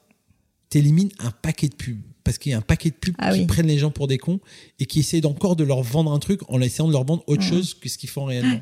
t'élimines 0.71 1.11
un 1.19 1.31
paquet 1.31 1.69
de 1.69 1.75
pubs. 1.75 1.99
Parce 2.29 2.37
qu'il 2.39 2.53
y 2.53 2.55
a 2.55 2.59
un 2.59 2.63
paquet 2.63 2.91
de 2.91 2.95
pubs 2.95 3.15
Ah 3.19 3.33
qui 3.33 3.41
oui. 3.41 3.47
prennent 3.47 3.67
les 3.67 3.79
gens 3.79 3.91
pour 3.91 4.07
des 4.07 4.19
cons 4.19 4.39
et 4.79 4.85
qui 4.85 4.99
essayent 5.01 5.25
encore 5.25 5.57
de 5.57 5.65
leur 5.65 5.83
vendre 5.83 6.13
un 6.13 6.19
truc 6.19 6.41
en 6.51 6.61
essayant 6.61 6.87
de 6.87 6.93
leur 6.93 7.05
vendre 7.05 7.25
autre 7.27 7.43
Mhm. 7.43 7.49
chose 7.49 7.73
que 7.75 7.89
ce 7.89 7.97
qu'ils 7.97 8.11
font 8.11 8.25
réellement. 8.27 8.61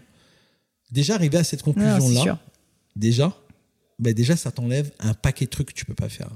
Déjà, 0.92 1.16
arriver 1.16 1.38
à 1.38 1.42
cette 1.44 1.62
conclusion-là, 1.62 2.22
sûr. 2.22 2.38
déjà, 2.94 3.36
ben 3.98 4.14
déjà, 4.14 4.36
ça 4.36 4.52
t'enlève 4.52 4.92
un 5.00 5.14
paquet 5.14 5.46
de 5.46 5.50
trucs 5.50 5.66
que 5.68 5.72
tu 5.74 5.84
peux 5.84 5.94
pas 5.96 6.08
faire. 6.08 6.30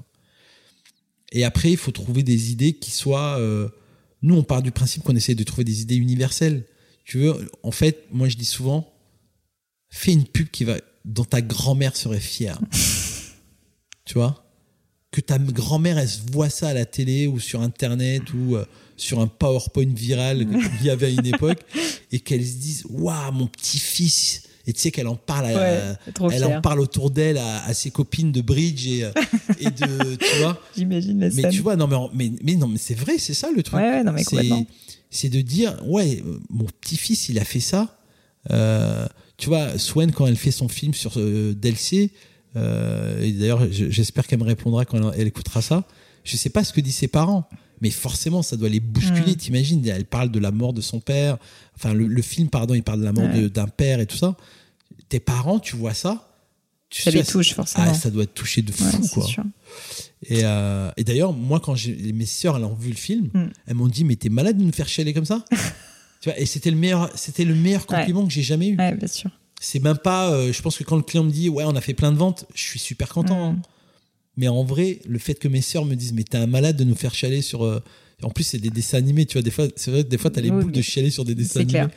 Et 1.31 1.45
après, 1.45 1.70
il 1.70 1.76
faut 1.76 1.93
trouver 1.93 2.24
des 2.24 2.51
idées 2.51 2.72
qui 2.72 2.91
soient. 2.91 3.39
euh, 3.39 3.68
nous, 4.22 4.35
on 4.35 4.43
part 4.43 4.61
du 4.62 4.72
principe 4.72 5.05
qu'on 5.05 5.14
essaie 5.14 5.37
de 5.37 5.45
trouver 5.45 5.62
des 5.64 5.83
idées 5.83 5.97
universelles. 5.97 6.64
Tu 7.05 7.18
veux, 7.18 7.49
en 7.62 7.70
fait, 7.70 8.07
moi, 8.11 8.28
je 8.28 8.37
dis 8.37 8.45
souvent, 8.45 8.93
fais 9.89 10.12
une 10.12 10.24
pub 10.26 10.49
qui 10.51 10.64
va, 10.64 10.78
dont 11.05 11.24
ta 11.24 11.41
grand-mère 11.43 11.95
serait 11.97 12.18
fière. 12.18 12.61
tu 14.05 14.14
vois? 14.14 14.50
Que 15.11 15.21
ta 15.21 15.39
grand-mère, 15.39 15.99
elle 15.99 16.09
se 16.09 16.21
voit 16.33 16.51
ça 16.51 16.69
à 16.69 16.75
la 16.75 16.85
télé 16.85 17.27
ou 17.27 17.41
sur 17.41 17.61
Internet 17.63 18.23
ou 18.33 18.55
euh, 18.57 18.65
sur 18.97 19.19
un 19.21 19.27
PowerPoint 19.27 19.93
viral 19.93 20.47
qu'il 20.47 20.87
y 20.87 20.91
avait 20.91 21.07
à 21.07 21.11
une 21.11 21.27
époque 21.27 21.59
et 22.13 22.21
qu'elle 22.21 22.47
se 22.47 22.55
dise, 22.57 22.85
waouh, 22.89 23.33
mon 23.33 23.47
petit-fils. 23.49 24.43
Et 24.67 24.73
tu 24.73 24.79
sais 24.81 24.91
qu'elle 24.93 25.09
en 25.09 25.17
parle 25.17 25.47
à, 25.47 25.55
Ouais, 25.55 26.13
trop 26.15 26.31
elle 26.31 26.45
fière. 26.45 26.59
en 26.59 26.61
parle 26.61 26.79
autour 26.81 27.11
d'elle 27.11 27.39
à, 27.39 27.65
à 27.65 27.75
ses 27.75 27.91
copines 27.91 28.31
de 28.31 28.41
bridge 28.41 28.87
et, 28.87 29.05
euh, 29.05 29.11
et 29.59 29.65
de 29.71 30.15
tu 30.21 30.37
vois 30.39 30.61
J'imagine 30.77 31.17
mais 31.19 31.31
scène. 31.31 31.51
tu 31.51 31.61
vois 31.61 31.75
non 31.77 31.89
mais, 31.89 31.97
mais, 32.15 32.33
mais 32.45 32.55
non 32.55 32.69
mais 32.69 32.79
c'est 32.79 32.95
vrai 32.95 33.19
c'est 33.19 33.35
ça 33.35 33.49
le 33.51 33.63
truc 33.65 33.81
Ouais, 33.81 34.05
c'est 35.11 35.29
de 35.31 35.41
dire 35.41 35.77
ouais 35.87 36.23
euh, 36.25 36.39
mon 36.51 36.67
petit 36.81 36.97
fils 36.97 37.29
il 37.31 37.39
a 37.41 37.45
fait 37.45 37.59
ça 37.61 37.99
Euh, 38.51 39.07
tu 39.39 39.49
vois 39.49 39.77
Swen 39.79 40.13
quand 40.13 40.27
elle 40.27 40.37
fait 40.37 40.51
son 40.53 40.69
film 40.69 40.95
sur 40.95 41.15
euh, 41.17 41.55
euh, 42.57 43.21
et 43.23 43.33
d'ailleurs 43.33 43.71
je- 43.71 43.91
j'espère 43.91 44.27
qu'elle 44.27 44.41
me 44.41 44.45
répondra 44.45 44.85
quand 44.85 45.13
elle, 45.13 45.27
écoutera 45.29 45.63
ça 45.63 45.85
je 46.25 46.37
sais 46.37 46.51
pas 46.51 46.65
ce 46.65 46.73
que 46.73 46.81
disent 46.81 46.97
ses 46.97 47.09
parents 47.09 47.49
mais 47.81 47.91
forcément 47.91 48.43
ça 48.43 48.57
doit 48.57 48.69
les 48.69 48.81
bousculer 48.81 49.33
Mm. 49.33 49.37
t'imagines? 49.37 49.87
Elle 49.87 50.05
parle 50.05 50.31
de 50.31 50.39
la 50.39 50.51
mort 50.51 50.73
de 50.73 50.81
son 50.81 51.01
père 51.01 51.39
enfin 51.77 51.95
le, 51.95 52.07
le 52.07 52.23
film 52.23 52.49
pardon 52.49 52.75
il 52.75 52.83
parle 52.83 53.01
de 53.01 53.05
la 53.05 53.13
mort 53.13 53.25
Ouais. 53.33 53.49
d'un 53.49 53.69
père 53.69 54.01
et 54.01 54.07
tout 54.07 54.17
ça 54.17 54.37
tes 55.09 55.21
parents 55.21 55.59
tu 55.61 55.77
vois 55.77 55.95
ça? 55.95 56.27
Tu 56.89 57.03
Ça 57.03 57.13
sais, 57.13 57.19
les 57.19 57.25
touche, 57.25 57.55
forcément. 57.55 57.85
ah, 57.89 57.95
ça 57.95 58.11
doit 58.11 58.27
te 58.27 58.33
toucher 58.33 58.63
de 58.63 58.73
fou 58.73 58.83
Ouais, 58.85 59.09
quoi 59.13 59.25
sûr. 59.25 59.45
et, 60.27 60.41
euh, 60.43 60.91
et 60.97 61.05
d'ailleurs, 61.05 61.33
moi, 61.33 61.61
quand 61.61 61.77
mes 61.87 62.27
sœurs 62.27 62.57
elles 62.57 62.65
ont 62.65 62.75
vu 62.75 62.89
le 62.91 62.97
film, 62.97 63.31
Mm. 63.33 63.47
elles 63.69 63.75
m'ont 63.77 63.87
dit 63.87 64.03
Mais 64.03 64.17
t'es 64.17 64.29
malade 64.29 64.59
de 64.59 64.65
nous 64.65 64.73
faire 64.73 64.89
chialer 64.89 65.15
comme 65.15 65.25
ça? 65.25 65.45
Tu 66.21 66.29
vois, 66.29 66.37
Et 66.39 66.47
c'était 66.47 66.73
le 66.73 66.77
meilleur, 66.77 67.09
c'était 67.15 67.45
le 67.45 67.55
meilleur 67.55 67.87
compliment 67.87 68.27
que 68.27 68.33
j'ai 68.33 68.43
jamais 68.43 68.71
eu. 68.71 68.77
Ouais, 68.77 68.93
bien 68.97 69.07
sûr. 69.07 69.31
C'est 69.63 69.79
même 69.79 69.99
pas. 69.99 70.33
euh, 70.33 70.53
je 70.53 70.63
pense 70.63 70.77
que 70.79 70.85
quand 70.85 70.97
le 70.97 71.03
client 71.03 71.23
me 71.23 71.31
dit 71.31 71.49
Ouais, 71.49 71.65
on 71.67 71.77
a 71.77 71.81
fait 71.81 71.95
plein 71.95 72.11
de 72.13 72.17
ventes, 72.17 72.47
je 72.55 72.63
suis 72.63 72.79
super 72.81 73.09
content. 73.11 73.53
Mm. 73.53 73.57
hein. 73.57 73.63
Mais 74.37 74.49
en 74.49 74.65
vrai, 74.65 75.01
le 75.07 75.19
fait 75.19 75.35
que 75.35 75.49
mes 75.49 75.61
sœurs 75.61 75.85
me 75.85 75.95
disent 75.95 76.13
Mais 76.15 76.25
t'es 76.25 76.39
un 76.39 76.47
malade 76.47 76.77
de 76.77 76.85
nous 76.85 76.95
faire 76.97 77.15
chialer 77.15 77.43
sur. 77.43 77.65
euh, 77.65 77.81
En 78.23 78.31
plus, 78.31 78.45
c'est 78.45 78.59
des 78.59 78.71
dessins 78.71 78.99
animés, 78.99 79.27
tu 79.27 79.35
vois. 79.35 79.43
Des 79.43 79.51
fois, 79.51 79.67
c'est 79.77 79.91
vrai, 79.91 80.03
des 80.05 80.19
fois, 80.19 80.31
t'as 80.31 80.41
les 80.41 80.51
Oui, 80.51 80.63
boules 80.63 80.73
de 80.73 80.81
chialer 80.83 81.11
sur 81.11 81.25
des 81.25 81.35
dessins 81.35 81.53
c'est 81.55 81.59
animés. 81.61 81.73
clair. 81.73 81.91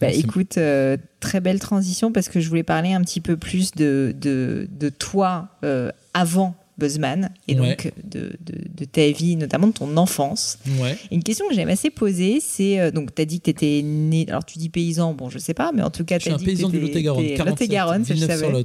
Bah, 0.00 0.10
écoute, 0.10 0.58
euh, 0.58 0.96
très 1.20 1.40
belle 1.40 1.60
transition 1.60 2.12
parce 2.12 2.28
que 2.28 2.40
je 2.40 2.48
voulais 2.48 2.62
parler 2.62 2.92
un 2.92 3.02
petit 3.02 3.20
peu 3.20 3.36
plus 3.36 3.72
de, 3.72 4.14
de, 4.20 4.68
de 4.70 4.88
toi 4.88 5.48
euh, 5.64 5.90
avant 6.14 6.56
Buzzman 6.78 7.30
et 7.48 7.54
donc 7.56 7.92
de, 8.04 8.30
de, 8.40 8.84
ta 8.84 9.10
vie, 9.10 9.36
notamment 9.36 9.66
de 9.66 9.72
ton 9.72 9.96
enfance. 9.96 10.58
Ouais. 10.80 10.96
une 11.10 11.22
question 11.22 11.48
que 11.48 11.54
j'aime 11.54 11.68
assez 11.68 11.90
poser, 11.90 12.38
c'est 12.40 12.78
euh, 12.78 12.90
donc 12.92 13.14
tu 13.14 13.20
as 13.20 13.24
dit 13.24 13.40
que 13.40 13.44
tu 13.44 13.50
étais 13.50 13.82
né, 13.82 14.26
alors 14.28 14.44
tu 14.44 14.58
dis 14.58 14.68
paysan, 14.68 15.12
bon 15.12 15.28
je 15.28 15.38
sais 15.38 15.54
pas, 15.54 15.72
mais 15.74 15.82
en 15.82 15.90
tout 15.90 16.04
cas 16.04 16.18
tu 16.18 16.30
as 16.30 16.36
dit 16.36 16.44
paysan 16.44 16.68
que 16.68 16.76
du 16.76 16.80
Lot-et-Garonne, 16.80 17.26
Lot-et-Garonne, 17.36 18.04
ça 18.04 18.14
je 18.14 18.24
savais. 18.24 18.64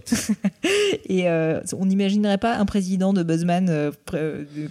et 1.09 1.27
euh, 1.27 1.59
on 1.77 1.87
n'imaginerait 1.87 2.37
pas 2.37 2.55
un 2.57 2.65
président 2.65 3.13
de 3.13 3.23
Buzzman, 3.23 3.67
euh, 3.69 3.91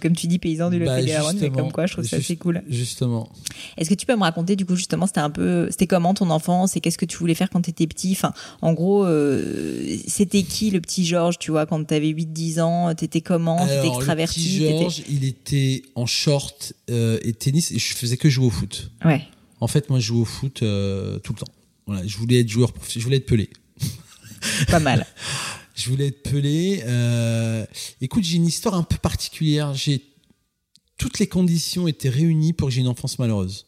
comme 0.01 0.15
tu 0.15 0.27
dis, 0.27 0.39
paysan 0.39 0.69
du 0.69 0.79
bah, 0.79 0.97
Lot-et-Garonne, 0.97 1.37
mais 1.41 1.49
comme 1.49 1.71
quoi 1.71 1.85
je 1.85 1.93
trouve 1.93 2.05
ça 2.05 2.17
assez 2.17 2.37
cool. 2.37 2.63
Justement. 2.69 3.29
Est-ce 3.77 3.89
que 3.89 3.95
tu 3.95 4.05
peux 4.05 4.15
me 4.15 4.23
raconter 4.23 4.55
du 4.55 4.65
coup 4.65 4.75
justement, 4.75 5.05
c'était 5.05 5.19
un 5.19 5.29
peu, 5.29 5.67
c'était 5.69 5.87
comment 5.87 6.13
ton 6.13 6.29
enfance 6.29 6.77
et 6.77 6.79
qu'est-ce 6.79 6.97
que 6.97 7.05
tu 7.05 7.17
voulais 7.17 7.35
faire 7.35 7.49
quand 7.49 7.61
tu 7.61 7.71
étais 7.71 7.87
petit? 7.87 8.13
Enfin, 8.13 8.31
en 8.61 8.71
gros, 8.71 9.05
c'était 10.07 10.43
qui 10.43 10.71
le 10.71 10.79
petit 10.79 11.05
Georges, 11.05 11.39
tu 11.39 11.51
vois, 11.51 11.65
quand 11.65 11.83
tu 11.83 11.93
avais 11.93 12.09
8-10 12.09 12.61
ans, 12.61 12.95
t'étais 12.95 13.21
comment 13.33 13.65
T'étais 13.65 13.87
extraverti 13.87 14.57
Georges, 14.59 15.01
il 15.09 15.23
était 15.23 15.81
en 15.95 16.05
short 16.05 16.73
euh, 16.91 17.19
et 17.23 17.33
tennis 17.33 17.71
et 17.71 17.79
je 17.79 17.95
faisais 17.95 18.17
que 18.17 18.29
jouer 18.29 18.45
au 18.45 18.51
foot. 18.51 18.91
Ouais. 19.03 19.25
En 19.59 19.67
fait, 19.67 19.89
moi, 19.89 19.99
je 19.99 20.05
jouais 20.07 20.21
au 20.21 20.25
foot 20.25 20.61
euh, 20.61 21.17
tout 21.19 21.33
le 21.33 21.39
temps. 21.39 21.51
Voilà, 21.87 22.05
je 22.05 22.15
voulais 22.17 22.41
être 22.41 22.49
joueur, 22.49 22.71
je 22.87 22.99
voulais 22.99 23.17
être 23.17 23.25
pelé. 23.25 23.49
Pas 24.67 24.79
mal. 24.79 25.07
je 25.75 25.89
voulais 25.89 26.07
être 26.07 26.21
pelé. 26.21 26.83
Euh, 26.85 27.65
écoute, 28.01 28.23
j'ai 28.23 28.35
une 28.35 28.45
histoire 28.45 28.75
un 28.75 28.83
peu 28.83 28.97
particulière. 28.97 29.73
J'ai 29.73 30.03
toutes 30.97 31.17
les 31.17 31.27
conditions 31.27 31.87
étaient 31.87 32.09
réunies 32.09 32.53
pour 32.53 32.67
que 32.67 32.73
j'ai 32.73 32.81
une 32.81 32.87
enfance 32.87 33.17
malheureuse. 33.17 33.65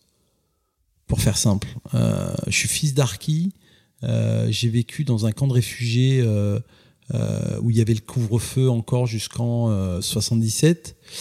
Pour 1.07 1.22
faire 1.22 1.38
simple, 1.38 1.68
je 1.93 2.51
suis 2.51 2.68
fils 2.68 2.93
d'Arki. 2.95 3.53
j'ai 4.01 4.70
vécu 4.70 5.03
dans 5.03 5.28
un 5.28 5.32
camp 5.32 5.45
de 5.45 5.53
réfugiés 5.53 6.24
où 7.14 7.70
il 7.70 7.78
y 7.78 7.82
avait 7.82 7.93
le 7.93 8.01
couvre-feu 8.01 8.70
encore 8.70 9.08
jusqu'en 9.08 10.01
77. 10.01 10.95
Euh, 10.97 11.14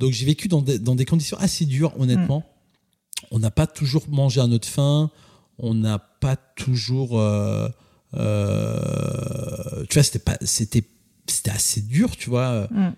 Donc 0.00 0.12
j'ai 0.12 0.26
vécu 0.26 0.48
dans 0.48 0.62
des, 0.62 0.78
dans 0.78 0.94
des, 0.94 1.04
conditions 1.04 1.36
assez 1.38 1.64
dures, 1.64 1.92
honnêtement. 1.98 2.40
Mm. 2.40 3.26
On 3.30 3.38
n'a 3.38 3.50
pas 3.50 3.66
toujours 3.66 4.04
mangé 4.08 4.40
à 4.40 4.46
notre 4.46 4.68
faim. 4.68 5.10
On 5.58 5.74
n'a 5.74 5.98
pas 5.98 6.36
toujours. 6.36 7.18
Euh, 7.18 7.68
tu 8.14 9.94
vois, 9.94 10.02
c'était 10.02 10.18
pas, 10.18 10.36
c'était, 10.42 10.84
c'était 11.26 11.50
assez 11.50 11.80
dur, 11.80 12.16
tu 12.16 12.30
vois. 12.30 12.68
Mm. 12.70 12.94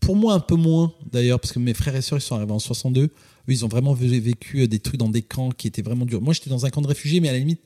Pour 0.00 0.16
moi, 0.16 0.34
un 0.34 0.40
peu 0.40 0.56
moins 0.56 0.92
d'ailleurs, 1.12 1.38
parce 1.38 1.52
que 1.52 1.60
mes 1.60 1.74
frères 1.74 1.94
et 1.94 2.02
sœurs 2.02 2.18
ils 2.18 2.22
sont 2.22 2.34
arrivés 2.34 2.52
en 2.52 2.58
62. 2.58 3.02
Eux, 3.48 3.52
ils 3.52 3.64
ont 3.64 3.68
vraiment 3.68 3.94
vécu 3.94 4.66
des 4.68 4.78
trucs 4.78 4.98
dans 4.98 5.08
des 5.08 5.22
camps 5.22 5.50
qui 5.50 5.66
étaient 5.68 5.82
vraiment 5.82 6.06
durs. 6.06 6.20
Moi, 6.20 6.34
j'étais 6.34 6.50
dans 6.50 6.66
un 6.66 6.70
camp 6.70 6.80
de 6.80 6.88
réfugiés, 6.88 7.20
mais 7.20 7.28
à 7.28 7.32
la 7.32 7.38
limite, 7.38 7.60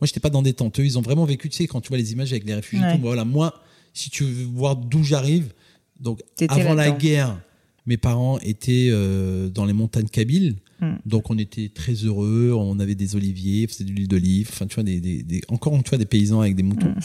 moi, 0.00 0.06
j'étais 0.06 0.20
pas 0.20 0.30
dans 0.30 0.42
des 0.42 0.52
tentes. 0.52 0.78
Eux, 0.78 0.84
ils 0.84 0.98
ont 0.98 1.02
vraiment 1.02 1.24
vécu, 1.24 1.48
tu 1.48 1.56
sais, 1.56 1.66
quand 1.66 1.80
tu 1.80 1.88
vois 1.88 1.98
les 1.98 2.12
images 2.12 2.32
avec 2.32 2.44
les 2.44 2.54
réfugiés, 2.54 2.98
voilà, 3.00 3.24
moi, 3.24 3.62
si 3.94 4.10
tu 4.10 4.24
veux 4.24 4.44
voir 4.44 4.76
d'où 4.76 5.02
j'arrive, 5.02 5.52
donc 6.00 6.22
avant 6.48 6.74
la 6.74 6.90
guerre, 6.90 7.40
mes 7.86 7.96
parents 7.96 8.38
étaient 8.40 8.88
euh, 8.90 9.48
dans 9.48 9.64
les 9.64 9.72
montagnes 9.72 10.08
kabyles. 10.08 10.56
Hmm. 10.80 10.96
Donc 11.06 11.30
on 11.30 11.38
était 11.38 11.70
très 11.74 11.94
heureux, 11.94 12.52
on 12.54 12.78
avait 12.80 12.94
des 12.94 13.16
oliviers, 13.16 13.66
faisait 13.66 13.84
de 13.84 13.90
l'huile 13.90 14.08
d'olive, 14.08 14.50
enfin 14.52 14.66
tu 14.66 14.74
vois 14.74 14.84
des, 14.84 15.00
des, 15.00 15.40
encore 15.48 15.72
tu 15.82 15.88
vois 15.88 15.98
des 15.98 16.04
paysans 16.04 16.40
avec 16.40 16.54
des 16.54 16.62
moutons. 16.62 16.90
Hmm. 16.90 17.00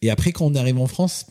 Et 0.00 0.08
après 0.08 0.32
quand 0.32 0.46
on 0.46 0.54
arrive 0.54 0.78
en 0.78 0.86
France, 0.86 1.26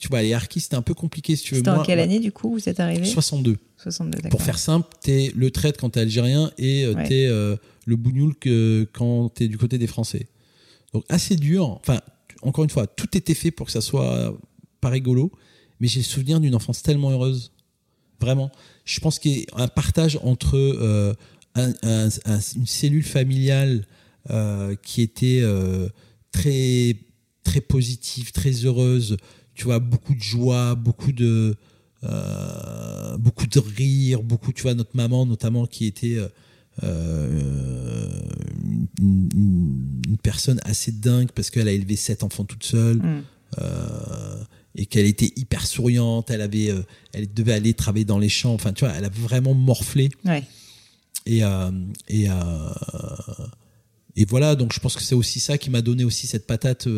tu 0.00 0.08
vois 0.08 0.22
les 0.22 0.32
harkis 0.32 0.60
c'était 0.60 0.74
un 0.74 0.82
peu 0.82 0.94
compliqué 0.94 1.36
si 1.36 1.44
tu 1.44 1.54
veux. 1.54 1.58
C'était 1.58 1.70
en 1.70 1.84
quelle 1.84 2.00
année 2.00 2.18
du 2.18 2.32
coup 2.32 2.50
vous 2.50 2.68
êtes 2.68 2.80
arrivé? 2.80 3.04
62. 3.04 3.58
62 3.84 4.28
Pour 4.28 4.42
faire 4.42 4.58
simple, 4.58 4.88
t'es 5.00 5.32
le 5.34 5.50
traite 5.50 5.78
quand 5.78 5.90
t'es 5.90 6.00
algérien 6.00 6.50
et 6.58 6.84
euh, 6.84 6.94
t'es 7.06 7.26
euh, 7.26 7.56
le 7.86 7.96
bougnoul 7.96 8.34
que 8.34 8.88
quand 8.92 9.34
tu 9.34 9.44
es 9.44 9.48
du 9.48 9.58
côté 9.58 9.78
des 9.78 9.86
Français. 9.86 10.26
Donc 10.92 11.04
assez 11.08 11.36
dur. 11.36 11.68
Enfin, 11.80 12.00
encore 12.42 12.64
une 12.64 12.70
fois, 12.70 12.86
tout 12.86 13.16
était 13.16 13.34
fait 13.34 13.50
pour 13.50 13.66
que 13.66 13.72
ça 13.72 13.80
soit 13.80 14.36
pas 14.80 14.90
rigolo, 14.90 15.32
mais 15.80 15.88
j'ai 15.88 16.00
le 16.00 16.04
souvenir 16.04 16.40
d'une 16.40 16.54
enfance 16.54 16.82
tellement 16.82 17.10
heureuse. 17.10 17.52
Vraiment. 18.20 18.50
Je 18.84 19.00
pense 19.00 19.18
qu'il 19.18 19.38
y 19.38 19.46
a 19.56 19.62
un 19.62 19.68
partage 19.68 20.18
entre 20.22 20.56
euh, 21.56 22.10
une 22.56 22.66
cellule 22.66 23.04
familiale 23.04 23.86
euh, 24.30 24.74
qui 24.82 25.02
était 25.02 25.40
euh, 25.42 25.88
très 26.32 26.96
très 27.44 27.60
positive, 27.60 28.32
très 28.32 28.52
heureuse. 28.64 29.16
Tu 29.54 29.64
vois, 29.64 29.78
beaucoup 29.78 30.14
de 30.14 30.22
joie, 30.22 30.74
beaucoup 30.74 31.12
de 31.12 31.54
beaucoup 33.18 33.46
de 33.46 33.58
rire, 33.58 34.22
beaucoup. 34.22 34.52
Tu 34.52 34.62
vois, 34.62 34.74
notre 34.74 34.96
maman 34.96 35.26
notamment 35.26 35.66
qui 35.66 35.86
était 35.86 36.18
euh, 36.82 38.20
une, 38.98 40.16
personne 40.22 40.58
assez 40.64 40.90
dingue 40.90 41.30
parce 41.34 41.50
qu'elle 41.50 41.68
a 41.68 41.72
élevé 41.72 41.96
sept 41.96 42.22
enfants 42.22 42.44
toute 42.44 42.64
seule. 42.64 42.96
Mm. 42.96 43.22
Euh, 43.60 44.42
et 44.74 44.86
qu'elle 44.86 45.06
était 45.06 45.32
hyper 45.36 45.64
souriante, 45.66 46.30
elle 46.30 46.40
avait, 46.40 46.70
euh, 46.70 46.82
elle 47.12 47.32
devait 47.32 47.52
aller 47.52 47.74
travailler 47.74 48.04
dans 48.04 48.18
les 48.18 48.28
champs. 48.28 48.54
Enfin, 48.54 48.72
tu 48.72 48.84
vois, 48.84 48.94
elle 48.94 49.04
a 49.04 49.10
vraiment 49.10 49.54
morflé. 49.54 50.10
Et 51.26 51.42
et 52.08 52.28
et 54.16 54.24
voilà. 54.26 54.56
Donc, 54.56 54.72
je 54.72 54.80
pense 54.80 54.96
que 54.96 55.02
c'est 55.02 55.14
aussi 55.14 55.40
ça 55.40 55.58
qui 55.58 55.70
m'a 55.70 55.82
donné 55.82 56.04
aussi 56.04 56.26
cette 56.26 56.46
patate 56.46 56.88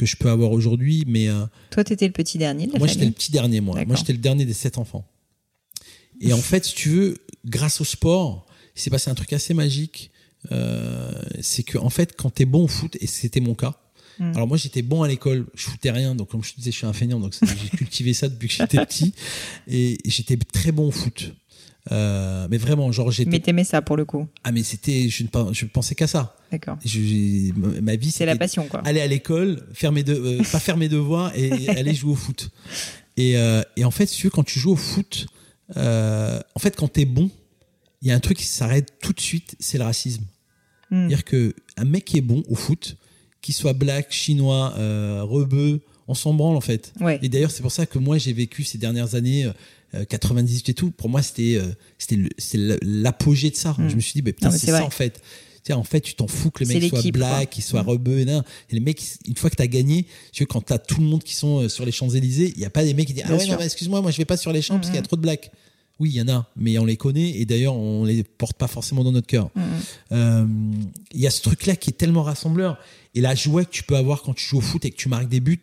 que 0.00 0.06
je 0.06 0.16
peux 0.16 0.30
avoir 0.30 0.52
aujourd'hui. 0.52 1.04
Mais 1.06 1.28
toi, 1.70 1.84
tu 1.84 1.92
étais 1.92 2.06
le 2.06 2.12
petit 2.12 2.38
dernier 2.38 2.66
de 2.66 2.72
la 2.72 2.78
Moi, 2.78 2.88
j'étais 2.88 3.04
le 3.04 3.10
petit 3.10 3.30
dernier. 3.30 3.60
Moi, 3.60 3.84
moi, 3.84 3.96
j'étais 3.96 4.14
le 4.14 4.18
dernier 4.18 4.46
des 4.46 4.54
sept 4.54 4.78
enfants. 4.78 5.06
Et 6.20 6.32
en 6.32 6.38
fait, 6.38 6.64
si 6.64 6.74
tu 6.74 6.88
veux, 6.88 7.18
grâce 7.44 7.80
au 7.80 7.84
sport, 7.84 8.46
il 8.76 8.80
s'est 8.80 8.90
passé 8.90 9.10
un 9.10 9.14
truc 9.14 9.32
assez 9.32 9.54
magique. 9.54 10.10
Euh, 10.52 11.12
c'est 11.40 11.62
que 11.62 11.76
en 11.76 11.90
fait, 11.90 12.16
quand 12.16 12.34
tu 12.34 12.42
es 12.42 12.44
bon 12.46 12.64
au 12.64 12.68
foot, 12.68 12.96
et 13.00 13.06
c'était 13.06 13.40
mon 13.40 13.54
cas. 13.54 13.78
Mm. 14.18 14.32
Alors 14.34 14.48
moi, 14.48 14.56
j'étais 14.56 14.82
bon 14.82 15.02
à 15.02 15.08
l'école, 15.08 15.46
je 15.54 15.64
foutais 15.64 15.90
rien, 15.90 16.14
donc 16.14 16.30
comme 16.30 16.42
je 16.42 16.52
te 16.52 16.56
disais, 16.56 16.70
je 16.70 16.76
suis 16.76 16.86
un 16.86 16.94
feignant, 16.94 17.20
donc 17.20 17.34
j'ai 17.42 17.76
cultivé 17.76 18.14
ça 18.14 18.28
depuis 18.28 18.48
que 18.48 18.54
j'étais 18.54 18.84
petit, 18.84 19.12
et 19.68 19.98
j'étais 20.06 20.36
très 20.36 20.72
bon 20.72 20.88
au 20.88 20.90
foot. 20.90 21.34
Euh, 21.92 22.46
mais 22.50 22.58
vraiment, 22.58 22.90
genre 22.92 23.10
j'étais. 23.10 23.30
Mais 23.30 23.40
t'aimais 23.40 23.64
ça 23.64 23.82
pour 23.82 23.96
le 23.96 24.04
coup. 24.04 24.28
Ah 24.44 24.52
mais 24.52 24.62
c'était, 24.62 25.08
je 25.08 25.24
ne 25.24 25.52
je 25.52 25.66
pensais 25.66 25.94
qu'à 25.94 26.06
ça. 26.06 26.36
D'accord. 26.52 26.78
Ma 27.82 27.96
vie, 27.96 28.10
c'est 28.10 28.26
la 28.26 28.36
passion 28.36 28.66
quoi. 28.66 28.80
Aller 28.84 29.00
à 29.00 29.06
l'école, 29.06 29.66
faire 29.72 29.92
mes 29.92 30.08
euh, 30.08 30.42
pas 30.50 30.60
faire 30.60 30.76
mes 30.76 30.88
devoirs 30.88 31.32
et 31.36 31.68
aller 31.76 31.94
jouer 31.94 32.12
au 32.12 32.16
foot. 32.16 32.50
Et, 33.16 33.34
et 33.76 33.84
en 33.84 33.90
fait, 33.90 34.06
si 34.06 34.16
tu 34.16 34.26
veux, 34.26 34.30
quand 34.30 34.44
tu 34.44 34.58
joues 34.58 34.72
au 34.72 34.76
foot, 34.76 35.26
en 35.76 36.58
fait, 36.58 36.76
quand 36.76 36.88
t'es 36.88 37.04
bon, 37.04 37.30
il 38.02 38.08
y 38.08 38.12
a 38.12 38.14
un 38.14 38.20
truc 38.20 38.38
qui 38.38 38.46
s'arrête 38.46 38.94
tout 39.00 39.12
de 39.12 39.20
suite, 39.20 39.56
c'est 39.58 39.78
le 39.78 39.84
racisme. 39.84 40.24
Hmm. 40.90 41.08
C'est-à-dire 41.08 41.24
qu'un 41.24 41.84
mec 41.84 42.04
qui 42.04 42.18
est 42.18 42.22
bon 42.22 42.42
au 42.48 42.54
foot, 42.54 42.96
qu'il 43.42 43.54
soit 43.54 43.72
black, 43.72 44.12
chinois, 44.12 44.74
euh, 44.78 45.22
rebeu, 45.22 45.80
on 46.10 46.14
s'en 46.14 46.34
branle 46.34 46.56
en 46.56 46.60
fait. 46.60 46.92
Et 47.22 47.28
d'ailleurs, 47.28 47.50
c'est 47.50 47.62
pour 47.62 47.72
ça 47.72 47.86
que 47.86 47.98
moi 47.98 48.18
j'ai 48.18 48.32
vécu 48.32 48.64
ces 48.64 48.78
dernières 48.78 49.14
années, 49.14 49.48
98 50.08 50.68
euh, 50.68 50.70
et 50.70 50.74
tout, 50.74 50.90
pour 50.90 51.08
moi 51.08 51.22
c'était 51.22 51.56
euh, 51.56 51.68
c'était 51.98 52.28
l'apogée 52.82 53.50
de 53.50 53.56
ça. 53.56 53.74
Hmm. 53.78 53.88
Je 53.88 53.94
me 53.94 54.00
suis 54.00 54.14
dit, 54.14 54.22
putain, 54.22 54.50
c'est 54.50 54.66
ça 54.66 54.84
en 54.84 54.90
fait. 54.90 55.22
en 55.70 55.84
fait, 55.84 56.00
tu 56.00 56.14
t'en 56.14 56.26
fous 56.26 56.50
que 56.50 56.64
le 56.64 56.68
mec 56.68 56.88
soit 56.88 57.10
black, 57.12 57.50
qu'il 57.50 57.62
soit 57.62 57.82
hmm. 57.82 57.88
rebeu. 57.88 58.18
Et, 58.18 58.22
et 58.22 58.42
les 58.72 58.80
mecs, 58.80 59.00
une 59.26 59.36
fois 59.36 59.50
que 59.50 59.56
tu 59.56 59.62
as 59.62 59.68
gagné, 59.68 60.06
tu 60.32 60.44
vois, 60.44 60.52
quand 60.52 60.66
tu 60.66 60.72
as 60.72 60.78
tout 60.78 61.00
le 61.00 61.06
monde 61.06 61.22
qui 61.22 61.34
sont 61.34 61.68
sur 61.68 61.84
les 61.84 61.92
Champs-Élysées, 61.92 62.52
il 62.54 62.58
n'y 62.58 62.66
a 62.66 62.70
pas 62.70 62.84
des 62.84 62.92
mecs 62.92 63.06
qui 63.06 63.14
disent 63.14 63.24
Ah 63.26 63.34
ouais, 63.34 63.46
non, 63.46 63.58
excuse-moi, 63.58 64.02
moi 64.02 64.10
je 64.10 64.18
vais 64.18 64.24
pas 64.24 64.36
sur 64.36 64.52
les 64.52 64.62
champs 64.62 64.76
parce 64.76 64.88
qu'il 64.88 64.96
y 64.96 64.98
a 64.98 65.02
trop 65.02 65.16
de 65.16 65.22
blacks. 65.22 65.50
Oui, 66.00 66.08
il 66.14 66.16
y 66.16 66.22
en 66.22 66.28
a, 66.28 66.46
mais 66.56 66.78
on 66.78 66.86
les 66.86 66.96
connaît 66.96 67.28
et 67.28 67.44
d'ailleurs 67.44 67.76
on 67.76 68.04
les 68.04 68.24
porte 68.24 68.56
pas 68.56 68.68
forcément 68.68 69.04
dans 69.04 69.12
notre 69.12 69.26
cœur. 69.26 69.50
Mm. 69.54 69.60
Euh, 70.12 70.46
il 71.12 71.20
y 71.20 71.26
a 71.26 71.30
ce 71.30 71.42
truc-là 71.42 71.76
qui 71.76 71.90
est 71.90 71.92
tellement 71.92 72.22
rassembleur 72.22 72.78
et 73.14 73.20
la 73.20 73.34
joie 73.34 73.66
que 73.66 73.70
tu 73.70 73.82
peux 73.82 73.96
avoir 73.96 74.22
quand 74.22 74.32
tu 74.32 74.46
joues 74.46 74.58
au 74.58 74.62
foot 74.62 74.82
et 74.86 74.90
que 74.90 74.96
tu 74.96 75.10
marques 75.10 75.28
des 75.28 75.40
buts, 75.40 75.60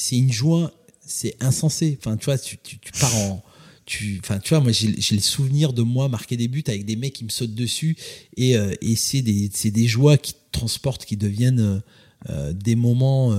c'est 0.00 0.16
une 0.16 0.32
joie, 0.32 0.72
c'est 1.06 1.36
insensé. 1.40 1.98
Enfin, 2.00 2.16
tu 2.16 2.26
vois, 2.26 2.38
tu, 2.38 2.58
pars 2.98 3.16
en, 3.16 3.42
tu, 3.86 4.20
enfin, 4.22 4.38
tu 4.38 4.50
vois, 4.50 4.60
moi 4.60 4.72
j'ai 4.72 5.14
le 5.14 5.20
souvenir 5.20 5.72
de 5.72 5.82
moi 5.82 6.08
marquer 6.08 6.36
des 6.36 6.48
buts 6.48 6.64
avec 6.66 6.84
des 6.84 6.96
mecs 6.96 7.14
qui 7.14 7.24
me 7.24 7.30
sautent 7.30 7.54
dessus 7.54 7.96
et, 8.36 8.56
euh, 8.56 8.74
et 8.80 8.96
c'est 8.96 9.22
des, 9.22 9.48
des 9.48 9.86
joies 9.86 10.16
qui 10.18 10.34
te 10.34 10.38
transportent, 10.52 11.04
qui 11.04 11.16
deviennent 11.16 11.82
euh, 12.28 12.52
des 12.52 12.74
moments. 12.74 13.34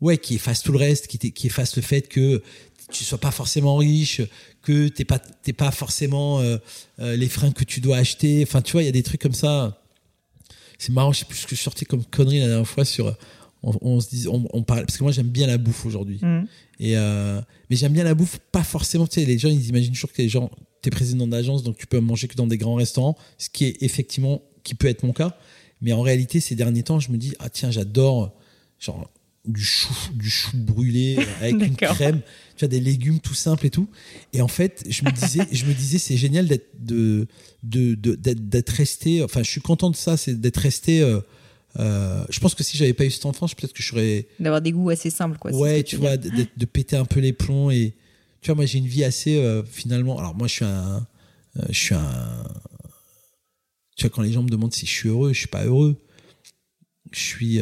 ouais, 0.00 0.18
qui 0.18 0.34
effacent 0.34 0.62
tout 0.62 0.72
le 0.72 0.78
reste, 0.78 1.06
qui, 1.06 1.46
effacent 1.46 1.76
le 1.76 1.82
fait 1.82 2.08
que 2.08 2.42
tu 2.90 3.04
sois 3.04 3.18
pas 3.18 3.30
forcément 3.30 3.76
riche, 3.76 4.20
que 4.62 4.88
t'es 4.88 5.04
pas 5.04 5.20
pas 5.56 5.70
forcément 5.70 6.40
euh, 6.40 6.58
euh, 7.00 7.16
les 7.16 7.28
fringues 7.28 7.54
que 7.54 7.64
tu 7.64 7.80
dois 7.80 7.98
acheter. 7.98 8.42
Enfin, 8.42 8.62
tu 8.62 8.72
vois, 8.72 8.82
il 8.82 8.86
y 8.86 8.88
a 8.88 8.92
des 8.92 9.02
trucs 9.02 9.20
comme 9.20 9.34
ça. 9.34 9.82
C'est 10.78 10.92
marrant, 10.92 11.12
je 11.12 11.20
sais 11.20 11.24
plus 11.24 11.38
ce 11.38 11.46
que 11.46 11.56
je 11.56 11.62
sortais 11.62 11.84
comme 11.84 12.04
connerie 12.04 12.40
la 12.40 12.48
dernière 12.48 12.68
fois 12.68 12.84
sur. 12.84 13.16
On, 13.62 13.98
se 13.98 14.08
dit, 14.10 14.26
on, 14.28 14.62
parle 14.62 14.86
parce 14.86 14.96
que 14.96 15.02
moi 15.02 15.10
j'aime 15.10 15.28
bien 15.28 15.46
la 15.48 15.58
bouffe 15.58 15.86
aujourd'hui. 15.86 16.20
Mm. 16.22 16.44
Et 16.78 16.96
euh, 16.96 17.40
mais 17.68 17.76
j'aime 17.76 17.92
bien 17.92 18.04
la 18.04 18.14
bouffe, 18.14 18.38
pas 18.52 18.62
forcément. 18.62 19.06
Tu 19.06 19.20
sais, 19.20 19.26
les 19.26 19.38
gens 19.38 19.48
ils 19.48 19.68
imaginent 19.68 19.92
toujours 19.92 20.12
que 20.12 20.22
les 20.22 20.28
gens, 20.28 20.50
t'es 20.82 20.90
président 20.90 21.26
d'agence, 21.26 21.64
donc 21.64 21.76
tu 21.76 21.86
peux 21.86 21.98
manger 21.98 22.28
que 22.28 22.36
dans 22.36 22.46
des 22.46 22.58
grands 22.58 22.74
restaurants, 22.74 23.16
ce 23.38 23.50
qui 23.50 23.64
est 23.64 23.82
effectivement 23.82 24.42
qui 24.62 24.74
peut 24.74 24.86
être 24.86 25.02
mon 25.02 25.12
cas. 25.12 25.36
Mais 25.80 25.92
en 25.92 26.02
réalité, 26.02 26.38
ces 26.38 26.54
derniers 26.54 26.84
temps, 26.84 27.00
je 27.00 27.10
me 27.10 27.16
dis 27.16 27.34
ah 27.40 27.48
tiens, 27.50 27.70
j'adore 27.72 28.36
genre 28.78 29.10
du 29.46 29.62
chou, 29.62 29.94
du 30.14 30.28
chou 30.28 30.56
brûlé 30.56 31.18
avec 31.40 31.54
une 31.54 31.76
crème, 31.76 32.20
tu 32.56 32.64
as 32.64 32.68
des 32.68 32.80
légumes 32.80 33.20
tout 33.20 33.34
simples 33.34 33.66
et 33.66 33.70
tout. 33.70 33.88
Et 34.32 34.42
en 34.42 34.48
fait, 34.48 34.84
je 34.88 35.04
me 35.04 35.10
disais, 35.10 35.46
je 35.52 35.64
me 35.66 35.72
disais, 35.72 35.98
c'est 35.98 36.16
génial 36.16 36.46
d'être 36.46 36.68
de, 36.78 37.26
de, 37.62 37.94
d'être 37.94 38.70
resté. 38.70 39.22
Enfin, 39.22 39.42
je 39.42 39.50
suis 39.50 39.60
content 39.60 39.90
de 39.90 39.96
ça, 39.96 40.16
c'est 40.16 40.40
d'être 40.40 40.58
resté 40.58 41.00
euh, 41.00 41.20
Euh, 41.78 42.24
je 42.30 42.40
pense 42.40 42.54
que 42.54 42.62
si 42.62 42.76
j'avais 42.76 42.94
pas 42.94 43.04
eu 43.04 43.10
cette 43.10 43.26
enfance, 43.26 43.54
peut-être 43.54 43.72
que 43.72 43.82
je 43.82 43.88
serais. 43.88 44.28
D'avoir 44.40 44.60
des 44.62 44.72
goûts 44.72 44.90
assez 44.90 45.10
simples, 45.10 45.38
quoi. 45.38 45.52
Ouais, 45.52 45.82
tu 45.82 45.96
vois, 45.96 46.16
de, 46.16 46.46
de, 46.56 46.64
péter 46.64 46.96
un 46.96 47.04
peu 47.04 47.20
les 47.20 47.32
plombs 47.32 47.70
et. 47.70 47.94
Tu 48.40 48.46
vois, 48.46 48.54
moi, 48.54 48.66
j'ai 48.66 48.78
une 48.78 48.86
vie 48.86 49.04
assez, 49.04 49.38
euh, 49.38 49.62
finalement. 49.64 50.18
Alors, 50.18 50.34
moi, 50.34 50.46
je 50.46 50.52
suis 50.54 50.64
un. 50.64 51.06
Euh, 51.58 51.62
je 51.68 51.78
suis 51.78 51.94
un. 51.94 52.44
Tu 53.96 54.06
vois, 54.06 54.10
quand 54.10 54.22
les 54.22 54.32
gens 54.32 54.42
me 54.42 54.48
demandent 54.48 54.72
si 54.74 54.86
je 54.86 54.90
suis 54.90 55.08
heureux, 55.08 55.32
je 55.32 55.38
suis 55.38 55.48
pas 55.48 55.64
heureux. 55.64 55.96
Je 57.12 57.20
suis. 57.20 57.60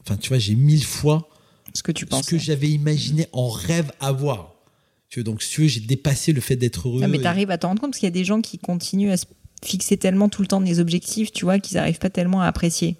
Enfin, 0.00 0.16
tu 0.16 0.28
vois, 0.28 0.38
j'ai 0.38 0.54
mille 0.54 0.84
fois 0.84 1.28
Ce 1.74 1.82
que 1.82 1.92
tu 1.92 2.06
penses. 2.06 2.26
ce 2.26 2.30
que 2.30 2.38
j'avais 2.38 2.68
imaginé 2.68 3.26
en 3.32 3.48
rêve 3.48 3.90
avoir. 4.00 4.54
Tu 5.08 5.20
vois, 5.20 5.24
donc, 5.24 5.42
si 5.42 5.50
tu 5.50 5.62
veux, 5.62 5.68
j'ai 5.68 5.80
dépassé 5.80 6.32
le 6.32 6.40
fait 6.40 6.56
d'être 6.56 6.88
heureux. 6.88 7.00
Ah, 7.02 7.08
mais 7.08 7.18
et- 7.18 7.22
t'arrives 7.22 7.50
à 7.50 7.58
t'en 7.58 7.68
rendre 7.68 7.80
compte 7.80 7.90
parce 7.90 8.00
qu'il 8.00 8.06
y 8.06 8.08
a 8.08 8.10
des 8.12 8.24
gens 8.24 8.40
qui 8.40 8.58
continuent 8.58 9.10
à 9.10 9.16
se 9.16 9.26
fixer 9.64 9.96
tellement 9.96 10.28
tout 10.28 10.42
le 10.42 10.48
temps 10.48 10.60
des 10.60 10.80
objectifs, 10.80 11.32
tu 11.32 11.44
vois, 11.44 11.58
qu'ils 11.58 11.76
n'arrivent 11.76 11.98
pas 11.98 12.10
tellement 12.10 12.42
à 12.42 12.46
apprécier. 12.46 12.96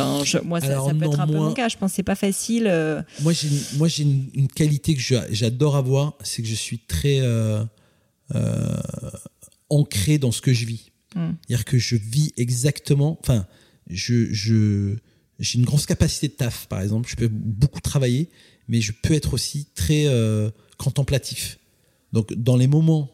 Enfin, 0.00 0.24
je- 0.24 0.38
moi, 0.38 0.60
ça, 0.60 0.66
Alors, 0.68 0.86
ça 0.88 0.94
peut 0.94 1.04
non, 1.04 1.12
être 1.12 1.20
un 1.20 1.26
peu 1.26 1.34
mon 1.38 1.52
cas. 1.52 1.68
Je 1.68 1.76
pense 1.76 1.90
que 1.92 1.96
c'est 1.96 2.02
pas 2.02 2.14
facile. 2.14 2.66
euh, 2.66 3.02
Moi, 3.20 3.32
j'ai 3.32 3.48
une, 3.48 3.60
moi, 3.78 3.88
j'ai 3.88 4.02
une, 4.04 4.28
une 4.34 4.48
qualité 4.48 4.94
que 4.94 5.00
j'adore 5.30 5.76
avoir, 5.76 6.14
c'est 6.22 6.42
que 6.42 6.48
je 6.48 6.54
suis 6.54 6.78
très 6.78 7.20
euh, 7.20 7.64
euh, 8.34 8.76
ancré 9.70 10.18
dans 10.18 10.32
ce 10.32 10.40
que 10.40 10.52
je 10.52 10.64
vis. 10.66 10.90
Hmm. 11.14 11.32
C'est-à-dire 11.46 11.64
que 11.64 11.78
je 11.78 11.96
vis 11.96 12.32
exactement. 12.36 13.18
Enfin, 13.22 13.46
je, 13.88 14.32
je, 14.32 14.96
j'ai 15.38 15.58
une 15.58 15.64
grosse 15.64 15.86
capacité 15.86 16.28
de 16.28 16.32
taf, 16.34 16.66
par 16.66 16.80
exemple. 16.80 17.08
Je 17.08 17.16
peux 17.16 17.28
beaucoup 17.28 17.80
travailler, 17.80 18.28
mais 18.68 18.80
je 18.80 18.92
peux 18.92 19.14
être 19.14 19.34
aussi 19.34 19.66
très 19.74 20.06
contemplatif. 20.76 21.58
Donc, 22.12 22.32
dans 22.34 22.56
les 22.56 22.66
moments, 22.66 23.10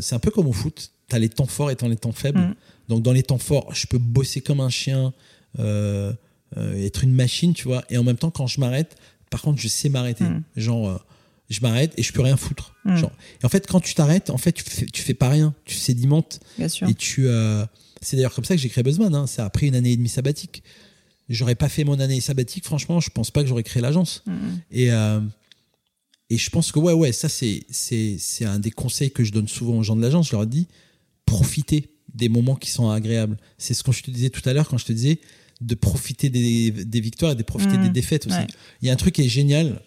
c'est 0.00 0.14
un 0.14 0.18
peu 0.18 0.30
comme 0.30 0.46
au 0.46 0.52
foot. 0.52 0.90
T'as 1.08 1.18
les 1.20 1.28
temps 1.28 1.46
forts 1.46 1.70
et 1.70 1.76
t'as 1.76 1.86
les 1.88 1.96
temps 1.96 2.12
faibles. 2.12 2.40
Mm. 2.40 2.54
Donc, 2.88 3.02
dans 3.02 3.12
les 3.12 3.22
temps 3.22 3.38
forts, 3.38 3.72
je 3.74 3.86
peux 3.86 3.98
bosser 3.98 4.40
comme 4.40 4.60
un 4.60 4.68
chien, 4.70 5.12
euh, 5.58 6.12
euh, 6.56 6.84
être 6.84 7.04
une 7.04 7.12
machine, 7.12 7.54
tu 7.54 7.64
vois. 7.64 7.84
Et 7.90 7.98
en 7.98 8.04
même 8.04 8.16
temps, 8.16 8.30
quand 8.30 8.46
je 8.46 8.60
m'arrête, 8.60 8.96
par 9.30 9.42
contre, 9.42 9.60
je 9.60 9.68
sais 9.68 9.88
m'arrêter. 9.88 10.24
Mm. 10.24 10.44
Genre, 10.56 10.88
euh, 10.88 10.98
je 11.50 11.60
m'arrête 11.60 11.92
et 11.96 12.02
je 12.02 12.12
peux 12.12 12.22
rien 12.22 12.36
foutre. 12.36 12.74
Mm. 12.84 12.96
Genre. 12.96 13.12
Et 13.42 13.46
en 13.46 13.48
fait, 13.48 13.66
quand 13.66 13.80
tu 13.80 13.94
t'arrêtes, 13.94 14.30
en 14.30 14.38
fait, 14.38 14.52
tu 14.52 14.64
fais, 14.64 14.86
tu 14.86 15.02
fais 15.02 15.14
pas 15.14 15.28
rien. 15.28 15.54
Tu 15.64 15.76
sédimentes 15.76 16.40
bien 16.58 16.68
sûr. 16.68 16.88
et 16.88 16.94
tu. 16.94 17.28
c'est 18.00 18.16
d'ailleurs 18.16 18.34
comme 18.34 18.44
ça 18.44 18.54
que 18.54 18.60
j'ai 18.60 18.68
créé 18.68 18.84
Buzzman. 18.84 19.14
Hein. 19.14 19.26
Ça 19.26 19.44
a 19.44 19.50
pris 19.50 19.68
une 19.68 19.74
année 19.74 19.92
et 19.92 19.96
demie 19.96 20.08
sabbatique. 20.08 20.62
J'aurais 21.28 21.56
pas 21.56 21.68
fait 21.68 21.82
mon 21.82 21.98
année 21.98 22.20
sabbatique, 22.20 22.64
franchement, 22.64 23.00
je 23.00 23.10
pense 23.10 23.32
pas 23.32 23.42
que 23.42 23.48
j'aurais 23.48 23.64
créé 23.64 23.82
l'agence. 23.82 24.22
Mhm. 24.26 24.60
Et, 24.70 24.90
et 26.30 26.38
je 26.38 26.50
pense 26.50 26.70
que, 26.70 26.78
ouais, 26.78 26.92
ouais, 26.92 27.10
ça, 27.10 27.28
c'est, 27.28 27.64
c'est, 27.68 28.16
c'est 28.20 28.44
un 28.44 28.60
des 28.60 28.70
conseils 28.70 29.10
que 29.10 29.24
je 29.24 29.32
donne 29.32 29.48
souvent 29.48 29.78
aux 29.78 29.82
gens 29.82 29.96
de 29.96 30.02
l'agence. 30.02 30.28
Je 30.28 30.32
leur 30.32 30.46
dis, 30.46 30.68
profitez 31.24 31.88
des 32.14 32.28
moments 32.28 32.56
qui 32.56 32.70
sont 32.70 32.90
agréables. 32.90 33.36
C'est 33.58 33.74
ce 33.74 33.82
que 33.82 33.92
je 33.92 34.02
te 34.02 34.10
disais 34.10 34.30
tout 34.30 34.46
à 34.48 34.52
l'heure 34.52 34.68
quand 34.68 34.78
je 34.78 34.86
te 34.86 34.92
disais 34.92 35.20
de 35.60 35.74
profiter 35.74 36.28
des, 36.28 36.70
des 36.70 37.00
victoires 37.00 37.32
et 37.32 37.34
de 37.34 37.42
profiter 37.42 37.78
des 37.78 37.88
défaites 37.88 38.26
aussi. 38.26 38.36
Ouais. 38.36 38.46
Il 38.82 38.86
y 38.86 38.90
a 38.90 38.92
un 38.92 38.96
truc 38.96 39.14
qui 39.14 39.22
est 39.22 39.28
génial, 39.28 39.80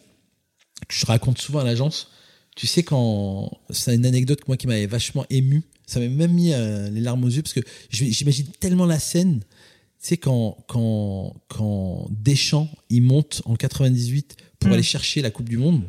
que 0.87 0.95
je 0.95 1.05
raconte 1.05 1.37
souvent 1.39 1.59
à 1.59 1.63
l'agence. 1.63 2.09
Tu 2.55 2.67
sais, 2.67 2.83
quand. 2.83 3.51
C'est 3.69 3.95
une 3.95 4.05
anecdote 4.05 4.47
moi 4.47 4.57
qui 4.57 4.67
m'avait 4.67 4.87
vachement 4.87 5.25
ému. 5.29 5.63
Ça 5.85 5.99
m'a 5.99 6.07
même 6.07 6.33
mis 6.33 6.53
euh, 6.53 6.89
les 6.89 7.01
larmes 7.01 7.23
aux 7.23 7.29
yeux 7.29 7.41
parce 7.41 7.53
que 7.53 7.61
j'imagine 7.89 8.47
tellement 8.59 8.85
la 8.85 8.99
scène. 8.99 9.39
Tu 9.41 9.47
sais, 9.99 10.17
quand, 10.17 10.57
quand, 10.67 11.35
quand 11.49 12.07
Deschamps, 12.11 12.69
il 12.89 13.01
monte 13.03 13.41
en 13.45 13.55
98 13.55 14.37
pour 14.59 14.69
Mm. 14.69 14.73
aller 14.73 14.83
chercher 14.83 15.21
la 15.21 15.29
Coupe 15.31 15.47
du 15.49 15.57
Monde, 15.57 15.83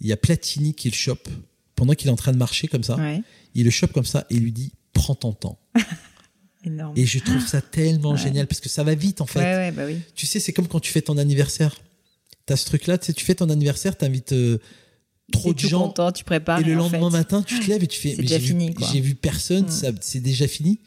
il 0.00 0.06
y 0.06 0.12
a 0.12 0.16
Platini 0.16 0.74
qui 0.74 0.88
le 0.88 0.94
chope 0.94 1.28
pendant 1.76 1.94
qu'il 1.94 2.08
est 2.08 2.12
en 2.12 2.16
train 2.16 2.32
de 2.32 2.36
marcher 2.38 2.68
comme 2.68 2.84
ça. 2.84 2.96
Ouais. 2.96 3.22
Il 3.54 3.64
le 3.64 3.70
chope 3.70 3.92
comme 3.92 4.04
ça 4.04 4.26
et 4.30 4.34
il 4.34 4.42
lui 4.42 4.52
dit 4.52 4.72
Prends 4.92 5.14
ton 5.16 5.32
temps. 5.32 5.58
Énorme. 6.64 6.92
Et 6.96 7.04
je 7.06 7.18
trouve 7.18 7.46
ça 7.46 7.60
tellement 7.60 8.10
Ouais. 8.12 8.18
génial 8.18 8.46
parce 8.46 8.60
que 8.60 8.68
ça 8.68 8.82
va 8.84 8.94
vite 8.94 9.20
en 9.20 9.26
fait. 9.26 9.40
Ouais, 9.40 9.44
ouais, 9.56 9.72
bah 9.72 9.82
oui. 9.86 9.96
Tu 10.14 10.26
sais, 10.26 10.40
c'est 10.40 10.52
comme 10.52 10.66
quand 10.68 10.80
tu 10.80 10.90
fais 10.92 11.02
ton 11.02 11.18
anniversaire. 11.18 11.74
T'as 12.46 12.56
ce 12.56 12.66
truc-là, 12.66 12.98
tu 12.98 13.06
sais, 13.06 13.12
tu 13.12 13.24
fais 13.24 13.34
ton 13.34 13.48
anniversaire, 13.50 13.96
t'invites 13.96 14.32
euh, 14.32 14.58
trop 15.32 15.54
de 15.54 15.58
tout 15.60 15.68
gens. 15.68 15.88
content, 15.88 16.12
tu 16.12 16.24
prépares. 16.24 16.60
Et 16.60 16.64
le 16.64 16.74
en 16.74 16.76
lendemain 16.88 17.10
fait, 17.10 17.16
matin, 17.16 17.42
tu 17.42 17.58
te 17.60 17.68
lèves 17.70 17.82
et 17.82 17.86
tu 17.86 17.98
fais. 18.16 18.16
J'ai 18.22 19.00
vu, 19.00 19.14
personne, 19.14 19.64
Mm. 19.64 19.70
ça, 19.70 19.88
c'est 20.00 20.20
déjà 20.20 20.46
fini. 20.46 20.80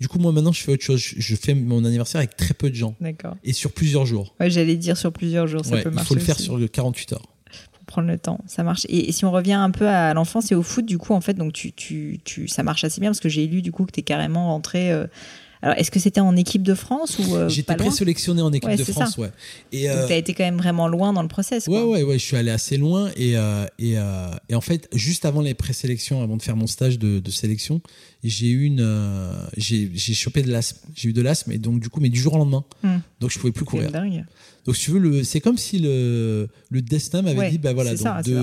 Du 0.00 0.06
coup, 0.06 0.18
moi 0.20 0.30
maintenant, 0.32 0.52
je 0.52 0.62
fais 0.62 0.70
autre 0.72 0.84
chose. 0.84 1.00
Je, 1.00 1.34
fais 1.34 1.54
mon 1.54 1.84
anniversaire 1.84 2.20
avec 2.20 2.36
très 2.36 2.54
peu 2.54 2.70
de 2.70 2.74
gens 2.74 2.94
D'accord. 3.00 3.36
et 3.42 3.52
sur 3.52 3.72
plusieurs 3.72 4.06
jours. 4.06 4.34
Ouais, 4.38 4.48
j'allais 4.48 4.76
dire 4.76 4.96
sur 4.96 5.12
plusieurs 5.12 5.46
jours, 5.48 5.64
ça 5.64 5.76
peut 5.78 5.88
il 5.90 5.94
marcher. 5.94 6.08
faut 6.08 6.14
le 6.14 6.20
faire 6.20 6.36
aussi. 6.36 6.44
sur 6.44 6.56
le 6.56 6.68
48 6.68 7.14
heures. 7.14 7.26
Prendre 7.88 8.06
le 8.08 8.18
temps, 8.18 8.38
ça 8.46 8.62
marche. 8.62 8.84
Et, 8.90 9.08
et 9.08 9.12
si 9.12 9.24
on 9.24 9.30
revient 9.32 9.54
un 9.54 9.70
peu 9.70 9.88
à 9.88 10.12
l'enfance 10.12 10.52
et 10.52 10.54
au 10.54 10.62
foot, 10.62 10.84
du 10.84 10.98
coup, 10.98 11.14
en 11.14 11.22
fait, 11.22 11.32
donc 11.34 11.54
tu, 11.54 11.72
tu, 11.72 12.20
tu, 12.22 12.46
ça 12.46 12.62
marche 12.62 12.84
assez 12.84 13.00
bien 13.00 13.08
parce 13.10 13.18
que 13.20 13.30
j'ai 13.30 13.46
lu 13.46 13.62
du 13.62 13.72
coup 13.72 13.86
que 13.86 13.92
tu 13.92 14.00
es 14.00 14.02
carrément 14.02 14.48
rentré. 14.48 14.92
euh, 14.92 15.06
Alors, 15.62 15.74
est-ce 15.78 15.90
que 15.90 15.98
c'était 15.98 16.20
en 16.20 16.36
équipe 16.36 16.62
de 16.62 16.74
France 16.74 17.18
ou 17.18 17.34
euh, 17.34 17.48
J'étais 17.48 17.74
présélectionné 17.74 18.42
en 18.42 18.52
équipe 18.52 18.68
Ouais, 18.68 18.76
de 18.76 18.84
c'est 18.84 18.92
France, 18.92 19.16
ouais. 19.16 19.30
Et 19.72 19.88
Donc, 19.88 19.96
euh, 19.96 20.06
tu 20.06 20.12
as 20.12 20.16
été 20.18 20.34
quand 20.34 20.44
même 20.44 20.58
vraiment 20.58 20.86
loin 20.86 21.14
dans 21.14 21.22
le 21.22 21.28
process. 21.28 21.66
Ouais, 21.66 21.80
Quoi. 21.80 21.88
ouais, 21.88 22.02
ouais, 22.02 22.18
je 22.18 22.24
suis 22.24 22.36
allé 22.36 22.50
assez 22.50 22.76
loin 22.76 23.10
et, 23.16 23.38
euh, 23.38 23.64
et, 23.78 23.96
euh, 23.98 24.28
et 24.50 24.54
en 24.54 24.60
fait, 24.60 24.86
juste 24.94 25.24
avant 25.24 25.40
les 25.40 25.54
présélections, 25.54 26.22
avant 26.22 26.36
de 26.36 26.42
faire 26.42 26.54
mon 26.56 26.66
stage 26.66 26.98
de, 26.98 27.20
de 27.20 27.30
sélection, 27.30 27.80
j'ai 28.22 28.48
eu 28.50 28.64
une, 28.64 28.86
j'ai, 29.56 29.90
j'ai 29.94 30.14
chopé 30.14 30.42
de 30.42 30.50
l'asthme. 30.52 30.86
J'ai 30.94 31.08
eu 31.08 31.12
de 31.14 31.22
l'asthme 31.22 31.52
et 31.52 31.58
donc 31.58 31.80
du 31.80 31.88
coup, 31.88 32.00
mais 32.00 32.10
du 32.10 32.20
jour 32.20 32.34
au 32.34 32.38
lendemain, 32.38 32.64
Hmm. 32.82 32.98
donc 33.20 33.30
je 33.30 33.38
pouvais 33.38 33.52
plus 33.52 33.64
C'est 33.64 33.70
courir. 33.70 33.90
dingue. 33.90 34.24
Donc 34.66 34.76
si 34.76 34.84
tu 34.86 34.90
veux, 34.92 34.98
le, 34.98 35.24
c'est 35.24 35.40
comme 35.40 35.56
si 35.58 35.78
le, 35.78 36.48
le 36.70 36.82
destin 36.82 37.22
m'avait 37.22 37.38
Ouais, 37.38 37.50
dit, 37.50 37.58
bah 37.58 37.72
voilà, 37.72 37.96
ça, 37.96 38.20
de, 38.22 38.42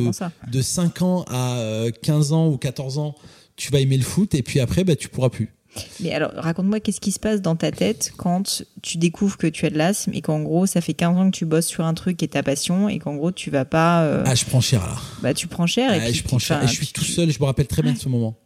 de 0.51 0.61
5 0.61 1.01
ans 1.01 1.23
à 1.27 1.57
euh, 1.57 1.91
15 2.01 2.31
ans 2.33 2.47
ou 2.49 2.57
14 2.57 2.97
ans, 2.97 3.15
tu 3.55 3.71
vas 3.71 3.79
aimer 3.79 3.97
le 3.97 4.03
foot 4.03 4.33
et 4.35 4.41
puis 4.43 4.59
après, 4.59 4.83
bah 4.83 4.95
tu 4.95 5.07
pourras 5.09 5.29
plus. 5.29 5.53
Mais 5.99 6.13
alors, 6.13 6.31
raconte-moi, 6.35 6.79
qu'est-ce 6.79 7.01
qui 7.01 7.11
se 7.11 7.19
passe 7.19 7.41
dans 7.41 7.57
ta 7.57 7.69
tête 7.69 8.13
quand 8.15 8.63
tu 8.81 8.97
découvres 8.97 9.35
que 9.37 9.45
tu 9.47 9.65
as 9.65 9.69
de 9.69 9.77
l'asthme 9.77 10.13
et 10.13 10.21
qu'en 10.21 10.41
gros, 10.41 10.65
ça 10.65 10.79
fait 10.79 10.93
15 10.93 11.17
ans 11.17 11.29
que 11.29 11.35
tu 11.35 11.45
bosses 11.45 11.67
sur 11.67 11.83
un 11.85 11.93
truc 11.93 12.15
qui 12.17 12.23
est 12.25 12.29
ta 12.29 12.43
passion 12.43 12.87
et 12.87 12.97
qu'en 12.97 13.15
gros, 13.15 13.31
tu 13.33 13.49
vas 13.51 13.65
pas. 13.65 14.03
euh, 14.05 14.23
Ah, 14.25 14.35
je 14.35 14.45
prends 14.45 14.61
cher 14.61 14.79
là. 14.81 14.95
bah, 15.21 15.33
tu 15.33 15.47
prends 15.47 15.67
cher 15.67 15.93
et 15.93 15.97
Ah, 15.99 16.05
puis 16.05 16.13
je 16.13 16.23
prends 16.23 16.39
cher. 16.39 16.57
enfin, 16.57 16.65
Et 16.65 16.69
je 16.69 16.75
suis 16.75 16.87
tout 16.87 17.03
seul. 17.03 17.29
Je 17.29 17.39
me 17.39 17.45
rappelle 17.45 17.67
très 17.67 17.81
bien 17.81 17.91
de 17.93 17.97
ce 17.99 18.07
moment. 18.07 18.37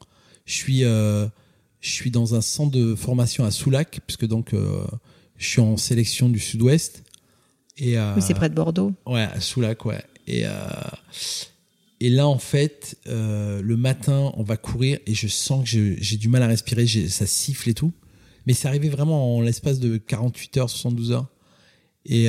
Je 0.46 0.54
suis, 0.56 0.84
euh, 0.84 1.28
je 1.82 1.92
suis 1.92 2.10
dans 2.10 2.34
un 2.34 2.42
centre 2.42 2.72
de 2.72 2.96
formation 2.96 3.46
à 3.46 3.52
Soulac, 3.52 4.00
puisque 4.08 4.26
donc 4.26 4.56
euh, 4.56 4.82
je 5.38 5.48
suis 5.48 5.62
en 5.62 5.78
sélection 5.78 6.30
du 6.30 6.40
Sud-Ouest. 6.40 7.04
Et 7.80 7.98
euh, 7.98 8.14
Oui, 8.16 8.22
c'est 8.22 8.34
près 8.34 8.50
de 8.50 8.56
Bordeaux. 8.56 8.94
Ouais, 9.06 9.22
à 9.22 9.40
Soulac, 9.40 9.86
ouais. 9.86 10.04
Et 10.28 10.46
euh, 10.46 10.52
et 12.02 12.10
là, 12.10 12.28
en 12.28 12.38
fait, 12.38 12.98
euh, 13.08 13.62
le 13.62 13.76
matin, 13.76 14.32
on 14.36 14.44
va 14.44 14.56
courir 14.58 15.00
et 15.06 15.14
je 15.14 15.28
sens 15.28 15.70
que 15.70 15.96
j'ai 16.00 16.18
du 16.18 16.30
mal 16.30 16.44
à 16.44 16.48
respirer. 16.48 16.86
Ça 16.88 17.26
siffle 17.26 17.70
et 17.70 17.74
tout. 17.74 17.92
Mais 18.46 18.54
c'est 18.54 18.68
arrivé 18.68 18.90
vraiment 18.90 19.38
en 19.38 19.42
l'espace 19.42 19.80
de 19.80 19.98
48 19.98 20.58
heures, 20.58 20.70
72 20.70 21.12
heures. 21.12 21.28
Et 22.06 22.26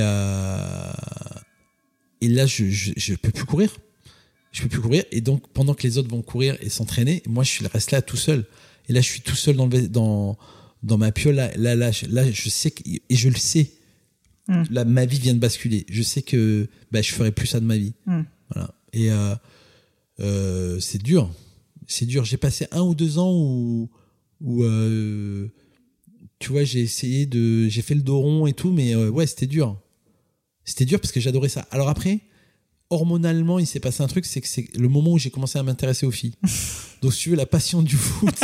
et 2.22 2.28
là, 2.28 2.46
je, 2.46 2.68
je 2.68 2.92
je 2.96 3.14
peux 3.14 3.30
plus 3.30 3.44
courir. 3.44 3.76
Je 4.52 4.62
peux 4.62 4.68
plus 4.68 4.80
courir. 4.80 5.04
Et 5.12 5.20
donc, 5.20 5.46
pendant 5.52 5.74
que 5.74 5.84
les 5.84 5.98
autres 5.98 6.10
vont 6.10 6.22
courir 6.22 6.56
et 6.60 6.68
s'entraîner, 6.68 7.22
moi, 7.28 7.44
je 7.44 7.62
reste 7.68 7.92
là 7.92 8.02
tout 8.02 8.16
seul. 8.16 8.44
Et 8.88 8.92
là, 8.92 9.00
je 9.00 9.08
suis 9.08 9.20
tout 9.20 9.36
seul 9.36 9.54
dans 9.56 9.66
le, 9.66 9.88
dans, 9.88 10.36
dans 10.82 10.98
ma 10.98 11.12
piole. 11.12 11.36
Là, 11.36 11.52
là, 11.56 11.76
là, 11.76 11.92
là, 12.08 12.30
je 12.30 12.48
sais 12.48 12.72
que, 12.72 12.82
et 12.88 13.00
je 13.16 13.28
le 13.28 13.36
sais. 13.36 13.70
Mm. 14.50 14.64
Là, 14.70 14.84
ma 14.84 15.06
vie 15.06 15.18
vient 15.18 15.34
de 15.34 15.38
basculer. 15.38 15.86
Je 15.88 16.02
sais 16.02 16.22
que 16.22 16.68
bah, 16.90 17.00
je 17.00 17.12
ferai 17.12 17.30
plus 17.30 17.46
ça 17.46 17.60
de 17.60 17.64
ma 17.64 17.76
vie. 17.76 17.94
Mm. 18.06 18.22
Voilà. 18.52 18.74
Et 18.92 19.10
euh, 19.10 19.34
euh, 20.18 20.80
c'est 20.80 21.02
dur. 21.02 21.30
C'est 21.86 22.06
dur. 22.06 22.24
J'ai 22.24 22.36
passé 22.36 22.66
un 22.72 22.82
ou 22.82 22.94
deux 22.94 23.18
ans 23.18 23.32
où, 23.32 23.88
où 24.40 24.64
euh, 24.64 25.48
tu 26.40 26.50
vois, 26.50 26.64
j'ai 26.64 26.80
essayé 26.80 27.26
de, 27.26 27.68
j'ai 27.68 27.82
fait 27.82 27.94
le 27.94 28.02
dos 28.02 28.18
rond 28.18 28.46
et 28.46 28.52
tout, 28.52 28.72
mais 28.72 28.94
euh, 28.94 29.08
ouais, 29.08 29.26
c'était 29.26 29.46
dur. 29.46 29.80
C'était 30.64 30.84
dur 30.84 31.00
parce 31.00 31.12
que 31.12 31.20
j'adorais 31.20 31.48
ça. 31.48 31.66
Alors 31.70 31.88
après, 31.88 32.20
hormonalement, 32.90 33.60
il 33.60 33.66
s'est 33.66 33.80
passé 33.80 34.02
un 34.02 34.08
truc, 34.08 34.26
c'est 34.26 34.40
que 34.40 34.48
c'est 34.48 34.76
le 34.76 34.88
moment 34.88 35.12
où 35.12 35.18
j'ai 35.18 35.30
commencé 35.30 35.58
à 35.58 35.62
m'intéresser 35.62 36.06
aux 36.06 36.10
filles. 36.10 36.34
Donc, 37.02 37.14
si 37.14 37.20
tu 37.20 37.30
veux, 37.30 37.36
la 37.36 37.46
passion 37.46 37.82
du 37.82 37.96
foot. 37.96 38.34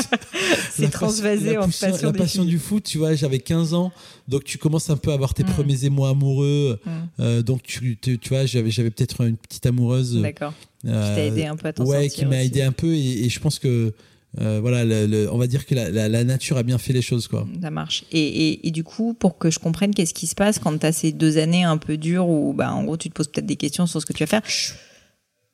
C'est 0.72 0.82
la 0.82 0.88
transvasé 0.90 1.54
la 1.54 1.60
en 1.62 1.66
passion- 1.66 1.90
passion 1.90 2.06
La 2.12 2.12
passion 2.18 2.42
filles. 2.42 2.50
du 2.50 2.58
foot, 2.58 2.82
tu 2.84 2.98
vois, 2.98 3.14
j'avais 3.14 3.38
15 3.38 3.74
ans, 3.74 3.92
donc 4.28 4.44
tu 4.44 4.58
commences 4.58 4.90
un 4.90 4.96
peu 4.96 5.10
à 5.10 5.14
avoir 5.14 5.34
tes 5.34 5.42
Mm. 5.44 5.46
premiers 5.46 5.84
émois 5.84 6.10
amoureux. 6.10 6.78
Mm. 6.84 6.90
Euh, 7.20 7.42
donc, 7.42 7.62
tu, 7.62 7.96
tu, 8.00 8.18
tu 8.18 8.28
vois, 8.30 8.46
j'avais, 8.46 8.70
j'avais 8.70 8.90
peut-être 8.90 9.22
une 9.26 9.36
petite 9.36 9.66
amoureuse. 9.66 10.16
D'accord. 10.20 10.52
Qui 10.82 10.88
euh, 10.90 11.14
t'a 11.16 11.24
aidé 11.24 11.44
un 11.46 11.56
peu 11.56 11.68
à 11.68 11.72
t'en 11.72 11.84
Ouais, 11.84 12.08
qui 12.08 12.24
m'a 12.26 12.42
aidé 12.44 12.62
un 12.62 12.72
peu 12.72 12.94
et, 12.94 13.24
et 13.24 13.28
je 13.28 13.40
pense 13.40 13.58
que, 13.58 13.92
euh, 14.40 14.58
voilà, 14.60 14.84
le- 14.84 15.06
le- 15.06 15.32
on 15.32 15.38
va 15.38 15.46
dire 15.46 15.64
que 15.66 15.74
la, 15.74 15.88
la- 15.90 16.08
la 16.10 16.22
nature 16.24 16.58
a 16.58 16.62
bien 16.62 16.76
fait 16.78 16.92
les 16.92 17.00
choses, 17.02 17.26
quoi. 17.26 17.46
Ça 17.62 17.70
marche. 17.70 18.04
Et, 18.12 18.20
et, 18.48 18.68
et 18.68 18.70
du 18.70 18.84
coup, 18.84 19.14
pour 19.14 19.38
que 19.38 19.50
je 19.50 19.58
comprenne 19.58 19.94
qu'est-ce 19.94 20.12
qui 20.14 20.26
se 20.26 20.34
passe 20.34 20.58
quand 20.58 20.76
tu 20.78 20.84
as 20.86 20.92
ces 20.92 21.12
deux 21.12 21.38
années 21.38 21.64
un 21.64 21.78
peu 21.78 21.96
dures 21.96 22.28
où, 22.28 22.52
bah, 22.52 22.72
en 22.72 22.84
gros, 22.84 22.96
tu 22.98 23.08
te 23.08 23.14
poses 23.14 23.28
peut-être 23.28 23.46
des 23.46 23.56
questions 23.56 23.86
sur 23.86 24.00
ce 24.00 24.06
que 24.06 24.12
tu 24.12 24.22
vas 24.22 24.26
faire? 24.26 24.42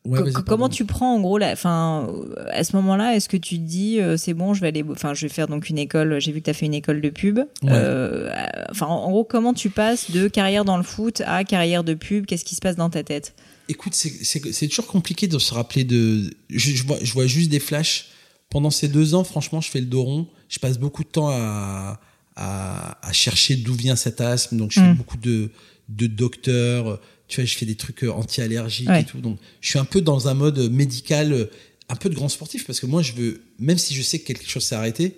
Ouais, 0.04 0.32
Co- 0.32 0.42
comment 0.42 0.68
tu 0.68 0.84
prends 0.84 1.14
en 1.14 1.20
gros 1.20 1.38
la, 1.38 1.52
enfin, 1.52 2.08
euh, 2.08 2.34
à 2.50 2.64
ce 2.64 2.74
moment-là, 2.74 3.14
est-ce 3.14 3.28
que 3.28 3.36
tu 3.36 3.56
te 3.56 3.62
dis, 3.62 4.00
euh, 4.00 4.16
c'est 4.16 4.34
bon, 4.34 4.52
je 4.52 4.60
vais 4.60 4.66
aller, 4.68 4.84
enfin, 4.90 5.14
je 5.14 5.22
vais 5.26 5.32
faire 5.32 5.46
donc 5.46 5.68
une 5.68 5.78
école. 5.78 6.20
J'ai 6.20 6.32
vu 6.32 6.40
que 6.40 6.46
tu 6.46 6.50
as 6.50 6.54
fait 6.54 6.66
une 6.66 6.74
école 6.74 7.00
de 7.00 7.08
pub. 7.10 7.38
Euh, 7.38 7.44
euh, 7.68 8.30
Enfin, 8.70 8.86
en, 8.86 9.04
en 9.04 9.10
gros, 9.10 9.22
comment 9.24 9.54
tu 9.54 9.70
passes 9.70 10.10
de 10.10 10.26
carrière 10.26 10.64
dans 10.64 10.76
le 10.76 10.82
foot 10.82 11.22
à 11.24 11.44
carrière 11.44 11.84
de 11.84 11.94
pub? 11.94 12.26
Qu'est-ce 12.26 12.44
qui 12.44 12.56
se 12.56 12.60
passe 12.60 12.74
dans 12.74 12.90
ta 12.90 13.04
tête? 13.04 13.34
Écoute, 13.68 13.94
c'est- 13.94 14.66
toujours 14.68 14.88
compliqué 14.88 15.28
de 15.28 15.38
se 15.38 15.54
rappeler 15.54 15.84
de. 15.84 16.30
Je, 16.50 16.72
je 16.72 16.84
vois, 16.84 16.98
je 17.00 17.12
vois 17.12 17.26
juste 17.28 17.50
des 17.50 17.60
flashs. 17.60 18.06
Pendant 18.50 18.70
ces 18.70 18.88
deux 18.88 19.14
ans, 19.14 19.22
franchement, 19.24 19.60
je 19.60 19.70
fais 19.70 19.80
le 19.80 19.86
dos 19.86 20.02
rond. 20.02 20.26
Je 20.48 20.58
passe 20.58 20.78
beaucoup 20.78 21.04
de 21.04 21.08
temps 21.08 21.28
à, 21.30 22.00
à, 22.34 22.98
à 23.06 23.12
chercher 23.12 23.54
d'où 23.56 23.72
vient 23.74 23.94
cet 23.96 24.20
asthme. 24.20 24.56
Donc, 24.56 24.72
je 24.72 24.80
fais 24.80 24.92
Mm. 24.92 24.96
beaucoup 24.96 25.16
de, 25.16 25.50
de 25.88 26.06
docteurs. 26.08 27.00
Tu 27.32 27.40
vois, 27.40 27.46
je 27.46 27.56
fais 27.56 27.64
des 27.64 27.76
trucs 27.76 28.04
euh, 28.04 28.10
anti-allergiques 28.12 28.90
Ouais. 28.90 29.00
et 29.00 29.04
tout. 29.04 29.20
Donc, 29.22 29.38
je 29.62 29.68
suis 29.70 29.78
un 29.78 29.86
peu 29.86 30.02
dans 30.02 30.28
un 30.28 30.34
mode 30.34 30.58
médical, 30.70 31.32
euh, 31.32 31.46
un 31.88 31.96
peu 31.96 32.10
de 32.10 32.14
grand 32.14 32.28
sportif, 32.28 32.66
parce 32.66 32.78
que 32.78 32.84
moi, 32.84 33.00
je 33.00 33.14
veux, 33.14 33.40
même 33.58 33.78
si 33.78 33.94
je 33.94 34.02
sais 34.02 34.18
que 34.18 34.26
quelque 34.26 34.46
chose 34.46 34.64
s'est 34.64 34.74
arrêté, 34.74 35.16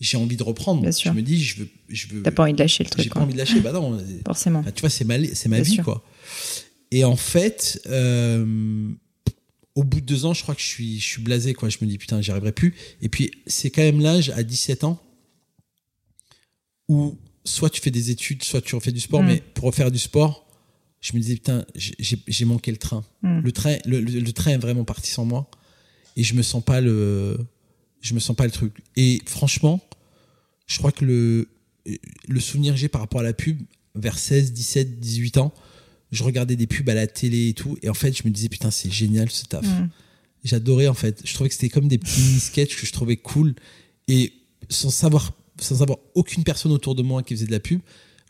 j'ai 0.00 0.16
envie 0.16 0.38
de 0.38 0.42
reprendre. 0.42 0.80
Bien 0.80 0.90
sûr. 0.90 1.12
je 1.12 1.16
me 1.18 1.22
dis, 1.22 1.38
je 1.42 1.58
veux, 1.58 1.68
je 1.90 2.06
veux. 2.08 2.22
T'as 2.22 2.30
pas 2.30 2.44
envie 2.44 2.54
de 2.54 2.58
lâcher 2.58 2.82
le 2.84 2.88
J'ai 2.88 2.92
truc, 2.96 3.08
pas 3.08 3.12
quoi. 3.12 3.22
envie 3.24 3.34
de 3.34 3.38
lâcher. 3.38 3.60
Bah 3.60 3.72
non. 3.72 4.02
Forcément. 4.26 4.60
Enfin, 4.60 4.72
tu 4.72 4.80
vois, 4.80 4.88
c'est 4.88 5.04
ma, 5.04 5.22
c'est 5.34 5.50
ma 5.50 5.56
Bien 5.56 5.64
vie, 5.64 5.74
sûr. 5.74 5.84
quoi. 5.84 6.02
Et 6.90 7.04
en 7.04 7.16
fait, 7.16 7.82
euh, 7.88 8.88
au 9.74 9.84
bout 9.84 10.00
de 10.00 10.06
deux 10.06 10.24
ans, 10.24 10.32
je 10.32 10.42
crois 10.42 10.54
que 10.54 10.62
je 10.62 10.66
suis, 10.66 10.98
je 10.98 11.04
suis 11.04 11.20
blasé, 11.22 11.52
quoi. 11.52 11.68
Je 11.68 11.76
me 11.82 11.86
dis, 11.86 11.98
putain, 11.98 12.22
j'y 12.22 12.30
arriverai 12.30 12.52
plus. 12.52 12.74
Et 13.02 13.10
puis, 13.10 13.30
c'est 13.46 13.68
quand 13.70 13.82
même 13.82 14.00
l'âge, 14.00 14.30
à 14.30 14.42
17 14.42 14.84
ans, 14.84 14.98
où 16.88 17.18
soit 17.44 17.68
tu 17.70 17.80
fais 17.82 17.90
des 17.90 18.10
études, 18.10 18.42
soit 18.44 18.60
tu 18.62 18.74
refais 18.74 18.92
du 18.92 19.00
sport, 19.00 19.22
Mm. 19.22 19.26
mais 19.26 19.42
pour 19.54 19.64
refaire 19.66 19.90
du 19.90 19.98
sport, 19.98 20.46
je 21.00 21.12
me 21.14 21.20
disais, 21.20 21.34
putain, 21.34 21.64
j'ai- 21.74 22.44
manqué 22.44 22.70
le 22.70 22.76
train. 22.76 23.04
Mm. 23.22 23.40
Le 23.40 23.52
train, 23.52 23.76
le, 23.86 24.00
le- 24.00 24.20
le 24.20 24.32
train 24.32 24.50
est 24.52 24.58
vraiment 24.58 24.84
parti 24.84 25.10
sans 25.10 25.24
moi. 25.24 25.50
Et 26.16 26.22
je 26.24 26.34
me 26.34 26.42
sens 26.42 26.62
pas 26.64 26.80
le, 26.80 27.38
je 28.00 28.14
me 28.14 28.20
sens 28.20 28.36
pas 28.36 28.44
le 28.44 28.50
truc. 28.50 28.74
Et 28.96 29.22
franchement, 29.26 29.80
je 30.66 30.78
crois 30.78 30.92
que 30.92 31.04
le, 31.04 31.48
le 32.28 32.40
souvenir 32.40 32.74
que 32.74 32.80
j'ai 32.80 32.88
par 32.88 33.00
rapport 33.00 33.20
à 33.20 33.24
la 33.24 33.32
pub, 33.32 33.60
vers 33.94 34.18
16, 34.18 34.52
17, 34.52 35.00
18 35.00 35.38
ans, 35.38 35.52
je 36.12 36.22
regardais 36.22 36.56
des 36.56 36.66
pubs 36.66 36.88
à 36.90 36.94
la 36.94 37.06
télé 37.06 37.48
et 37.48 37.54
tout. 37.54 37.78
Et 37.82 37.88
en 37.88 37.94
fait, 37.94 38.16
je 38.16 38.22
me 38.26 38.30
disais, 38.30 38.48
putain, 38.48 38.70
c'est 38.70 38.90
génial 38.90 39.30
ce 39.30 39.44
taf. 39.46 39.64
Mm. 39.66 39.88
J'adorais 40.44 40.88
en 40.88 40.94
fait. 40.94 41.22
Je 41.24 41.32
trouvais 41.34 41.48
que 41.48 41.54
c'était 41.54 41.68
comme 41.70 41.88
des 41.88 41.98
petits 41.98 42.20
mini-sketchs 42.20 42.76
que 42.76 42.86
je 42.86 42.92
trouvais 42.92 43.16
cool. 43.16 43.54
Et 44.08 44.32
sans 44.68 44.90
savoir, 44.90 45.32
sans 45.60 45.82
avoir 45.82 45.98
aucune 46.14 46.44
personne 46.44 46.72
autour 46.72 46.94
de 46.94 47.02
moi 47.02 47.22
qui 47.22 47.34
faisait 47.34 47.46
de 47.46 47.52
la 47.52 47.60
pub, 47.60 47.80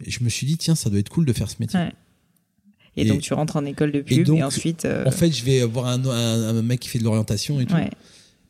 je 0.06 0.22
me 0.22 0.28
suis 0.28 0.46
dit, 0.46 0.56
tiens, 0.56 0.74
ça 0.74 0.88
doit 0.90 0.98
être 0.98 1.08
cool 1.08 1.24
de 1.26 1.32
faire 1.32 1.50
ce 1.50 1.56
métier. 1.60 1.78
Ouais. 1.80 1.92
Et, 2.96 3.02
Et- 3.02 3.04
donc, 3.06 3.20
tu 3.20 3.32
rentres 3.34 3.56
en 3.56 3.64
école 3.64 3.92
de 3.92 4.00
pub 4.00 4.18
et, 4.18 4.24
donc, 4.24 4.42
ensuite. 4.42 4.84
euh, 4.84 5.04
En 5.06 5.10
fait, 5.12 5.30
je 5.32 5.44
vais 5.44 5.62
voir 5.64 5.86
un, 5.86 6.04
un- 6.04 6.56
un 6.56 6.62
mec 6.62 6.80
qui 6.80 6.88
fait 6.88 6.98
de 6.98 7.04
l'orientation 7.04 7.60
et 7.60 7.66
tout. 7.66 7.74
ouais. 7.74 7.90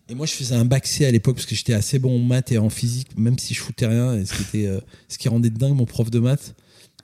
Et 0.08 0.14
moi, 0.16 0.26
je 0.26 0.32
faisais 0.32 0.56
un 0.56 0.64
bac 0.64 0.86
C 0.88 1.04
à 1.06 1.10
l'époque 1.12 1.36
parce 1.36 1.46
que 1.46 1.54
j'étais 1.54 1.72
assez 1.74 2.00
bon 2.00 2.16
en 2.16 2.18
maths 2.18 2.50
et 2.50 2.58
en 2.58 2.68
physique, 2.68 3.16
même 3.16 3.38
si 3.38 3.54
je 3.54 3.60
foutais 3.60 3.86
rien. 3.86 4.14
Et 4.16 4.24
ce, 4.26 4.34
qui 4.34 4.42
était, 4.42 4.66
euh, 4.66 4.80
ce 5.08 5.18
qui 5.18 5.28
rendait 5.28 5.50
dingue 5.50 5.74
mon 5.76 5.84
prof 5.86 6.10
de 6.10 6.18
maths, 6.18 6.54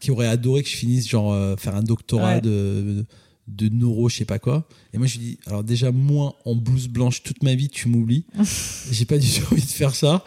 qui 0.01 0.11
aurait 0.11 0.27
adoré 0.27 0.63
que 0.65 0.69
je 0.69 0.75
finisse, 0.77 1.09
genre, 1.09 1.33
euh, 1.33 1.55
faire 1.57 1.77
un 1.77 1.83
doctorat 1.85 2.35
Ouais. 2.37 2.41
de, 2.41 3.05
de 3.47 3.69
neuro, 3.69 4.09
je 4.09 4.17
sais 4.17 4.25
pas 4.25 4.41
quoi. 4.41 4.67
Et 4.93 4.99
moi, 4.99 5.07
je 5.07 5.19
lui 5.19 5.25
dis, 5.25 5.39
alors 5.47 5.63
déjà, 5.63 5.93
moi, 5.93 6.35
en 6.45 6.57
blouse 6.57 6.89
blanche 6.89 7.23
toute 7.23 7.45
ma 7.45 7.55
vie, 7.55 7.69
tu 7.69 7.87
m'oublies. 7.89 8.25
J'ai 8.91 9.05
pas 9.05 9.19
du 9.19 9.31
tout 9.31 9.45
envie 9.53 9.63
de 9.63 9.69
faire 9.69 9.95
ça. 9.95 10.25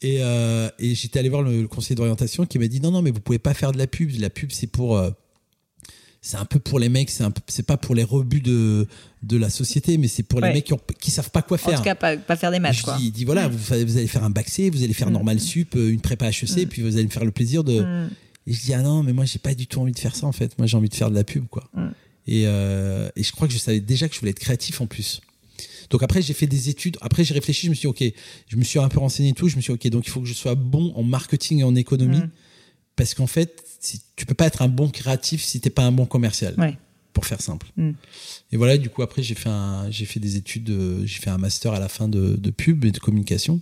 Et, 0.00 0.18
euh, 0.20 0.70
et 0.78 0.94
j'étais 0.94 1.18
allé 1.18 1.28
voir 1.28 1.42
le, 1.42 1.60
le 1.60 1.68
conseiller 1.68 1.96
d'orientation 1.96 2.46
qui 2.46 2.58
m'a 2.58 2.66
dit, 2.68 2.80
non, 2.80 2.90
non, 2.92 3.02
mais 3.02 3.10
vous 3.10 3.20
pouvez 3.20 3.38
pas 3.38 3.52
faire 3.52 3.72
de 3.72 3.78
la 3.78 3.86
pub. 3.86 4.10
La 4.18 4.30
pub, 4.30 4.52
c'est 4.52 4.68
pour. 4.68 4.96
C'est 6.22 6.36
un 6.36 6.44
peu 6.44 6.58
pour 6.58 6.78
les 6.78 6.88
mecs, 6.88 7.10
c'est 7.10 7.24
un 7.24 7.30
peu- 7.30 7.40
c'est 7.48 7.64
pas 7.66 7.76
pour 7.76 7.94
les 7.94 8.04
rebuts 8.04 8.40
de, 8.42 8.86
de 9.22 9.36
la 9.36 9.48
société, 9.50 9.96
mais 9.98 10.06
c'est 10.08 10.22
pour 10.22 10.40
Ouais. 10.40 10.48
les 10.48 10.54
mecs 10.54 10.64
qui, 10.64 10.72
ont, 10.74 10.80
qui 11.00 11.10
savent 11.10 11.30
pas 11.30 11.42
quoi 11.42 11.56
En 11.56 11.58
faire. 11.58 11.78
tout 11.78 11.84
cas, 11.84 11.94
pas, 11.94 12.16
pas 12.16 12.36
faire 12.36 12.50
des 12.50 12.58
matchs, 12.58 12.78
Je 12.78 12.82
quoi. 12.84 12.96
dis, 12.98 13.06
il 13.06 13.10
dit 13.12 13.24
voilà, 13.24 13.48
vous, 13.48 13.72
allez 13.72 14.06
faire 14.06 14.24
un 14.24 14.30
bac 14.30 14.48
C, 14.48 14.68
vous 14.70 14.82
allez 14.82 14.92
faire 14.92 15.08
Mm. 15.08 15.14
normal 15.14 15.40
sup, 15.40 15.74
euh, 15.76 15.90
une 15.90 16.00
prépa 16.00 16.28
HEC, 16.30 16.68
puis 16.68 16.82
vous 16.82 16.94
allez 16.96 17.04
me 17.06 17.10
faire 17.10 17.24
le 17.24 17.30
plaisir 17.30 17.64
de. 17.64 17.80
Mm. 17.80 18.10
Et 18.46 18.52
je 18.52 18.60
dis 18.60 18.74
ah 18.74 18.82
non, 18.82 19.02
mais 19.02 19.12
moi 19.12 19.24
j'ai 19.24 19.38
pas 19.38 19.54
du 19.54 19.66
tout 19.66 19.80
envie 19.80 19.92
de 19.92 19.98
faire 19.98 20.14
ça 20.16 20.26
en 20.26 20.32
fait. 20.32 20.56
Moi 20.58 20.66
j'ai 20.66 20.76
envie 20.76 20.88
de 20.88 20.94
faire 20.94 21.10
de 21.10 21.14
la 21.14 21.24
pub 21.24 21.46
quoi. 21.46 21.64
Mm. 21.74 21.88
Et, 22.26 22.42
euh, 22.46 23.08
et 23.16 23.22
je 23.22 23.32
crois 23.32 23.48
que 23.48 23.54
je 23.54 23.58
savais 23.58 23.80
déjà 23.80 24.08
que 24.08 24.14
je 24.14 24.20
voulais 24.20 24.30
être 24.32 24.38
créatif 24.40 24.80
en 24.80 24.86
plus. 24.86 25.20
Donc 25.90 26.02
après 26.02 26.20
j'ai 26.22 26.34
fait 26.34 26.46
des 26.46 26.68
études. 26.68 26.96
Après 27.00 27.24
j'ai 27.24 27.34
réfléchi, 27.34 27.66
je 27.66 27.70
me 27.70 27.74
suis 27.74 27.82
dit 27.82 27.86
ok, 27.88 28.14
je 28.48 28.56
me 28.56 28.62
suis 28.62 28.78
un 28.78 28.88
peu 28.88 28.98
renseigné 29.00 29.30
et 29.30 29.32
tout. 29.32 29.48
Je 29.48 29.56
me 29.56 29.60
suis 29.62 29.72
dit 29.72 29.86
ok, 29.88 29.90
donc 29.92 30.06
il 30.06 30.10
faut 30.10 30.20
que 30.20 30.26
je 30.28 30.34
sois 30.34 30.54
bon 30.54 30.92
en 30.96 31.02
marketing 31.02 31.60
et 31.60 31.64
en 31.64 31.74
économie. 31.74 32.20
Parce 33.00 33.14
qu'en 33.14 33.26
fait 33.26 33.64
si, 33.80 34.02
tu 34.14 34.26
peux 34.26 34.34
pas 34.34 34.46
être 34.46 34.60
un 34.62 34.68
bon 34.68 34.88
créatif 34.90 35.42
si 35.42 35.58
t'es 35.60 35.70
pas 35.70 35.84
un 35.84 35.92
bon 35.92 36.04
commercial. 36.06 36.54
Ouais. 36.58 36.76
Pour 37.14 37.24
faire 37.26 37.40
simple. 37.40 37.66
Mm. 37.76 37.90
Et 38.52 38.56
voilà, 38.56 38.76
du 38.78 38.88
coup, 38.90 39.02
après, 39.02 39.22
j'ai 39.22 39.34
fait, 39.34 39.48
un, 39.48 39.90
j'ai 39.90 40.04
fait 40.04 40.20
des 40.20 40.36
études, 40.36 40.70
euh, 40.70 41.02
j'ai 41.06 41.18
fait 41.20 41.30
un 41.30 41.38
master 41.38 41.72
à 41.72 41.80
la 41.80 41.88
fin 41.88 42.06
de, 42.08 42.36
de 42.36 42.50
pub 42.50 42.84
et 42.84 42.92
de 42.92 42.98
communication. 42.98 43.60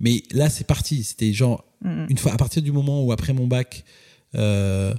Mais 0.00 0.22
là, 0.32 0.48
c'est 0.50 0.66
parti. 0.66 1.04
C'était 1.04 1.32
genre, 1.32 1.64
Mm. 1.84 2.06
une 2.10 2.18
fois, 2.18 2.32
à 2.32 2.36
partir 2.36 2.62
du 2.62 2.72
moment 2.72 3.04
où, 3.04 3.12
après 3.12 3.32
mon 3.32 3.46
bac, 3.46 3.84
euh, 4.34 4.94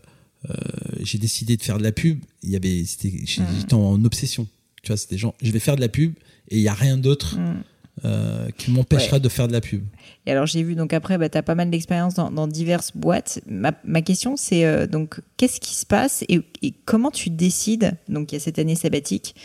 euh, 0.50 0.54
j'ai 1.02 1.18
décidé 1.18 1.58
de 1.58 1.64
faire 1.64 1.78
de 1.78 1.84
la 1.84 1.92
pub, 1.94 2.20
il 2.44 2.52
y 2.52 2.56
avait, 2.56 2.84
c'était, 2.86 3.10
Mm. 3.10 3.26
j'étais 3.60 3.74
en 3.74 4.04
obsession. 4.06 4.48
Tu 4.84 4.88
vois, 4.90 4.98
c'était 4.98 5.18
genre, 5.18 5.34
je 5.42 5.50
vais 5.52 5.60
faire 5.60 5.76
de 5.76 5.82
la 5.82 5.90
pub 5.90 6.14
et 6.50 6.58
il 6.58 6.62
y 6.62 6.68
a 6.68 6.74
rien 6.74 6.98
d'autre 6.98 7.38
Mm. 7.40 7.64
Euh, 8.06 8.50
qui 8.58 8.72
m'empêchera 8.72 9.18
Ouais. 9.18 9.20
de 9.20 9.30
faire 9.30 9.48
de 9.48 9.54
la 9.54 9.62
pub. 9.62 9.84
Et 10.26 10.32
alors 10.32 10.46
j'ai 10.48 10.64
vu 10.64 10.74
donc 10.76 10.94
après, 10.94 11.18
bah, 11.18 11.30
tu 11.30 11.38
as 11.38 11.44
pas 11.44 11.54
mal 11.56 11.70
d'expérience 11.70 12.16
dans, 12.16 12.32
dans 12.32 12.48
diverses 12.48 12.92
boîtes. 12.96 13.40
Ma, 13.48 13.72
ma 13.86 14.02
question 14.02 14.36
c'est 14.36 14.66
euh, 14.66 14.88
donc 14.88 15.20
qu'est-ce 15.38 15.60
qui 15.60 15.76
se 15.76 15.86
passe 15.86 16.24
et, 16.30 16.42
et 16.64 16.74
comment 16.86 17.12
tu 17.12 17.30
décides, 17.30 17.94
donc 18.10 18.32
il 18.32 18.36
y 18.36 18.38
a 18.38 18.40
cette 18.40 18.58
année 18.58 18.76
sabbatique, 18.76 19.36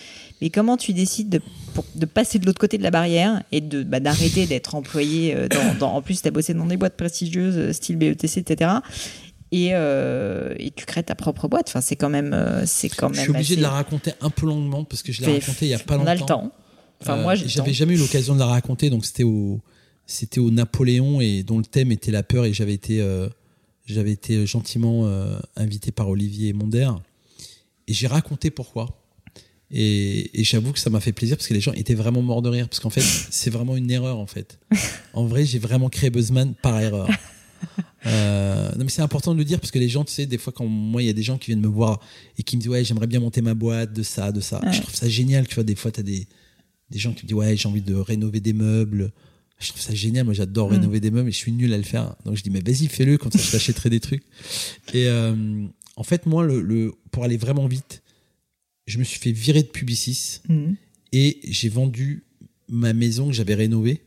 mais 0.41 0.49
comment 0.51 0.77
tu 0.79 0.93
décides 0.95 1.29
de, 1.29 1.41
pour- 1.75 1.85
de 1.95 2.07
passer 2.07 2.39
de 2.39 2.47
l'autre 2.47 2.61
côté 2.61 2.79
de 2.79 2.83
la 2.83 2.91
barrière 2.91 3.43
et 3.53 3.61
de 3.61 3.83
bah, 3.83 4.01
d'arrêter 4.01 4.47
d'être 4.47 4.75
employé 4.75 5.35
euh, 5.37 5.49
dans, 5.49 5.75
dans- 5.79 5.95
En 5.97 6.01
plus, 6.03 6.23
tu 6.23 6.29
as 6.29 6.31
bossé 6.31 6.55
dans 6.55 6.67
des 6.67 6.77
boîtes 6.79 6.97
prestigieuses, 6.97 7.73
style 7.73 7.97
BETC, 7.97 8.39
etc. 8.39 8.71
Et, 9.51 9.71
euh, 9.73 10.55
et 10.59 10.71
tu 10.71 10.85
crées 10.85 11.03
ta 11.03 11.15
propre 11.15 11.49
boîte. 11.49 11.69
Enfin, 11.69 11.81
c'est 11.81 11.97
quand 11.97 12.11
même, 12.11 12.37
c'est 12.67 12.89
quand 12.91 13.09
même. 13.09 13.17
Je 13.17 13.21
suis 13.23 13.31
obligé 13.31 13.57
de 13.57 13.63
la 13.63 13.71
raconter 13.71 14.13
un 14.21 14.31
peu 14.31 14.47
longuement 14.47 14.85
parce 14.85 15.03
que 15.03 15.11
je 15.13 15.21
l'ai 15.21 15.27
Fais- 15.27 15.39
raconté 15.41 15.67
il 15.67 15.69
y 15.71 15.75
a 15.75 15.79
pas 15.79 15.95
On 15.95 15.99
longtemps. 15.99 16.11
a 16.11 16.15
le 16.15 16.21
temps. 16.21 16.53
Enfin, 17.01 17.19
Euh, 17.19 17.23
moi, 17.23 17.35
j'avais 17.35 17.73
jamais 17.73 17.95
eu 17.95 17.99
l'occasion 17.99 18.35
de 18.35 18.39
la 18.41 18.47
raconter, 18.47 18.91
donc 18.91 19.05
c'était 19.07 19.23
au, 19.25 19.61
c'était 20.07 20.41
au 20.41 20.51
Napoléon 20.51 21.21
et 21.21 21.43
dont 21.43 21.59
le 21.59 21.65
thème 21.65 21.93
était 21.93 22.11
la 22.11 22.23
peur 22.23 22.45
et 22.45 22.53
j'avais 22.53 22.75
été, 22.75 23.01
euh, 23.01 23.29
j'avais 23.87 24.13
été 24.13 24.47
gentiment 24.47 25.03
euh, 25.07 25.39
invité 25.57 25.93
par 25.93 26.09
Olivier 26.09 26.53
Monder 26.53 26.91
et 27.87 27.93
j'ai 27.93 28.07
raconté 28.07 28.51
pourquoi. 28.51 29.01
Et, 29.71 30.41
et 30.41 30.45
j'avoue 30.45 30.73
que 30.73 30.79
ça 30.79 30.89
m'a 30.89 30.99
fait 31.01 31.13
plaisir 31.13 31.37
parce 31.37 31.47
que 31.47 31.53
les 31.53 31.61
gens 31.61 31.73
étaient 31.75 31.95
vraiment 31.95 32.23
morts 32.23 32.41
de 32.41 32.49
rire 32.49 32.69
parce 32.71 32.81
qu'en 32.81 32.89
fait 32.91 33.03
c'est 33.31 33.51
vraiment 33.51 33.77
une 33.77 33.91
erreur 33.91 34.19
en 34.19 34.27
fait. 34.27 34.59
En 35.13 35.27
vrai 35.27 35.45
j'ai 35.45 35.59
vraiment 35.59 35.91
créé 35.91 36.09
Buzzman 36.11 36.55
par 36.55 36.81
erreur. 36.81 37.09
Euh, 38.07 38.71
non 38.77 38.85
mais 38.85 38.91
c'est 38.91 39.03
important 39.03 39.33
de 39.33 39.39
le 39.39 39.45
dire 39.45 39.59
parce 39.59 39.73
que 39.73 39.81
les 39.81 39.89
gens 39.89 40.05
tu 40.05 40.13
sais 40.13 40.27
des 40.27 40.39
fois 40.39 40.53
quand 40.53 40.65
moi 40.67 41.03
il 41.03 41.07
y 41.07 41.09
a 41.09 41.13
des 41.13 41.25
gens 41.25 41.37
qui 41.39 41.47
viennent 41.47 41.61
me 41.61 41.67
voir 41.67 41.99
et 42.39 42.45
qui 42.45 42.57
me 42.57 42.61
disent 42.63 42.71
ouais 42.71 42.85
j'aimerais 42.85 43.09
bien 43.09 43.19
monter 43.19 43.43
ma 43.43 43.55
boîte 43.55 43.93
de 43.93 44.05
ça 44.05 44.31
de 44.31 44.41
ça 44.41 44.61
Ouais. 44.65 44.73
je 44.73 44.81
trouve 44.83 44.95
ça 44.95 45.09
génial 45.09 45.49
tu 45.49 45.57
vois 45.57 45.65
des 45.65 45.75
fois 45.75 45.91
tu 45.91 45.99
as 45.99 46.05
des 46.05 46.29
des 46.91 46.99
gens 46.99 47.13
qui 47.13 47.25
me 47.25 47.29
disent 47.29 47.37
ouais 47.37 47.57
j'ai 47.57 47.69
envie 47.69 47.83
de 47.83 47.95
rénover 47.95 48.41
des 48.41 48.53
meubles 48.53 49.13
je 49.59 49.69
trouve 49.69 49.81
ça 49.81 49.95
génial 49.95 50.25
moi 50.25 50.35
j'adore 50.35 50.69
Mm. 50.69 50.73
rénover 50.75 51.01
des 51.01 51.11
meubles 51.11 51.29
et 51.29 51.33
je 51.33 51.37
suis 51.37 51.53
nul 51.53 51.73
à 51.73 51.77
le 51.77 51.83
faire 51.83 52.15
donc 52.25 52.37
je 52.37 52.43
dis 52.43 52.51
mais 52.51 52.61
vas-y 52.61 52.87
fais-le 52.89 53.19
comme 53.19 53.31
ça 53.33 53.39
je 53.39 53.51
t'achèterai 53.51 53.91
des 53.91 54.01
trucs 54.01 54.23
et 54.95 55.09
euh, 55.09 55.67
en 55.97 56.03
fait 56.03 56.27
moi 56.27 56.45
le, 56.45 56.61
le- 56.61 56.95
pour 57.11 57.25
aller 57.25 57.37
vraiment 57.37 57.67
vite 57.67 58.03
je 58.87 58.99
me 58.99 59.05
suis 59.05 59.19
fait 59.19 59.33
virer 59.33 59.63
de 59.63 59.69
Publicis 59.69 60.41
Mhm. 60.49 60.77
et 61.13 61.41
j'ai 61.45 61.69
vendu 61.69 62.25
ma 62.69 62.93
maison 62.93 63.27
que 63.29 63.35
j'avais 63.35 63.55
rénovée 63.55 64.01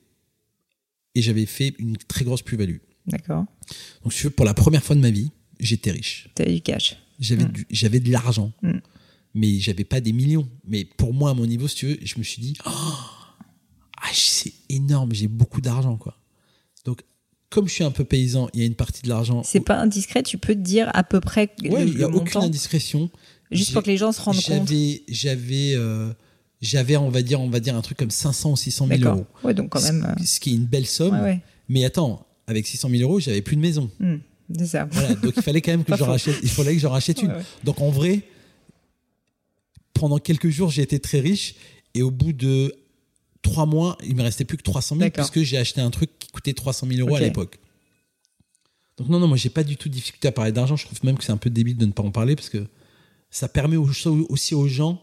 et 1.16 1.22
j'avais 1.22 1.46
fait 1.46 1.74
une 1.80 1.98
très 1.98 2.24
grosse 2.26 2.42
plus-value 2.42 2.78
D'accord. 3.08 3.46
donc 4.04 4.14
pour 4.30 4.46
la 4.46 4.54
première 4.54 4.84
fois 4.84 4.96
de 4.96 5.02
ma 5.02 5.10
vie 5.12 5.32
j'étais 5.60 5.92
riche 5.92 6.30
Tu 6.36 6.42
as 6.44 6.46
du 6.46 6.62
cash. 6.62 6.96
j'avais 7.20 7.44
Mm. 7.46 7.52
du- 7.52 7.68
j'avais 7.70 8.00
de 8.00 8.12
l'argent. 8.12 8.52
Mais 9.34 9.60
j'avais 9.60 9.84
pas 9.84 10.02
des 10.02 10.12
millions 10.14 10.48
mais 10.68 10.86
pour 10.86 11.14
moi 11.14 11.32
à 11.32 11.34
mon 11.34 11.46
niveau 11.46 11.68
si 11.68 11.76
tu 11.76 11.88
veux 11.88 11.98
je 12.04 12.18
me 12.18 12.24
suis 12.24 12.42
dit 12.42 12.54
oh, 12.66 12.70
ah, 12.70 14.10
c'est 14.14 14.54
énorme 14.70 15.14
j'ai 15.14 15.28
beaucoup 15.28 15.62
d'argent 15.62 15.96
quoi 15.98 16.18
donc 16.86 17.02
comme 17.50 17.68
je 17.68 17.74
suis 17.74 17.84
un 17.84 17.92
peu 17.92 18.04
paysan 18.06 18.50
il 18.54 18.60
y 18.62 18.64
a 18.64 18.66
une 18.66 18.76
partie 18.76 19.02
de 19.04 19.10
l'argent 19.10 19.44
C'est 19.44 19.60
pas 19.60 19.78
indiscret, 19.80 20.24
tu 20.24 20.38
peux 20.38 20.54
te 20.56 20.60
dire 20.60 20.90
à 20.94 21.04
peu 21.04 21.20
près 21.20 21.50
ouais 21.64 21.84
le, 21.86 21.92
il 21.92 22.00
y 22.00 22.04
a 22.04 22.08
aucune 22.10 22.42
indiscrétion 22.42 23.10
juste 23.52 23.74
pour 23.74 23.84
que 23.84 23.88
les 23.90 23.98
gens 23.98 24.12
se 24.12 24.22
rendent 24.22 24.36
compte. 24.36 24.68
j'avais 24.68 25.04
j'avais 25.10 25.74
euh, 25.76 26.12
j'avais 26.62 26.96
on 26.98 27.10
va 27.10 27.22
dire 27.22 27.42
on 27.42 27.50
va 27.50 27.60
dire 27.60 27.76
un 27.76 27.82
truc 27.82 27.98
comme 27.98 28.10
500 28.12 28.52
ou 28.52 28.56
600 28.56 28.88
000 28.88 29.00
D'accord. 29.00 29.16
euros 29.18 29.28
Ouais, 29.44 29.54
donc 29.54 29.70
quand 29.70 29.82
même. 29.82 30.06
euh, 30.18 30.24
ce 30.26 30.40
qui 30.40 30.52
est 30.52 30.56
une 30.56 30.66
belle 30.66 30.86
somme 30.86 31.16
Ouais, 31.16 31.22
ouais. 31.22 31.40
mais 31.70 31.84
attends 31.86 32.26
avec 32.48 32.66
600 32.68 32.90
000 32.90 33.02
euros 33.04 33.20
j'avais 33.20 33.42
plus 33.42 33.56
de 33.58 33.62
maison 33.62 33.90
Hmm, 34.00 34.18
c'est 34.58 34.68
ça. 34.68 34.88
Voilà, 34.92 35.16
donc 35.16 35.34
il 35.38 35.42
fallait 35.44 35.62
quand 35.62 35.72
même 35.72 35.84
que 35.86 35.96
j'en 35.98 36.08
rachète. 36.08 36.36
Il 36.44 36.50
fallait 36.50 36.74
que 36.74 36.80
j'en 36.80 36.90
rachète 36.92 37.22
une. 37.22 37.34
Donc 37.64 37.80
en 37.82 37.90
vrai, 37.90 38.22
pendant 39.94 40.18
quelques 40.20 40.50
jours, 40.50 40.70
j'ai 40.70 40.82
été 40.82 41.00
très 41.00 41.20
riche 41.20 41.56
et 41.94 42.02
au 42.02 42.12
bout 42.12 42.34
de 42.34 42.74
trois 43.42 43.66
mois, 43.66 43.98
il 44.06 44.16
me 44.16 44.22
restait 44.24 44.46
plus 44.46 44.58
que 44.58 44.64
300 44.64 44.96
000 44.96 45.00
D'accord. 45.10 45.30
puisque 45.30 45.46
j'ai 45.48 45.58
acheté 45.58 45.82
un 45.82 45.90
truc 45.90 46.10
qui 46.20 46.28
coûtait 46.30 46.54
300 46.54 46.88
000 46.88 47.00
euros 47.02 47.16
à 47.16 47.20
l'époque. 47.28 47.58
Donc 48.98 49.10
non, 49.10 49.20
non, 49.20 49.28
moi 49.28 49.38
j'ai 49.38 49.50
pas 49.50 49.64
du 49.64 49.78
tout 49.78 49.90
de 49.90 49.94
difficulté 49.94 50.28
à 50.28 50.32
parler 50.32 50.52
d'argent. 50.52 50.76
Je 50.76 50.86
trouve 50.86 51.00
même 51.04 51.18
que 51.18 51.24
c'est 51.24 51.32
un 51.32 51.38
peu 51.38 51.50
débile 51.50 51.78
de 51.78 51.86
ne 51.86 51.92
pas 51.92 52.04
en 52.04 52.12
parler 52.12 52.36
parce 52.36 52.50
que 52.50 52.68
ça 53.30 53.48
permet 53.48 53.78
au- 53.78 53.90
aussi 54.30 54.54
aux 54.56 54.68
gens, 54.68 55.02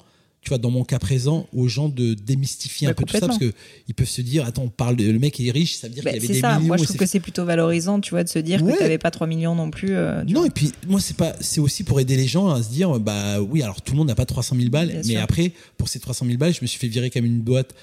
tu 0.49 0.55
vois, 0.55 0.59
dans 0.59 0.71
mon 0.71 0.83
cas 0.83 0.99
présent, 0.99 1.47
aux 1.55 1.69
gens 1.69 1.91
de 1.91 2.15
démystifier 2.15 2.87
Bah, 2.87 2.93
un 2.93 2.95
peu 2.95 3.05
tout 3.05 3.13
ça 3.19 3.27
parce 3.27 3.37
que 3.39 3.53
ils 3.87 3.95
peuvent 3.95 4.09
se 4.09 4.23
dire, 4.23 4.47
attends, 4.47 4.63
on 4.63 4.69
parle 4.71 4.97
de, 4.97 5.05
le 5.11 5.19
mec 5.19 5.39
est 5.41 5.51
riche, 5.51 5.77
ça 5.77 5.89
veut 5.89 5.93
dire 5.95 6.03
Bah, 6.05 6.11
qu'il 6.13 6.21
avait 6.25 6.29
des 6.35 6.41
ça. 6.41 6.55
millions. 6.57 6.69
Moi, 6.69 6.77
je 6.79 6.85
trouve 6.85 6.97
que 6.97 7.05
c'est 7.05 7.21
plutôt 7.21 7.45
valorisant, 7.45 8.01
tu 8.01 8.11
vois, 8.13 8.25
de 8.25 8.31
se 8.31 8.39
dire 8.39 8.63
Ouais. 8.63 8.73
que 8.73 8.77
tu 8.79 8.83
n'avais 8.83 8.97
pas 8.97 9.11
3 9.11 9.27
millions 9.27 9.55
non 9.55 9.71
plus. 9.71 9.91
euh, 9.91 10.25
Non, 10.25 10.41
vois. 10.41 10.47
et 10.47 10.51
puis 10.51 10.73
moi, 10.87 11.01
c'est 11.01 11.17
pas, 11.19 11.35
c'est 11.41 11.61
aussi 11.61 11.85
pour 11.85 12.01
aider 12.01 12.17
les 12.17 12.27
gens 12.27 12.49
à 12.49 12.63
se 12.63 12.71
dire, 12.71 12.99
bah 12.99 13.43
oui, 13.43 13.61
alors 13.63 13.83
tout 13.83 13.93
le 13.93 13.99
monde 13.99 14.09
n'a 14.09 14.15
pas 14.15 14.25
300 14.25 14.57
000 14.57 14.71
balles, 14.71 14.89
Bien 14.89 14.97
mais 15.05 15.13
sûr. 15.13 15.21
après, 15.21 15.53
pour 15.77 15.89
ces 15.91 16.01
300 16.01 16.25
000 16.25 16.39
balles, 16.39 16.55
je 16.55 16.61
me 16.63 16.67
suis 16.67 16.79
fait 16.79 16.89
virer 16.89 17.11
comme 17.11 17.27
une 17.27 17.41
boîte 17.41 17.75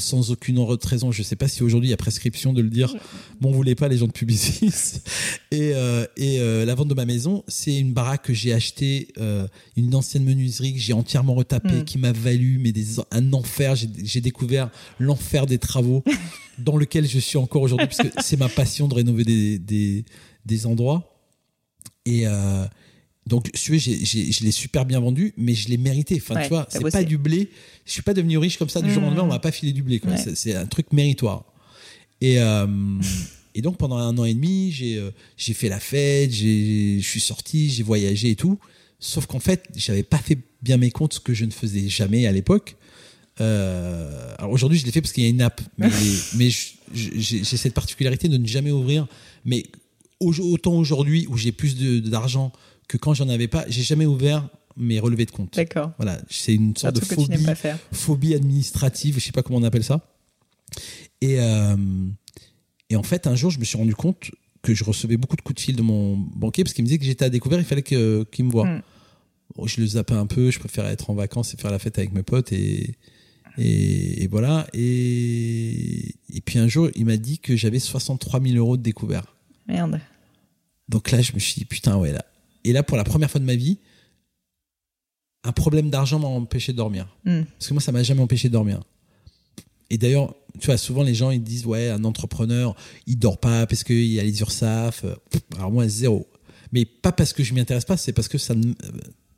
sans 0.00 0.30
aucune 0.30 0.58
autre 0.58 0.88
raison. 0.88 1.12
Je 1.12 1.22
sais 1.22 1.36
pas 1.36 1.46
si 1.48 1.62
aujourd'hui 1.62 1.88
il 1.88 1.90
y 1.90 1.94
a 1.94 1.96
prescription 1.96 2.52
de 2.52 2.60
le 2.62 2.70
dire. 2.70 2.94
Bon, 3.40 3.50
vous 3.50 3.56
voulez 3.56 3.74
pas 3.74 3.88
les 3.88 3.98
gens 3.98 4.06
de 4.06 4.12
Publicis. 4.12 5.02
Et, 5.52 5.72
euh, 5.74 6.06
et 6.16 6.38
euh, 6.40 6.64
la 6.64 6.74
vente 6.76 6.86
de 6.88 6.94
ma 6.94 7.04
maison, 7.04 7.42
c'est 7.48 7.76
une 7.76 7.92
baraque 7.92 8.24
que 8.26 8.32
j'ai 8.32 8.52
achetée, 8.52 9.08
euh, 9.18 9.48
une 9.76 9.94
ancienne 9.96 10.24
menuiserie 10.24 10.74
que 10.74 10.78
j'ai 10.78 10.92
entièrement 10.92 11.34
retapée, 11.34 11.80
Mm. 11.80 11.84
qui 11.84 11.98
m'a 11.98 12.12
valu 12.12 12.58
mais 12.60 12.70
des, 12.72 13.00
un 13.10 13.32
enfer. 13.32 13.74
J'ai- 13.76 14.20
découvert 14.20 14.70
l'enfer 14.98 15.46
des 15.46 15.58
travaux 15.58 16.04
dans 16.58 16.76
lequel 16.76 17.06
je 17.08 17.18
suis 17.18 17.36
encore 17.38 17.62
aujourd'hui, 17.62 17.86
puisque 17.88 18.10
c'est 18.22 18.36
ma 18.38 18.48
passion 18.48 18.86
de 18.86 18.94
rénover 18.94 19.24
des, 19.24 19.58
des, 19.58 20.04
des 20.46 20.66
endroits. 20.66 21.16
Et 22.06 22.26
euh, 22.26 22.64
donc, 23.30 23.48
si 23.54 23.78
je 23.78 24.44
l'ai 24.44 24.50
super 24.50 24.84
bien 24.84 25.00
vendu, 25.00 25.32
mais 25.38 25.54
je 25.54 25.68
l'ai 25.68 25.76
mérité. 25.78 26.16
Enfin, 26.20 26.34
Ouais, 26.34 26.42
tu 26.42 26.48
vois, 26.50 26.66
c'est 26.68 26.80
pas 26.90 27.04
du 27.04 27.16
blé. 27.16 27.48
Je 27.86 27.92
suis 27.92 28.02
pas 28.02 28.12
devenu 28.12 28.36
riche 28.36 28.58
comme 28.58 28.68
ça 28.68 28.82
du 28.82 28.90
jour 28.92 28.98
au 29.02 29.06
Mhm. 29.06 29.10
lendemain. 29.16 29.24
On 29.24 29.28
m'a 29.28 29.38
pas 29.38 29.52
filé 29.52 29.72
du 29.72 29.82
blé. 29.82 30.00
Ouais. 30.04 30.16
C'est- 30.34 30.54
un 30.54 30.66
truc 30.66 30.92
méritoire. 30.92 31.44
Et, 32.20 32.38
euh, 32.40 32.66
et 33.54 33.62
donc, 33.62 33.78
pendant 33.78 33.96
un 33.96 34.18
an 34.18 34.24
et 34.24 34.34
demi, 34.34 34.72
j'ai 34.72 34.96
euh, 34.98 35.10
fait 35.38 35.68
la 35.68 35.80
fête, 35.80 36.32
je 36.34 36.98
suis 37.00 37.20
sorti, 37.20 37.70
j'ai 37.70 37.82
voyagé 37.82 38.30
et 38.30 38.36
tout. 38.36 38.58
Sauf 38.98 39.24
qu'en 39.26 39.40
fait, 39.40 39.64
j'avais 39.76 40.02
pas 40.02 40.18
fait 40.18 40.36
bien 40.62 40.76
mes 40.76 40.90
comptes, 40.90 41.14
ce 41.14 41.20
que 41.20 41.32
je 41.32 41.44
ne 41.46 41.50
faisais 41.52 41.88
jamais 41.88 42.26
à 42.26 42.32
l'époque. 42.32 42.76
Euh, 43.40 44.34
alors 44.38 44.50
aujourd'hui, 44.52 44.78
je 44.78 44.84
l'ai 44.84 44.92
fait 44.92 45.00
parce 45.00 45.12
qu'il 45.12 45.22
y 45.24 45.26
a 45.26 45.30
une 45.30 45.40
app, 45.40 45.60
mais, 45.78 45.88
mais 46.36 46.50
j'ai 46.92 47.44
cette 47.44 47.74
particularité 47.74 48.28
de 48.28 48.36
ne 48.36 48.46
jamais 48.46 48.70
ouvrir. 48.70 49.06
Mais 49.44 49.64
au- 50.20 50.34
autant 50.34 50.74
aujourd'hui 50.74 51.26
où 51.28 51.36
j'ai 51.36 51.52
plus 51.52 51.76
d'argent 52.02 52.52
que 52.90 52.96
quand 52.96 53.14
j'en 53.14 53.28
avais 53.28 53.46
pas, 53.46 53.64
j'ai 53.68 53.82
jamais 53.82 54.04
ouvert 54.04 54.48
mes 54.76 54.98
relevés 54.98 55.24
de 55.24 55.30
compte. 55.30 55.54
D'accord. 55.54 55.92
Voilà, 55.96 56.20
c'est 56.28 56.54
une 56.54 56.76
sorte 56.76 56.96
de 56.96 57.00
phobie, 57.92 58.34
administrative, 58.34 59.14
je 59.14 59.20
sais 59.20 59.30
pas 59.30 59.44
comment 59.44 59.60
on 59.60 59.62
appelle 59.62 59.84
ça. 59.84 60.00
Et, 61.20 61.36
euh, 61.38 61.76
et 62.88 62.96
en 62.96 63.04
fait, 63.04 63.28
un 63.28 63.36
jour, 63.36 63.52
je 63.52 63.60
me 63.60 63.64
suis 63.64 63.78
rendu 63.78 63.94
compte 63.94 64.32
que 64.62 64.74
je 64.74 64.82
recevais 64.82 65.16
beaucoup 65.16 65.36
de 65.36 65.40
coups 65.42 65.54
de 65.54 65.60
fil 65.60 65.76
de 65.76 65.82
mon 65.82 66.16
banquier 66.16 66.64
parce 66.64 66.74
qu'il 66.74 66.82
me 66.82 66.86
disait 66.86 66.98
que 66.98 67.04
j'étais 67.04 67.24
à 67.24 67.30
découvert, 67.30 67.60
il 67.60 67.64
fallait 67.64 67.84
qu'il 67.84 68.44
me 68.44 68.50
voie. 68.50 68.66
Mm. 68.66 68.82
Bon, 69.54 69.66
je 69.68 69.80
le 69.80 69.86
zappais 69.86 70.14
un 70.14 70.26
peu, 70.26 70.50
je 70.50 70.58
préférais 70.58 70.92
être 70.92 71.10
en 71.10 71.14
vacances 71.14 71.54
et 71.54 71.56
faire 71.56 71.70
la 71.70 71.78
fête 71.78 71.96
avec 71.98 72.12
mes 72.12 72.24
potes 72.24 72.52
et, 72.52 72.96
et, 73.56 74.24
et 74.24 74.26
voilà. 74.26 74.66
Et, 74.72 76.16
et 76.34 76.40
puis 76.40 76.58
un 76.58 76.66
jour, 76.66 76.88
il 76.96 77.06
m'a 77.06 77.16
dit 77.16 77.38
que 77.38 77.54
j'avais 77.54 77.78
63 77.78 78.40
000 78.40 78.56
euros 78.56 78.76
de 78.76 78.82
découvert. 78.82 79.36
Merde. 79.68 80.00
Donc 80.88 81.12
là, 81.12 81.20
je 81.20 81.32
me 81.34 81.38
suis 81.38 81.54
dit, 81.54 81.64
putain, 81.64 81.96
ouais, 81.96 82.12
là. 82.12 82.24
Et 82.64 82.72
là, 82.72 82.82
pour 82.82 82.96
la 82.96 83.04
première 83.04 83.30
fois 83.30 83.40
de 83.40 83.46
ma 83.46 83.54
vie, 83.54 83.78
un 85.44 85.52
problème 85.52 85.90
d'argent 85.90 86.18
m'a 86.18 86.28
empêché 86.28 86.72
de 86.72 86.76
dormir. 86.76 87.06
Mm. 87.24 87.42
Parce 87.42 87.68
que 87.68 87.74
moi, 87.74 87.80
ça 87.80 87.92
m'a 87.92 88.02
jamais 88.02 88.20
empêché 88.20 88.48
de 88.48 88.52
dormir. 88.52 88.80
Et 89.88 89.98
d'ailleurs, 89.98 90.34
tu 90.58 90.66
vois, 90.66 90.76
souvent 90.76 91.02
les 91.02 91.14
gens, 91.14 91.30
ils 91.30 91.42
disent, 91.42 91.66
ouais, 91.66 91.88
un 91.88 92.04
entrepreneur, 92.04 92.76
il 93.06 93.18
dort 93.18 93.38
pas 93.38 93.66
parce 93.66 93.82
qu'il 93.82 94.06
y 94.06 94.20
a 94.20 94.22
les 94.22 94.40
URSAF. 94.40 95.04
Alors 95.56 95.72
moi, 95.72 95.88
zéro. 95.88 96.28
Mais 96.72 96.84
pas 96.84 97.12
parce 97.12 97.32
que 97.32 97.42
je 97.42 97.52
m'y 97.54 97.60
intéresse 97.60 97.84
pas, 97.84 97.96
c'est 97.96 98.12
parce 98.12 98.28
que 98.28 98.38
ça 98.38 98.54
ne... 98.54 98.72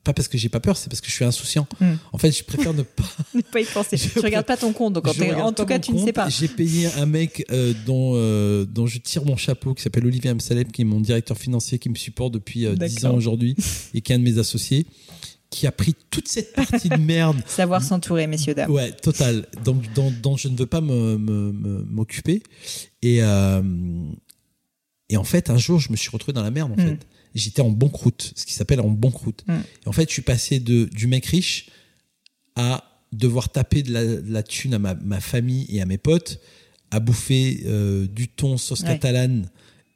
Pas 0.04 0.12
parce 0.12 0.26
que 0.26 0.36
j'ai 0.36 0.48
pas 0.48 0.58
peur, 0.58 0.76
c'est 0.76 0.88
parce 0.88 1.00
que 1.00 1.06
je 1.06 1.12
suis 1.12 1.24
insouciant. 1.24 1.66
Mm. 1.80 1.92
En 2.12 2.18
fait, 2.18 2.32
je 2.32 2.42
préfère 2.42 2.74
ne 2.74 2.82
pas 2.82 3.04
Ne 3.34 3.40
pas 3.42 3.60
y 3.60 3.64
penser. 3.64 3.96
Je 3.98 4.08
tu 4.08 4.18
regardes 4.18 4.46
pas 4.46 4.56
ton 4.56 4.72
compte, 4.72 4.94
donc 4.94 5.06
en, 5.06 5.52
tout 5.52 5.64
cas, 5.64 5.78
tu 5.78 5.92
ne 5.92 6.04
sais 6.04 6.12
pas. 6.12 6.28
J'ai 6.28 6.48
payé 6.48 6.88
un 6.98 7.06
mec 7.06 7.44
euh, 7.52 7.72
dont, 7.86 8.12
euh, 8.16 8.64
dont 8.64 8.86
je 8.88 8.98
tire 8.98 9.24
mon 9.24 9.36
chapeau, 9.36 9.74
qui 9.74 9.82
s'appelle 9.82 10.04
Olivier 10.06 10.30
Amsalem, 10.30 10.72
qui 10.72 10.82
est 10.82 10.84
mon 10.84 10.98
directeur 11.00 11.38
financier, 11.38 11.78
qui 11.78 11.88
me 11.88 11.94
supporte 11.94 12.34
depuis 12.34 12.66
euh, 12.66 12.74
10 12.74 12.94
D'accord. 12.96 13.12
ans 13.12 13.16
aujourd'hui, 13.16 13.54
et 13.94 14.00
qui 14.00 14.10
est 14.10 14.16
un 14.16 14.18
de 14.18 14.24
mes 14.24 14.38
associés, 14.38 14.86
qui 15.50 15.68
a 15.68 15.72
pris 15.72 15.94
toute 16.10 16.26
cette 16.26 16.52
partie 16.54 16.88
de 16.88 16.96
merde. 16.96 17.40
Savoir 17.46 17.80
s'entourer, 17.82 18.26
messieurs, 18.26 18.54
dames. 18.54 18.70
Ouais, 18.72 18.90
total. 18.90 19.46
Donc, 19.64 19.84
dont, 19.94 20.12
dont 20.22 20.36
je 20.36 20.48
ne 20.48 20.56
veux 20.56 20.66
pas 20.66 20.80
me- 20.80 21.16
me- 21.16 21.52
me- 21.52 21.84
m'occuper. 21.84 22.42
Et, 23.02 23.22
euh, 23.22 23.62
et 25.10 25.16
en 25.16 25.24
fait, 25.24 25.48
un 25.50 25.58
jour, 25.58 25.78
je 25.78 25.92
me 25.92 25.96
suis 25.96 26.10
retrouvé 26.10 26.32
dans 26.32 26.42
la 26.42 26.50
merde, 26.50 26.72
en 26.72 26.82
Mm. 26.82 26.86
fait. 26.88 26.98
J'étais 27.34 27.62
en 27.62 27.70
banqueroute, 27.70 28.32
ce 28.36 28.44
qui 28.44 28.52
s'appelle 28.52 28.80
en 28.80 28.88
banqueroute. 28.88 29.42
Mm. 29.46 29.52
Et 29.84 29.88
en 29.88 29.92
fait, 29.92 30.08
je 30.08 30.12
suis 30.12 30.22
passé 30.22 30.60
de, 30.60 30.84
du 30.86 31.06
mec 31.06 31.24
riche 31.26 31.66
à 32.56 32.84
devoir 33.12 33.48
taper 33.50 33.82
de 33.82 33.92
la, 33.92 34.04
de 34.04 34.32
la 34.32 34.42
thune 34.42 34.74
à 34.74 34.78
ma, 34.78 34.94
ma 34.94 35.20
famille 35.20 35.66
et 35.68 35.80
à 35.80 35.86
mes 35.86 35.98
potes, 35.98 36.40
à 36.90 37.00
bouffer 37.00 37.62
euh, 37.66 38.06
du 38.06 38.28
thon 38.28 38.56
sauce 38.58 38.80
Ouais. 38.80 38.88
catalane 38.88 39.48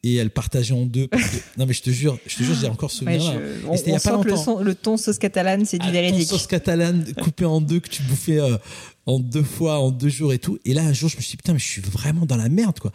et 0.03 0.20
à 0.20 0.24
le 0.24 0.30
partager 0.30 0.72
en 0.72 0.87
deux. 0.87 1.09
parce 1.09 1.24
que- 1.28 1.37
non, 1.59 1.66
mais 1.66 1.72
je 1.72 1.82
te 1.82 1.91
jure, 1.91 2.18
je 2.26 2.37
te 2.37 2.43
jure, 2.43 2.55
j'ai 2.61 2.68
encore 2.68 2.91
ce 2.91 3.05
Ouais, 3.05 3.18
souvenir 3.18 3.41
je- 3.41 3.66
Et 3.66 3.68
on 3.68 3.76
c'était 3.76 3.91
il 3.91 3.93
y 3.93 3.97
a 3.97 3.97
on 3.97 4.01
pas 4.01 4.16
sent 4.18 4.24
que 4.24 4.30
le, 4.30 4.37
son- 4.37 4.61
le 4.62 4.74
ton 4.74 4.97
sauce 4.97 5.18
catalane, 5.18 5.64
c'est 5.66 5.78
du 5.78 5.87
Ah, 5.89 5.93
véridique. 5.93 6.28
ton 6.28 6.37
sauce 6.37 6.47
catalane 6.47 7.05
coupée 7.22 7.45
en 7.45 7.61
deux 7.61 7.80
que 7.80 7.89
tu 7.89 8.03
bouffais 8.03 8.39
euh, 8.39 8.57
en 9.07 9.18
deux 9.18 9.43
fois, 9.43 9.78
en 9.80 9.91
deux 9.91 10.09
jours 10.09 10.32
et 10.32 10.39
tout. 10.39 10.59
Et 10.64 10.74
là, 10.74 10.82
un 10.84 10.93
jour, 10.93 11.09
je 11.11 11.16
me 11.16 11.20
suis 11.22 11.32
dit, 11.32 11.37
putain, 11.39 11.53
mais 11.55 11.59
je 11.59 11.64
suis 11.66 11.82
vraiment 11.82 12.24
dans 12.26 12.37
la 12.37 12.49
merde, 12.49 12.78
quoi. 12.80 12.93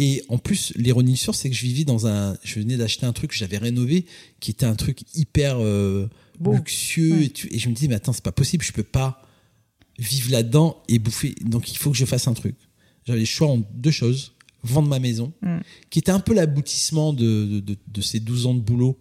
Et 0.00 0.22
en 0.28 0.38
plus, 0.38 0.72
l'ironie 0.76 1.16
sur, 1.16 1.34
c'est 1.34 1.50
que 1.50 1.56
je 1.56 1.62
vivais 1.62 1.84
dans 1.84 2.06
un. 2.06 2.36
Je 2.44 2.60
venais 2.60 2.76
d'acheter 2.76 3.04
un 3.06 3.12
truc 3.12 3.30
que 3.32 3.36
j'avais 3.36 3.58
rénové, 3.58 4.06
qui 4.40 4.50
était 4.52 4.66
un 4.66 4.76
truc 4.76 5.00
hyper 5.14 5.56
euh, 5.58 6.06
luxueux. 6.40 7.12
Ouais. 7.18 7.24
Et, 7.24 7.30
tu- 7.30 7.52
et 7.52 7.58
je 7.58 7.68
me 7.68 7.74
dis, 7.74 7.88
mais 7.88 7.96
attends, 7.96 8.12
c'est 8.12 8.22
pas 8.22 8.30
possible, 8.32 8.64
je 8.64 8.72
peux 8.72 8.84
pas 8.84 9.22
vivre 9.98 10.30
là-dedans 10.30 10.80
et 10.88 10.98
bouffer. 11.00 11.34
Donc, 11.44 11.72
il 11.72 11.76
faut 11.78 11.90
que 11.90 11.96
je 11.96 12.04
fasse 12.04 12.28
un 12.28 12.34
truc. 12.34 12.54
J'avais 13.06 13.18
le 13.20 13.24
choix 13.26 13.48
en 13.48 13.58
deux 13.74 13.90
choses 13.90 14.34
vendre 14.64 14.88
ma 14.88 14.98
maison, 14.98 15.32
Mm. 15.42 15.58
qui 15.90 15.98
était 16.00 16.10
un 16.12 16.20
peu 16.20 16.34
l'aboutissement 16.34 17.12
de, 17.12 17.46
de, 17.46 17.60
de- 17.60 17.76
de 17.86 18.00
ces 18.00 18.20
12 18.20 18.46
ans 18.46 18.54
de 18.54 18.60
boulot 18.60 18.98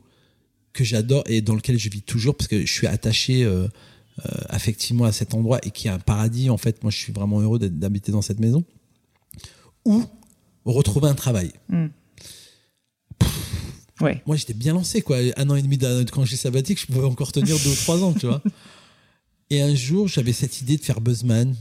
que 0.73 0.83
j'adore 0.83 1.23
et 1.27 1.41
dans 1.41 1.55
lequel 1.55 1.77
je 1.79 1.89
vis 1.89 2.01
toujours 2.03 2.35
parce 2.37 2.47
que 2.47 2.63
je 2.65 2.71
suis 2.71 2.85
attaché 2.87 3.43
euh, 3.43 3.67
euh, 4.25 4.29
affectivement 4.49 5.05
à 5.05 5.11
cet 5.11 5.33
endroit 5.33 5.59
et 5.63 5.71
qui 5.71 5.87
est 5.87 5.91
un 5.91 5.99
paradis. 5.99 6.49
En 6.51 6.57
fait, 6.57 6.81
moi, 6.83 6.91
je 6.91 6.97
suis 6.97 7.11
vraiment 7.13 7.39
heureux 7.41 7.57
d'habiter 7.59 8.11
dans 8.11 8.21
cette 8.21 8.39
maison. 8.39 8.63
Ou 9.85 10.03
retrouver 10.73 11.07
un 11.09 11.15
travail. 11.15 11.51
Ouais. 13.99 14.21
Moi, 14.27 14.35
j'étais 14.35 14.53
bien 14.53 14.73
lancé, 14.73 15.01
quoi. 15.01 15.17
Un 15.37 15.49
an 15.49 15.55
et 15.55 15.61
demi 15.61 15.77
de 15.77 16.09
congé 16.11 16.35
sabbatique, 16.35 16.79
je 16.79 16.85
pouvais 16.85 17.03
encore 17.07 17.31
tenir 17.31 17.57
deux 17.57 17.71
ou 17.71 17.75
trois 17.75 18.03
ans, 18.03 18.13
tu 18.13 18.27
vois. 18.27 18.41
Et 19.49 19.61
un 19.61 19.73
jour, 19.73 20.07
j'avais 20.07 20.33
cette 20.33 20.61
idée 20.61 20.77
de 20.77 20.83
faire 20.83 20.99
Buzzman 21.01 21.55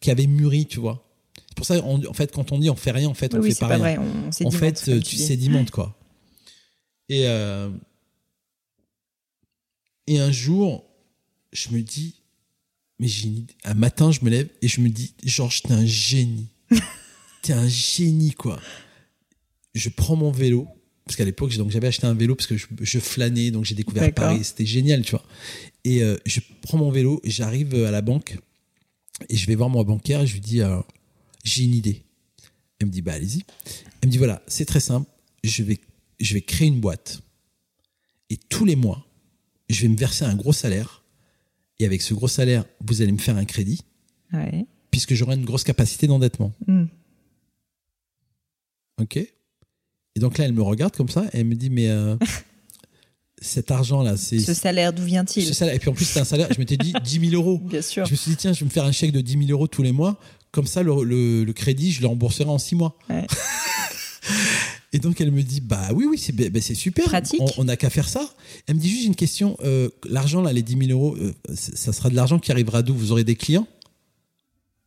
qui 0.00 0.10
avait 0.10 0.26
mûri, 0.28 0.66
tu 0.66 0.78
vois. 0.80 1.04
C'est 1.48 1.54
pour 1.56 1.66
ça, 1.66 1.74
on- 1.84 2.04
en 2.06 2.12
fait, 2.14 2.32
quand 2.32 2.52
on 2.52 2.58
dit 2.58 2.70
on 2.70 2.76
fait 2.76 2.92
rien, 2.92 3.08
en 3.08 3.14
fait, 3.14 3.34
on 3.34 3.40
oui, 3.40 3.52
fait 3.52 3.58
pas 3.60 3.68
pas 3.68 3.74
rien. 3.74 3.96
vrai. 3.96 4.08
On, 4.42 4.46
En 4.46 4.50
fait, 4.50 4.82
comme 4.84 5.02
tu 5.02 5.16
sédimentes, 5.16 5.70
quoi. 5.72 5.96
Et, 7.08 7.26
euh, 7.26 7.68
et 10.06 10.20
un 10.20 10.30
jour, 10.30 10.84
je 11.52 11.68
me 11.70 11.80
dis, 11.82 12.14
mais 12.98 13.08
j'ai 13.08 13.26
une 13.28 13.36
idée. 13.38 13.54
Un 13.64 13.74
matin, 13.74 14.10
je 14.12 14.20
me 14.22 14.30
lève 14.30 14.48
et 14.62 14.68
je 14.68 14.80
me 14.80 14.88
dis, 14.88 15.14
Georges, 15.24 15.62
t'es 15.62 15.72
un 15.72 15.84
génie. 15.86 16.48
t'es 17.44 17.52
un 17.52 17.68
génie, 17.68 18.32
quoi. 18.32 18.58
Je 19.74 19.88
prends 19.88 20.16
mon 20.16 20.30
vélo, 20.30 20.68
parce 21.04 21.16
qu'à 21.16 21.24
l'époque, 21.24 21.54
donc 21.56 21.70
j'avais 21.70 21.88
acheté 21.88 22.06
un 22.06 22.14
vélo 22.14 22.34
parce 22.34 22.46
que 22.46 22.56
je, 22.56 22.66
je 22.80 22.98
flânais, 22.98 23.50
donc 23.50 23.64
j'ai 23.64 23.74
découvert. 23.74 24.12
Paris, 24.14 24.44
c'était 24.44 24.66
génial, 24.66 25.02
tu 25.02 25.10
vois. 25.12 25.24
Et 25.84 26.02
euh, 26.02 26.16
je 26.26 26.40
prends 26.62 26.78
mon 26.78 26.90
vélo, 26.90 27.20
j'arrive 27.24 27.74
à 27.84 27.90
la 27.90 28.00
banque 28.02 28.38
et 29.28 29.36
je 29.36 29.46
vais 29.46 29.54
voir 29.54 29.68
mon 29.68 29.82
bancaire 29.84 30.22
et 30.22 30.26
je 30.26 30.34
lui 30.34 30.40
dis, 30.40 30.60
euh, 30.62 30.78
j'ai 31.44 31.64
une 31.64 31.74
idée. 31.74 32.02
Elle 32.78 32.86
me 32.86 32.92
dit, 32.92 33.02
bah 33.02 33.12
allez-y. 33.12 33.42
Elle 34.00 34.08
me 34.08 34.12
dit, 34.12 34.18
voilà, 34.18 34.42
c'est 34.46 34.64
très 34.64 34.80
simple, 34.80 35.08
je 35.42 35.62
vais, 35.62 35.78
je 36.20 36.34
vais 36.34 36.40
créer 36.42 36.68
une 36.68 36.80
boîte 36.80 37.20
et 38.30 38.36
tous 38.36 38.64
les 38.64 38.76
mois, 38.76 39.06
je 39.68 39.82
vais 39.82 39.88
me 39.88 39.96
verser 39.96 40.24
un 40.24 40.34
gros 40.34 40.52
salaire 40.52 41.04
et 41.78 41.84
avec 41.84 42.00
ce 42.00 42.14
gros 42.14 42.28
salaire, 42.28 42.64
vous 42.80 43.02
allez 43.02 43.12
me 43.12 43.18
faire 43.18 43.36
un 43.36 43.44
crédit 43.44 43.82
Ouais. 44.32 44.64
puisque 44.90 45.14
j'aurai 45.14 45.36
une 45.36 45.44
grosse 45.44 45.62
capacité 45.64 46.06
d'endettement. 46.06 46.52
Mm. 46.66 46.84
Ok 49.00 49.16
Et 49.16 49.30
donc 50.20 50.38
là, 50.38 50.44
elle 50.44 50.52
me 50.52 50.62
regarde 50.62 50.94
comme 50.96 51.08
ça 51.08 51.24
et 51.32 51.38
elle 51.40 51.46
me 51.46 51.54
dit, 51.54 51.70
mais 51.70 51.88
euh, 51.88 52.16
cet 53.40 53.70
argent-là, 53.70 54.16
c'est... 54.16 54.38
Ce 54.38 54.54
salaire, 54.54 54.92
d'où 54.92 55.02
vient-il? 55.04 55.48
Et 55.72 55.78
puis 55.78 55.90
en 55.90 55.92
plus, 55.94 56.04
c'était 56.04 56.20
un 56.20 56.24
salaire, 56.24 56.48
je 56.52 56.58
m'étais 56.58 56.76
dit 56.76 56.92
10 57.02 57.30
000 57.30 57.32
euros. 57.42 57.58
Bien 57.64 57.82
sûr. 57.82 58.06
Je 58.06 58.12
me 58.12 58.16
suis 58.16 58.30
dit, 58.30 58.36
tiens, 58.36 58.52
je 58.52 58.60
vais 58.60 58.66
me 58.66 58.70
faire 58.70 58.84
un 58.84 58.92
chèque 58.92 59.12
de 59.12 59.20
10 59.20 59.32
000 59.46 59.50
euros 59.50 59.66
tous 59.66 59.82
les 59.82 59.92
mois. 59.92 60.18
Comme 60.52 60.66
ça, 60.66 60.82
le, 60.84 61.02
le- 61.02 61.42
le 61.44 61.52
crédit, 61.52 61.90
je 61.90 62.00
le 62.00 62.06
rembourserai 62.06 62.48
en 62.48 62.58
6 62.58 62.76
mois. 62.76 62.96
Ouais. 63.10 63.26
Et 64.92 65.00
donc, 65.00 65.20
elle 65.20 65.32
me 65.32 65.42
dit, 65.42 65.60
bah 65.60 65.88
oui, 65.92 66.06
oui, 66.08 66.16
c'est 66.16 66.32
c'est 66.60 66.74
super. 66.76 67.06
Pratique. 67.06 67.40
On- 67.58 67.64
n'a 67.64 67.76
qu'à 67.76 67.90
faire 67.90 68.08
ça. 68.08 68.32
Elle 68.68 68.76
me 68.76 68.80
dit 68.80 68.88
juste 68.88 69.04
une 69.06 69.16
question. 69.16 69.56
euh, 69.64 69.88
l'argent, 70.08 70.40
là, 70.40 70.52
les 70.52 70.62
10 70.62 70.86
000 70.86 70.90
euros, 70.92 71.16
euh, 71.16 71.32
ça 71.52 71.92
sera 71.92 72.08
de 72.10 72.14
l'argent 72.14 72.38
qui 72.38 72.52
arrivera 72.52 72.82
d'où? 72.82 72.94
Vous 72.94 73.10
aurez 73.10 73.24
des 73.24 73.34
clients? 73.34 73.66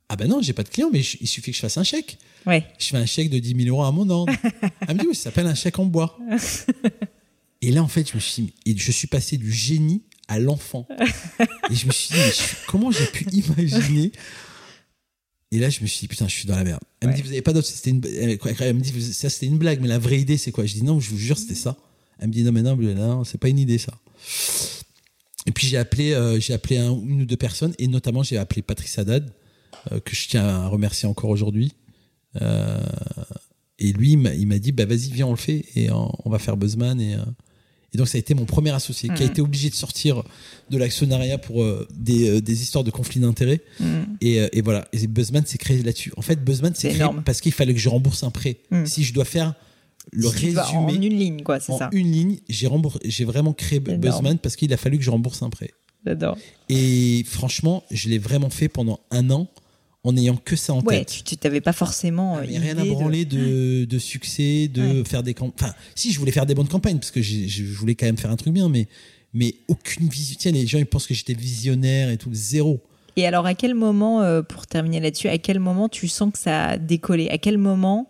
Ah 0.08 0.16
ben 0.16 0.30
non, 0.30 0.42
j'ai 0.42 0.54
pas 0.54 0.64
de 0.64 0.70
clients, 0.70 0.90
mais 0.94 1.02
il 1.20 1.28
suffit 1.28 1.52
que 1.52 1.58
je 1.58 1.62
fasse 1.62 1.78
un 1.78 1.84
chèque. 1.84 2.18
Ouais. 2.48 2.66
Je 2.80 2.86
fais 2.88 2.98
un 2.98 3.06
chèque 3.06 3.30
de 3.30 3.40
10 3.40 3.56
000 3.66 3.76
euros 3.76 3.84
à 3.84 3.92
mon 3.92 4.10
ordre. 4.10 4.34
Elle 4.88 4.96
me 4.96 5.02
dit, 5.02 5.08
oui, 5.10 5.16
ça 5.16 5.24
s'appelle 5.24 5.48
un 5.48 5.56
chèque 5.56 5.78
en 5.80 5.86
bois. 5.86 6.18
Et 7.62 7.72
là, 7.72 7.84
en 7.84 7.88
fait, 7.88 8.10
je 8.10 8.16
me 8.16 8.20
suis 8.20 8.44
dit, 8.66 8.76
je 8.78 8.92
suis 8.92 9.08
passé 9.08 9.38
du 9.38 9.52
génie 9.52 10.04
à 10.28 10.40
l'enfant. 10.40 10.88
Et 11.70 11.76
je 11.76 11.88
me 11.88 11.92
suis 11.92 12.14
dit, 12.14 12.20
mais 12.20 12.32
je- 12.32 12.68
comment 12.68 12.92
j'ai 12.92 13.06
pu 13.08 13.26
imaginer? 13.32 14.12
Et 15.52 15.60
là, 15.60 15.70
je 15.70 15.82
me 15.82 15.88
suis 15.88 16.02
dit, 16.02 16.08
putain, 16.08 16.28
je 16.28 16.34
suis 16.34 16.46
dans 16.46 16.56
la 16.56 16.64
merde. 16.64 16.82
Elle 17.00 17.10
me 17.10 17.14
dit, 17.16 17.22
vous 17.22 17.30
avez 17.30 17.42
pas 17.42 17.54
d'autre 17.54 17.68
C'était 17.68 17.90
une... 17.90 18.02
Elle 18.06 18.76
me 18.76 18.80
dit, 18.82 19.14
ça, 19.14 19.30
c'était 19.30 19.46
une 19.48 19.58
blague, 19.58 19.82
mais 19.82 19.88
la 19.88 19.98
vraie 20.00 20.20
idée, 20.20 20.38
c'est 20.38 20.52
quoi? 20.52 20.66
Je 20.66 20.74
dis, 20.74 20.84
non, 20.84 21.00
je 21.00 21.10
vous 21.10 21.18
jure, 21.18 21.38
c'était 21.38 21.56
ça. 21.56 21.76
Elle 22.20 22.28
me 22.28 22.34
dit, 22.34 22.44
non, 22.44 22.52
mais 22.52 22.62
non, 22.62 22.76
non, 22.76 23.24
c'est 23.24 23.38
pas 23.38 23.48
une 23.50 23.60
idée, 23.60 23.78
ça. 23.78 23.94
Et 25.46 25.52
puis, 25.52 25.68
j'ai 25.68 25.78
appelé, 25.78 26.12
euh, 26.14 26.40
j'ai 26.40 26.54
appelé 26.54 26.78
un- 26.78 26.92
une 26.92 27.22
ou 27.22 27.26
deux 27.26 27.38
personnes, 27.38 27.74
et 27.80 27.88
notamment, 27.88 28.24
j'ai 28.24 28.38
appelé 28.38 28.62
Patrice 28.62 28.98
Haddad, 29.00 29.32
que 30.04 30.16
je 30.16 30.28
tiens 30.28 30.46
à 30.46 30.68
remercier 30.68 31.08
encore 31.08 31.30
aujourd'hui. 31.30 31.72
Et 33.80 33.94
lui, 33.94 34.14
il 34.14 34.48
m'a 34.48 34.60
dit, 34.60 34.72
bah 34.72 34.86
vas-y, 34.86 35.12
viens, 35.12 35.28
on 35.28 35.32
le 35.32 35.38
fait 35.38 35.66
et 35.76 35.90
on, 35.92 36.30
va 36.30 36.40
faire 36.40 36.58
Buzzman 36.58 37.00
et 37.00 37.16
et 37.94 37.98
donc 37.98 38.08
ça 38.08 38.18
a 38.18 38.20
été 38.20 38.34
mon 38.34 38.46
premier 38.46 38.72
associé 38.72 39.10
qui 39.10 39.24
a 39.24 39.26
mm. 39.26 39.30
été 39.30 39.42
obligé 39.42 39.70
de 39.70 39.76
sortir 39.76 40.24
de 40.70 40.78
l'actionnariat 40.78 41.38
pour 41.38 41.64
euh, 41.64 41.88
des, 41.96 42.30
euh, 42.30 42.42
des, 42.42 42.62
histoires 42.62 42.84
de 42.84 42.92
conflits 42.92 43.22
d'intérêts. 43.22 43.62
Mm. 43.80 43.86
Et, 44.20 44.42
euh, 44.42 44.50
et, 44.52 44.62
voilà, 44.62 44.88
et 44.92 45.08
Buzzman 45.08 45.46
s'est 45.46 45.58
créé 45.58 45.82
là-dessus. 45.82 46.12
En 46.18 46.22
fait, 46.22 46.44
Buzzman 46.44 46.76
s'est 46.76 46.90
créé 46.90 47.08
parce 47.26 47.40
qu'il 47.40 47.54
fallait 47.54 47.74
que 47.74 47.80
je 47.80 47.90
rembourse 47.90 48.24
un 48.24 48.30
prêt. 48.30 48.58
Mm. 48.72 48.86
Si 48.86 49.04
je 49.04 49.14
dois 49.14 49.26
faire 49.26 49.54
le 50.12 50.28
résumé 50.28 50.60
en 50.60 50.90
une 50.90 51.02
ligne, 51.02 51.44
quoi, 51.44 51.60
c'est 51.60 51.78
ça. 51.78 51.90
une 51.92 52.12
ligne, 52.12 52.38
j'ai 52.48 52.70
j'ai 53.06 53.26
vraiment 53.26 53.54
créé 53.54 53.80
Buzzman 53.80 54.38
parce 54.38 54.56
qu'il 54.56 54.72
a 54.74 54.78
fallu 54.78 54.98
que 54.98 55.04
je 55.04 55.12
rembourse 55.12 55.42
un 55.42 55.50
prêt. 55.50 55.72
J'adore. 56.06 56.38
Et 56.70 57.24
franchement, 57.26 57.84
je 57.92 58.10
l'ai 58.10 58.18
vraiment 58.18 58.50
fait 58.50 58.70
pendant 58.70 59.00
un 59.12 59.30
an 59.30 59.50
en 60.08 60.14
n'ayant 60.14 60.38
que 60.38 60.56
ça 60.56 60.74
en 60.74 60.82
ouais, 60.84 61.00
tête. 61.00 61.24
Tu 61.26 61.36
n'avais 61.44 61.60
pas 61.60 61.74
forcément. 61.74 62.42
Il 62.42 62.52
n'y 62.52 62.58
a 62.58 62.62
rien 62.62 62.78
à 62.78 62.86
branler 62.86 63.26
de, 63.26 63.84
de, 63.84 64.00
succès, 64.00 64.70
de 64.70 65.04
faire 65.04 65.22
des 65.22 65.34
campagnes. 65.34 65.68
Enfin, 65.68 65.76
si, 65.96 66.14
je 66.14 66.20
voulais 66.20 66.32
faire 66.32 66.46
des 66.46 66.56
bonnes 66.56 66.70
campagnes, 66.70 66.98
parce 66.98 67.12
que 67.12 67.22
je 67.22 67.64
voulais 67.74 67.96
quand 67.96 68.06
même 68.06 68.18
faire 68.18 68.32
un 68.32 68.38
truc 68.38 68.54
bien, 68.54 68.70
mais, 68.70 68.88
mais 69.34 69.56
aucune 69.68 70.08
vision. 70.08 70.38
Tiens, 70.40 70.54
les 70.54 70.66
gens, 70.66 70.78
ils 70.78 70.86
pensent 70.86 71.08
que 71.08 71.14
j'étais 71.14 71.34
visionnaire 71.34 72.10
et 72.10 72.18
tout, 72.18 72.30
zéro. 72.32 72.80
Et 73.18 73.28
alors, 73.28 73.46
à 73.46 73.54
quel 73.54 73.76
moment, 73.76 74.22
euh, 74.22 74.44
pour 74.44 74.66
terminer 74.66 75.02
là-dessus, 75.02 75.28
à 75.28 75.38
quel 75.40 75.60
moment 75.60 75.90
tu 75.90 76.08
sens 76.08 76.32
que 76.32 76.40
ça 76.40 76.68
a 76.68 76.78
décollé? 76.78 77.28
À 77.28 77.38
quel 77.38 77.58
moment 77.58 78.10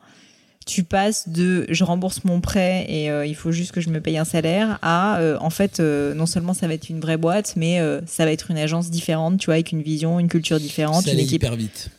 tu 0.67 0.83
passes 0.83 1.29
de 1.29 1.65
je 1.69 1.83
rembourse 1.83 2.23
mon 2.23 2.41
prêt 2.41 2.85
et 2.87 3.09
euh, 3.09 3.25
il 3.25 3.35
faut 3.35 3.51
juste 3.51 3.71
que 3.71 3.81
je 3.81 3.89
me 3.89 4.01
paye 4.01 4.17
un 4.17 4.25
salaire 4.25 4.77
à 4.83 5.19
euh, 5.19 5.37
en 5.39 5.49
fait 5.49 5.79
non 5.79 6.25
seulement 6.27 6.53
ça 6.53 6.67
va 6.67 6.75
être 6.75 6.89
une 6.89 6.99
vraie 6.99 7.17
boîte 7.17 7.53
mais 7.55 7.79
ça 8.05 8.25
va 8.25 8.31
être 8.31 8.51
une 8.51 8.57
agence 8.57 8.91
différente 8.91 9.39
tu 9.39 9.45
vois 9.45 9.55
avec 9.55 9.71
une 9.71 9.81
vision 9.81 10.19
une 10.19 10.27
culture 10.27 10.59
différente 10.59 11.05
ça 11.05 11.13
une 11.13 11.19
équipe 11.19 11.41
hyper 11.41 11.55
vite 11.55 11.89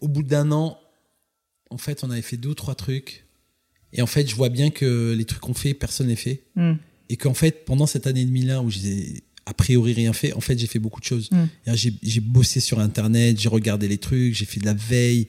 au 0.00 0.08
bout 0.08 0.22
d'un 0.22 0.52
an, 0.52 0.78
en 1.70 1.78
fait, 1.78 2.04
on 2.04 2.10
avait 2.10 2.22
fait 2.22 2.36
deux 2.36 2.50
ou 2.50 2.54
trois 2.54 2.74
trucs. 2.74 3.24
Et 3.92 4.02
en 4.02 4.06
fait, 4.06 4.28
je 4.28 4.34
vois 4.34 4.48
bien 4.48 4.70
que 4.70 5.14
les 5.16 5.24
trucs 5.24 5.40
qu'on 5.40 5.54
fait, 5.54 5.74
personne 5.74 6.08
n'est 6.08 6.16
fait. 6.16 6.42
Hmm. 6.54 6.74
Et 7.08 7.16
qu'en 7.16 7.34
fait, 7.34 7.64
pendant 7.64 7.86
cette 7.86 8.06
année 8.06 8.22
et 8.22 8.26
demie-là 8.26 8.62
où 8.62 8.70
j'ai 8.70 9.22
a 9.46 9.54
priori 9.54 9.92
rien 9.92 10.12
fait, 10.12 10.32
en 10.32 10.40
fait, 10.40 10.58
j'ai 10.58 10.66
fait 10.66 10.80
beaucoup 10.80 11.00
de 11.00 11.04
choses. 11.04 11.30
Hmm. 11.30 11.46
J'ai 12.02 12.20
bossé 12.20 12.60
sur 12.60 12.80
Internet, 12.80 13.40
j'ai 13.40 13.48
regardé 13.48 13.88
les 13.88 13.98
trucs, 13.98 14.34
j'ai 14.34 14.44
fait 14.44 14.60
de 14.60 14.66
la 14.66 14.74
veille. 14.74 15.28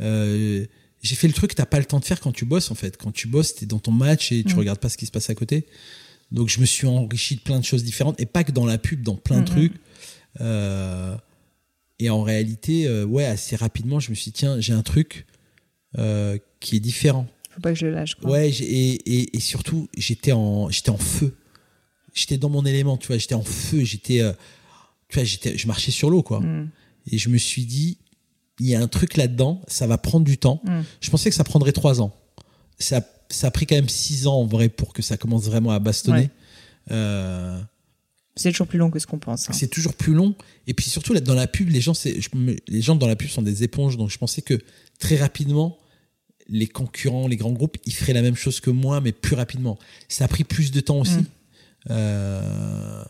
Euh, 0.00 0.64
j'ai 1.06 1.14
fait 1.14 1.28
le 1.28 1.32
truc 1.32 1.50
que 1.50 1.56
t'as 1.56 1.66
pas 1.66 1.78
le 1.78 1.84
temps 1.84 2.00
de 2.00 2.04
faire 2.04 2.20
quand 2.20 2.32
tu 2.32 2.44
bosses, 2.44 2.70
en 2.70 2.74
fait. 2.74 2.96
Quand 2.96 3.12
tu 3.12 3.28
bosses, 3.28 3.54
t'es 3.54 3.66
dans 3.66 3.78
ton 3.78 3.92
match 3.92 4.32
et 4.32 4.42
tu 4.42 4.54
hmm. 4.54 4.58
regardes 4.58 4.78
pas 4.80 4.88
ce 4.88 4.96
qui 4.96 5.06
se 5.06 5.12
passe 5.12 5.30
à 5.30 5.34
côté. 5.34 5.66
Donc, 6.32 6.48
je 6.48 6.60
me 6.60 6.66
suis 6.66 6.86
enrichi 6.86 7.36
de 7.36 7.40
plein 7.40 7.60
de 7.60 7.64
choses 7.64 7.84
différentes. 7.84 8.20
Et 8.20 8.26
pas 8.26 8.42
que 8.42 8.52
dans 8.52 8.66
la 8.66 8.78
pub, 8.78 9.02
dans 9.02 9.14
plein 9.14 9.40
de 9.40 9.46
trucs. 9.46 9.74
Euh, 10.40 11.16
et 12.00 12.10
en 12.10 12.22
réalité, 12.22 12.86
euh, 12.88 13.04
ouais, 13.04 13.24
assez 13.24 13.54
rapidement, 13.54 14.00
je 14.00 14.10
me 14.10 14.16
suis 14.16 14.32
dit, 14.32 14.38
tiens, 14.38 14.60
j'ai 14.60 14.72
un 14.72 14.82
truc 14.82 15.26
euh, 15.96 16.36
qui 16.58 16.76
est 16.76 16.80
différent. 16.80 17.28
Faut 17.52 17.60
pas 17.60 17.72
que 17.72 17.78
je 17.78 17.86
lâche. 17.86 18.16
Quoi. 18.16 18.30
Ouais, 18.30 18.50
et, 18.50 19.36
et, 19.36 19.40
surtout, 19.40 19.88
j'étais 19.96 20.32
en, 20.32 20.68
j'étais 20.68 20.90
en 20.90 20.98
feu. 20.98 21.36
J'étais 22.12 22.36
dans 22.36 22.50
mon 22.50 22.66
élément, 22.66 22.96
tu 22.96 23.06
vois, 23.06 23.18
j'étais 23.18 23.34
en 23.34 23.44
feu, 23.44 23.84
j'étais, 23.84 24.20
tu 25.08 25.14
vois, 25.14 25.24
j'étais, 25.24 25.56
je 25.56 25.66
marchais 25.66 25.92
sur 25.92 26.10
l'eau, 26.10 26.22
quoi. 26.22 26.40
Mm. 26.40 26.70
Et 27.12 27.18
je 27.18 27.28
me 27.28 27.38
suis 27.38 27.64
dit, 27.64 27.98
il 28.60 28.66
y 28.66 28.74
a 28.74 28.80
un 28.80 28.88
truc 28.88 29.16
là-dedans, 29.16 29.60
ça 29.68 29.86
va 29.86 29.98
prendre 29.98 30.24
du 30.24 30.38
temps. 30.38 30.60
Mm. 30.64 30.80
Je 31.00 31.10
pensais 31.10 31.30
que 31.30 31.36
ça 31.36 31.44
prendrait 31.44 31.72
trois 31.72 32.00
ans. 32.00 32.14
Ça, 32.78 33.00
ça 33.28 33.48
a 33.48 33.50
pris 33.50 33.66
quand 33.66 33.76
même 33.76 33.88
six 33.88 34.26
ans 34.26 34.40
en 34.40 34.46
vrai 34.46 34.68
pour 34.68 34.92
que 34.92 35.02
ça 35.02 35.16
commence 35.16 35.44
vraiment 35.44 35.70
à 35.70 35.78
bastonner. 35.78 36.30
Euh, 36.90 37.60
c'est 38.36 38.50
toujours 38.50 38.66
plus 38.66 38.78
long 38.78 38.90
que 38.90 38.98
ce 38.98 39.06
qu'on 39.06 39.18
pense. 39.18 39.48
Hein. 39.48 39.54
C'est 39.54 39.68
toujours 39.68 39.94
plus 39.94 40.12
long. 40.12 40.34
Et 40.66 40.74
puis 40.74 40.88
surtout, 40.90 41.14
là, 41.14 41.20
dans 41.20 41.34
la 41.34 41.46
pub, 41.46 41.70
les 41.70 41.80
gens, 41.80 41.94
les 42.34 42.82
gens 42.82 42.94
dans 42.94 43.06
la 43.06 43.16
pub 43.16 43.28
sont 43.28 43.42
des 43.42 43.62
éponges. 43.62 43.96
Donc 43.96 44.10
je 44.10 44.18
pensais 44.18 44.42
que 44.42 44.60
très 44.98 45.16
rapidement, 45.16 45.78
les 46.48 46.66
concurrents, 46.66 47.28
les 47.28 47.36
grands 47.36 47.52
groupes, 47.52 47.78
ils 47.86 47.94
feraient 47.94 48.12
la 48.12 48.22
même 48.22 48.36
chose 48.36 48.60
que 48.60 48.70
moi, 48.70 49.00
mais 49.00 49.12
plus 49.12 49.34
rapidement. 49.34 49.78
Ça 50.08 50.26
a 50.26 50.28
pris 50.28 50.44
plus 50.44 50.70
de 50.70 50.80
temps 50.80 51.00
aussi. 51.00 51.16
Mm. 51.16 51.26
Euh, 51.90 53.04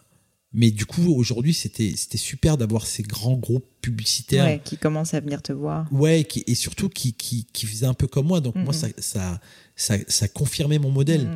mais 0.57 0.73
du 0.73 0.87
coup, 0.87 1.15
aujourd'hui, 1.15 1.55
c'était 1.55 1.93
c'était 1.95 2.19
super 2.19 2.57
d'avoir 2.57 2.87
ces 2.87 3.05
grands 3.05 3.37
groupes 3.37 3.67
publicitaires 3.81 4.61
qui 4.65 4.77
commencent 4.77 5.15
à 5.15 5.21
venir 5.21 5.43
te 5.43 5.53
voir. 5.53 5.87
Ouais, 5.93 6.27
et 6.47 6.55
surtout 6.57 6.89
qui, 6.89 7.13
qui, 7.13 7.47
qui 7.53 7.67
faisaient 7.67 7.87
un 7.87 7.95
peu 7.95 8.09
comme 8.09 8.27
moi. 8.27 8.41
Donc 8.41 8.57
moi, 8.57 8.73
ça, 8.73 8.89
ça, 8.99 9.41
ça, 9.77 9.97
ça 10.09 10.27
confirmait 10.27 10.79
mon 10.79 10.91
modèle 10.91 11.29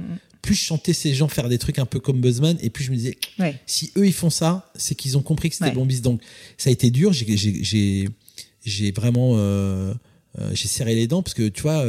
plus 0.43 0.55
je 0.55 0.65
chantais 0.65 0.93
ces 0.93 1.15
gens 1.15 1.29
faire 1.29 1.49
des 1.49 1.59
trucs 1.59 1.79
un 1.79 1.87
peu 1.87 2.01
comme 2.01 2.21
Buzzman, 2.21 2.57
et 2.63 2.71
plus 2.71 2.85
je 2.85 2.91
me 2.91 2.97
disais, 2.97 3.19
si 3.67 3.93
eux 3.97 4.07
ils 4.07 4.13
font 4.13 4.31
ça, 4.31 4.71
c'est 4.75 4.95
qu'ils 4.95 5.19
ont 5.19 5.23
compris 5.23 5.51
que 5.51 5.57
c'était 5.57 5.73
bon 5.73 5.87
bis. 5.87 6.03
Donc 6.03 6.21
ça 6.57 6.71
a 6.71 6.73
été 6.73 6.91
dur. 6.91 7.13
J'ai 7.13 8.93
vraiment 8.93 9.33
euh, 9.37 9.95
euh, 10.39 10.51
j'ai 10.53 10.69
serré 10.69 10.95
les 10.95 11.07
dents 11.07 11.23
parce 11.23 11.35
que 11.35 11.49
tu 11.49 11.63
vois, 11.63 11.85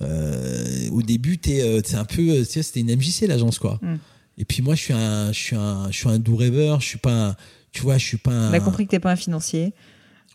euh, 0.00 0.88
au 0.90 1.02
début 1.02 1.38
c'est 1.42 1.94
un 1.94 2.04
peu, 2.04 2.44
c'était 2.44 2.80
une 2.80 2.94
MJC 2.94 3.26
l'agence 3.26 3.58
quoi. 3.58 3.78
Mm. 3.82 3.96
Et 4.40 4.44
puis 4.44 4.62
moi 4.62 4.74
je 4.74 4.80
suis 4.80 4.94
un 4.94 5.32
je 5.32 5.38
suis 5.38 5.56
un 5.56 5.90
je 5.90 5.96
suis 5.96 6.08
un 6.08 6.18
doux 6.18 6.34
rêveur. 6.34 6.80
Je 6.80 6.86
suis 6.86 6.98
pas 6.98 7.28
un, 7.28 7.36
tu 7.72 7.82
vois, 7.82 7.98
je 7.98 8.06
suis 8.06 8.16
pas. 8.16 8.32
Un, 8.32 8.50
On 8.50 8.54
a 8.54 8.60
compris 8.60 8.86
que 8.86 8.90
t'es 8.90 8.98
pas 8.98 9.12
un 9.12 9.16
financier. 9.16 9.72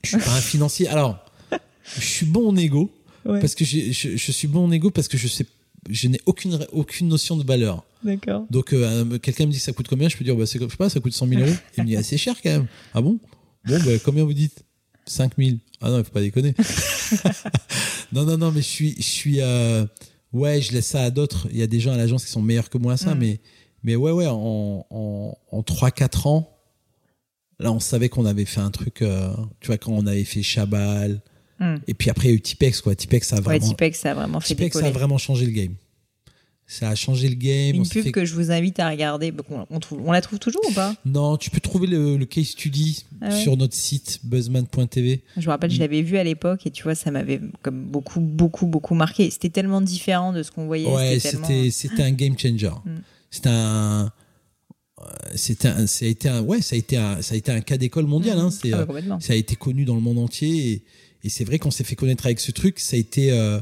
Je 0.03 0.09
suis 0.09 0.17
pas 0.17 0.31
un 0.31 0.41
financier. 0.41 0.87
Alors, 0.87 1.25
je 1.99 2.05
suis 2.05 2.25
bon 2.25 2.49
en 2.49 2.55
égo. 2.55 2.91
Parce 3.25 3.55
que 3.55 3.65
je, 3.65 3.91
je, 3.91 4.31
suis 4.31 4.47
bon 4.47 4.65
en 4.65 4.71
égo 4.71 4.91
parce 4.91 5.07
que 5.07 5.17
je 5.17 5.27
sais 5.27 5.47
je 5.89 6.07
n'ai 6.07 6.19
aucune, 6.25 6.65
aucune 6.71 7.07
notion 7.07 7.37
de 7.37 7.43
valeur. 7.43 7.83
D'accord. 8.03 8.45
Donc, 8.49 8.73
euh, 8.73 9.17
quelqu'un 9.19 9.45
me 9.45 9.51
dit 9.51 9.59
ça 9.59 9.71
coûte 9.71 9.87
combien? 9.87 10.09
Je 10.09 10.17
peux 10.17 10.23
dire, 10.23 10.35
bah, 10.35 10.45
je 10.45 10.57
sais 10.57 10.77
pas, 10.77 10.89
ça 10.89 10.99
coûte 10.99 11.13
100 11.13 11.27
000 11.27 11.41
euros. 11.41 11.51
Il 11.77 11.83
me 11.83 11.87
dit, 11.87 11.95
assez 11.95 12.17
cher 12.17 12.35
quand 12.41 12.49
même. 12.49 12.67
Ah 12.93 13.01
bon? 13.01 13.19
Bon, 13.65 13.79
bah, 13.83 13.91
combien 14.03 14.23
vous 14.23 14.33
dites? 14.33 14.63
5 15.05 15.33
000. 15.37 15.57
Ah 15.81 15.89
non, 15.89 15.99
il 15.99 16.03
faut 16.03 16.11
pas 16.11 16.21
déconner. 16.21 16.55
non, 18.13 18.25
non, 18.25 18.37
non, 18.37 18.51
mais 18.51 18.61
je 18.61 18.67
suis, 18.67 18.95
je 18.97 19.03
suis, 19.03 19.41
euh, 19.41 19.85
ouais, 20.33 20.61
je 20.61 20.71
laisse 20.71 20.87
ça 20.87 21.03
à 21.03 21.11
d'autres. 21.11 21.47
Il 21.51 21.57
y 21.57 21.63
a 21.63 21.67
des 21.67 21.79
gens 21.79 21.93
à 21.93 21.97
l'agence 21.97 22.25
qui 22.25 22.31
sont 22.31 22.41
meilleurs 22.41 22.69
que 22.69 22.77
moi 22.77 22.93
à 22.93 22.97
ça, 22.97 23.13
mm. 23.13 23.19
mais, 23.19 23.39
mais 23.85 23.95
ouais, 23.95 24.11
ouais, 24.11 24.27
en, 24.27 24.85
en, 24.89 25.37
en 25.51 25.61
3-4 25.61 26.27
ans, 26.27 26.49
là, 27.59 27.71
on 27.71 27.79
savait 27.79 28.09
qu'on 28.09 28.25
avait 28.25 28.45
fait 28.45 28.61
un 28.61 28.71
truc, 28.71 29.01
euh, 29.01 29.33
tu 29.61 29.67
vois, 29.67 29.77
quand 29.77 29.93
on 29.93 30.05
avait 30.07 30.25
fait 30.25 30.43
Chabal, 30.43 31.21
Hmm. 31.59 31.75
Et 31.87 31.93
puis 31.93 32.09
après, 32.09 32.27
il 32.27 32.31
y 32.31 32.33
a 32.33 32.35
eu 32.37 32.41
Tipex, 32.41 32.81
quoi. 32.81 32.95
Tipex, 32.95 33.27
ça 33.27 33.37
a 33.37 33.41
vraiment, 33.41 33.63
ouais, 33.63 33.69
Tipex, 33.69 33.99
ça 33.99 34.11
a 34.11 34.13
vraiment 34.13 34.39
fait 34.39 34.47
Tipex, 34.49 34.77
ça 34.77 34.87
a 34.87 34.91
vraiment 34.91 35.17
changé 35.17 35.45
le 35.45 35.51
game. 35.51 35.75
Ça 36.67 36.89
a 36.89 36.95
changé 36.95 37.29
le 37.29 37.35
game. 37.35 37.75
Une 37.75 37.87
pub 37.87 38.09
que 38.09 38.25
je 38.25 38.33
vous 38.33 38.49
invite 38.49 38.79
à 38.79 38.89
regarder. 38.89 39.31
On, 39.51 39.79
on, 40.03 40.11
la 40.11 40.21
trouve 40.21 40.39
toujours 40.39 40.63
ou 40.67 40.73
pas? 40.73 40.95
Non, 41.05 41.37
tu 41.37 41.51
peux 41.51 41.59
trouver 41.59 41.85
le, 41.85 42.17
case 42.25 42.47
study 42.47 43.05
ah 43.21 43.29
sur 43.29 43.55
notre 43.55 43.75
site 43.75 44.19
buzzman.tv. 44.23 45.21
Je 45.37 45.45
me 45.45 45.51
rappelle, 45.51 45.69
je 45.69 45.79
l'avais 45.79 46.01
vu 46.01 46.17
à 46.17 46.23
l'époque 46.23 46.65
et 46.65 46.71
tu 46.71 46.81
vois, 46.81 46.95
ça 46.95 47.11
m'avait 47.11 47.39
comme 47.61 47.83
beaucoup, 47.83 48.19
beaucoup, 48.19 48.65
beaucoup 48.65 48.95
marqué. 48.95 49.29
C'était 49.29 49.51
tellement 49.51 49.79
différent 49.79 50.33
de 50.33 50.41
ce 50.41 50.49
qu'on 50.49 50.65
voyait. 50.65 50.87
Ouais, 50.87 51.19
c'était 51.19 52.01
un 52.03 52.11
game 52.11 52.37
changer. 52.37 52.71
C'était 53.35 53.49
un 53.49 54.11
c'était 55.35 55.67
un, 55.67 55.87
ça 55.87 56.05
a 56.05 56.07
été 56.07 56.29
un, 56.29 56.41
ouais, 56.41 56.61
ça 56.61 56.75
a 56.75 56.79
été 56.79 56.97
un, 56.97 57.21
ça 57.21 57.35
a 57.35 57.37
été 57.37 57.51
un 57.51 57.61
cas 57.61 57.77
d'école 57.77 58.05
mondial. 58.05 58.39
Hein, 58.39 58.49
ah 58.71 58.85
bah, 58.85 58.95
euh, 58.95 59.19
ça 59.19 59.33
a 59.33 59.35
été 59.35 59.55
connu 59.55 59.85
dans 59.85 59.95
le 59.95 60.01
monde 60.01 60.17
entier. 60.17 60.71
Et, 60.71 60.83
et 61.25 61.29
c'est 61.29 61.43
vrai 61.43 61.59
qu'on 61.59 61.71
s'est 61.71 61.83
fait 61.83 61.95
connaître 61.95 62.25
avec 62.25 62.39
ce 62.39 62.51
truc. 62.51 62.79
Ça 62.79 62.95
a 62.95 62.99
été, 62.99 63.31
euh, 63.31 63.59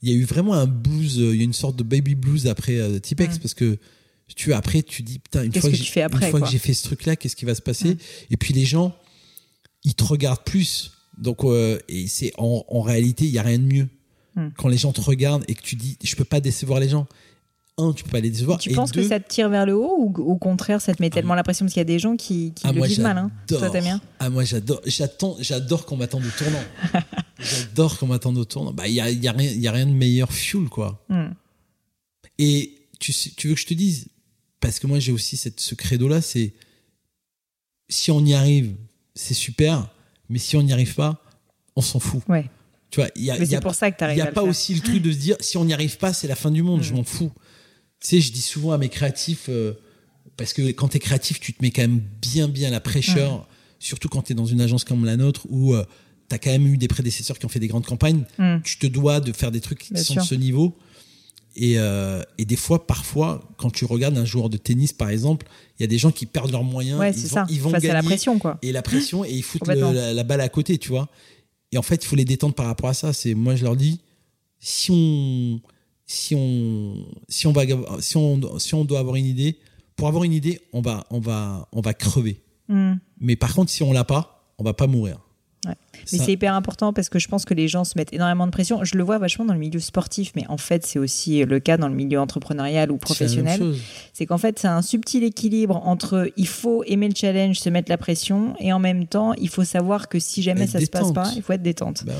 il 0.00 0.10
y 0.10 0.12
a 0.12 0.16
eu 0.16 0.24
vraiment 0.24 0.54
un 0.54 0.66
blues, 0.66 1.18
euh, 1.18 1.34
il 1.34 1.38
y 1.38 1.40
a 1.40 1.44
une 1.44 1.52
sorte 1.52 1.76
de 1.76 1.82
baby 1.82 2.14
blues 2.14 2.46
après 2.46 2.76
euh, 2.76 2.98
Tipex 3.00 3.38
parce 3.38 3.54
que 3.54 3.78
tu 4.36 4.52
après 4.52 4.82
tu 4.82 5.02
dis 5.02 5.18
putain 5.18 5.42
une 5.42 5.52
fois 5.52 5.70
que, 5.70 5.76
j'ai, 5.76 6.02
une 6.02 6.30
fois 6.30 6.40
que 6.40 6.48
j'ai 6.48 6.58
fait 6.58 6.72
ce 6.72 6.84
truc 6.84 7.04
là, 7.04 7.16
qu'est-ce 7.16 7.34
qui 7.34 7.44
va 7.44 7.56
se 7.56 7.62
passer 7.62 7.96
Et 8.30 8.36
puis 8.36 8.54
les 8.54 8.64
gens, 8.64 8.96
ils 9.82 9.94
te 9.94 10.04
regardent 10.04 10.44
plus. 10.44 10.92
Donc 11.18 11.40
et 11.88 12.06
c'est 12.06 12.32
en, 12.38 12.64
en 12.68 12.80
réalité 12.80 13.24
il 13.24 13.32
y 13.32 13.38
a 13.38 13.42
rien 13.42 13.58
de 13.58 13.64
mieux 13.64 13.88
quand 14.56 14.68
les 14.68 14.78
gens 14.78 14.92
te 14.92 15.00
regardent 15.00 15.44
et 15.48 15.54
que 15.54 15.62
tu 15.62 15.74
dis 15.74 15.98
je 16.00 16.14
peux 16.14 16.24
pas 16.24 16.40
décevoir 16.40 16.78
les 16.78 16.88
gens 16.88 17.08
tu 17.94 18.04
peux 18.04 18.10
pas 18.10 18.20
les 18.20 18.30
décevoir. 18.30 18.58
Tu 18.58 18.70
penses 18.70 18.92
que 18.92 19.02
ça 19.02 19.20
te 19.20 19.28
tire 19.28 19.48
vers 19.48 19.66
le 19.66 19.74
haut 19.74 19.96
ou 19.98 20.14
au 20.22 20.36
contraire, 20.36 20.80
ça 20.80 20.94
te 20.94 21.02
met 21.02 21.08
ah, 21.08 21.14
tellement 21.14 21.34
la 21.34 21.42
pression 21.42 21.64
parce 21.66 21.72
qu'il 21.72 21.80
y 21.80 21.82
a 21.82 21.84
des 21.84 21.98
gens 21.98 22.16
qui, 22.16 22.52
qui 22.54 22.66
ah, 22.66 22.72
le 22.72 22.80
disent 22.86 23.00
mal. 23.00 23.18
Hein. 23.18 23.30
Toi, 23.46 23.70
t'aimes 23.70 23.84
bien 23.84 24.00
Ah, 24.18 24.30
moi, 24.30 24.44
j'adore. 24.44 24.80
J'attends, 24.84 25.36
j'adore 25.40 25.86
qu'on 25.86 25.96
m'attende 25.96 26.24
au 26.24 26.30
tournant. 26.30 26.62
j'adore 27.38 27.98
qu'on 27.98 28.06
m'attende 28.06 28.38
au 28.38 28.44
tournant. 28.44 28.72
Bah, 28.72 28.88
il 28.88 28.94
y 28.94 29.00
a, 29.00 29.10
y 29.10 29.28
a, 29.28 29.32
rien, 29.32 29.50
y 29.50 29.66
a 29.66 29.72
rien 29.72 29.86
de 29.86 29.92
meilleur 29.92 30.32
fuel, 30.32 30.68
quoi. 30.68 31.04
Hmm. 31.08 31.30
Et 32.38 32.74
tu, 32.98 33.12
tu 33.12 33.48
veux 33.48 33.54
que 33.54 33.60
je 33.60 33.66
te 33.66 33.74
dise, 33.74 34.08
parce 34.60 34.78
que 34.78 34.86
moi, 34.86 34.98
j'ai 34.98 35.12
aussi 35.12 35.36
cette, 35.36 35.60
ce 35.60 35.74
credo-là, 35.74 36.20
c'est 36.20 36.54
si 37.88 38.10
on 38.10 38.24
y 38.24 38.34
arrive, 38.34 38.74
c'est 39.14 39.34
super, 39.34 39.88
mais 40.28 40.38
si 40.38 40.56
on 40.56 40.62
n'y 40.62 40.72
arrive 40.72 40.94
pas, 40.94 41.22
on 41.76 41.82
s'en 41.82 41.98
fout. 41.98 42.22
Ouais. 42.28 42.48
Tu 42.90 43.00
vois, 43.00 43.08
il 43.14 43.24
y 43.24 43.30
a, 43.30 43.36
y 43.36 43.54
a, 43.54 43.60
pour 43.60 43.74
ça 43.74 43.90
que 43.90 44.04
Il 44.10 44.14
n'y 44.14 44.20
a 44.20 44.32
pas 44.32 44.42
aussi 44.42 44.74
le 44.74 44.80
truc 44.80 45.00
de 45.00 45.12
se 45.12 45.16
dire 45.16 45.36
si 45.40 45.56
on 45.56 45.64
n'y 45.64 45.72
arrive 45.72 45.96
pas, 45.98 46.12
c'est 46.12 46.26
la 46.26 46.34
fin 46.34 46.50
du 46.50 46.62
monde, 46.62 46.82
je 46.82 46.92
hmm. 46.92 46.96
m'en 46.96 47.04
fous. 47.04 47.30
Tu 48.00 48.08
sais, 48.08 48.20
je 48.20 48.32
dis 48.32 48.40
souvent 48.40 48.72
à 48.72 48.78
mes 48.78 48.88
créatifs, 48.88 49.46
euh, 49.48 49.74
parce 50.36 50.52
que 50.52 50.70
quand 50.72 50.88
tu 50.88 50.96
es 50.96 51.00
créatif, 51.00 51.38
tu 51.38 51.52
te 51.52 51.62
mets 51.62 51.70
quand 51.70 51.82
même 51.82 52.02
bien, 52.22 52.48
bien 52.48 52.70
la 52.70 52.80
pression, 52.80 53.44
surtout 53.78 54.08
quand 54.08 54.22
tu 54.22 54.32
es 54.32 54.34
dans 54.34 54.46
une 54.46 54.60
agence 54.60 54.84
comme 54.84 55.04
la 55.04 55.16
nôtre 55.16 55.46
où 55.50 55.74
euh, 55.74 55.84
tu 56.28 56.34
as 56.34 56.38
quand 56.38 56.50
même 56.50 56.66
eu 56.66 56.78
des 56.78 56.88
prédécesseurs 56.88 57.38
qui 57.38 57.46
ont 57.46 57.50
fait 57.50 57.60
des 57.60 57.68
grandes 57.68 57.86
campagnes. 57.86 58.24
Tu 58.64 58.78
te 58.78 58.86
dois 58.86 59.20
de 59.20 59.32
faire 59.32 59.50
des 59.50 59.60
trucs 59.60 59.80
qui 59.80 60.04
sont 60.04 60.14
de 60.14 60.20
ce 60.20 60.34
niveau. 60.34 60.76
Et, 61.56 61.74
euh, 61.78 62.22
et, 62.38 62.44
des 62.44 62.56
fois, 62.56 62.86
parfois, 62.86 63.42
quand 63.56 63.70
tu 63.70 63.84
regardes 63.84 64.16
un 64.16 64.24
joueur 64.24 64.50
de 64.50 64.56
tennis, 64.56 64.92
par 64.92 65.10
exemple, 65.10 65.46
il 65.78 65.82
y 65.82 65.84
a 65.84 65.88
des 65.88 65.98
gens 65.98 66.12
qui 66.12 66.24
perdent 66.26 66.52
leurs 66.52 66.64
moyens. 66.64 66.98
Ouais, 66.98 67.12
c'est 67.12 67.26
ça. 67.26 67.44
Ils 67.50 67.60
vont 67.60 67.70
Face 67.70 67.82
gagner. 67.82 67.90
À 67.90 68.02
la 68.02 68.02
pression, 68.02 68.38
quoi. 68.38 68.58
Et 68.62 68.72
la 68.72 68.82
pression, 68.82 69.24
et 69.24 69.32
ils 69.32 69.42
foutent 69.42 69.66
la, 69.66 70.22
balle 70.22 70.40
à 70.40 70.48
côté, 70.48 70.78
tu 70.78 70.88
vois. 70.90 71.08
Et 71.72 71.78
en 71.78 71.82
fait, 71.82 72.04
il 72.04 72.06
faut 72.06 72.16
les 72.16 72.24
détendre 72.24 72.54
par 72.54 72.66
rapport 72.66 72.88
à 72.88 72.94
ça. 72.94 73.12
C'est 73.12 73.34
moi, 73.34 73.56
je 73.56 73.64
leur 73.64 73.76
dis, 73.76 74.00
si 74.60 74.90
on, 74.92 75.60
si 76.10 76.34
on, 76.34 77.06
si 77.28 77.46
on 77.46 77.52
va, 77.52 77.62
si 78.00 78.16
on, 78.16 78.58
si 78.58 78.74
on 78.74 78.84
doit 78.84 78.98
avoir 78.98 79.14
une 79.14 79.26
idée, 79.26 79.60
pour 79.94 80.08
avoir 80.08 80.24
une 80.24 80.32
idée, 80.32 80.60
on 80.72 80.80
va, 80.80 81.06
on 81.10 81.20
va, 81.20 81.68
on 81.70 81.80
va 81.80 81.94
crever. 81.94 82.42
Hmm. 82.68 82.94
Mais 83.20 83.36
par 83.36 83.54
contre, 83.54 83.70
si 83.70 83.84
on 83.84 83.92
l'a 83.92 84.02
pas, 84.02 84.52
on 84.58 84.64
va 84.64 84.74
pas 84.74 84.88
mourir. 84.88 85.20
Mais 85.66 86.18
c'est 86.18 86.32
hyper 86.32 86.54
important 86.54 86.92
parce 86.92 87.08
que 87.08 87.18
je 87.18 87.28
pense 87.28 87.44
que 87.44 87.54
les 87.54 87.68
gens 87.68 87.84
se 87.84 87.96
mettent 87.96 88.12
énormément 88.12 88.46
de 88.46 88.50
pression. 88.50 88.82
Je 88.84 88.96
le 88.96 89.04
vois 89.04 89.18
vachement 89.18 89.44
dans 89.44 89.52
le 89.52 89.60
milieu 89.60 89.80
sportif, 89.80 90.32
mais 90.34 90.46
en 90.48 90.56
fait, 90.56 90.86
c'est 90.86 90.98
aussi 90.98 91.44
le 91.44 91.60
cas 91.60 91.76
dans 91.76 91.88
le 91.88 91.94
milieu 91.94 92.18
entrepreneurial 92.18 92.90
ou 92.90 92.96
professionnel. 92.96 93.74
C'est 94.12 94.26
qu'en 94.26 94.38
fait, 94.38 94.58
c'est 94.58 94.68
un 94.68 94.82
subtil 94.82 95.22
équilibre 95.22 95.80
entre 95.86 96.30
il 96.36 96.46
faut 96.46 96.82
aimer 96.84 97.08
le 97.08 97.14
challenge, 97.14 97.58
se 97.58 97.68
mettre 97.68 97.90
la 97.90 97.98
pression, 97.98 98.54
et 98.58 98.72
en 98.72 98.78
même 98.78 99.06
temps, 99.06 99.34
il 99.34 99.48
faut 99.48 99.64
savoir 99.64 100.08
que 100.08 100.18
si 100.18 100.42
jamais 100.42 100.66
ça 100.66 100.80
ne 100.80 100.84
se 100.84 100.90
passe 100.90 101.12
pas, 101.12 101.30
il 101.36 101.42
faut 101.42 101.52
être 101.52 101.62
détente. 101.62 102.04
Bah 102.04 102.12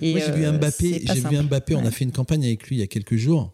j'ai 0.00 0.12
vu 0.30 0.44
euh, 0.44 0.52
Mbappé, 0.52 1.02
j'ai 1.04 1.20
vu 1.20 1.42
Mbappé, 1.42 1.74
on 1.74 1.84
a 1.84 1.90
fait 1.90 2.04
une 2.04 2.12
campagne 2.12 2.44
avec 2.44 2.68
lui 2.68 2.76
il 2.76 2.80
y 2.80 2.82
a 2.82 2.86
quelques 2.86 3.16
jours. 3.16 3.52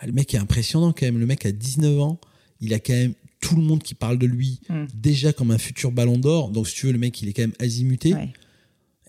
Ah, 0.00 0.06
le 0.06 0.12
mec 0.12 0.34
est 0.34 0.38
impressionnant 0.38 0.92
quand 0.92 1.06
même. 1.06 1.20
Le 1.20 1.26
mec 1.26 1.46
a 1.46 1.52
19 1.52 2.00
ans, 2.00 2.18
il 2.60 2.74
a 2.74 2.80
quand 2.80 2.92
même 2.92 3.14
tout 3.42 3.56
le 3.56 3.62
monde 3.62 3.82
qui 3.82 3.94
parle 3.94 4.16
de 4.16 4.24
lui 4.24 4.60
mm. 4.70 4.84
déjà 4.94 5.34
comme 5.34 5.50
un 5.50 5.58
futur 5.58 5.92
ballon 5.92 6.16
d'or. 6.16 6.48
Donc, 6.48 6.68
si 6.68 6.74
tu 6.74 6.86
veux, 6.86 6.92
le 6.92 6.98
mec, 6.98 7.20
il 7.20 7.28
est 7.28 7.34
quand 7.34 7.42
même 7.42 7.52
azimuté. 7.58 8.14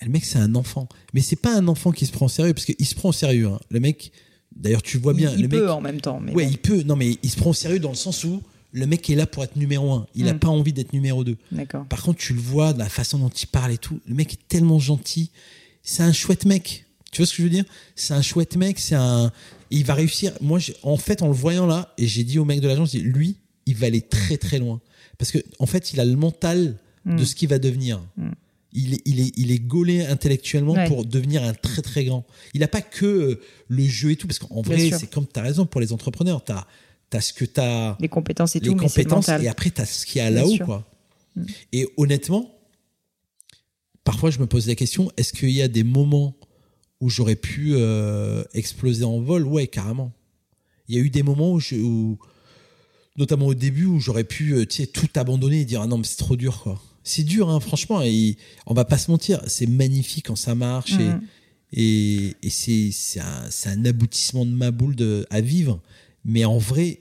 le 0.01 0.09
mec, 0.09 0.25
c'est 0.25 0.39
un 0.39 0.55
enfant. 0.55 0.89
Mais 1.13 1.21
c'est 1.21 1.37
pas 1.37 1.55
un 1.55 1.69
enfant 1.69 1.91
qui 1.93 2.05
se 2.05 2.11
prend 2.11 2.25
au 2.25 2.29
sérieux, 2.29 2.53
parce 2.53 2.65
qu'il 2.65 2.85
se 2.85 2.95
prend 2.95 3.09
au 3.09 3.13
sérieux. 3.13 3.47
Hein. 3.47 3.59
Le 3.69 3.79
mec, 3.79 4.11
d'ailleurs, 4.53 4.81
tu 4.81 4.97
vois 4.97 5.13
bien. 5.13 5.31
Il, 5.37 5.43
le 5.43 5.49
peut 5.49 5.71
en 5.71 5.79
même 5.79 6.01
temps. 6.01 6.19
Mais 6.19 6.33
ouais, 6.33 6.47
il 6.49 6.57
peut. 6.57 6.83
Non, 6.83 6.97
mais 6.97 7.17
il 7.23 7.29
se 7.29 7.37
prend 7.37 7.51
au 7.51 7.53
sérieux 7.53 7.79
dans 7.79 7.91
le 7.91 7.95
sens 7.95 8.25
où 8.25 8.41
le 8.71 8.87
mec 8.87 9.07
est 9.09 9.15
là 9.15 9.27
pour 9.27 9.43
être 9.43 9.55
numéro 9.55 9.93
un. 9.93 10.07
Il 10.15 10.25
n'a 10.25 10.33
mm. 10.33 10.39
pas 10.39 10.49
envie 10.49 10.73
d'être 10.73 10.91
numéro 10.93 11.23
deux. 11.23 11.37
Par 11.87 12.01
contre, 12.01 12.19
tu 12.19 12.33
le 12.33 12.41
vois, 12.41 12.73
de 12.73 12.79
la 12.79 12.89
façon 12.89 13.19
dont 13.19 13.29
il 13.29 13.47
parle 13.47 13.71
et 13.71 13.77
tout. 13.77 14.01
Le 14.07 14.15
mec 14.15 14.33
est 14.33 14.47
tellement 14.47 14.79
gentil. 14.79 15.29
C'est 15.83 16.03
un 16.03 16.13
chouette 16.13 16.45
mec. 16.45 16.85
Tu 17.11 17.21
vois 17.21 17.27
ce 17.27 17.33
que 17.33 17.37
je 17.37 17.43
veux 17.43 17.49
dire? 17.49 17.65
C'est 17.95 18.15
un 18.15 18.23
chouette 18.23 18.57
mec. 18.57 18.79
C'est 18.79 18.95
un. 18.95 19.31
Il 19.69 19.85
va 19.85 19.93
réussir. 19.93 20.33
Moi, 20.41 20.59
en 20.81 20.97
fait, 20.97 21.21
en 21.21 21.27
le 21.27 21.33
voyant 21.33 21.67
là, 21.67 21.93
et 21.99 22.07
j'ai 22.07 22.23
dit 22.23 22.39
au 22.39 22.45
mec 22.45 22.61
de 22.61 22.67
l'agence, 22.67 22.95
lui, 22.95 23.37
il 23.65 23.75
va 23.75 23.87
aller 23.87 24.01
très 24.01 24.37
très 24.37 24.59
loin. 24.59 24.81
Parce 25.17 25.31
que 25.31 25.39
en 25.59 25.65
fait, 25.65 25.93
il 25.93 25.99
a 25.99 26.05
le 26.05 26.15
mental 26.15 26.77
de 27.05 27.13
mm. 27.13 27.25
ce 27.25 27.35
qu'il 27.35 27.49
va 27.49 27.59
devenir. 27.59 28.01
Mm. 28.17 28.29
Il 28.75 28.95
est, 28.95 29.01
il, 29.05 29.19
est, 29.19 29.31
il 29.37 29.51
est 29.51 29.59
gaulé 29.59 30.03
intellectuellement 30.03 30.75
pour 30.87 31.05
devenir 31.05 31.43
un 31.43 31.53
très 31.53 31.83
très 31.83 32.05
grand. 32.05 32.25
Il 32.55 32.61
n'a 32.61 32.67
pas 32.67 32.81
que 32.81 33.05
euh, 33.05 33.41
le 33.67 33.83
jeu 33.83 34.11
et 34.11 34.15
tout, 34.15 34.25
parce 34.25 34.39
qu'en 34.39 34.63
vrai, 34.63 34.89
c'est 34.89 35.11
comme 35.11 35.27
tu 35.27 35.39
as 35.39 35.43
raison 35.43 35.67
pour 35.67 35.79
les 35.79 35.93
entrepreneurs. 35.93 36.43
Tu 36.43 36.53
as, 36.53 36.65
as, 37.11 37.21
ce 37.21 37.33
que 37.33 37.45
tu 37.45 37.59
as. 37.59 37.95
Les 37.99 38.09
compétences 38.09 38.55
et 38.55 38.59
les 38.59 38.75
compétences, 38.75 39.29
et 39.29 39.47
après, 39.47 39.69
tu 39.69 39.79
as 39.79 39.85
ce 39.85 40.07
qu'il 40.07 40.19
y 40.19 40.21
a 40.21 40.31
là-haut. 40.31 40.57
quoi. 40.65 40.89
Mm. 41.35 41.43
Et 41.71 41.87
honnêtement, 41.97 42.51
parfois, 44.03 44.31
je 44.31 44.39
me 44.39 44.47
pose 44.47 44.67
la 44.67 44.75
question 44.75 45.11
est-ce 45.17 45.33
qu'il 45.33 45.51
y 45.51 45.61
a 45.61 45.67
des 45.67 45.83
moments 45.83 46.35
où 46.99 47.09
j'aurais 47.09 47.35
pu 47.35 47.73
euh, 47.75 48.43
exploser 48.55 49.03
en 49.03 49.19
vol? 49.19 49.45
Ouais, 49.45 49.67
carrément. 49.67 50.11
Il 50.87 50.95
y 50.95 50.99
a 50.99 51.01
eu 51.01 51.11
des 51.11 51.21
moments 51.23 51.51
où, 51.51 51.59
je, 51.59 51.75
où 51.75 52.17
notamment 53.17 53.47
au 53.47 53.53
début 53.53 53.85
où 53.85 53.99
j'aurais 53.99 54.23
pu 54.23 54.53
euh, 54.53 54.65
tout 54.65 55.09
abandonner 55.15 55.61
et 55.61 55.65
dire 55.65 55.81
ah 55.81 55.87
non 55.87 55.97
mais 55.97 56.05
c'est 56.05 56.17
trop 56.17 56.35
dur 56.35 56.61
quoi. 56.61 56.81
C'est 57.03 57.23
dur 57.23 57.49
hein, 57.49 57.59
franchement 57.59 58.01
et 58.01 58.37
on 58.65 58.73
va 58.73 58.85
pas 58.85 58.97
se 58.97 59.11
mentir 59.11 59.41
c'est 59.47 59.67
magnifique 59.67 60.27
quand 60.27 60.35
ça 60.35 60.55
marche 60.55 60.93
et, 61.73 62.29
mm. 62.29 62.33
et, 62.41 62.49
c'est 62.49 63.19
un, 63.19 63.49
un, 63.65 63.85
aboutissement 63.85 64.45
de 64.45 64.51
ma 64.51 64.71
boule 64.71 64.95
de, 64.95 65.27
à 65.29 65.41
vivre. 65.41 65.81
Mais 66.25 66.45
en 66.45 66.57
vrai 66.57 66.99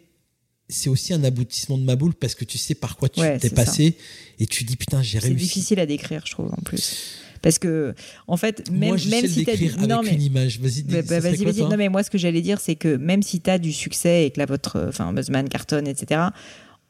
c'est 0.68 0.88
aussi 0.88 1.12
un 1.12 1.22
aboutissement 1.22 1.78
de 1.78 1.84
ma 1.84 1.96
boule 1.96 2.14
parce 2.14 2.34
que 2.34 2.44
tu 2.44 2.58
sais 2.58 2.74
par 2.74 2.96
quoi 2.96 3.08
tu 3.08 3.20
t'es 3.40 3.50
passé 3.50 3.96
et 4.38 4.46
tu 4.46 4.64
dis 4.64 4.76
putain 4.76 5.02
j'ai 5.02 5.18
réussi. 5.18 5.38
c'est 5.38 5.44
difficile 5.44 5.80
à 5.80 5.86
décrire 5.86 6.22
je 6.26 6.32
trouve 6.32 6.52
en 6.52 6.62
plus 6.62 7.18
parce 7.42 7.58
que, 7.58 7.94
en 8.26 8.36
fait, 8.36 8.70
même, 8.70 8.90
moi, 8.90 8.96
même 9.10 9.26
si 9.26 9.44
tu 9.44 9.50
as 9.50 9.86
non, 9.86 10.02
mais, 10.02 10.14
une 10.14 10.22
image, 10.22 10.60
vas-y, 10.60 10.82
bah, 10.84 11.02
bah, 11.02 11.20
vas-y, 11.20 11.44
vas-y. 11.44 11.62
Non, 11.62 11.76
mais 11.76 11.88
moi, 11.88 12.02
ce 12.02 12.10
que 12.10 12.18
j'allais 12.18 12.40
dire, 12.40 12.60
c'est 12.60 12.76
que 12.76 12.96
même 12.96 13.22
si 13.22 13.40
tu 13.40 13.50
as 13.50 13.58
du 13.58 13.72
succès 13.72 14.26
et 14.26 14.30
que 14.30 14.38
là, 14.38 14.46
votre, 14.46 14.86
enfin, 14.88 15.12
Buzzman 15.12 15.48
cartonne, 15.48 15.86
etc., 15.86 16.20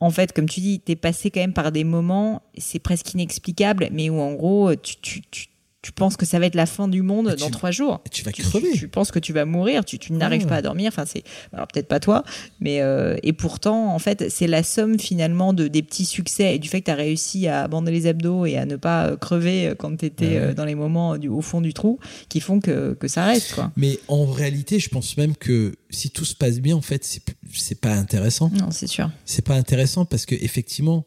en 0.00 0.10
fait, 0.10 0.32
comme 0.32 0.48
tu 0.48 0.60
dis, 0.60 0.80
tu 0.84 0.92
es 0.92 0.96
passé 0.96 1.30
quand 1.30 1.40
même 1.40 1.52
par 1.52 1.70
des 1.70 1.84
moments, 1.84 2.42
c'est 2.58 2.80
presque 2.80 3.14
inexplicable, 3.14 3.88
mais 3.92 4.10
où 4.10 4.18
en 4.18 4.34
gros, 4.34 4.74
tu, 4.74 4.96
tu, 5.00 5.22
tu 5.30 5.46
tu 5.82 5.90
penses 5.90 6.16
que 6.16 6.24
ça 6.24 6.38
va 6.38 6.46
être 6.46 6.54
la 6.54 6.66
fin 6.66 6.86
du 6.86 7.02
monde 7.02 7.34
dans 7.40 7.50
trois 7.50 7.72
jours. 7.72 8.02
Tu 8.12 8.22
vas 8.22 8.30
crever. 8.30 8.70
Tu, 8.72 8.86
penses 8.86 9.10
que 9.10 9.18
tu 9.18 9.32
vas 9.32 9.44
mourir. 9.44 9.84
Tu, 9.84 9.98
n'arrives 10.12 10.46
pas 10.46 10.56
à 10.56 10.62
dormir. 10.62 10.92
Enfin, 10.94 11.04
c'est 11.06 11.24
alors 11.52 11.66
peut-être 11.66 11.88
pas 11.88 11.98
toi, 11.98 12.22
mais 12.60 12.80
euh, 12.80 13.16
et 13.24 13.32
pourtant, 13.32 13.92
en 13.92 13.98
fait, 13.98 14.30
c'est 14.30 14.46
la 14.46 14.62
somme 14.62 15.00
finalement 15.00 15.52
de 15.52 15.66
des 15.66 15.82
petits 15.82 16.04
succès 16.04 16.54
et 16.54 16.58
du 16.60 16.68
fait 16.68 16.82
que 16.82 16.86
tu 16.86 16.90
as 16.92 16.94
réussi 16.94 17.48
à 17.48 17.64
abandonner 17.64 17.90
les 17.90 18.06
abdos 18.06 18.46
et 18.46 18.56
à 18.56 18.64
ne 18.64 18.76
pas 18.76 19.08
euh, 19.08 19.16
crever 19.16 19.66
euh, 19.66 19.74
quand 19.74 19.96
tu 19.96 20.06
étais 20.06 20.54
dans 20.54 20.64
les 20.64 20.76
moments 20.76 21.18
du, 21.18 21.28
au 21.28 21.40
fond 21.40 21.60
du 21.60 21.74
trou 21.74 21.98
qui 22.28 22.38
font 22.38 22.60
que, 22.60 22.94
que 22.94 23.08
ça 23.08 23.24
reste 23.24 23.54
quoi. 23.54 23.72
Mais 23.76 23.98
en 24.06 24.24
réalité, 24.24 24.78
je 24.78 24.88
pense 24.88 25.16
même 25.16 25.34
que 25.34 25.72
si 25.90 26.10
tout 26.10 26.24
se 26.24 26.36
passe 26.36 26.60
bien, 26.60 26.76
en 26.76 26.80
fait, 26.80 27.02
c'est 27.04 27.22
c'est 27.52 27.80
pas 27.80 27.94
intéressant. 27.94 28.52
Non, 28.54 28.70
c'est 28.70 28.86
sûr. 28.86 29.10
C'est 29.24 29.44
pas 29.44 29.56
intéressant 29.56 30.04
parce 30.04 30.26
que 30.26 30.36
effectivement, 30.36 31.04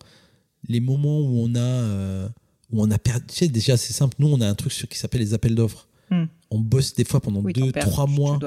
les 0.67 0.81
moments 0.81 1.21
où 1.21 1.45
on 1.45 1.55
a 1.55 2.29
où 2.71 2.81
on 2.81 2.91
a 2.91 2.97
perdu. 2.97 3.25
Tu 3.27 3.35
sais, 3.35 3.47
déjà, 3.47 3.77
c'est 3.77 3.93
simple. 3.93 4.15
Nous, 4.19 4.27
on 4.27 4.41
a 4.41 4.47
un 4.47 4.55
truc 4.55 4.71
qui 4.89 4.97
s'appelle 4.97 5.21
les 5.21 5.33
appels 5.33 5.55
d'offres. 5.55 5.87
Hmm. 6.09 6.25
On 6.51 6.59
bosse 6.59 6.93
des 6.93 7.03
fois 7.03 7.19
pendant 7.19 7.41
deux, 7.41 7.71
trois 7.71 8.05
mois. 8.05 8.39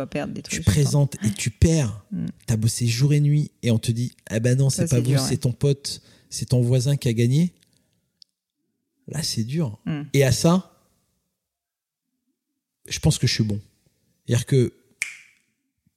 Tu, 0.49 0.63
présentes 0.63 1.17
et 1.25 1.31
tu 1.31 1.51
perds. 1.51 2.05
Hmm. 2.13 2.27
Tu 2.47 2.55
as 2.55 2.57
bossé 2.57 2.87
jour 2.87 3.13
et 3.13 3.21
nuit 3.21 3.51
et 3.63 3.71
on 3.71 3.79
te 3.79 3.91
dit 3.91 4.13
Ah 4.31 4.39
ben 4.39 4.57
non, 4.57 4.71
c'est 4.71 4.89
pas 4.89 5.01
vous, 5.01 5.19
c'est 5.19 5.39
ton 5.39 5.53
pote, 5.53 6.01
c'est 6.31 6.47
ton 6.47 6.61
voisin 6.61 6.97
qui 6.97 7.09
a 7.09 7.13
gagné. 7.13 7.53
Là, 9.09 9.23
c'est 9.23 9.45
dur. 9.45 9.79
Hmm. 9.87 10.03
Et 10.13 10.23
à 10.23 10.33
ça, 10.33 10.73
je 12.89 12.99
pense 13.01 13.19
que 13.19 13.27
je 13.27 13.35
suis 13.35 13.45
bon. 13.45 13.61
C'est-à-dire 14.27 14.47
que 14.47 14.73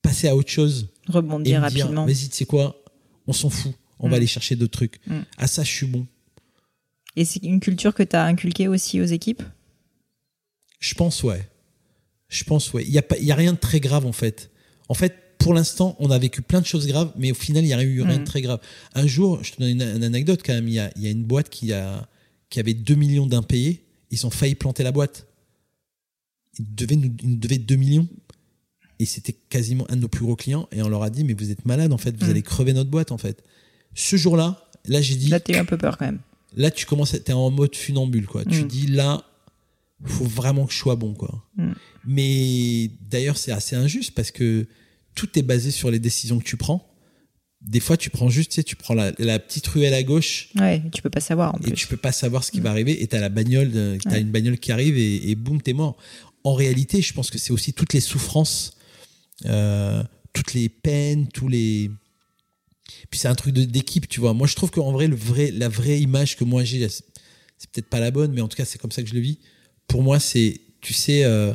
passer 0.02 0.27
à 0.27 0.35
autre 0.35 0.49
chose. 0.49 0.89
Rebondir 1.07 1.61
rapidement. 1.61 2.06
Vas-y, 2.06 2.30
tu 2.30 2.38
sais 2.38 2.45
quoi 2.45 2.84
On 3.27 3.34
s'en 3.34 3.49
fout. 3.49 3.73
On 3.99 4.10
va 4.10 4.15
aller 4.15 4.27
chercher 4.27 4.56
d'autres 4.56 4.72
trucs. 4.72 4.99
À 5.38 5.45
ça, 5.45 5.64
je 5.64 5.69
suis 5.69 5.85
bon. 5.85 6.07
Et 7.16 7.26
c'est 7.26 7.44
une 7.44 7.60
culture 7.60 7.94
que 7.94 8.04
tu 8.04 8.16
as 8.16 8.24
inculquée 8.24 8.68
aussi 8.68 9.02
aux 9.02 9.06
équipes? 9.06 9.44
Je 10.80 10.94
pense, 10.94 11.24
ouais. 11.24 11.48
Je 12.30 12.44
pense, 12.44 12.74
ouais. 12.74 12.84
Il 12.86 12.92
n'y 12.92 12.98
a, 12.98 13.04
y 13.20 13.32
a 13.32 13.36
rien 13.36 13.54
de 13.54 13.58
très 13.58 13.80
grave, 13.80 14.06
en 14.06 14.14
fait. 14.14 14.50
En 14.88 14.94
fait, 14.94 15.16
pour 15.38 15.54
l'instant, 15.54 15.96
on 16.00 16.12
a 16.12 16.18
vécu 16.18 16.42
plein 16.42 16.62
de 16.62 16.66
choses 16.66 16.88
graves, 16.88 17.12
mais 17.18 17.32
au 17.32 17.36
final, 17.36 17.64
il 17.64 17.68
n'y 17.68 17.74
a 17.74 17.84
eu 17.84 18.02
rien 18.02 18.18
de 18.18 18.22
mm. 18.22 18.26
très 18.26 18.42
grave. 18.42 18.60
Un 18.94 19.08
jour, 19.08 19.44
je 19.44 19.54
te 19.54 19.60
donne 19.60 19.70
une, 19.70 20.04
anecdote 20.04 20.42
quand 20.46 20.54
même, 20.54 20.68
il 20.68 20.74
y 20.74 20.80
a, 20.80 20.92
y 20.98 21.08
a, 21.08 21.10
une 21.10 21.24
boîte 21.24 21.50
qui, 21.50 21.74
a, 21.74 22.08
qui 22.50 22.60
avait 22.60 22.74
2 22.74 22.96
millions 22.96 23.26
d'impayés, 23.26 23.84
ils 24.12 24.26
ont 24.26 24.30
failli 24.30 24.56
planter 24.56 24.84
la 24.84 24.92
boîte. 24.92 25.28
Ils 26.60 26.76
devaient, 26.76 26.96
nous, 26.96 27.12
ils 27.22 27.30
nous 27.30 27.38
devaient 27.38 27.58
2 27.58 27.76
millions. 27.76 28.08
Et 29.00 29.06
c'était 29.06 29.34
quasiment 29.34 29.86
un 29.90 29.96
de 29.96 30.02
nos 30.02 30.08
plus 30.08 30.24
gros 30.24 30.36
clients. 30.36 30.68
Et 30.72 30.82
on 30.84 30.90
leur 30.90 31.02
a 31.02 31.10
dit, 31.10 31.24
mais 31.24 31.34
vous 31.34 31.50
êtes 31.50 31.66
malade, 31.66 31.92
en 31.92 31.98
fait, 31.98 32.16
vous 32.18 32.28
mm. 32.28 32.30
allez 32.30 32.42
crever 32.42 32.74
notre 32.74 32.90
boîte, 32.90 33.12
en 33.12 33.18
fait. 33.18 33.44
Ce 33.96 34.16
jour-là, 34.16 34.70
là, 34.86 35.02
j'ai 35.02 35.16
dit. 35.16 35.30
Là, 35.30 35.40
t'as 35.40 35.54
eu 35.54 35.58
un 35.58 35.66
peu 35.66 35.78
peur 35.78 35.98
quand 35.98 36.06
même 36.06 36.20
là 36.56 36.72
tu 36.72 36.86
commences 36.86 37.15
t'es 37.23 37.34
en 37.34 37.49
mode 37.52 37.76
funambule 37.76 38.28
quoi. 38.28 38.45
Tu 38.45 38.64
mm. 38.64 38.68
dis 38.68 38.88
là 38.88 39.23
faut 40.03 40.26
vraiment 40.26 40.65
que 40.65 40.73
je 40.73 40.78
sois 40.78 40.95
bon 40.95 41.14
quoi. 41.14 41.45
Mm. 41.57 41.72
mais 42.06 42.91
d'ailleurs 43.10 43.38
c'est 43.38 43.52
assez 43.52 43.76
injuste 43.76 44.14
parce 44.15 44.32
que 44.32 44.68
tout 45.15 45.38
est 45.38 45.44
basé 45.44 45.72
sur 45.72 45.91
les 45.91 45.99
décisions 45.99 46.40
que 46.40 46.44
tu 46.44 46.57
prends. 46.57 46.88
Des 47.61 47.80
fois 47.80 47.95
tu 47.95 48.10
prends 48.10 48.30
juste 48.30 48.52
tu 48.52 48.56
sais 48.56 48.64
tu 48.64 48.76
prends 48.76 48.95
la, 48.95 49.11
petite 49.40 49.68
ruelle 49.68 49.94
à 49.94 50.03
gauche. 50.03 50.49
Ouais 50.60 50.82
tu 50.91 51.02
peux 51.02 51.10
pas 51.10 51.19
savoir 51.19 51.56
en 51.56 51.60
et 51.60 51.72
tu 51.72 51.88
peux 51.88 51.98
pas 51.98 52.11
savoir 52.11 52.44
ce 52.44 52.52
qui 52.52 52.60
va 52.60 52.69
mm. 52.69 52.73
arriver 52.73 53.03
et 53.03 53.07
t'as 53.07 53.19
la 53.19 53.30
bagnole 53.30 53.99
t'as 54.03 54.19
une 54.19 54.32
bagnole 54.32 54.57
qui 54.57 54.72
arrive 54.72 54.98
et, 54.98 55.30
et 55.30 55.36
boum 55.36 55.61
t'es 55.61 55.73
mort. 55.73 55.98
En 56.44 56.53
réalité 56.53 57.02
je 57.02 57.14
pense 57.14 57.30
que 57.30 57.38
c'est 57.38 57.53
aussi 57.53 57.73
toutes 57.73 57.94
les 57.94 58.02
souffrances 58.02 58.78
euh, 59.45 60.03
toutes 60.34 60.53
les 60.53 60.69
peines 60.69 61.28
tous 61.28 61.48
les 61.48 61.91
puis 63.09 63.19
c'est 63.19 63.27
un 63.27 63.35
truc 63.35 63.53
d'équipe, 63.53 64.07
tu 64.07 64.19
vois. 64.19 64.34
Moi, 64.34 64.47
je 64.47 64.55
trouve 64.55 64.72
qu'en 64.72 64.91
vrai, 64.91 65.07
le 65.07 65.15
vrai, 65.15 65.51
la 65.51 65.69
vraie 65.69 65.99
image 65.99 66.38
que 66.38 66.43
moi 66.43 66.63
j'ai, 66.63 66.88
c'est 66.89 67.69
peut-être 67.72 67.89
pas 67.89 67.99
la 67.99 68.11
bonne, 68.11 68.31
mais 68.34 68.41
en 68.41 68.47
tout 68.47 68.57
cas, 68.57 68.65
c'est 68.65 68.80
comme 68.80 68.91
ça 68.91 69.01
que 69.01 69.09
je 69.09 69.13
le 69.13 69.19
vis. 69.19 69.39
Pour 69.88 70.03
moi, 70.03 70.19
c'est, 70.19 70.61
tu 70.81 70.93
sais, 70.93 71.23
euh, 71.23 71.53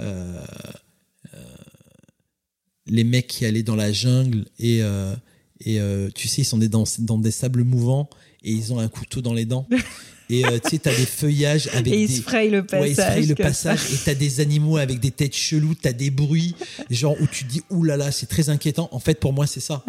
euh, 0.00 0.44
euh, 1.34 1.38
les 2.86 3.04
mecs 3.04 3.26
qui 3.26 3.46
allaient 3.46 3.62
dans 3.62 3.76
la 3.76 3.92
jungle 3.92 4.46
et, 4.58 4.80
et 5.60 5.80
tu 6.14 6.28
sais, 6.28 6.42
ils 6.42 6.44
sont 6.44 6.58
dans, 6.58 6.84
dans 7.00 7.18
des 7.18 7.30
sables 7.30 7.64
mouvants 7.64 8.08
et 8.42 8.52
ils 8.52 8.72
ont 8.72 8.78
un 8.78 8.88
couteau 8.88 9.20
dans 9.20 9.34
les 9.34 9.44
dents. 9.44 9.66
Et 10.30 10.44
euh, 10.44 10.58
tu 10.62 10.70
sais, 10.70 10.78
t'as 10.78 10.94
des 10.94 11.04
feuillages 11.04 11.68
avec 11.72 11.92
et 11.92 12.02
ils 12.02 12.08
des. 12.08 12.14
Se 12.14 12.50
le 12.50 12.64
passage. 12.64 12.80
Ouais, 12.80 13.20
ils 13.20 13.24
se 13.24 13.28
le 13.28 13.34
passage. 13.34 13.80
Et 13.92 13.96
t'as 14.04 14.14
des 14.14 14.40
animaux 14.40 14.78
avec 14.78 15.00
des 15.00 15.10
têtes 15.10 15.36
cheloues, 15.36 15.74
t'as 15.74 15.92
des 15.92 16.10
bruits, 16.10 16.54
genre 16.90 17.14
où 17.20 17.26
tu 17.26 17.44
te 17.44 17.50
dis, 17.50 17.62
oulala, 17.70 17.96
là 17.98 18.04
là, 18.06 18.12
c'est 18.12 18.26
très 18.26 18.48
inquiétant. 18.48 18.88
En 18.92 19.00
fait, 19.00 19.20
pour 19.20 19.32
moi, 19.32 19.46
c'est 19.46 19.60
ça. 19.60 19.84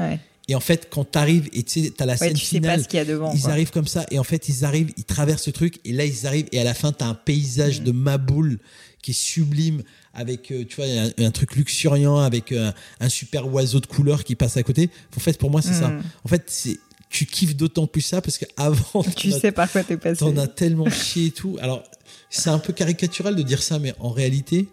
Et 0.47 0.53
en 0.55 0.59
fait, 0.59 0.88
quand 0.91 1.03
t'arrives 1.05 1.49
et 1.53 1.63
tu 1.63 1.84
sais, 1.85 1.89
t'as 1.95 2.05
la 2.05 2.13
Ouais, 2.13 2.17
scène 2.19 2.34
tu 2.35 2.45
sais 2.45 2.57
finale, 2.57 2.77
pas 2.77 2.84
ce 2.84 2.88
qu'il 2.88 2.97
y 2.97 3.01
a 3.01 3.05
devant. 3.05 3.34
ils 3.34 3.41
quoi. 3.41 3.51
arrivent 3.51 3.72
comme 3.72 3.88
ça 3.88 4.05
et 4.11 4.19
en 4.19 4.23
fait 4.23 4.47
ils 4.47 4.63
arrivent, 4.63 4.91
ils 4.95 5.03
traversent 5.03 5.47
le 5.47 5.53
truc 5.53 5.80
et 5.85 5.91
là 5.91 6.05
ils 6.05 6.27
arrivent 6.27 6.47
et 6.51 6.59
à 6.59 6.63
la 6.63 6.73
fin 6.76 6.91
t'as 6.91 7.07
un 7.07 7.15
paysage 7.15 7.81
Mm. 7.81 7.84
de 7.85 7.91
Maboul 7.91 8.59
qui 9.01 9.11
est 9.11 9.15
sublime 9.15 9.81
avec 10.13 10.51
euh, 10.51 10.63
tu 10.63 10.76
vois 10.76 10.85
un, 10.85 11.09
un 11.26 11.31
truc 11.31 11.55
luxuriant 11.55 12.17
avec 12.19 12.51
euh, 12.51 12.72
un 12.99 13.09
super 13.09 13.51
oiseau 13.51 13.80
de 13.80 13.88
couleur 13.88 14.23
qui 14.23 14.35
passe 14.35 14.55
à 14.57 14.61
côté. 14.63 14.91
En 15.17 15.19
fait 15.19 15.38
pour 15.39 15.49
moi 15.49 15.63
c'est 15.63 15.73
ça. 15.73 15.88
Mm. 15.89 16.03
En 16.23 16.27
fait 16.27 16.43
c'est 16.47 16.77
tu 17.09 17.26
kiffes 17.26 17.55
d'autant 17.55 17.88
plus 17.88 18.01
ça 18.01 18.22
parce 18.22 18.38
qu'avant 18.38 19.03
Tu 19.15 19.31
sais 19.31 19.51
par 19.51 19.72
quoi 19.72 19.84
t'es 19.84 19.97
passé. 19.97 20.19
t'en 20.19 20.38
as 20.38 20.47
tellement 20.47 20.89
chié 20.91 21.27
et 21.27 21.31
tout. 21.31 21.57
Alors 21.59 21.81
c'est 22.30 22.49
un 22.51 22.59
peu 22.59 22.72
caricatural 22.72 23.35
de 23.35 23.41
dire 23.41 23.63
ça 23.63 23.80
mais 23.80 23.95
en 23.99 24.09
réalité 24.09 24.67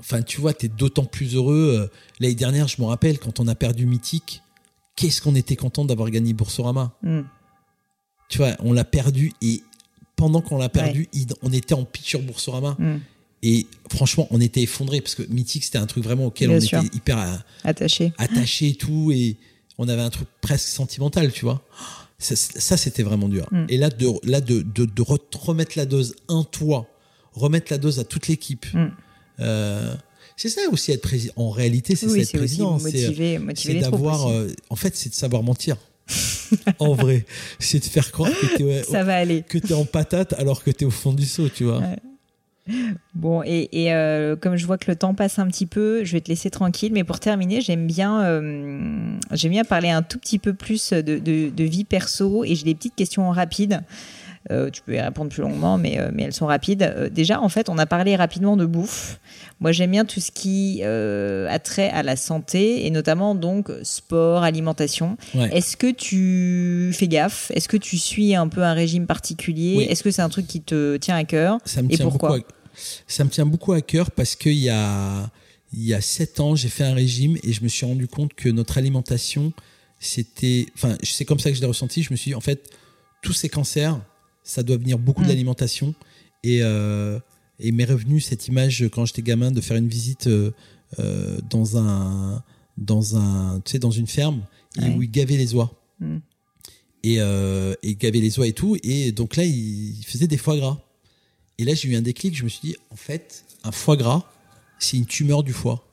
Enfin, 0.00 0.22
tu 0.22 0.40
vois, 0.40 0.52
t'es 0.54 0.68
d'autant 0.68 1.04
plus 1.04 1.34
heureux. 1.34 1.76
Euh, 1.80 1.96
L'année 2.20 2.34
dernière, 2.34 2.68
je 2.68 2.80
me 2.80 2.86
rappelle, 2.86 3.18
quand 3.18 3.40
on 3.40 3.48
a 3.48 3.54
perdu 3.54 3.86
Mythique, 3.86 4.42
qu'est-ce 4.96 5.20
qu'on 5.22 5.34
était 5.34 5.56
content 5.56 5.84
d'avoir 5.84 6.10
gagné 6.10 6.32
Boursorama. 6.32 6.92
Mm. 7.02 7.20
Tu 8.28 8.38
vois, 8.38 8.56
on 8.60 8.72
l'a 8.72 8.84
perdu 8.84 9.32
et 9.42 9.62
pendant 10.16 10.40
qu'on 10.40 10.58
l'a 10.58 10.68
perdu, 10.68 11.08
il- 11.12 11.26
on 11.42 11.52
était 11.52 11.74
en 11.74 11.84
pitch 11.84 12.08
sur 12.08 12.22
Boursorama. 12.22 12.76
Mm. 12.78 12.96
Et 13.42 13.66
franchement, 13.90 14.26
on 14.30 14.40
était 14.40 14.62
effondrés 14.62 15.00
parce 15.00 15.14
que 15.14 15.22
Mythique, 15.28 15.64
c'était 15.64 15.78
un 15.78 15.86
truc 15.86 16.02
vraiment 16.04 16.26
auquel 16.26 16.48
Bien 16.48 16.58
on 16.58 16.60
sûr. 16.60 16.78
était 16.82 16.96
hyper 16.96 17.18
euh, 17.18 17.36
Attaché. 17.64 18.12
attaché 18.18 18.68
et 18.70 18.74
tout. 18.74 19.12
Et 19.12 19.36
on 19.78 19.88
avait 19.88 20.02
un 20.02 20.10
truc 20.10 20.28
presque 20.40 20.68
sentimental, 20.68 21.32
tu 21.32 21.44
vois. 21.44 21.62
Ça, 22.18 22.34
ça, 22.34 22.76
c'était 22.76 23.04
vraiment 23.04 23.28
dur. 23.28 23.46
Mm. 23.52 23.66
Et 23.68 23.76
là, 23.78 23.90
de, 23.90 24.08
là 24.24 24.40
de, 24.40 24.62
de, 24.62 24.84
de 24.86 25.02
re- 25.02 25.20
remettre 25.38 25.72
la 25.76 25.86
dose, 25.86 26.16
un 26.28 26.42
toi, 26.42 26.88
remettre 27.32 27.70
la 27.70 27.78
dose 27.78 28.00
à 28.00 28.04
toute 28.04 28.26
l'équipe. 28.26 28.66
Mm. 28.74 28.88
Euh, 29.40 29.94
c'est 30.36 30.48
ça 30.48 30.60
aussi 30.70 30.92
être 30.92 31.02
président. 31.02 31.32
En 31.36 31.50
réalité, 31.50 31.96
c'est 31.96 32.06
ça 32.06 32.12
Oui, 32.12 32.20
être 32.20 32.26
c'est 32.28 32.38
aussi 32.38 32.58
président. 32.58 32.78
C'est 32.78 32.84
motiver, 32.84 33.38
motiver 33.38 33.72
c'est 33.72 33.78
les 33.78 33.80
troupes 33.82 33.92
d'avoir. 33.94 34.28
euh, 34.30 34.48
en 34.70 34.76
fait, 34.76 34.96
c'est 34.96 35.08
de 35.08 35.14
savoir 35.14 35.42
mentir. 35.42 35.76
en 36.78 36.94
vrai, 36.94 37.26
c'est 37.58 37.80
de 37.80 37.84
faire 37.84 38.10
croire 38.12 38.30
que 38.30 38.56
t'es 38.56 38.82
Ça 38.84 39.04
va 39.04 39.16
aller. 39.16 39.42
que 39.48 39.58
t'es 39.58 39.74
en 39.74 39.84
patate 39.84 40.32
alors 40.34 40.62
que 40.64 40.70
t'es 40.70 40.84
au 40.84 40.90
fond 40.90 41.12
du 41.12 41.26
seau, 41.26 41.48
tu 41.48 41.64
vois. 41.64 41.80
Ouais. 41.80 41.96
Bon, 43.14 43.42
et, 43.44 43.68
et, 43.72 43.94
euh, 43.94 44.36
comme 44.36 44.56
je 44.56 44.66
vois 44.66 44.76
que 44.76 44.90
le 44.90 44.96
temps 44.96 45.14
passe 45.14 45.38
un 45.38 45.46
petit 45.46 45.64
peu, 45.66 46.04
je 46.04 46.12
vais 46.12 46.20
te 46.20 46.28
laisser 46.28 46.50
tranquille. 46.50 46.92
Mais 46.92 47.02
pour 47.04 47.18
terminer, 47.18 47.60
j'aime 47.62 47.86
bien, 47.86 48.22
euh, 48.24 49.18
j'aime 49.32 49.52
bien 49.52 49.64
parler 49.64 49.88
un 49.88 50.02
tout 50.02 50.18
petit 50.18 50.38
peu 50.38 50.52
plus 50.52 50.92
de, 50.92 51.00
de- 51.18 51.48
de 51.48 51.64
vie 51.64 51.84
perso 51.84 52.44
et 52.44 52.54
j'ai 52.54 52.64
des 52.64 52.74
petites 52.74 52.94
questions 52.94 53.28
rapides. 53.30 53.80
Euh, 54.50 54.70
tu 54.70 54.82
peux 54.82 54.94
y 54.94 55.00
répondre 55.00 55.30
plus 55.30 55.42
longuement, 55.42 55.78
mais, 55.78 55.98
euh, 55.98 56.10
mais 56.12 56.24
elles 56.24 56.32
sont 56.32 56.46
rapides. 56.46 56.82
Euh, 56.82 57.08
déjà, 57.08 57.40
en 57.40 57.48
fait, 57.48 57.68
on 57.68 57.78
a 57.78 57.86
parlé 57.86 58.16
rapidement 58.16 58.56
de 58.56 58.64
bouffe. 58.64 59.18
Moi, 59.60 59.72
j'aime 59.72 59.90
bien 59.90 60.04
tout 60.04 60.20
ce 60.20 60.30
qui 60.30 60.82
a 60.82 61.58
trait 61.58 61.90
à 61.90 62.02
la 62.02 62.16
santé 62.16 62.86
et 62.86 62.90
notamment 62.90 63.34
donc 63.34 63.70
sport, 63.82 64.42
alimentation. 64.42 65.16
Ouais. 65.34 65.50
Est-ce 65.52 65.76
que 65.76 65.90
tu 65.90 66.92
fais 66.94 67.08
gaffe? 67.08 67.50
Est-ce 67.54 67.68
que 67.68 67.76
tu 67.76 67.98
suis 67.98 68.34
un 68.34 68.48
peu 68.48 68.62
un 68.62 68.72
régime 68.72 69.06
particulier? 69.06 69.74
Oui. 69.78 69.84
Est-ce 69.84 70.02
que 70.02 70.10
c'est 70.10 70.22
un 70.22 70.28
truc 70.28 70.46
qui 70.46 70.60
te 70.60 70.96
tient 70.96 71.16
à 71.16 71.24
cœur? 71.24 71.58
Ça 71.64 71.82
me 71.82 71.90
Et 71.90 71.96
tient 71.96 72.08
pourquoi? 72.08 72.30
beaucoup 72.30 72.48
à, 72.50 72.58
ça 73.06 73.24
me 73.24 73.30
tient 73.30 73.46
beaucoup 73.46 73.72
à 73.72 73.80
cœur 73.80 74.10
parce 74.10 74.36
qu'il 74.36 74.52
y 74.54 74.70
a 74.70 75.30
il 75.72 75.84
y 75.84 75.92
a 75.92 76.00
sept 76.00 76.40
ans 76.40 76.54
j'ai 76.54 76.68
fait 76.68 76.84
un 76.84 76.94
régime 76.94 77.36
et 77.42 77.52
je 77.52 77.62
me 77.62 77.68
suis 77.68 77.84
rendu 77.84 78.08
compte 78.08 78.32
que 78.34 78.48
notre 78.48 78.78
alimentation 78.78 79.52
c'était 79.98 80.66
enfin 80.74 80.96
c'est 81.02 81.24
comme 81.24 81.40
ça 81.40 81.50
que 81.50 81.56
je 81.56 81.60
l'ai 81.60 81.66
ressenti 81.66 82.02
je 82.02 82.10
me 82.10 82.16
suis 82.16 82.30
dit 82.30 82.34
en 82.34 82.40
fait 82.40 82.70
tous 83.22 83.32
ces 83.32 83.48
cancers 83.48 83.98
ça 84.48 84.62
doit 84.62 84.76
venir 84.78 84.98
beaucoup 84.98 85.20
Mm. 85.20 85.24
de 85.24 85.28
l'alimentation 85.28 85.94
et 86.42 86.60
euh, 86.62 87.18
et 87.60 87.72
m'est 87.72 87.84
revenu 87.84 88.20
cette 88.20 88.46
image 88.48 88.88
quand 88.92 89.04
j'étais 89.04 89.22
gamin 89.22 89.50
de 89.50 89.60
faire 89.60 89.76
une 89.76 89.88
visite 89.88 90.26
euh, 90.28 90.50
euh, 90.98 91.38
dans 91.50 91.76
un 91.76 92.42
dans 92.76 93.16
un 93.16 93.60
tu 93.64 93.72
sais 93.72 93.78
dans 93.78 93.90
une 93.90 94.06
ferme 94.06 94.42
et 94.76 94.82
Ouais. 94.82 94.94
où 94.94 95.02
ils 95.02 95.10
gavaient 95.10 95.36
les 95.36 95.54
oies 95.54 95.70
Mm. 96.00 96.18
et, 97.02 97.16
euh, 97.18 97.74
et 97.82 97.94
gavaient 97.96 98.20
les 98.20 98.38
oies 98.38 98.46
et 98.46 98.52
tout 98.52 98.76
et 98.82 99.10
donc 99.12 99.34
là 99.36 99.44
ils 99.44 100.02
faisaient 100.06 100.28
des 100.28 100.36
foie 100.38 100.56
gras 100.56 100.78
et 101.60 101.64
là, 101.64 101.74
j'ai 101.74 101.88
eu 101.88 101.96
un 101.96 102.02
déclic. 102.02 102.36
Je 102.36 102.44
me 102.44 102.48
suis 102.48 102.60
dit, 102.62 102.76
en 102.90 102.94
fait, 102.94 103.44
un 103.64 103.72
foie 103.72 103.96
gras, 103.96 104.22
c'est 104.78 104.96
une 104.96 105.06
tumeur 105.06 105.42
du 105.42 105.52
foie. 105.52 105.84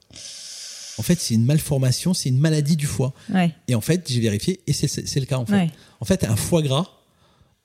En 0.99 1.01
fait, 1.01 1.19
c'est 1.19 1.33
une 1.33 1.43
malformation, 1.43 2.13
c'est 2.13 2.29
une 2.29 2.37
maladie 2.37 2.75
du 2.75 2.85
foie. 2.85 3.15
Ouais, 3.33 3.51
Et 3.67 3.73
en 3.73 3.81
fait, 3.81 4.07
j'ai 4.07 4.19
vérifié, 4.21 4.59
et 4.67 4.73
c'est- 4.73 5.19
le 5.19 5.25
cas, 5.25 5.39
en 5.39 5.45
fait. 5.47 5.53
ouais. 5.53 5.71
En 6.01 6.05
fait, 6.05 6.23
un 6.23 6.35
foie 6.35 6.61
gras, 6.61 6.87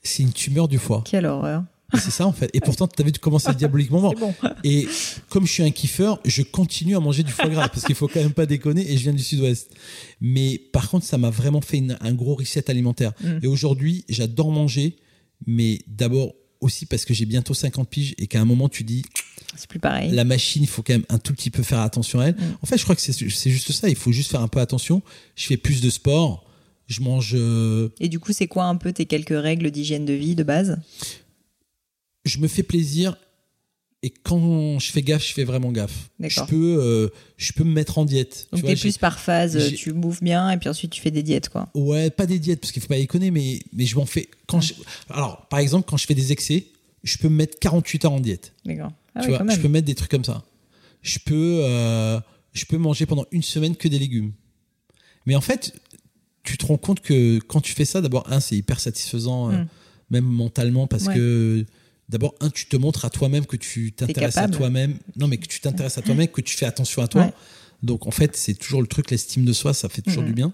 c'est 0.03 0.23
une 0.23 0.33
tumeur 0.33 0.69
du 0.69 0.79
foie. 0.79 1.03
Quelle 1.07 1.27
horreur. 1.27 1.65
C'est 1.95 2.13
ça, 2.13 2.25
en 2.25 2.33
fait. 2.33 2.49
Et 2.55 2.61
pourtant, 2.61 2.87
tu 2.87 3.03
avais 3.03 3.11
commencé 3.11 3.53
diaboliquement 3.53 4.01
bon. 4.21 4.33
Et 4.63 4.87
comme 5.29 5.45
je 5.45 5.53
suis 5.53 5.63
un 5.65 5.73
kiffeur, 5.73 6.21
je 6.25 6.43
continue 6.43 6.97
à 6.97 7.01
manger 7.01 7.25
du 7.25 7.33
foie 7.33 7.49
gras 7.49 7.69
parce 7.69 7.85
qu'il 7.85 7.97
faut 7.97 8.07
quand 8.07 8.21
même 8.21 8.33
pas 8.33 8.47
déconner 8.47 8.89
et 8.93 8.97
je 8.97 9.03
viens 9.03 9.13
du 9.13 9.25
sud-ouest. 9.25 9.73
Mais 10.21 10.57
par 10.73 10.89
contre, 10.89 11.05
ça 11.05 11.19
m'a 11.19 11.31
vraiment 11.31 11.61
fait 11.61 11.79
une- 11.79 11.99
un 12.01 12.13
gros 12.15 12.37
reset 12.37 12.71
alimentaire. 12.71 13.13
Mm. 13.25 13.39
Et 13.43 13.47
aujourd'hui, 13.49 14.05
j'adore 14.09 14.53
manger, 14.53 14.97
mais 15.49 15.81
d'abord 15.89 16.35
aussi 16.61 16.87
parce 16.87 17.05
que 17.05 17.13
j'ai 17.13 17.25
bientôt 17.27 17.55
50 17.55 17.89
piges 17.89 18.15
et 18.19 18.29
qu'à 18.29 18.41
un 18.41 18.45
moment, 18.45 18.69
tu 18.69 18.85
dis, 18.85 19.03
C'est 19.57 19.69
plus 19.69 19.81
pareil. 19.81 20.13
la 20.13 20.23
machine, 20.25 20.63
il 20.63 20.69
faut 20.69 20.83
quand 20.83 20.93
même 20.93 21.07
un 21.09 21.19
tout 21.19 21.33
petit 21.33 21.51
peu 21.51 21.65
faire 21.65 21.81
attention 21.81 22.21
à 22.21 22.27
elle. 22.27 22.35
Mm. 22.37 22.57
En 22.63 22.67
fait, 22.67 22.79
je 22.79 22.85
crois 22.85 22.95
que 22.95 23.03
c'est 23.03 23.13
c'est 23.13 23.51
juste 23.51 23.73
ça. 23.73 23.89
Il 23.89 23.97
faut 23.97 24.13
juste 24.13 24.31
faire 24.31 24.43
un 24.43 24.49
peu 24.49 24.61
attention. 24.61 25.03
Je 25.35 25.45
fais 25.47 25.57
plus 25.57 25.81
de 25.81 25.91
sport. 25.91 26.47
Je 26.91 27.01
mange. 27.01 27.33
euh, 27.35 27.89
Et 28.01 28.09
du 28.09 28.19
coup, 28.19 28.33
c'est 28.33 28.49
quoi 28.49 28.65
un 28.65 28.77
peu 28.77 28.93
tes 28.93 29.07
quelques 29.07 29.29
règles 29.41 29.71
d'hygiène 29.71 30.05
de 30.05 30.13
vie 30.13 30.35
de 30.35 30.43
base? 30.43 30.79
Je 32.25 32.39
me 32.39 32.49
fais 32.49 32.63
plaisir. 32.63 33.17
Et 34.03 34.11
quand 34.11 34.79
je 34.79 34.91
fais 34.93 35.03
gaffe, 35.03 35.27
je 35.29 35.35
fais 35.35 35.45
vraiment 35.45 35.73
gaffe. 35.73 36.09
Je 36.21 36.41
peux, 36.45 36.79
euh, 36.81 37.09
je 37.37 37.53
peux 37.53 37.65
me 37.65 37.73
mettre 37.73 37.99
en 37.99 38.07
diète. 38.07 38.49
Donc 38.51 38.65
t'es 38.65 38.75
plus 38.75 38.97
par 38.97 39.21
phase, 39.21 39.75
tu 39.77 39.93
bouffes 39.93 40.23
bien 40.23 40.51
et 40.51 40.57
puis 40.57 40.71
ensuite 40.71 40.91
tu 40.91 41.03
fais 41.03 41.11
des 41.11 41.23
diètes 41.23 41.51
quoi. 41.51 41.69
Ouais, 41.75 42.09
pas 42.09 42.25
des 42.25 42.39
diètes 42.39 42.61
parce 42.61 42.73
qu'il 42.73 42.81
faut 42.81 42.89
pas 42.89 42.97
déconner, 42.97 43.31
mais 43.31 43.61
mais 43.75 43.85
je 43.85 43.97
m'en 43.97 44.07
fais 44.07 44.29
quand 44.47 44.63
je, 44.63 44.73
alors 45.11 45.47
par 45.49 45.59
exemple 45.59 45.87
quand 45.87 45.99
je 45.99 46.07
fais 46.07 46.15
des 46.15 46.33
excès, 46.33 46.65
je 47.05 47.19
peux 47.19 47.29
me 47.29 47.37
mettre 47.37 47.59
48 47.59 48.07
heures 48.07 48.13
en 48.13 48.21
diète. 48.21 48.55
D'accord. 48.65 48.91
Ah 49.15 49.21
tu 49.21 49.27
oui, 49.27 49.37
vois, 49.37 49.45
quand 49.45 49.53
je 49.55 49.61
peux 49.61 49.69
mettre 49.69 49.87
des 49.87 49.95
trucs 49.95 50.11
comme 50.11 50.25
ça. 50.25 50.45
Je 51.03 51.19
peux 51.19 51.61
euh, 51.63 52.19
je 52.55 52.65
peux 52.65 52.79
manger 52.79 53.05
pendant 53.05 53.27
une 53.33 53.43
semaine 53.43 53.77
que 53.77 53.87
des 53.87 53.99
légumes. 53.99 54.33
Mais 55.27 55.35
en 55.35 55.43
fait, 55.43 55.75
tu 56.43 56.57
te 56.57 56.67
rends 56.67 56.79
compte 56.79 57.01
que 57.01 57.39
quand 57.41 57.61
tu 57.61 57.73
fais 57.75 57.85
ça, 57.85 58.01
d'abord 58.01 58.25
un 58.33 58.41
c'est 58.41 58.57
hyper 58.57 58.81
satisfaisant, 58.81 59.51
euh, 59.51 59.57
Mm. 59.63 59.67
même 60.11 60.25
mentalement 60.25 60.87
parce 60.87 61.05
Ouais. 61.07 61.15
que 61.15 61.65
d'abord 62.09 62.35
un 62.41 62.51
tu 62.51 62.67
te 62.67 62.77
montres 62.77 63.05
à 63.05 63.11
toi-même 63.11 63.47
que 63.47 63.57
tu 63.57 63.93
t'intéresses 63.93 64.37
à 64.37 64.49
toi-même. 64.49 64.99
Non 65.17 65.29
mais 65.29 65.37
que 65.37 65.47
tu 65.47 65.61
t'intéresses 65.61 65.99
à 65.99 66.03
toi-même, 66.03 66.29
que 66.29 66.41
tu 66.41 66.57
fais 66.57 66.67
attention 66.67 67.03
à 67.03 67.09
toi. 67.09 67.27
Ouais. 67.27 67.33
Donc 67.83 68.07
en 68.07 68.11
fait, 68.11 68.37
c'est 68.37 68.55
toujours 68.55 68.81
le 68.83 68.87
truc, 68.89 69.11
l'estime 69.11 69.45
de 69.45 69.53
soi, 69.53 69.73
ça 69.75 69.89
fait 69.89 70.03
toujours 70.03 70.23
Mhm. 70.23 70.29
du 70.29 70.35
bien. 70.35 70.53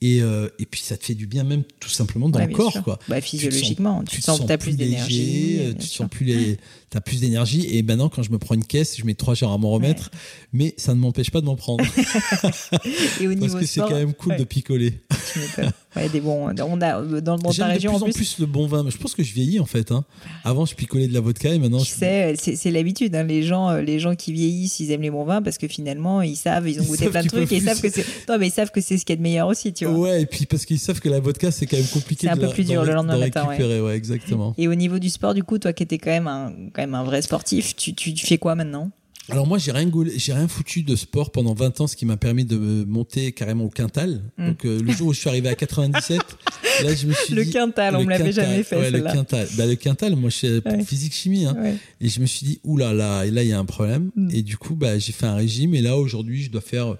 Et, 0.00 0.20
euh, 0.20 0.48
et 0.58 0.66
puis 0.66 0.80
ça 0.82 0.96
te 0.98 1.04
fait 1.04 1.14
du 1.14 1.26
bien 1.26 1.44
même 1.44 1.62
tout 1.80 1.88
simplement 1.88 2.28
dans 2.28 2.38
Ouais, 2.38 2.46
le 2.46 2.52
corps. 2.52 2.72
sûr. 2.72 2.82
Quoi. 2.82 2.98
Bah, 3.08 3.20
Tu 3.20 3.22
te 3.22 3.24
sens- 3.24 3.30
physiologiquement, 3.30 4.02
tu, 4.04 4.20
te 4.20 4.24
sens 4.26 4.40
que 4.40 4.44
t'as 4.46 4.58
plus 4.58 4.76
d'énergie. 4.76 5.56
euh, 5.60 5.70
tu 5.72 5.78
te 5.88 5.94
sens 5.94 6.08
plus 6.10 6.26
les, 6.26 6.58
t'as 6.90 7.00
plus 7.00 7.20
d'énergie. 7.20 7.66
Et 7.70 7.82
maintenant, 7.82 8.08
quand 8.10 8.22
je 8.22 8.30
me 8.30 8.38
prends 8.38 8.54
une 8.54 8.64
caisse, 8.64 8.96
je 8.98 9.04
mets 9.06 9.14
trois 9.14 9.34
jours 9.34 9.50
à 9.52 9.56
m'en 9.58 9.70
remettre, 9.70 10.10
mais 10.52 10.74
ça 10.76 10.94
ne 10.94 11.00
m'empêche 11.00 11.30
pas 11.30 11.40
de 11.40 11.46
m'en 11.46 11.56
prendre 11.56 11.84
Et 13.20 13.26
au 13.28 13.36
parce 13.36 13.54
que 13.54 13.64
c'est 13.66 13.80
quand 13.80 13.90
même 13.92 14.12
cool 14.14 14.32
ouais, 14.32 14.38
de 14.38 14.44
picoler. 14.44 15.00
tu. 15.32 15.40
Ouais, 15.96 16.08
des 16.08 16.20
bons. 16.20 16.46
On 16.48 16.48
a 16.48 16.52
dans, 16.54 16.76
dans 17.20 17.38
ta 17.38 17.50
J'aime 17.52 17.68
de 17.68 17.72
région 17.74 17.92
plus 17.92 18.02
en 18.02 18.06
en 18.08 18.10
plus. 18.10 18.38
le 18.40 18.46
bon 18.46 18.66
vin. 18.66 18.82
Mais 18.82 18.90
je 18.90 18.98
pense 18.98 19.14
que 19.14 19.22
je 19.22 19.32
vieillis 19.32 19.60
en 19.60 19.64
fait. 19.66 19.92
Hein. 19.92 20.04
Avant, 20.42 20.64
je 20.66 20.74
picolais 20.74 21.06
de 21.06 21.14
la 21.14 21.20
vodka 21.20 21.50
et 21.54 21.58
maintenant, 21.58 21.78
Tu 21.78 21.86
je... 21.92 21.98
sais, 21.98 22.34
c'est 22.36 22.56
c'est 22.56 22.70
l'habitude. 22.72 23.14
hein. 23.14 23.22
Les 23.22 23.42
gens, 23.44 23.70
euh, 23.70 23.80
les 23.80 24.00
gens 24.00 24.14
qui 24.16 24.32
vieillissent, 24.32 24.80
ils 24.80 24.90
aiment 24.90 25.02
les 25.02 25.10
bons 25.10 25.24
vins 25.24 25.40
parce 25.42 25.56
que 25.56 25.68
finalement, 25.68 26.20
ils 26.22 26.34
savent, 26.36 26.68
ils 26.68 26.80
ont 26.80 26.82
Ils 26.82 26.88
goûté 26.88 27.08
plein 27.10 27.22
de 27.22 27.28
trucs 27.28 27.52
et 27.52 27.56
ils 27.56 27.62
savent 27.62 27.80
que 27.80 27.90
c'est. 27.90 28.04
Non, 28.28 28.38
mais 28.38 28.48
ils 28.48 28.52
savent 28.52 28.70
que 28.72 28.80
c'est 28.80 28.98
ce 28.98 29.04
qu'il 29.04 29.12
y 29.12 29.16
a 29.16 29.18
de 29.18 29.22
meilleur 29.22 29.46
aussi, 29.48 29.72
tu 29.72 29.84
vois. 29.84 29.98
Ouais, 29.98 30.22
et 30.22 30.26
puis 30.26 30.46
parce 30.46 30.64
qu'ils 30.66 30.80
savent 30.80 31.00
que 31.00 31.08
la 31.08 31.20
vodka, 31.20 31.50
c'est 31.52 31.66
quand 31.66 31.76
même 31.76 31.86
compliqué 31.86 32.26
C'est 32.26 32.32
un 32.32 32.36
peu 32.36 32.48
plus 32.48 32.64
dur 32.64 32.84
le 32.84 32.92
lendemain 32.92 33.16
matin, 33.18 33.42
ouais. 33.44 33.50
récupérer. 33.50 33.80
Ouais, 33.80 33.94
exactement. 33.96 34.54
Et 34.58 34.66
au 34.68 34.74
niveau 34.74 34.98
du 34.98 35.10
sport, 35.10 35.32
du 35.34 35.44
coup, 35.44 35.58
toi 35.58 35.72
qui 35.72 35.84
étais 35.84 35.98
quand 35.98 36.10
même 36.10 36.26
un, 36.26 36.52
quand 36.72 36.82
même 36.82 36.94
un 36.96 37.04
vrai 37.04 37.22
sportif, 37.22 37.76
tu, 37.76 37.94
tu, 37.94 38.14
tu 38.14 38.26
fais 38.26 38.38
quoi 38.38 38.54
maintenant? 38.56 38.90
Alors 39.30 39.46
moi, 39.46 39.56
j'ai 39.58 39.72
rien, 39.72 39.90
j'ai 40.16 40.32
rien 40.34 40.48
foutu 40.48 40.82
de 40.82 40.94
sport 40.96 41.32
pendant 41.32 41.54
20 41.54 41.80
ans, 41.80 41.86
ce 41.86 41.96
qui 41.96 42.04
m'a 42.04 42.16
permis 42.18 42.44
de 42.44 42.56
monter 42.86 43.32
carrément 43.32 43.64
au 43.64 43.68
quintal. 43.70 44.20
Mm. 44.36 44.46
Donc 44.48 44.66
euh, 44.66 44.82
le 44.82 44.92
jour 44.92 45.08
où 45.08 45.12
je 45.14 45.20
suis 45.20 45.28
arrivé 45.30 45.48
à 45.48 45.54
97, 45.54 46.20
là 46.82 46.94
je 46.94 47.06
me 47.06 47.12
suis 47.14 47.34
Le 47.34 47.44
dit... 47.44 47.50
quintal, 47.50 47.96
on 47.96 48.04
me 48.04 48.10
l'avait 48.10 48.32
jamais 48.32 48.62
fait, 48.62 48.76
ouais, 48.76 48.90
le 48.90 49.00
quintal. 49.00 49.48
Bah, 49.56 49.64
le 49.66 49.76
quintal, 49.76 50.14
moi 50.16 50.28
je 50.30 50.36
suis 50.36 50.48
Ouais. 50.64 50.84
physique 50.84 51.14
chimie, 51.14 51.46
hein. 51.46 51.56
Ouais. 51.58 51.74
et 52.00 52.08
je 52.08 52.20
me 52.20 52.26
suis 52.26 52.44
dit 52.46 52.60
oula 52.64 52.92
là, 52.92 53.24
et 53.24 53.30
là 53.30 53.42
il 53.42 53.48
y 53.48 53.52
a 53.52 53.58
un 53.58 53.64
problème. 53.64 54.10
Mm. 54.14 54.28
Et 54.32 54.42
du 54.42 54.58
coup, 54.58 54.74
bah 54.74 54.98
j'ai 54.98 55.12
fait 55.12 55.26
un 55.26 55.36
régime, 55.36 55.74
et 55.74 55.80
là 55.80 55.96
aujourd'hui 55.96 56.42
je 56.42 56.50
dois 56.50 56.60
faire 56.60 56.94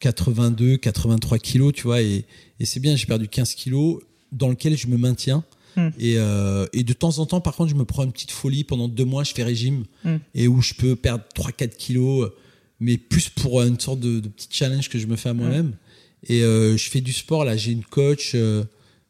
82, 0.00 0.76
83 0.78 1.38
kilos, 1.38 1.72
tu 1.72 1.82
vois, 1.84 2.00
et, 2.02 2.24
et 2.58 2.64
c'est 2.64 2.80
bien, 2.80 2.96
j'ai 2.96 3.06
perdu 3.06 3.28
15 3.28 3.54
kilos 3.54 4.00
dans 4.32 4.48
lequel 4.48 4.76
je 4.76 4.86
me 4.88 4.96
maintiens. 4.96 5.44
Mm. 5.76 5.88
Et, 5.98 6.14
euh, 6.18 6.66
et 6.72 6.82
de 6.84 6.92
temps 6.92 7.18
en 7.18 7.26
temps, 7.26 7.40
par 7.40 7.54
contre, 7.56 7.70
je 7.70 7.74
me 7.76 7.84
prends 7.84 8.04
une 8.04 8.12
petite 8.12 8.30
folie 8.32 8.64
pendant 8.64 8.88
deux 8.88 9.04
mois, 9.04 9.24
je 9.24 9.32
fais 9.32 9.44
régime 9.44 9.84
Mm. 10.04 10.16
et 10.34 10.48
où 10.48 10.60
je 10.62 10.74
peux 10.74 10.96
perdre 10.96 11.24
3-4 11.34 11.76
kilos, 11.76 12.30
mais 12.80 12.96
plus 12.98 13.28
pour 13.28 13.62
une 13.62 13.78
sorte 13.78 14.00
de, 14.00 14.20
de 14.20 14.28
petit 14.28 14.48
challenge 14.50 14.88
que 14.88 14.98
je 14.98 15.06
me 15.06 15.16
fais 15.16 15.28
à 15.28 15.34
moi-même. 15.34 15.72
Et 16.28 16.42
euh, 16.42 16.76
je 16.76 16.90
fais 16.90 17.00
du 17.00 17.12
sport, 17.12 17.44
là, 17.44 17.56
j'ai 17.56 17.72
une 17.72 17.84
coach. 17.84 18.32
euh, 18.34 18.64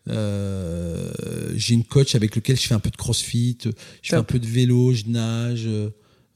euh, 0.09 1.11
j'ai 1.57 1.75
une 1.75 1.85
coach 1.85 2.15
avec 2.15 2.35
lequel 2.37 2.57
je 2.57 2.67
fais 2.67 2.75
un 2.75 2.81
peu 2.81 2.91
de 2.91 2.97
crossfit, 2.97 3.59
je 4.03 4.09
fais 4.09 4.17
un 4.17 4.23
peu 4.25 4.39
de 4.39 4.47
vélo, 4.47 4.93
je 4.95 5.05
nage. 5.07 5.69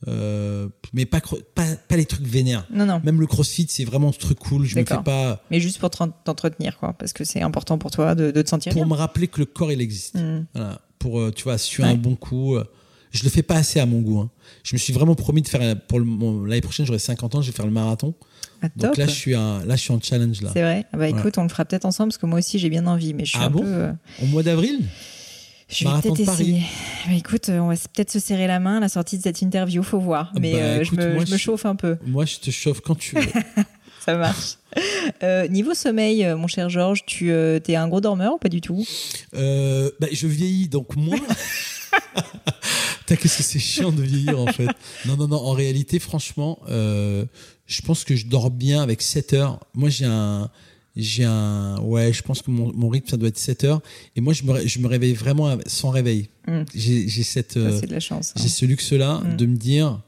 Euh, 0.08 0.68
mais 0.92 1.06
pas, 1.06 1.20
pas, 1.54 1.64
pas 1.88 1.96
les 1.96 2.04
trucs 2.04 2.26
vénères. 2.26 2.66
Non, 2.70 2.86
non. 2.86 3.00
Même 3.04 3.20
le 3.20 3.26
crossfit, 3.26 3.66
c'est 3.68 3.84
vraiment 3.84 4.12
ce 4.12 4.18
truc 4.18 4.38
cool. 4.38 4.64
Je 4.64 4.78
me 4.78 4.84
fais 4.84 5.02
pas. 5.02 5.42
Mais 5.50 5.60
juste 5.60 5.78
pour 5.78 5.90
t'entretenir, 5.90 6.78
quoi. 6.78 6.92
Parce 6.92 7.12
que 7.12 7.24
c'est 7.24 7.42
important 7.42 7.78
pour 7.78 7.90
toi 7.90 8.14
de, 8.14 8.30
de 8.30 8.42
te 8.42 8.48
sentir 8.48 8.72
pour 8.72 8.84
bien. 8.84 8.94
Me 8.94 8.98
rappeler 8.98 9.28
que 9.28 9.40
le 9.40 9.46
corps, 9.46 9.72
il 9.72 9.80
existe. 9.80 10.16
Mm. 10.16 10.46
Voilà. 10.54 10.80
Pour, 10.98 11.20
euh, 11.20 11.30
tu 11.30 11.44
vois, 11.44 11.58
suer 11.58 11.84
un 11.84 11.94
bon 11.94 12.16
coup. 12.16 12.56
Euh, 12.56 12.64
je 13.10 13.22
le 13.22 13.30
fais 13.30 13.42
pas 13.42 13.54
assez 13.54 13.78
à 13.78 13.86
mon 13.86 14.00
goût. 14.00 14.18
Hein. 14.18 14.30
Je 14.64 14.74
me 14.74 14.78
suis 14.78 14.92
vraiment 14.92 15.14
promis 15.14 15.40
de 15.40 15.48
faire. 15.48 15.78
Pour 15.86 16.00
l'année 16.00 16.60
prochaine, 16.60 16.84
j'aurai 16.84 16.98
50 16.98 17.36
ans, 17.36 17.42
je 17.42 17.50
vais 17.50 17.56
faire 17.56 17.66
le 17.66 17.72
marathon. 17.72 18.14
Ah, 18.60 18.68
Donc 18.74 18.96
là, 18.96 19.06
je 19.06 19.12
suis 19.12 19.34
un, 19.34 19.64
là, 19.64 19.76
je 19.76 19.82
suis 19.82 19.92
en 19.92 20.00
challenge 20.00 20.42
là. 20.42 20.50
C'est 20.52 20.62
vrai. 20.62 20.84
Ah 20.92 20.96
bah 20.96 21.08
écoute, 21.08 21.38
on 21.38 21.44
le 21.44 21.48
fera 21.48 21.64
peut-être 21.64 21.84
ensemble 21.84 22.08
parce 22.08 22.18
que 22.18 22.26
moi 22.26 22.40
aussi, 22.40 22.58
j'ai 22.58 22.70
bien 22.70 22.86
envie, 22.86 23.14
mais 23.14 23.24
je 23.24 23.30
suis 23.30 23.38
ah 23.40 23.46
un 23.46 23.50
bon 23.50 23.62
peu. 23.62 23.90
Au 24.22 24.26
mois 24.26 24.42
d'avril. 24.42 24.80
Je 25.74 25.84
vais 25.88 26.00
peut-être 26.00 26.20
essayer. 26.20 26.62
Écoute, 27.12 27.48
on 27.48 27.68
va 27.68 27.74
peut-être 27.74 28.10
se 28.10 28.20
serrer 28.20 28.46
la 28.46 28.60
main 28.60 28.76
à 28.76 28.80
la 28.80 28.88
sortie 28.88 29.18
de 29.18 29.22
cette 29.22 29.42
interview, 29.42 29.82
faut 29.82 29.98
voir. 29.98 30.32
Mais 30.40 30.52
bah, 30.52 30.58
euh, 30.58 30.84
je, 30.84 30.94
me, 30.94 31.26
je 31.26 31.32
me, 31.32 31.36
chauffe 31.36 31.66
un 31.66 31.74
peu. 31.74 31.96
Moi, 32.06 32.24
je 32.24 32.36
te 32.36 32.50
chauffe 32.50 32.80
quand 32.80 32.94
tu 32.94 33.16
veux. 33.16 33.26
Ça 34.00 34.16
marche. 34.16 34.58
Euh, 35.22 35.48
niveau 35.48 35.74
sommeil, 35.74 36.24
euh, 36.24 36.36
mon 36.36 36.46
cher 36.46 36.68
Georges, 36.68 37.04
tu 37.06 37.30
es 37.30 37.76
un 37.76 37.88
gros 37.88 38.00
dormeur 38.00 38.34
ou 38.34 38.38
pas 38.38 38.48
du 38.48 38.60
tout? 38.60 38.86
Bah, 39.32 40.06
Je 40.12 40.26
vieillis, 40.26 40.68
donc 40.68 40.94
moi. 40.94 41.18
qu'est-ce 43.06 43.38
que 43.38 43.42
c'est 43.42 43.58
chiant 43.58 43.92
de 43.92 44.02
vieillir 44.02 44.38
en 44.38 44.46
fait. 44.46 44.68
Non, 45.06 45.16
non, 45.16 45.28
non. 45.28 45.38
En 45.38 45.52
réalité, 45.52 45.98
franchement, 45.98 46.60
je 46.68 47.82
pense 47.84 48.04
que 48.04 48.14
je 48.14 48.26
dors 48.26 48.50
bien 48.50 48.82
avec 48.82 49.02
7 49.02 49.32
heures. 49.32 49.60
Moi, 49.74 49.88
j'ai 49.88 50.06
un 50.06 50.50
j'ai 50.96 51.24
un 51.24 51.78
ouais 51.80 52.12
je 52.12 52.22
pense 52.22 52.42
que 52.42 52.50
mon, 52.50 52.72
mon, 52.72 52.88
rythme 52.88 53.08
ça 53.08 53.16
doit 53.16 53.28
être 53.28 53.38
7 53.38 53.64
heures 53.64 53.80
et 54.14 54.20
moi 54.20 54.32
je 54.32 54.44
me, 54.44 54.66
je 54.66 54.78
me 54.78 54.86
réveille 54.86 55.14
vraiment 55.14 55.56
sans 55.66 55.90
réveil 55.90 56.28
mm. 56.46 56.62
j'ai 56.74 57.08
cette 57.22 57.56
euh, 57.56 57.80
de 57.80 57.92
la 57.92 58.00
chance 58.00 58.32
hein. 58.36 58.40
j'ai 58.40 58.48
ce 58.48 58.64
luxe 58.64 58.92
là 58.92 59.20
mm. 59.20 59.36
de 59.36 59.46
me 59.46 59.56
dire 59.56 60.00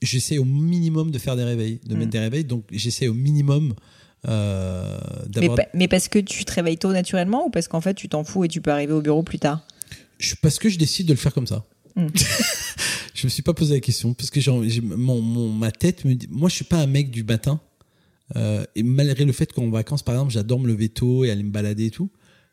j'essaie 0.00 0.38
au 0.38 0.44
minimum 0.44 1.10
de 1.10 1.18
faire 1.18 1.36
des 1.36 1.44
réveils 1.44 1.80
de 1.84 1.94
mettre 1.94 2.08
mm. 2.08 2.10
des 2.10 2.18
réveils 2.18 2.44
donc 2.44 2.64
j'essaie 2.70 3.08
au 3.08 3.14
minimum 3.14 3.74
euh, 4.28 4.98
mais, 5.34 5.48
mais, 5.72 5.88
parce 5.88 6.08
que 6.08 6.18
tu 6.18 6.44
te 6.44 6.52
réveilles 6.52 6.76
tôt 6.76 6.92
naturellement 6.92 7.46
ou 7.46 7.50
parce 7.50 7.68
qu'en 7.68 7.80
fait 7.80 7.94
tu 7.94 8.08
t'en 8.08 8.24
fous 8.24 8.44
et 8.44 8.48
tu 8.48 8.60
peux 8.60 8.70
arriver 8.70 8.92
au 8.92 9.00
bureau 9.00 9.22
plus 9.22 9.38
tard? 9.38 9.66
Je, 10.18 10.34
parce 10.42 10.58
que 10.58 10.68
je 10.68 10.76
décide 10.76 11.06
de 11.06 11.14
le 11.14 11.18
faire 11.18 11.32
comme 11.32 11.46
ça 11.46 11.64
je 13.14 13.26
me 13.26 13.28
suis 13.28 13.42
pas 13.42 13.52
posé 13.52 13.74
la 13.74 13.80
question 13.80 14.14
parce 14.14 14.30
que 14.30 14.40
j'ai 14.40 14.80
mon, 14.80 15.20
mon, 15.20 15.48
ma 15.48 15.72
tête 15.72 16.04
me 16.04 16.14
dit 16.14 16.28
moi 16.30 16.48
je 16.48 16.54
suis 16.54 16.64
pas 16.64 16.76
un 16.76 16.86
mec 16.86 17.10
du 17.10 17.24
matin 17.24 17.60
euh, 18.36 18.64
et 18.74 18.82
malgré 18.82 19.24
le 19.24 19.32
fait 19.32 19.52
qu'en 19.52 19.68
vacances, 19.70 20.02
par 20.02 20.14
exemple, 20.14 20.32
j'adore 20.32 20.60
me 20.60 20.68
lever 20.68 20.88
tôt 20.88 21.24
et 21.24 21.30
aller 21.30 21.42
me 21.42 21.50
balader 21.50 21.86
et 21.86 21.90
tout, 21.90 22.10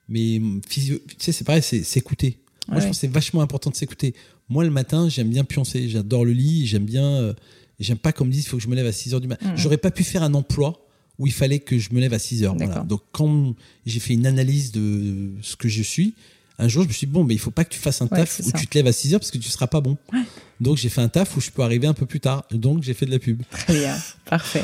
mais 0.10 0.42
tu 0.70 1.00
sais, 1.18 1.32
c'est 1.32 1.44
pareil, 1.44 1.62
c'est 1.62 1.84
s'écouter. 1.84 2.40
Moi, 2.70 2.80
je 2.80 2.88
pense 2.88 2.96
que 2.96 3.02
c'est 3.02 3.12
vachement 3.12 3.42
important 3.42 3.70
de 3.70 3.76
s'écouter. 3.76 4.14
Moi, 4.50 4.64
le 4.64 4.70
matin, 4.70 5.10
j'aime 5.10 5.30
bien 5.30 5.44
pioncer. 5.44 5.88
J'adore 5.90 6.26
le 6.26 6.34
lit. 6.34 6.66
J'aime 6.66 6.86
bien. 6.86 7.06
Euh, 7.06 7.34
j'aime 7.80 7.98
pas 7.98 8.12
qu'on 8.12 8.26
me 8.26 8.32
dise 8.32 8.46
il 8.46 8.48
faut 8.48 8.58
que 8.58 8.64
je 8.64 8.68
me 8.68 8.76
lève 8.76 8.86
à 8.86 8.92
6 8.92 9.14
heures 9.14 9.22
du 9.22 9.28
matin. 9.28 9.54
J'aurais 9.56 9.78
pas 9.78 9.92
pu 9.92 10.04
faire 10.04 10.24
un 10.24 10.34
emploi 10.34 10.86
où 11.20 11.28
il 11.28 11.34
fallait 11.34 11.60
que 11.60 11.78
je 11.78 11.94
me 11.94 12.00
lève 12.00 12.14
à 12.14 12.20
6 12.20 12.44
heures. 12.44 12.56
Voilà. 12.56 12.82
Donc, 12.82 13.02
quand 13.12 13.56
j'ai 13.86 14.00
fait 14.00 14.14
une 14.14 14.28
analyse 14.28 14.72
de 14.72 15.32
ce 15.42 15.56
que 15.56 15.68
je 15.68 15.82
suis, 15.82 16.14
un 16.60 16.68
jour, 16.68 16.84
je 16.84 16.88
me 16.88 16.94
suis 16.94 17.06
dit, 17.06 17.14
bon, 17.14 17.24
mais 17.24 17.36
il 17.36 17.40
faut 17.40 17.52
pas 17.52 17.64
que 17.64 17.70
tu 17.70 17.80
fasses 17.80 18.02
un 18.02 18.08
taf 18.08 18.40
où 18.40 18.52
tu 18.52 18.66
te 18.66 18.78
lèves 18.78 18.88
à 18.88 18.92
6 18.92 19.14
heures 19.14 19.20
parce 19.20 19.30
que 19.30 19.38
tu 19.38 19.50
seras 19.50 19.68
pas 19.68 19.82
bon. 19.82 19.98
Donc, 20.60 20.78
j'ai 20.78 20.90
fait 20.90 21.02
un 21.02 21.10
taf 21.10 21.38
où 21.38 21.42
je 21.42 21.52
peux 21.52 21.62
arriver 21.62 21.86
un 21.86 21.94
peu 21.94 22.08
plus 22.08 22.20
tard. 22.20 22.46
Donc, 22.52 22.82
j'ai 22.82 22.96
fait 22.96 23.06
de 23.06 23.12
la 23.12 23.20
pub. 23.20 23.44
Très 23.52 23.74
bien. 23.74 23.96
Parfait. 24.26 24.64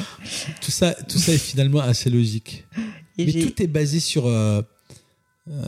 tout 0.61 0.71
ça, 0.71 0.93
tout 0.93 1.19
ça 1.19 1.33
est 1.33 1.37
finalement 1.37 1.79
assez 1.79 2.09
logique. 2.09 2.65
mais 3.17 3.31
tout 3.31 3.61
est 3.61 3.67
basé 3.67 3.99
sur. 3.99 4.25
Euh, 4.25 4.61
euh, 5.49 5.61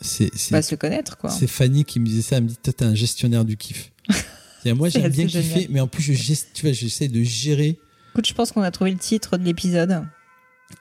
c'est, 0.00 0.30
Pas 0.50 0.62
se 0.62 0.76
connaître, 0.76 1.16
quoi. 1.16 1.30
C'est 1.30 1.48
Fanny 1.48 1.84
qui 1.84 1.98
me 1.98 2.06
disait 2.06 2.22
ça. 2.22 2.36
Elle 2.36 2.44
me 2.44 2.48
dit, 2.48 2.56
toi, 2.62 2.72
t'es 2.72 2.84
un 2.84 2.94
gestionnaire 2.94 3.44
du 3.44 3.56
kiff. 3.56 3.90
moi, 4.66 4.90
j'aime 4.90 5.10
bien 5.10 5.26
kiffer, 5.26 5.66
mais 5.70 5.80
en 5.80 5.88
plus, 5.88 6.02
je, 6.02 6.34
tu 6.54 6.62
vois, 6.62 6.72
j'essaie 6.72 7.08
de 7.08 7.22
gérer. 7.24 7.80
Écoute, 8.12 8.28
je 8.28 8.34
pense 8.34 8.52
qu'on 8.52 8.62
a 8.62 8.70
trouvé 8.70 8.92
le 8.92 8.98
titre 8.98 9.38
de 9.38 9.44
l'épisode. 9.44 10.04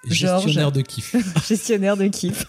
Gestionnaire 0.06 0.72
de 0.72 0.82
kiff. 0.82 1.16
Gestionnaire 1.48 1.98
de 1.98 2.08
kiff. 2.08 2.46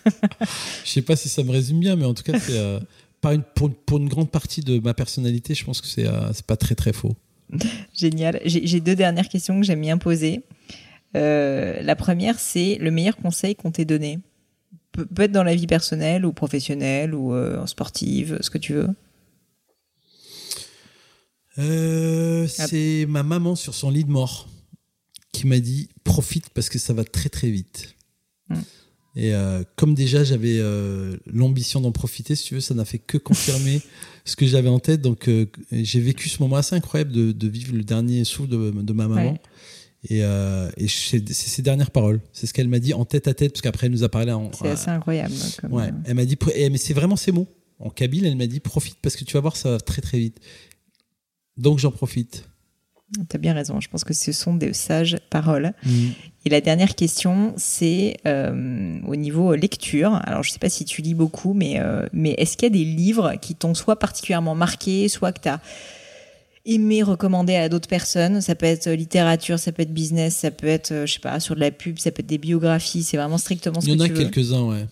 je 0.84 0.90
sais 0.90 1.02
pas 1.02 1.16
si 1.16 1.28
ça 1.28 1.42
me 1.42 1.50
résume 1.50 1.80
bien, 1.80 1.96
mais 1.96 2.04
en 2.04 2.14
tout 2.14 2.22
cas, 2.22 2.38
c'est, 2.38 2.58
euh, 2.58 2.80
une, 3.24 3.42
pour, 3.42 3.98
une 3.98 4.08
grande 4.08 4.30
partie 4.30 4.62
de 4.62 4.78
ma 4.78 4.94
personnalité, 4.94 5.54
je 5.54 5.64
pense 5.64 5.80
que 5.80 5.86
c'est, 5.86 6.06
euh, 6.06 6.32
c'est 6.32 6.46
pas 6.46 6.56
très 6.56 6.74
très 6.74 6.92
faux. 6.92 7.14
Génial. 7.94 8.40
J'ai, 8.44 8.80
deux 8.80 8.96
dernières 8.96 9.28
questions 9.28 9.60
que 9.60 9.66
j'aime 9.66 9.82
bien 9.82 9.98
poser. 9.98 10.42
Euh, 11.16 11.82
la 11.82 11.96
première, 11.96 12.38
c'est 12.38 12.78
le 12.80 12.90
meilleur 12.90 13.16
conseil 13.16 13.54
qu'on 13.54 13.70
t'ait 13.70 13.84
donné. 13.84 14.18
Peut, 14.92 15.04
peut 15.06 15.22
être 15.22 15.32
dans 15.32 15.44
la 15.44 15.54
vie 15.54 15.66
personnelle 15.66 16.24
ou 16.24 16.32
professionnelle 16.32 17.14
ou 17.14 17.34
sportive, 17.66 18.38
ce 18.40 18.50
que 18.50 18.58
tu 18.58 18.74
veux. 18.74 18.88
c'est 22.48 23.06
ma 23.08 23.22
maman 23.22 23.54
sur 23.54 23.74
son 23.74 23.90
lit 23.90 24.04
de 24.04 24.10
mort 24.10 24.48
qui 25.32 25.46
m'a 25.46 25.58
dit 25.58 25.88
profite 26.04 26.50
parce 26.50 26.68
que 26.68 26.78
ça 26.78 26.92
va 26.92 27.04
très 27.04 27.28
très 27.28 27.50
vite. 27.50 27.96
Mm. 28.48 28.56
Et 29.14 29.34
euh, 29.34 29.62
comme 29.76 29.94
déjà 29.94 30.24
j'avais 30.24 30.58
euh, 30.58 31.16
l'ambition 31.26 31.80
d'en 31.80 31.92
profiter, 31.92 32.34
si 32.34 32.44
tu 32.44 32.54
veux, 32.54 32.60
ça 32.60 32.74
n'a 32.74 32.84
fait 32.84 32.98
que 32.98 33.18
confirmer 33.18 33.82
ce 34.24 34.36
que 34.36 34.46
j'avais 34.46 34.70
en 34.70 34.78
tête. 34.78 35.02
Donc 35.02 35.28
euh, 35.28 35.46
j'ai 35.70 36.00
vécu 36.00 36.28
ce 36.28 36.42
moment 36.42 36.56
assez 36.56 36.74
incroyable 36.74 37.12
de, 37.12 37.32
de 37.32 37.48
vivre 37.48 37.74
le 37.74 37.84
dernier 37.84 38.24
souffle 38.24 38.48
de, 38.48 38.70
de 38.70 38.92
ma 38.92 39.08
maman. 39.08 39.38
Et, 40.08 40.18
et 40.18 40.88
c'est 40.88 41.28
ses 41.32 41.62
dernières 41.62 41.92
paroles. 41.92 42.20
C'est 42.32 42.48
ce 42.48 42.54
qu'elle 42.54 42.66
m'a 42.66 42.80
dit 42.80 42.92
en 42.92 43.04
tête 43.04 43.28
à 43.28 43.34
tête, 43.34 43.52
parce 43.52 43.62
qu'après 43.62 43.86
elle 43.86 43.92
nous 43.92 44.02
a 44.02 44.08
parlé 44.08 44.32
en. 44.32 44.50
C'est 44.52 44.70
assez 44.70 44.88
incroyable. 44.90 45.32
Comme... 45.60 45.72
Ouais. 45.72 45.90
Elle 46.06 46.14
m'a 46.14 46.24
dit, 46.24 46.36
mais 46.56 46.76
c'est 46.76 46.94
vraiment 46.94 47.14
ces 47.14 47.30
mots. 47.30 47.46
En 47.78 47.88
kabyle, 47.88 48.26
elle 48.26 48.36
m'a 48.36 48.48
dit 48.48 48.58
profite 48.58 48.96
parce 49.00 49.14
que 49.14 49.24
tu 49.24 49.34
vas 49.34 49.40
voir, 49.40 49.56
ça 49.56 49.70
va 49.70 49.80
très 49.80 50.02
très 50.02 50.18
vite. 50.18 50.40
Donc 51.56 51.78
j'en 51.78 51.92
profite. 51.92 52.48
Tu 53.12 53.36
as 53.36 53.38
bien 53.38 53.52
raison, 53.52 53.80
je 53.80 53.88
pense 53.88 54.04
que 54.04 54.14
ce 54.14 54.32
sont 54.32 54.54
des 54.54 54.72
sages 54.72 55.18
paroles. 55.30 55.72
Mm. 55.84 56.08
Et 56.44 56.50
la 56.50 56.60
dernière 56.60 56.94
question, 56.94 57.54
c'est 57.56 58.16
euh, 58.26 58.98
au 59.06 59.14
niveau 59.14 59.54
lecture. 59.54 60.14
Alors, 60.24 60.42
je 60.42 60.50
ne 60.50 60.52
sais 60.52 60.58
pas 60.58 60.70
si 60.70 60.84
tu 60.84 61.00
lis 61.00 61.14
beaucoup, 61.14 61.52
mais, 61.52 61.78
euh, 61.78 62.06
mais 62.12 62.34
est-ce 62.38 62.56
qu'il 62.56 62.66
y 62.66 62.72
a 62.72 62.76
des 62.76 62.84
livres 62.84 63.34
qui 63.40 63.54
t'ont 63.54 63.74
soit 63.74 63.98
particulièrement 63.98 64.54
marqué, 64.54 65.08
soit 65.08 65.32
que 65.32 65.40
tu 65.40 65.48
as 65.48 65.60
aimé 66.64 67.02
recommander 67.02 67.54
à 67.54 67.68
d'autres 67.68 67.88
personnes? 67.88 68.40
Ça 68.40 68.56
peut 68.56 68.66
être 68.66 68.90
littérature, 68.90 69.58
ça 69.58 69.70
peut 69.70 69.82
être 69.82 69.94
business, 69.94 70.36
ça 70.36 70.50
peut 70.50 70.66
être, 70.66 70.90
euh, 70.90 71.06
je 71.06 71.14
sais 71.14 71.20
pas, 71.20 71.38
sur 71.38 71.54
de 71.54 71.60
la 71.60 71.70
pub, 71.70 71.98
ça 71.98 72.10
peut 72.10 72.20
être 72.20 72.26
des 72.26 72.38
biographies. 72.38 73.04
C'est 73.04 73.18
vraiment 73.18 73.38
strictement 73.38 73.80
ce 73.80 73.86
que 73.86 73.92
tu 73.92 73.98
veux. 73.98 74.04
Il 74.06 74.10
y 74.10 74.12
en 74.12 74.14
a 74.14 74.18
quelques-uns, 74.18 74.62
ouais. 74.62 74.86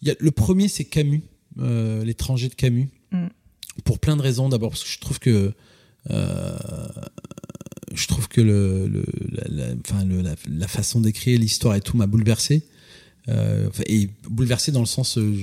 Il 0.00 0.08
y 0.08 0.10
a, 0.10 0.14
le 0.18 0.30
premier, 0.30 0.68
c'est 0.68 0.84
Camus, 0.84 1.22
L'étranger 1.58 2.48
de 2.48 2.54
Camus. 2.54 2.88
Mm. 3.10 3.26
Pour 3.84 3.98
plein 3.98 4.16
de 4.16 4.22
raisons. 4.22 4.48
D'abord, 4.48 4.70
parce 4.70 4.84
que 4.84 4.88
je 4.88 4.98
trouve 4.98 5.18
que 5.18 5.52
je 7.96 8.06
trouve 8.06 8.28
que 8.28 8.40
le, 8.40 8.86
le 8.86 9.04
la, 9.48 9.66
enfin, 9.84 10.04
le, 10.04 10.22
la, 10.22 10.68
façon 10.68 11.00
d'écrire 11.00 11.38
l'histoire 11.38 11.74
et 11.74 11.80
tout 11.80 11.96
m'a 11.96 12.06
bouleversé. 12.06 12.62
Euh, 13.28 13.68
et 13.86 14.08
bouleversé 14.30 14.70
dans 14.70 14.80
le 14.80 14.86
sens, 14.86 15.18
euh, 15.18 15.34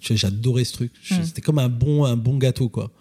j'adorais 0.00 0.64
ce 0.64 0.72
truc. 0.74 0.92
Mm. 1.10 1.24
C'était 1.24 1.40
comme 1.40 1.58
un 1.58 1.68
bon, 1.68 2.04
un 2.04 2.16
bon 2.16 2.36
gâteau, 2.36 2.68
quoi. 2.68 2.92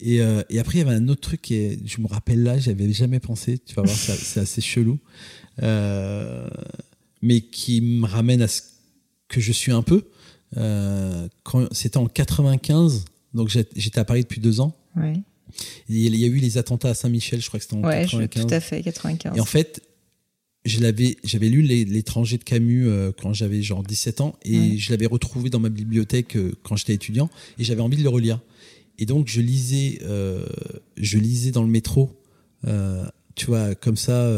Et, 0.00 0.20
euh, 0.20 0.42
et, 0.48 0.58
après, 0.58 0.76
il 0.76 0.78
y 0.78 0.82
avait 0.82 0.94
un 0.94 1.08
autre 1.08 1.22
truc 1.22 1.42
qui 1.42 1.54
est, 1.54 1.78
je 1.86 2.00
me 2.00 2.06
rappelle 2.06 2.42
là, 2.42 2.58
j'avais 2.58 2.92
jamais 2.92 3.20
pensé. 3.20 3.58
Tu 3.58 3.74
vas 3.74 3.82
voir, 3.82 3.96
c'est 3.96 4.40
assez 4.40 4.60
chelou, 4.60 4.98
euh, 5.62 6.48
mais 7.20 7.40
qui 7.40 7.80
me 7.80 8.06
ramène 8.06 8.42
à 8.42 8.48
ce 8.48 8.62
que 9.28 9.40
je 9.40 9.52
suis 9.52 9.72
un 9.72 9.82
peu. 9.82 10.08
Euh, 10.56 11.28
C'était 11.72 11.96
en 11.96 12.06
95, 12.06 13.04
donc 13.34 13.48
j'étais 13.48 13.98
à 13.98 14.04
Paris 14.04 14.22
depuis 14.22 14.40
deux 14.40 14.60
ans. 14.60 14.76
Ouais. 14.96 15.20
Il 15.88 16.16
y 16.16 16.24
a 16.24 16.28
eu 16.28 16.36
les 16.36 16.58
attentats 16.58 16.90
à 16.90 16.94
Saint-Michel, 16.94 17.40
je 17.40 17.48
crois 17.48 17.58
que 17.58 17.64
c'était 17.64 17.76
en 17.76 17.84
ouais, 17.84 18.02
95. 18.04 18.46
tout 18.46 18.54
à 18.54 18.60
fait, 18.60 18.82
95. 18.82 19.36
Et 19.36 19.40
en 19.40 19.44
fait, 19.44 19.82
j'avais 20.64 21.48
lu 21.48 21.62
L'étranger 21.62 22.38
de 22.38 22.44
Camus 22.44 22.86
euh, 22.86 23.12
quand 23.20 23.32
j'avais 23.32 23.62
genre 23.62 23.82
17 23.82 24.20
ans 24.20 24.36
et 24.44 24.76
je 24.76 24.90
l'avais 24.90 25.06
retrouvé 25.06 25.50
dans 25.50 25.60
ma 25.60 25.68
bibliothèque 25.68 26.36
euh, 26.36 26.52
quand 26.62 26.76
j'étais 26.76 26.94
étudiant 26.94 27.30
et 27.58 27.64
j'avais 27.64 27.80
envie 27.80 27.96
de 27.96 28.02
le 28.02 28.08
relire. 28.08 28.40
Et 28.98 29.06
donc 29.06 29.28
je 29.28 29.40
lisais, 29.40 29.98
euh, 30.02 30.46
je 30.96 31.18
lisais 31.18 31.52
dans 31.52 31.62
le 31.62 31.68
métro, 31.68 32.10
tu 33.34 33.46
vois, 33.46 33.74
comme 33.76 33.96
ça. 33.96 34.28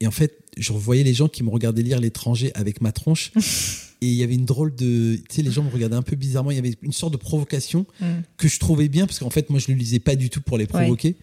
et 0.00 0.06
en 0.06 0.10
fait, 0.10 0.38
je 0.56 0.72
revoyais 0.72 1.02
les 1.02 1.14
gens 1.14 1.28
qui 1.28 1.42
me 1.42 1.48
regardaient 1.50 1.82
lire 1.82 2.00
L'étranger 2.00 2.52
avec 2.54 2.80
ma 2.80 2.92
tronche. 2.92 3.32
et 4.02 4.06
il 4.06 4.14
y 4.14 4.22
avait 4.22 4.34
une 4.34 4.46
drôle 4.46 4.74
de 4.74 5.16
tu 5.16 5.36
sais 5.36 5.42
les 5.42 5.50
gens 5.50 5.62
me 5.62 5.70
regardaient 5.70 5.96
un 5.96 6.02
peu 6.02 6.16
bizarrement. 6.16 6.50
Il 6.50 6.56
y 6.56 6.58
avait 6.58 6.74
une 6.82 6.92
sorte 6.92 7.12
de 7.12 7.18
provocation 7.18 7.86
mm. 8.00 8.06
que 8.38 8.48
je 8.48 8.58
trouvais 8.58 8.88
bien 8.88 9.06
parce 9.06 9.18
qu'en 9.18 9.30
fait 9.30 9.50
moi 9.50 9.60
je 9.60 9.68
le 9.68 9.74
lisais 9.74 9.98
pas 9.98 10.16
du 10.16 10.30
tout 10.30 10.40
pour 10.40 10.56
les 10.56 10.66
provoquer. 10.66 11.16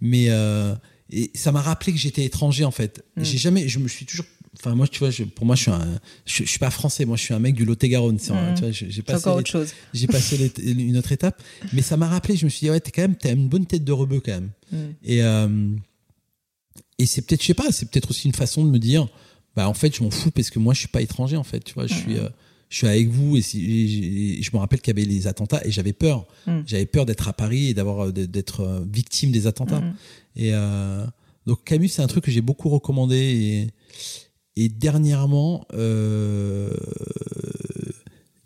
Mais 0.00 0.26
euh, 0.30 0.74
et 1.10 1.30
ça 1.34 1.52
m'a 1.52 1.60
rappelé 1.60 1.92
que 1.92 1.98
j'étais 1.98 2.24
étranger 2.24 2.64
en 2.64 2.72
fait. 2.72 3.04
Mm. 3.16 3.24
j'ai 3.24 3.38
jamais 3.38 3.68
je 3.68 3.78
me 3.78 3.86
suis 3.86 4.04
toujours 4.04 4.26
enfin 4.58 4.74
moi 4.74 4.88
tu 4.88 4.98
vois 4.98 5.10
pour 5.36 5.46
moi 5.46 5.54
je 5.54 5.62
suis 5.62 5.70
un 5.70 6.00
je, 6.26 6.44
suis 6.44 6.58
pas 6.58 6.70
français. 6.70 7.04
Moi 7.04 7.16
je 7.16 7.22
suis 7.22 7.34
un 7.34 7.38
mec 7.38 7.54
du 7.54 7.64
Lot-et-Garonne 7.64 8.16
mm. 8.16 8.72
j'ai 8.72 9.02
passé 9.02 9.18
encore 9.18 9.36
autre 9.36 9.50
chose. 9.50 9.72
j'ai 9.92 10.08
passé 10.08 10.52
une 10.58 10.96
autre 10.96 11.12
étape. 11.12 11.40
Mais 11.72 11.82
ça 11.82 11.96
m'a 11.96 12.08
rappelé 12.08 12.36
je 12.36 12.46
me 12.46 12.50
suis 12.50 12.66
dit 12.66 12.70
ouais 12.70 12.80
t'es 12.80 12.90
quand 12.90 13.02
même 13.02 13.16
t'as 13.16 13.32
une 13.32 13.48
bonne 13.48 13.66
tête 13.66 13.84
de 13.84 13.92
rebeu 13.92 14.18
quand 14.18 14.32
même. 14.32 14.50
Et 15.04 15.22
euh, 15.22 15.68
et 16.98 17.06
c'est 17.06 17.22
peut-être 17.22 17.42
je 17.42 17.46
sais 17.46 17.54
pas 17.54 17.70
c'est 17.70 17.88
peut-être 17.88 18.10
aussi 18.10 18.26
une 18.26 18.34
façon 18.34 18.64
de 18.64 18.70
me 18.70 18.78
dire 18.80 19.06
bah 19.56 19.68
en 19.68 19.74
fait 19.74 19.94
je 19.96 20.02
m'en 20.02 20.10
fous 20.10 20.30
parce 20.30 20.50
que 20.50 20.58
moi 20.58 20.74
je 20.74 20.80
suis 20.80 20.88
pas 20.88 21.02
étranger 21.02 21.36
en 21.36 21.44
fait 21.44 21.60
tu 21.60 21.74
vois 21.74 21.86
je 21.86 21.94
suis 21.94 22.18
euh, 22.18 22.28
je 22.70 22.78
suis 22.78 22.86
avec 22.88 23.08
vous 23.08 23.36
et, 23.36 23.42
si, 23.42 24.42
je 24.42 24.50
me 24.52 24.58
rappelle 24.58 24.80
qu'il 24.80 24.96
y 24.96 25.00
avait 25.00 25.08
les 25.08 25.28
attentats 25.28 25.64
et 25.64 25.70
j'avais 25.70 25.92
peur. 25.92 26.26
Mm. 26.46 26.60
J'avais 26.66 26.86
peur 26.86 27.06
d'être 27.06 27.28
à 27.28 27.32
Paris 27.32 27.68
et 27.68 27.74
d'avoir 27.74 28.12
d'être 28.12 28.84
victime 28.90 29.30
des 29.30 29.46
attentats. 29.46 29.80
Mm. 29.80 29.94
Et 30.36 30.52
donc 31.46 31.62
Camus, 31.64 31.88
c'est 31.88 32.02
un 32.02 32.08
truc 32.08 32.24
que 32.24 32.32
j'ai 32.32 32.40
beaucoup 32.40 32.68
recommandé 32.70 33.16
et, 33.16 34.64
et 34.64 34.68
dernièrement, 34.68 35.66
euh, 35.74 36.72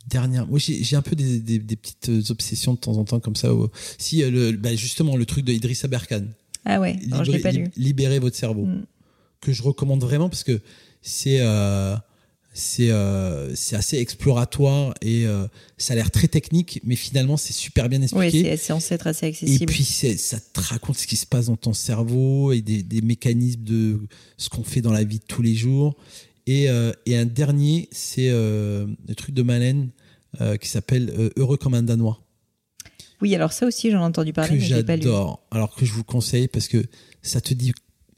dernière, 0.09 0.47
moi 0.47 0.59
j'ai 0.59 0.97
un 0.97 1.03
peu 1.03 1.15
des, 1.15 1.39
des, 1.39 1.59
des, 1.59 1.77
petites 1.77 2.31
obsessions 2.31 2.75
de 2.75 2.79
temps 2.79 2.97
en 2.97 3.05
temps 3.05 3.21
comme 3.21 3.37
ça. 3.37 3.51
si 3.99 4.23
le, 4.23 4.53
bah 4.53 4.75
justement 4.75 5.17
le 5.17 5.27
truc 5.27 5.45
de 5.45 5.53
Idrissa 5.53 5.87
Berkan. 5.87 6.25
Ah 6.65 6.81
ouais, 6.81 6.99
non, 7.09 7.25
je 7.25 7.33
pas 7.39 7.53
lu. 7.53 7.71
Libérer 7.77 8.19
votre 8.19 8.37
cerveau, 8.37 8.65
mm. 8.65 8.87
que 9.41 9.53
je 9.53 9.63
recommande 9.63 10.01
vraiment 10.01 10.29
parce 10.29 10.45
que 10.45 10.61
c'est 11.09 11.39
euh, 11.41 11.97
c'est 12.53 12.91
euh, 12.91 13.55
c'est 13.55 13.77
assez 13.77 13.97
exploratoire 13.97 14.93
et 15.01 15.27
euh, 15.27 15.47
ça 15.79 15.95
a 15.95 15.97
l'air 15.97 16.11
très 16.11 16.29
technique, 16.29 16.81
mais 16.85 16.97
finalement 16.97 17.37
c'est 17.39 17.55
super 17.55 17.89
bien 17.89 18.03
expliqué. 18.03 18.43
Oui, 18.43 18.45
c'est 18.45 18.57
censé 18.59 18.95
être 18.95 19.07
assez 19.07 19.27
accessible. 19.27 19.63
Et 19.63 19.67
puis 19.67 19.85
ça 19.85 20.39
te 20.39 20.61
raconte 20.61 20.99
ce 20.99 21.07
qui 21.07 21.17
se 21.17 21.27
passe 21.27 21.47
dans 21.47 21.57
ton 21.57 21.73
cerveau 21.73 22.53
et 22.53 22.61
des, 22.61 22.83
des 22.83 23.01
mécanismes 23.01 23.63
de 23.63 24.01
ce 24.37 24.51
qu'on 24.51 24.65
fait 24.65 24.83
dans 24.83 24.93
la 24.93 25.05
vie 25.05 25.19
de 25.19 25.25
tous 25.25 25.41
les 25.41 25.55
jours. 25.55 25.97
Et, 26.47 26.69
euh, 26.69 26.93
et 27.07 27.17
un 27.17 27.27
dernier, 27.27 27.89
c'est 27.91 28.31
le 28.31 29.15
truc 29.17 29.35
de 29.35 29.43
Malène 29.43 29.91
qui 30.61 30.69
s'appelle 30.69 31.33
Heureux 31.37 31.57
comme 31.57 31.75
un 31.75 31.83
Danois. 31.83 32.23
Oui, 33.21 33.35
alors 33.35 33.53
ça 33.53 33.67
aussi 33.67 33.91
j'en 33.91 34.01
ai 34.01 34.05
entendu 34.05 34.33
parler, 34.33 34.59
que 34.59 34.63
j'adore. 34.63 35.43
Alors 35.51 35.75
que 35.75 35.85
je 35.85 35.93
vous 35.93 36.05
conseille 36.05 36.49
parce 36.49 36.69
que 36.69 36.85
ça 37.23 37.41
te 37.41 37.55
dit 37.55 37.73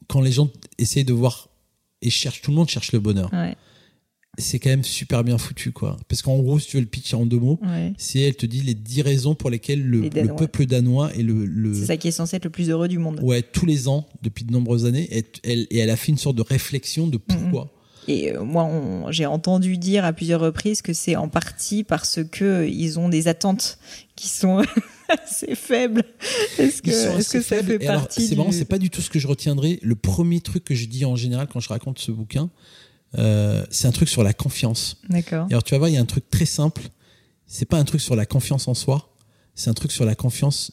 quand 0.08 0.20
les 0.20 0.32
gens 0.32 0.50
essayent 0.78 1.04
de 1.04 1.12
voir 1.12 1.49
et 2.02 2.10
cherchent, 2.10 2.42
tout 2.42 2.50
le 2.50 2.56
monde 2.56 2.68
cherche 2.68 2.92
le 2.92 3.00
bonheur. 3.00 3.30
Ouais. 3.32 3.56
C'est 4.38 4.58
quand 4.58 4.70
même 4.70 4.84
super 4.84 5.24
bien 5.24 5.38
foutu 5.38 5.72
quoi. 5.72 5.96
Parce 6.08 6.22
qu'en 6.22 6.38
gros 6.38 6.58
si 6.58 6.68
tu 6.68 6.76
veux 6.76 6.82
le 6.82 6.88
pitch 6.88 7.12
en 7.14 7.26
deux 7.26 7.38
mots 7.38 7.60
c'est 7.98 8.20
elle 8.20 8.36
te 8.36 8.46
dit 8.46 8.62
les 8.62 8.74
dix 8.74 9.02
raisons 9.02 9.34
pour 9.34 9.50
lesquelles 9.50 9.82
le, 9.82 10.08
peuple 10.36 10.66
danois 10.66 11.12
est 11.14 11.22
le, 11.22 11.74
c'est 11.74 11.86
ça 11.86 11.96
qui 11.96 12.08
est 12.08 12.12
censé 12.12 12.36
être 12.36 12.44
le 12.44 12.50
plus 12.50 12.70
heureux 12.70 12.88
du 12.88 12.98
monde. 12.98 13.18
Ouais 13.22 13.42
tous 13.42 13.66
les 13.66 13.88
ans 13.88 14.06
depuis 14.22 14.44
de 14.44 14.52
nombreuses 14.52 14.86
années 14.86 15.08
et 15.10 15.24
elle, 15.42 15.66
et 15.70 15.78
elle 15.78 15.90
a 15.90 15.96
fait 15.96 16.12
une 16.12 16.18
sorte 16.18 16.36
de 16.36 16.42
réflexion 16.42 17.08
de 17.08 17.16
pourquoi. 17.16 17.70
Et 18.08 18.32
euh, 18.32 18.42
moi, 18.42 18.68
j'ai 19.10 19.26
entendu 19.26 19.76
dire 19.76 20.04
à 20.04 20.12
plusieurs 20.12 20.40
reprises 20.40 20.82
que 20.82 20.92
c'est 20.92 21.16
en 21.16 21.28
partie 21.28 21.84
parce 21.84 22.20
que 22.24 22.66
ils 22.66 22.98
ont 22.98 23.08
des 23.08 23.28
attentes 23.28 23.78
qui 24.16 24.28
sont 24.28 24.62
assez 25.22 25.54
faibles. 25.54 26.04
Est-ce 26.58 26.82
que, 26.82 26.90
est 26.90 27.32
que 27.32 27.42
ça 27.42 27.62
fait 27.62 27.78
partie 27.78 28.26
C'est 28.26 28.36
marrant, 28.36 28.52
c'est 28.52 28.64
pas 28.64 28.78
du 28.78 28.90
tout 28.90 29.00
ce 29.00 29.10
que 29.10 29.18
je 29.18 29.26
retiendrai. 29.26 29.78
Le 29.82 29.94
premier 29.94 30.40
truc 30.40 30.64
que 30.64 30.74
je 30.74 30.86
dis 30.86 31.04
en 31.04 31.16
général 31.16 31.48
quand 31.48 31.60
je 31.60 31.68
raconte 31.68 31.98
ce 31.98 32.12
bouquin, 32.12 32.50
euh, 33.18 33.64
c'est 33.70 33.88
un 33.88 33.92
truc 33.92 34.08
sur 34.08 34.22
la 34.22 34.32
confiance. 34.32 35.00
D'accord. 35.08 35.46
Alors 35.50 35.62
tu 35.62 35.72
vas 35.72 35.78
voir, 35.78 35.88
il 35.88 35.94
y 35.94 35.98
a 35.98 36.00
un 36.00 36.06
truc 36.06 36.28
très 36.30 36.46
simple. 36.46 36.82
C'est 37.46 37.66
pas 37.66 37.78
un 37.78 37.84
truc 37.84 38.00
sur 38.00 38.14
la 38.14 38.26
confiance 38.26 38.68
en 38.68 38.74
soi, 38.74 39.16
c'est 39.54 39.70
un 39.70 39.74
truc 39.74 39.90
sur 39.90 40.04
la 40.04 40.14
confiance 40.14 40.72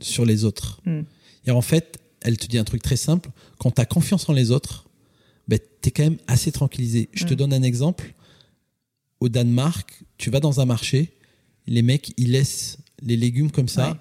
sur 0.00 0.24
les 0.24 0.44
autres. 0.44 0.80
Hmm. 0.84 1.02
Et 1.46 1.50
en 1.50 1.62
fait, 1.62 1.98
elle 2.20 2.36
te 2.36 2.46
dit 2.46 2.58
un 2.58 2.64
truc 2.64 2.82
très 2.82 2.96
simple. 2.96 3.30
Quand 3.58 3.72
tu 3.72 3.80
as 3.80 3.86
confiance 3.86 4.28
en 4.28 4.32
les 4.32 4.50
autres, 4.50 4.88
ben, 5.48 5.58
tu 5.82 5.88
es 5.88 5.92
quand 5.92 6.04
même 6.04 6.18
assez 6.26 6.52
tranquillisé. 6.52 7.08
Je 7.12 7.24
te 7.24 7.34
hmm. 7.34 7.36
donne 7.36 7.52
un 7.52 7.62
exemple. 7.62 8.14
Au 9.20 9.28
Danemark, 9.28 10.04
tu 10.16 10.30
vas 10.30 10.40
dans 10.40 10.60
un 10.60 10.64
marché, 10.64 11.16
les 11.66 11.82
mecs, 11.82 12.12
ils 12.16 12.32
laissent 12.32 12.78
les 13.02 13.16
légumes 13.16 13.50
comme 13.50 13.68
ça. 13.68 13.98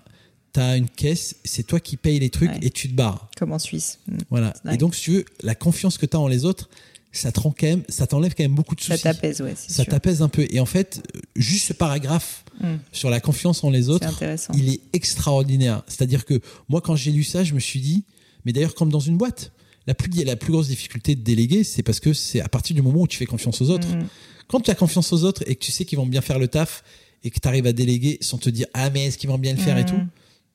Tu 0.53 0.59
as 0.59 0.77
une 0.77 0.87
caisse, 0.87 1.35
c'est 1.43 1.63
toi 1.63 1.79
qui 1.79 1.97
payes 1.97 2.19
les 2.19 2.29
trucs 2.29 2.51
et 2.61 2.69
tu 2.69 2.87
te 2.87 2.93
barres. 2.93 3.29
Comme 3.37 3.51
en 3.51 3.59
Suisse. 3.59 3.99
Hmm. 4.07 4.17
Voilà. 4.29 4.53
Et 4.71 4.77
donc, 4.77 4.93
si 4.95 5.01
tu 5.01 5.11
veux, 5.11 5.25
la 5.41 5.55
confiance 5.55 5.97
que 5.97 6.05
tu 6.05 6.15
as 6.15 6.19
en 6.19 6.27
les 6.27 6.45
autres, 6.45 6.69
ça 7.11 7.31
te 7.31 7.39
quand 7.39 7.63
même, 7.63 7.83
ça 7.89 8.07
t'enlève 8.07 8.33
quand 8.35 8.43
même 8.43 8.55
beaucoup 8.55 8.75
de 8.75 8.81
soucis. 8.81 8.97
Ça 8.97 9.13
t'apaise, 9.13 9.41
ouais. 9.41 9.53
Ça 9.55 9.85
t'apaise 9.85 10.21
un 10.21 10.29
peu. 10.29 10.47
Et 10.49 10.59
en 10.59 10.65
fait, 10.65 11.01
juste 11.35 11.67
ce 11.67 11.73
paragraphe 11.73 12.43
hmm. 12.61 12.75
sur 12.91 13.09
la 13.09 13.19
confiance 13.19 13.63
en 13.63 13.69
les 13.69 13.89
autres, 13.89 14.07
il 14.53 14.69
est 14.69 14.81
extraordinaire. 14.93 15.83
C'est-à-dire 15.87 16.25
que 16.25 16.39
moi, 16.69 16.81
quand 16.81 16.95
j'ai 16.95 17.11
lu 17.11 17.23
ça, 17.23 17.43
je 17.43 17.53
me 17.53 17.59
suis 17.59 17.79
dit, 17.79 18.03
mais 18.45 18.51
d'ailleurs, 18.51 18.75
comme 18.75 18.89
dans 18.89 18.99
une 18.99 19.17
boîte, 19.17 19.51
la 19.85 19.93
plus, 19.93 20.09
la 20.23 20.35
plus 20.35 20.51
grosse 20.51 20.67
difficulté 20.67 21.15
de 21.15 21.21
déléguer, 21.21 21.63
c'est 21.63 21.83
parce 21.83 21.99
que 21.99 22.13
c'est 22.13 22.41
à 22.41 22.47
partir 22.47 22.75
du 22.75 22.81
moment 22.81 23.01
où 23.01 23.07
tu 23.07 23.17
fais 23.17 23.25
confiance 23.25 23.61
aux 23.61 23.69
autres. 23.69 23.87
Hmm. 23.87 24.07
Quand 24.47 24.59
tu 24.59 24.71
as 24.71 24.75
confiance 24.75 25.13
aux 25.13 25.23
autres 25.23 25.43
et 25.47 25.55
que 25.55 25.63
tu 25.63 25.71
sais 25.71 25.85
qu'ils 25.85 25.97
vont 25.97 26.05
bien 26.05 26.21
faire 26.21 26.39
le 26.39 26.47
taf 26.47 26.83
et 27.23 27.31
que 27.31 27.39
tu 27.39 27.47
arrives 27.47 27.67
à 27.67 27.73
déléguer 27.73 28.17
sans 28.21 28.37
te 28.37 28.49
dire, 28.49 28.67
ah, 28.73 28.89
mais 28.89 29.05
est-ce 29.05 29.17
qu'ils 29.17 29.29
vont 29.29 29.37
bien 29.37 29.53
le 29.53 29.59
faire 29.59 29.77
et 29.77 29.85
tout, 29.85 29.99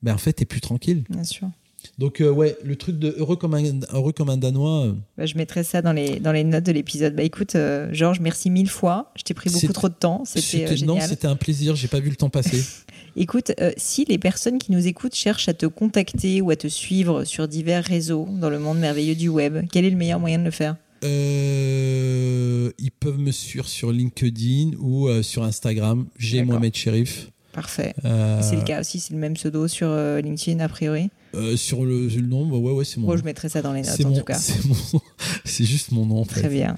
ben 0.02 0.14
en 0.14 0.18
fait, 0.18 0.32
tu 0.32 0.42
es 0.42 0.46
plus 0.46 0.60
tranquille. 0.60 1.04
Bien 1.08 1.24
sûr. 1.24 1.48
Donc 1.96 2.20
euh, 2.20 2.30
ouais, 2.30 2.56
le 2.64 2.76
truc 2.76 2.98
de 2.98 3.14
heureux 3.18 3.36
comme 3.36 3.54
un, 3.54 3.62
heureux 3.92 4.12
comme 4.12 4.30
un 4.30 4.36
danois. 4.36 4.86
Euh. 4.86 4.94
Bah, 5.16 5.26
je 5.26 5.36
mettrai 5.36 5.64
ça 5.64 5.82
dans 5.82 5.92
les, 5.92 6.20
dans 6.20 6.32
les 6.32 6.44
notes 6.44 6.64
de 6.64 6.72
l'épisode. 6.72 7.14
Bah 7.14 7.22
écoute, 7.22 7.54
euh, 7.54 7.88
Georges, 7.92 8.20
merci 8.20 8.50
mille 8.50 8.68
fois. 8.68 9.12
Je 9.16 9.22
t'ai 9.22 9.34
pris 9.34 9.50
beaucoup 9.50 9.72
trop 9.72 9.88
de 9.88 9.94
temps. 9.94 10.22
C'était 10.24 10.74
Non, 10.84 11.00
c'était 11.00 11.26
un 11.26 11.36
plaisir. 11.36 11.76
J'ai 11.76 11.88
pas 11.88 12.00
vu 12.00 12.10
le 12.10 12.16
temps 12.16 12.30
passer. 12.30 12.62
écoute, 13.16 13.52
si 13.76 14.04
les 14.04 14.18
personnes 14.18 14.58
qui 14.58 14.72
nous 14.72 14.86
écoutent 14.86 15.14
cherchent 15.14 15.48
à 15.48 15.54
te 15.54 15.66
contacter 15.66 16.40
ou 16.40 16.50
à 16.50 16.56
te 16.56 16.68
suivre 16.68 17.24
sur 17.24 17.48
divers 17.48 17.84
réseaux 17.84 18.28
dans 18.40 18.50
le 18.50 18.58
monde 18.58 18.78
merveilleux 18.78 19.16
du 19.16 19.28
web, 19.28 19.66
quel 19.72 19.84
est 19.84 19.90
le 19.90 19.96
meilleur 19.96 20.20
moyen 20.20 20.38
de 20.38 20.44
le 20.44 20.50
faire? 20.50 20.76
Ils 21.02 22.90
peuvent 23.00 23.18
me 23.18 23.30
suivre 23.30 23.68
sur 23.68 23.92
LinkedIn 23.92 24.76
ou 24.78 25.08
sur 25.22 25.42
Instagram. 25.44 26.06
J'ai 26.18 26.42
Mohamed 26.42 26.74
Sherif. 26.74 27.30
Parfait. 27.52 27.94
C'est 28.02 28.56
le 28.56 28.64
cas 28.64 28.80
aussi, 28.80 29.00
c'est 29.00 29.14
le 29.14 29.20
même 29.20 29.34
pseudo 29.34 29.68
sur 29.68 29.88
LinkedIn 29.94 30.60
a 30.60 30.68
priori. 30.68 31.10
Euh, 31.34 31.56
sur 31.56 31.84
le, 31.84 32.08
le 32.08 32.22
nom, 32.22 32.46
bah 32.46 32.56
ouais, 32.56 32.72
ouais, 32.72 32.84
c'est 32.84 32.98
mon. 32.98 33.06
Moi, 33.06 33.16
je 33.16 33.22
mettrai 33.22 33.48
ça 33.48 33.60
dans 33.60 33.72
les 33.72 33.82
notes 33.82 34.04
en 34.04 34.12
tout 34.12 34.24
cas. 34.24 34.38
C'est 35.44 35.64
juste 35.64 35.92
mon 35.92 36.06
nom. 36.06 36.20
En 36.20 36.24
fait. 36.24 36.40
Très 36.40 36.48
bien. 36.48 36.76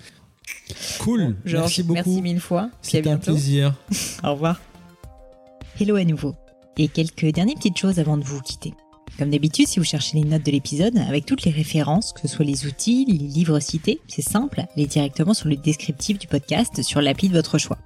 Cool. 0.98 1.36
merci 1.44 1.82
beaucoup. 1.82 1.94
Merci 1.94 2.22
mille 2.22 2.40
fois. 2.40 2.70
C'était 2.82 3.10
un 3.10 3.18
plaisir. 3.18 3.76
Au 4.24 4.32
revoir. 4.32 4.60
Hello 5.78 5.97
à 5.97 6.05
nouveau. 6.05 6.34
Et 6.76 6.88
quelques 6.88 7.26
dernières 7.26 7.56
petites 7.56 7.78
choses 7.78 7.98
avant 7.98 8.16
de 8.16 8.24
vous 8.24 8.40
quitter. 8.40 8.74
Comme 9.18 9.30
d'habitude, 9.30 9.66
si 9.66 9.78
vous 9.78 9.84
cherchez 9.84 10.18
les 10.18 10.24
notes 10.24 10.44
de 10.44 10.50
l'épisode, 10.50 10.96
avec 10.96 11.26
toutes 11.26 11.44
les 11.44 11.50
références, 11.50 12.12
que 12.12 12.20
ce 12.22 12.28
soit 12.28 12.44
les 12.44 12.66
outils, 12.66 13.04
les 13.06 13.18
livres 13.18 13.60
cités, 13.60 14.00
c'est 14.08 14.22
simple, 14.22 14.64
allez 14.74 14.86
directement 14.86 15.34
sur 15.34 15.48
le 15.48 15.56
descriptif 15.56 16.18
du 16.18 16.26
podcast 16.26 16.82
sur 16.82 17.00
l'appli 17.02 17.28
de 17.28 17.34
votre 17.34 17.58
choix. 17.58 17.78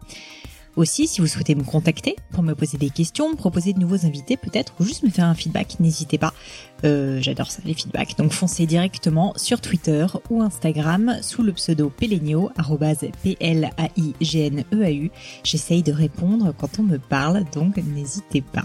Aussi, 0.76 1.06
si 1.06 1.20
vous 1.20 1.28
souhaitez 1.28 1.54
me 1.54 1.62
contacter 1.62 2.16
pour 2.32 2.42
me 2.42 2.54
poser 2.54 2.78
des 2.78 2.90
questions, 2.90 3.30
me 3.30 3.36
proposer 3.36 3.72
de 3.72 3.78
nouveaux 3.78 4.06
invités 4.06 4.36
peut-être, 4.36 4.74
ou 4.80 4.84
juste 4.84 5.04
me 5.04 5.08
faire 5.08 5.26
un 5.26 5.34
feedback, 5.34 5.78
n'hésitez 5.78 6.18
pas. 6.18 6.34
Euh, 6.84 7.20
j'adore 7.20 7.48
ça, 7.48 7.62
les 7.64 7.74
feedbacks. 7.74 8.18
Donc 8.18 8.32
foncez 8.32 8.66
directement 8.66 9.34
sur 9.36 9.60
Twitter 9.60 10.04
ou 10.30 10.42
Instagram 10.42 11.18
sous 11.22 11.44
le 11.44 11.52
pseudo 11.52 11.90
Pelenio, 11.90 12.50
P-L-A-I-G-N-E-A-U. 13.22 15.10
J'essaye 15.44 15.84
de 15.84 15.92
répondre 15.92 16.52
quand 16.58 16.80
on 16.80 16.82
me 16.82 16.98
parle, 16.98 17.44
donc 17.52 17.76
n'hésitez 17.76 18.40
pas. 18.40 18.64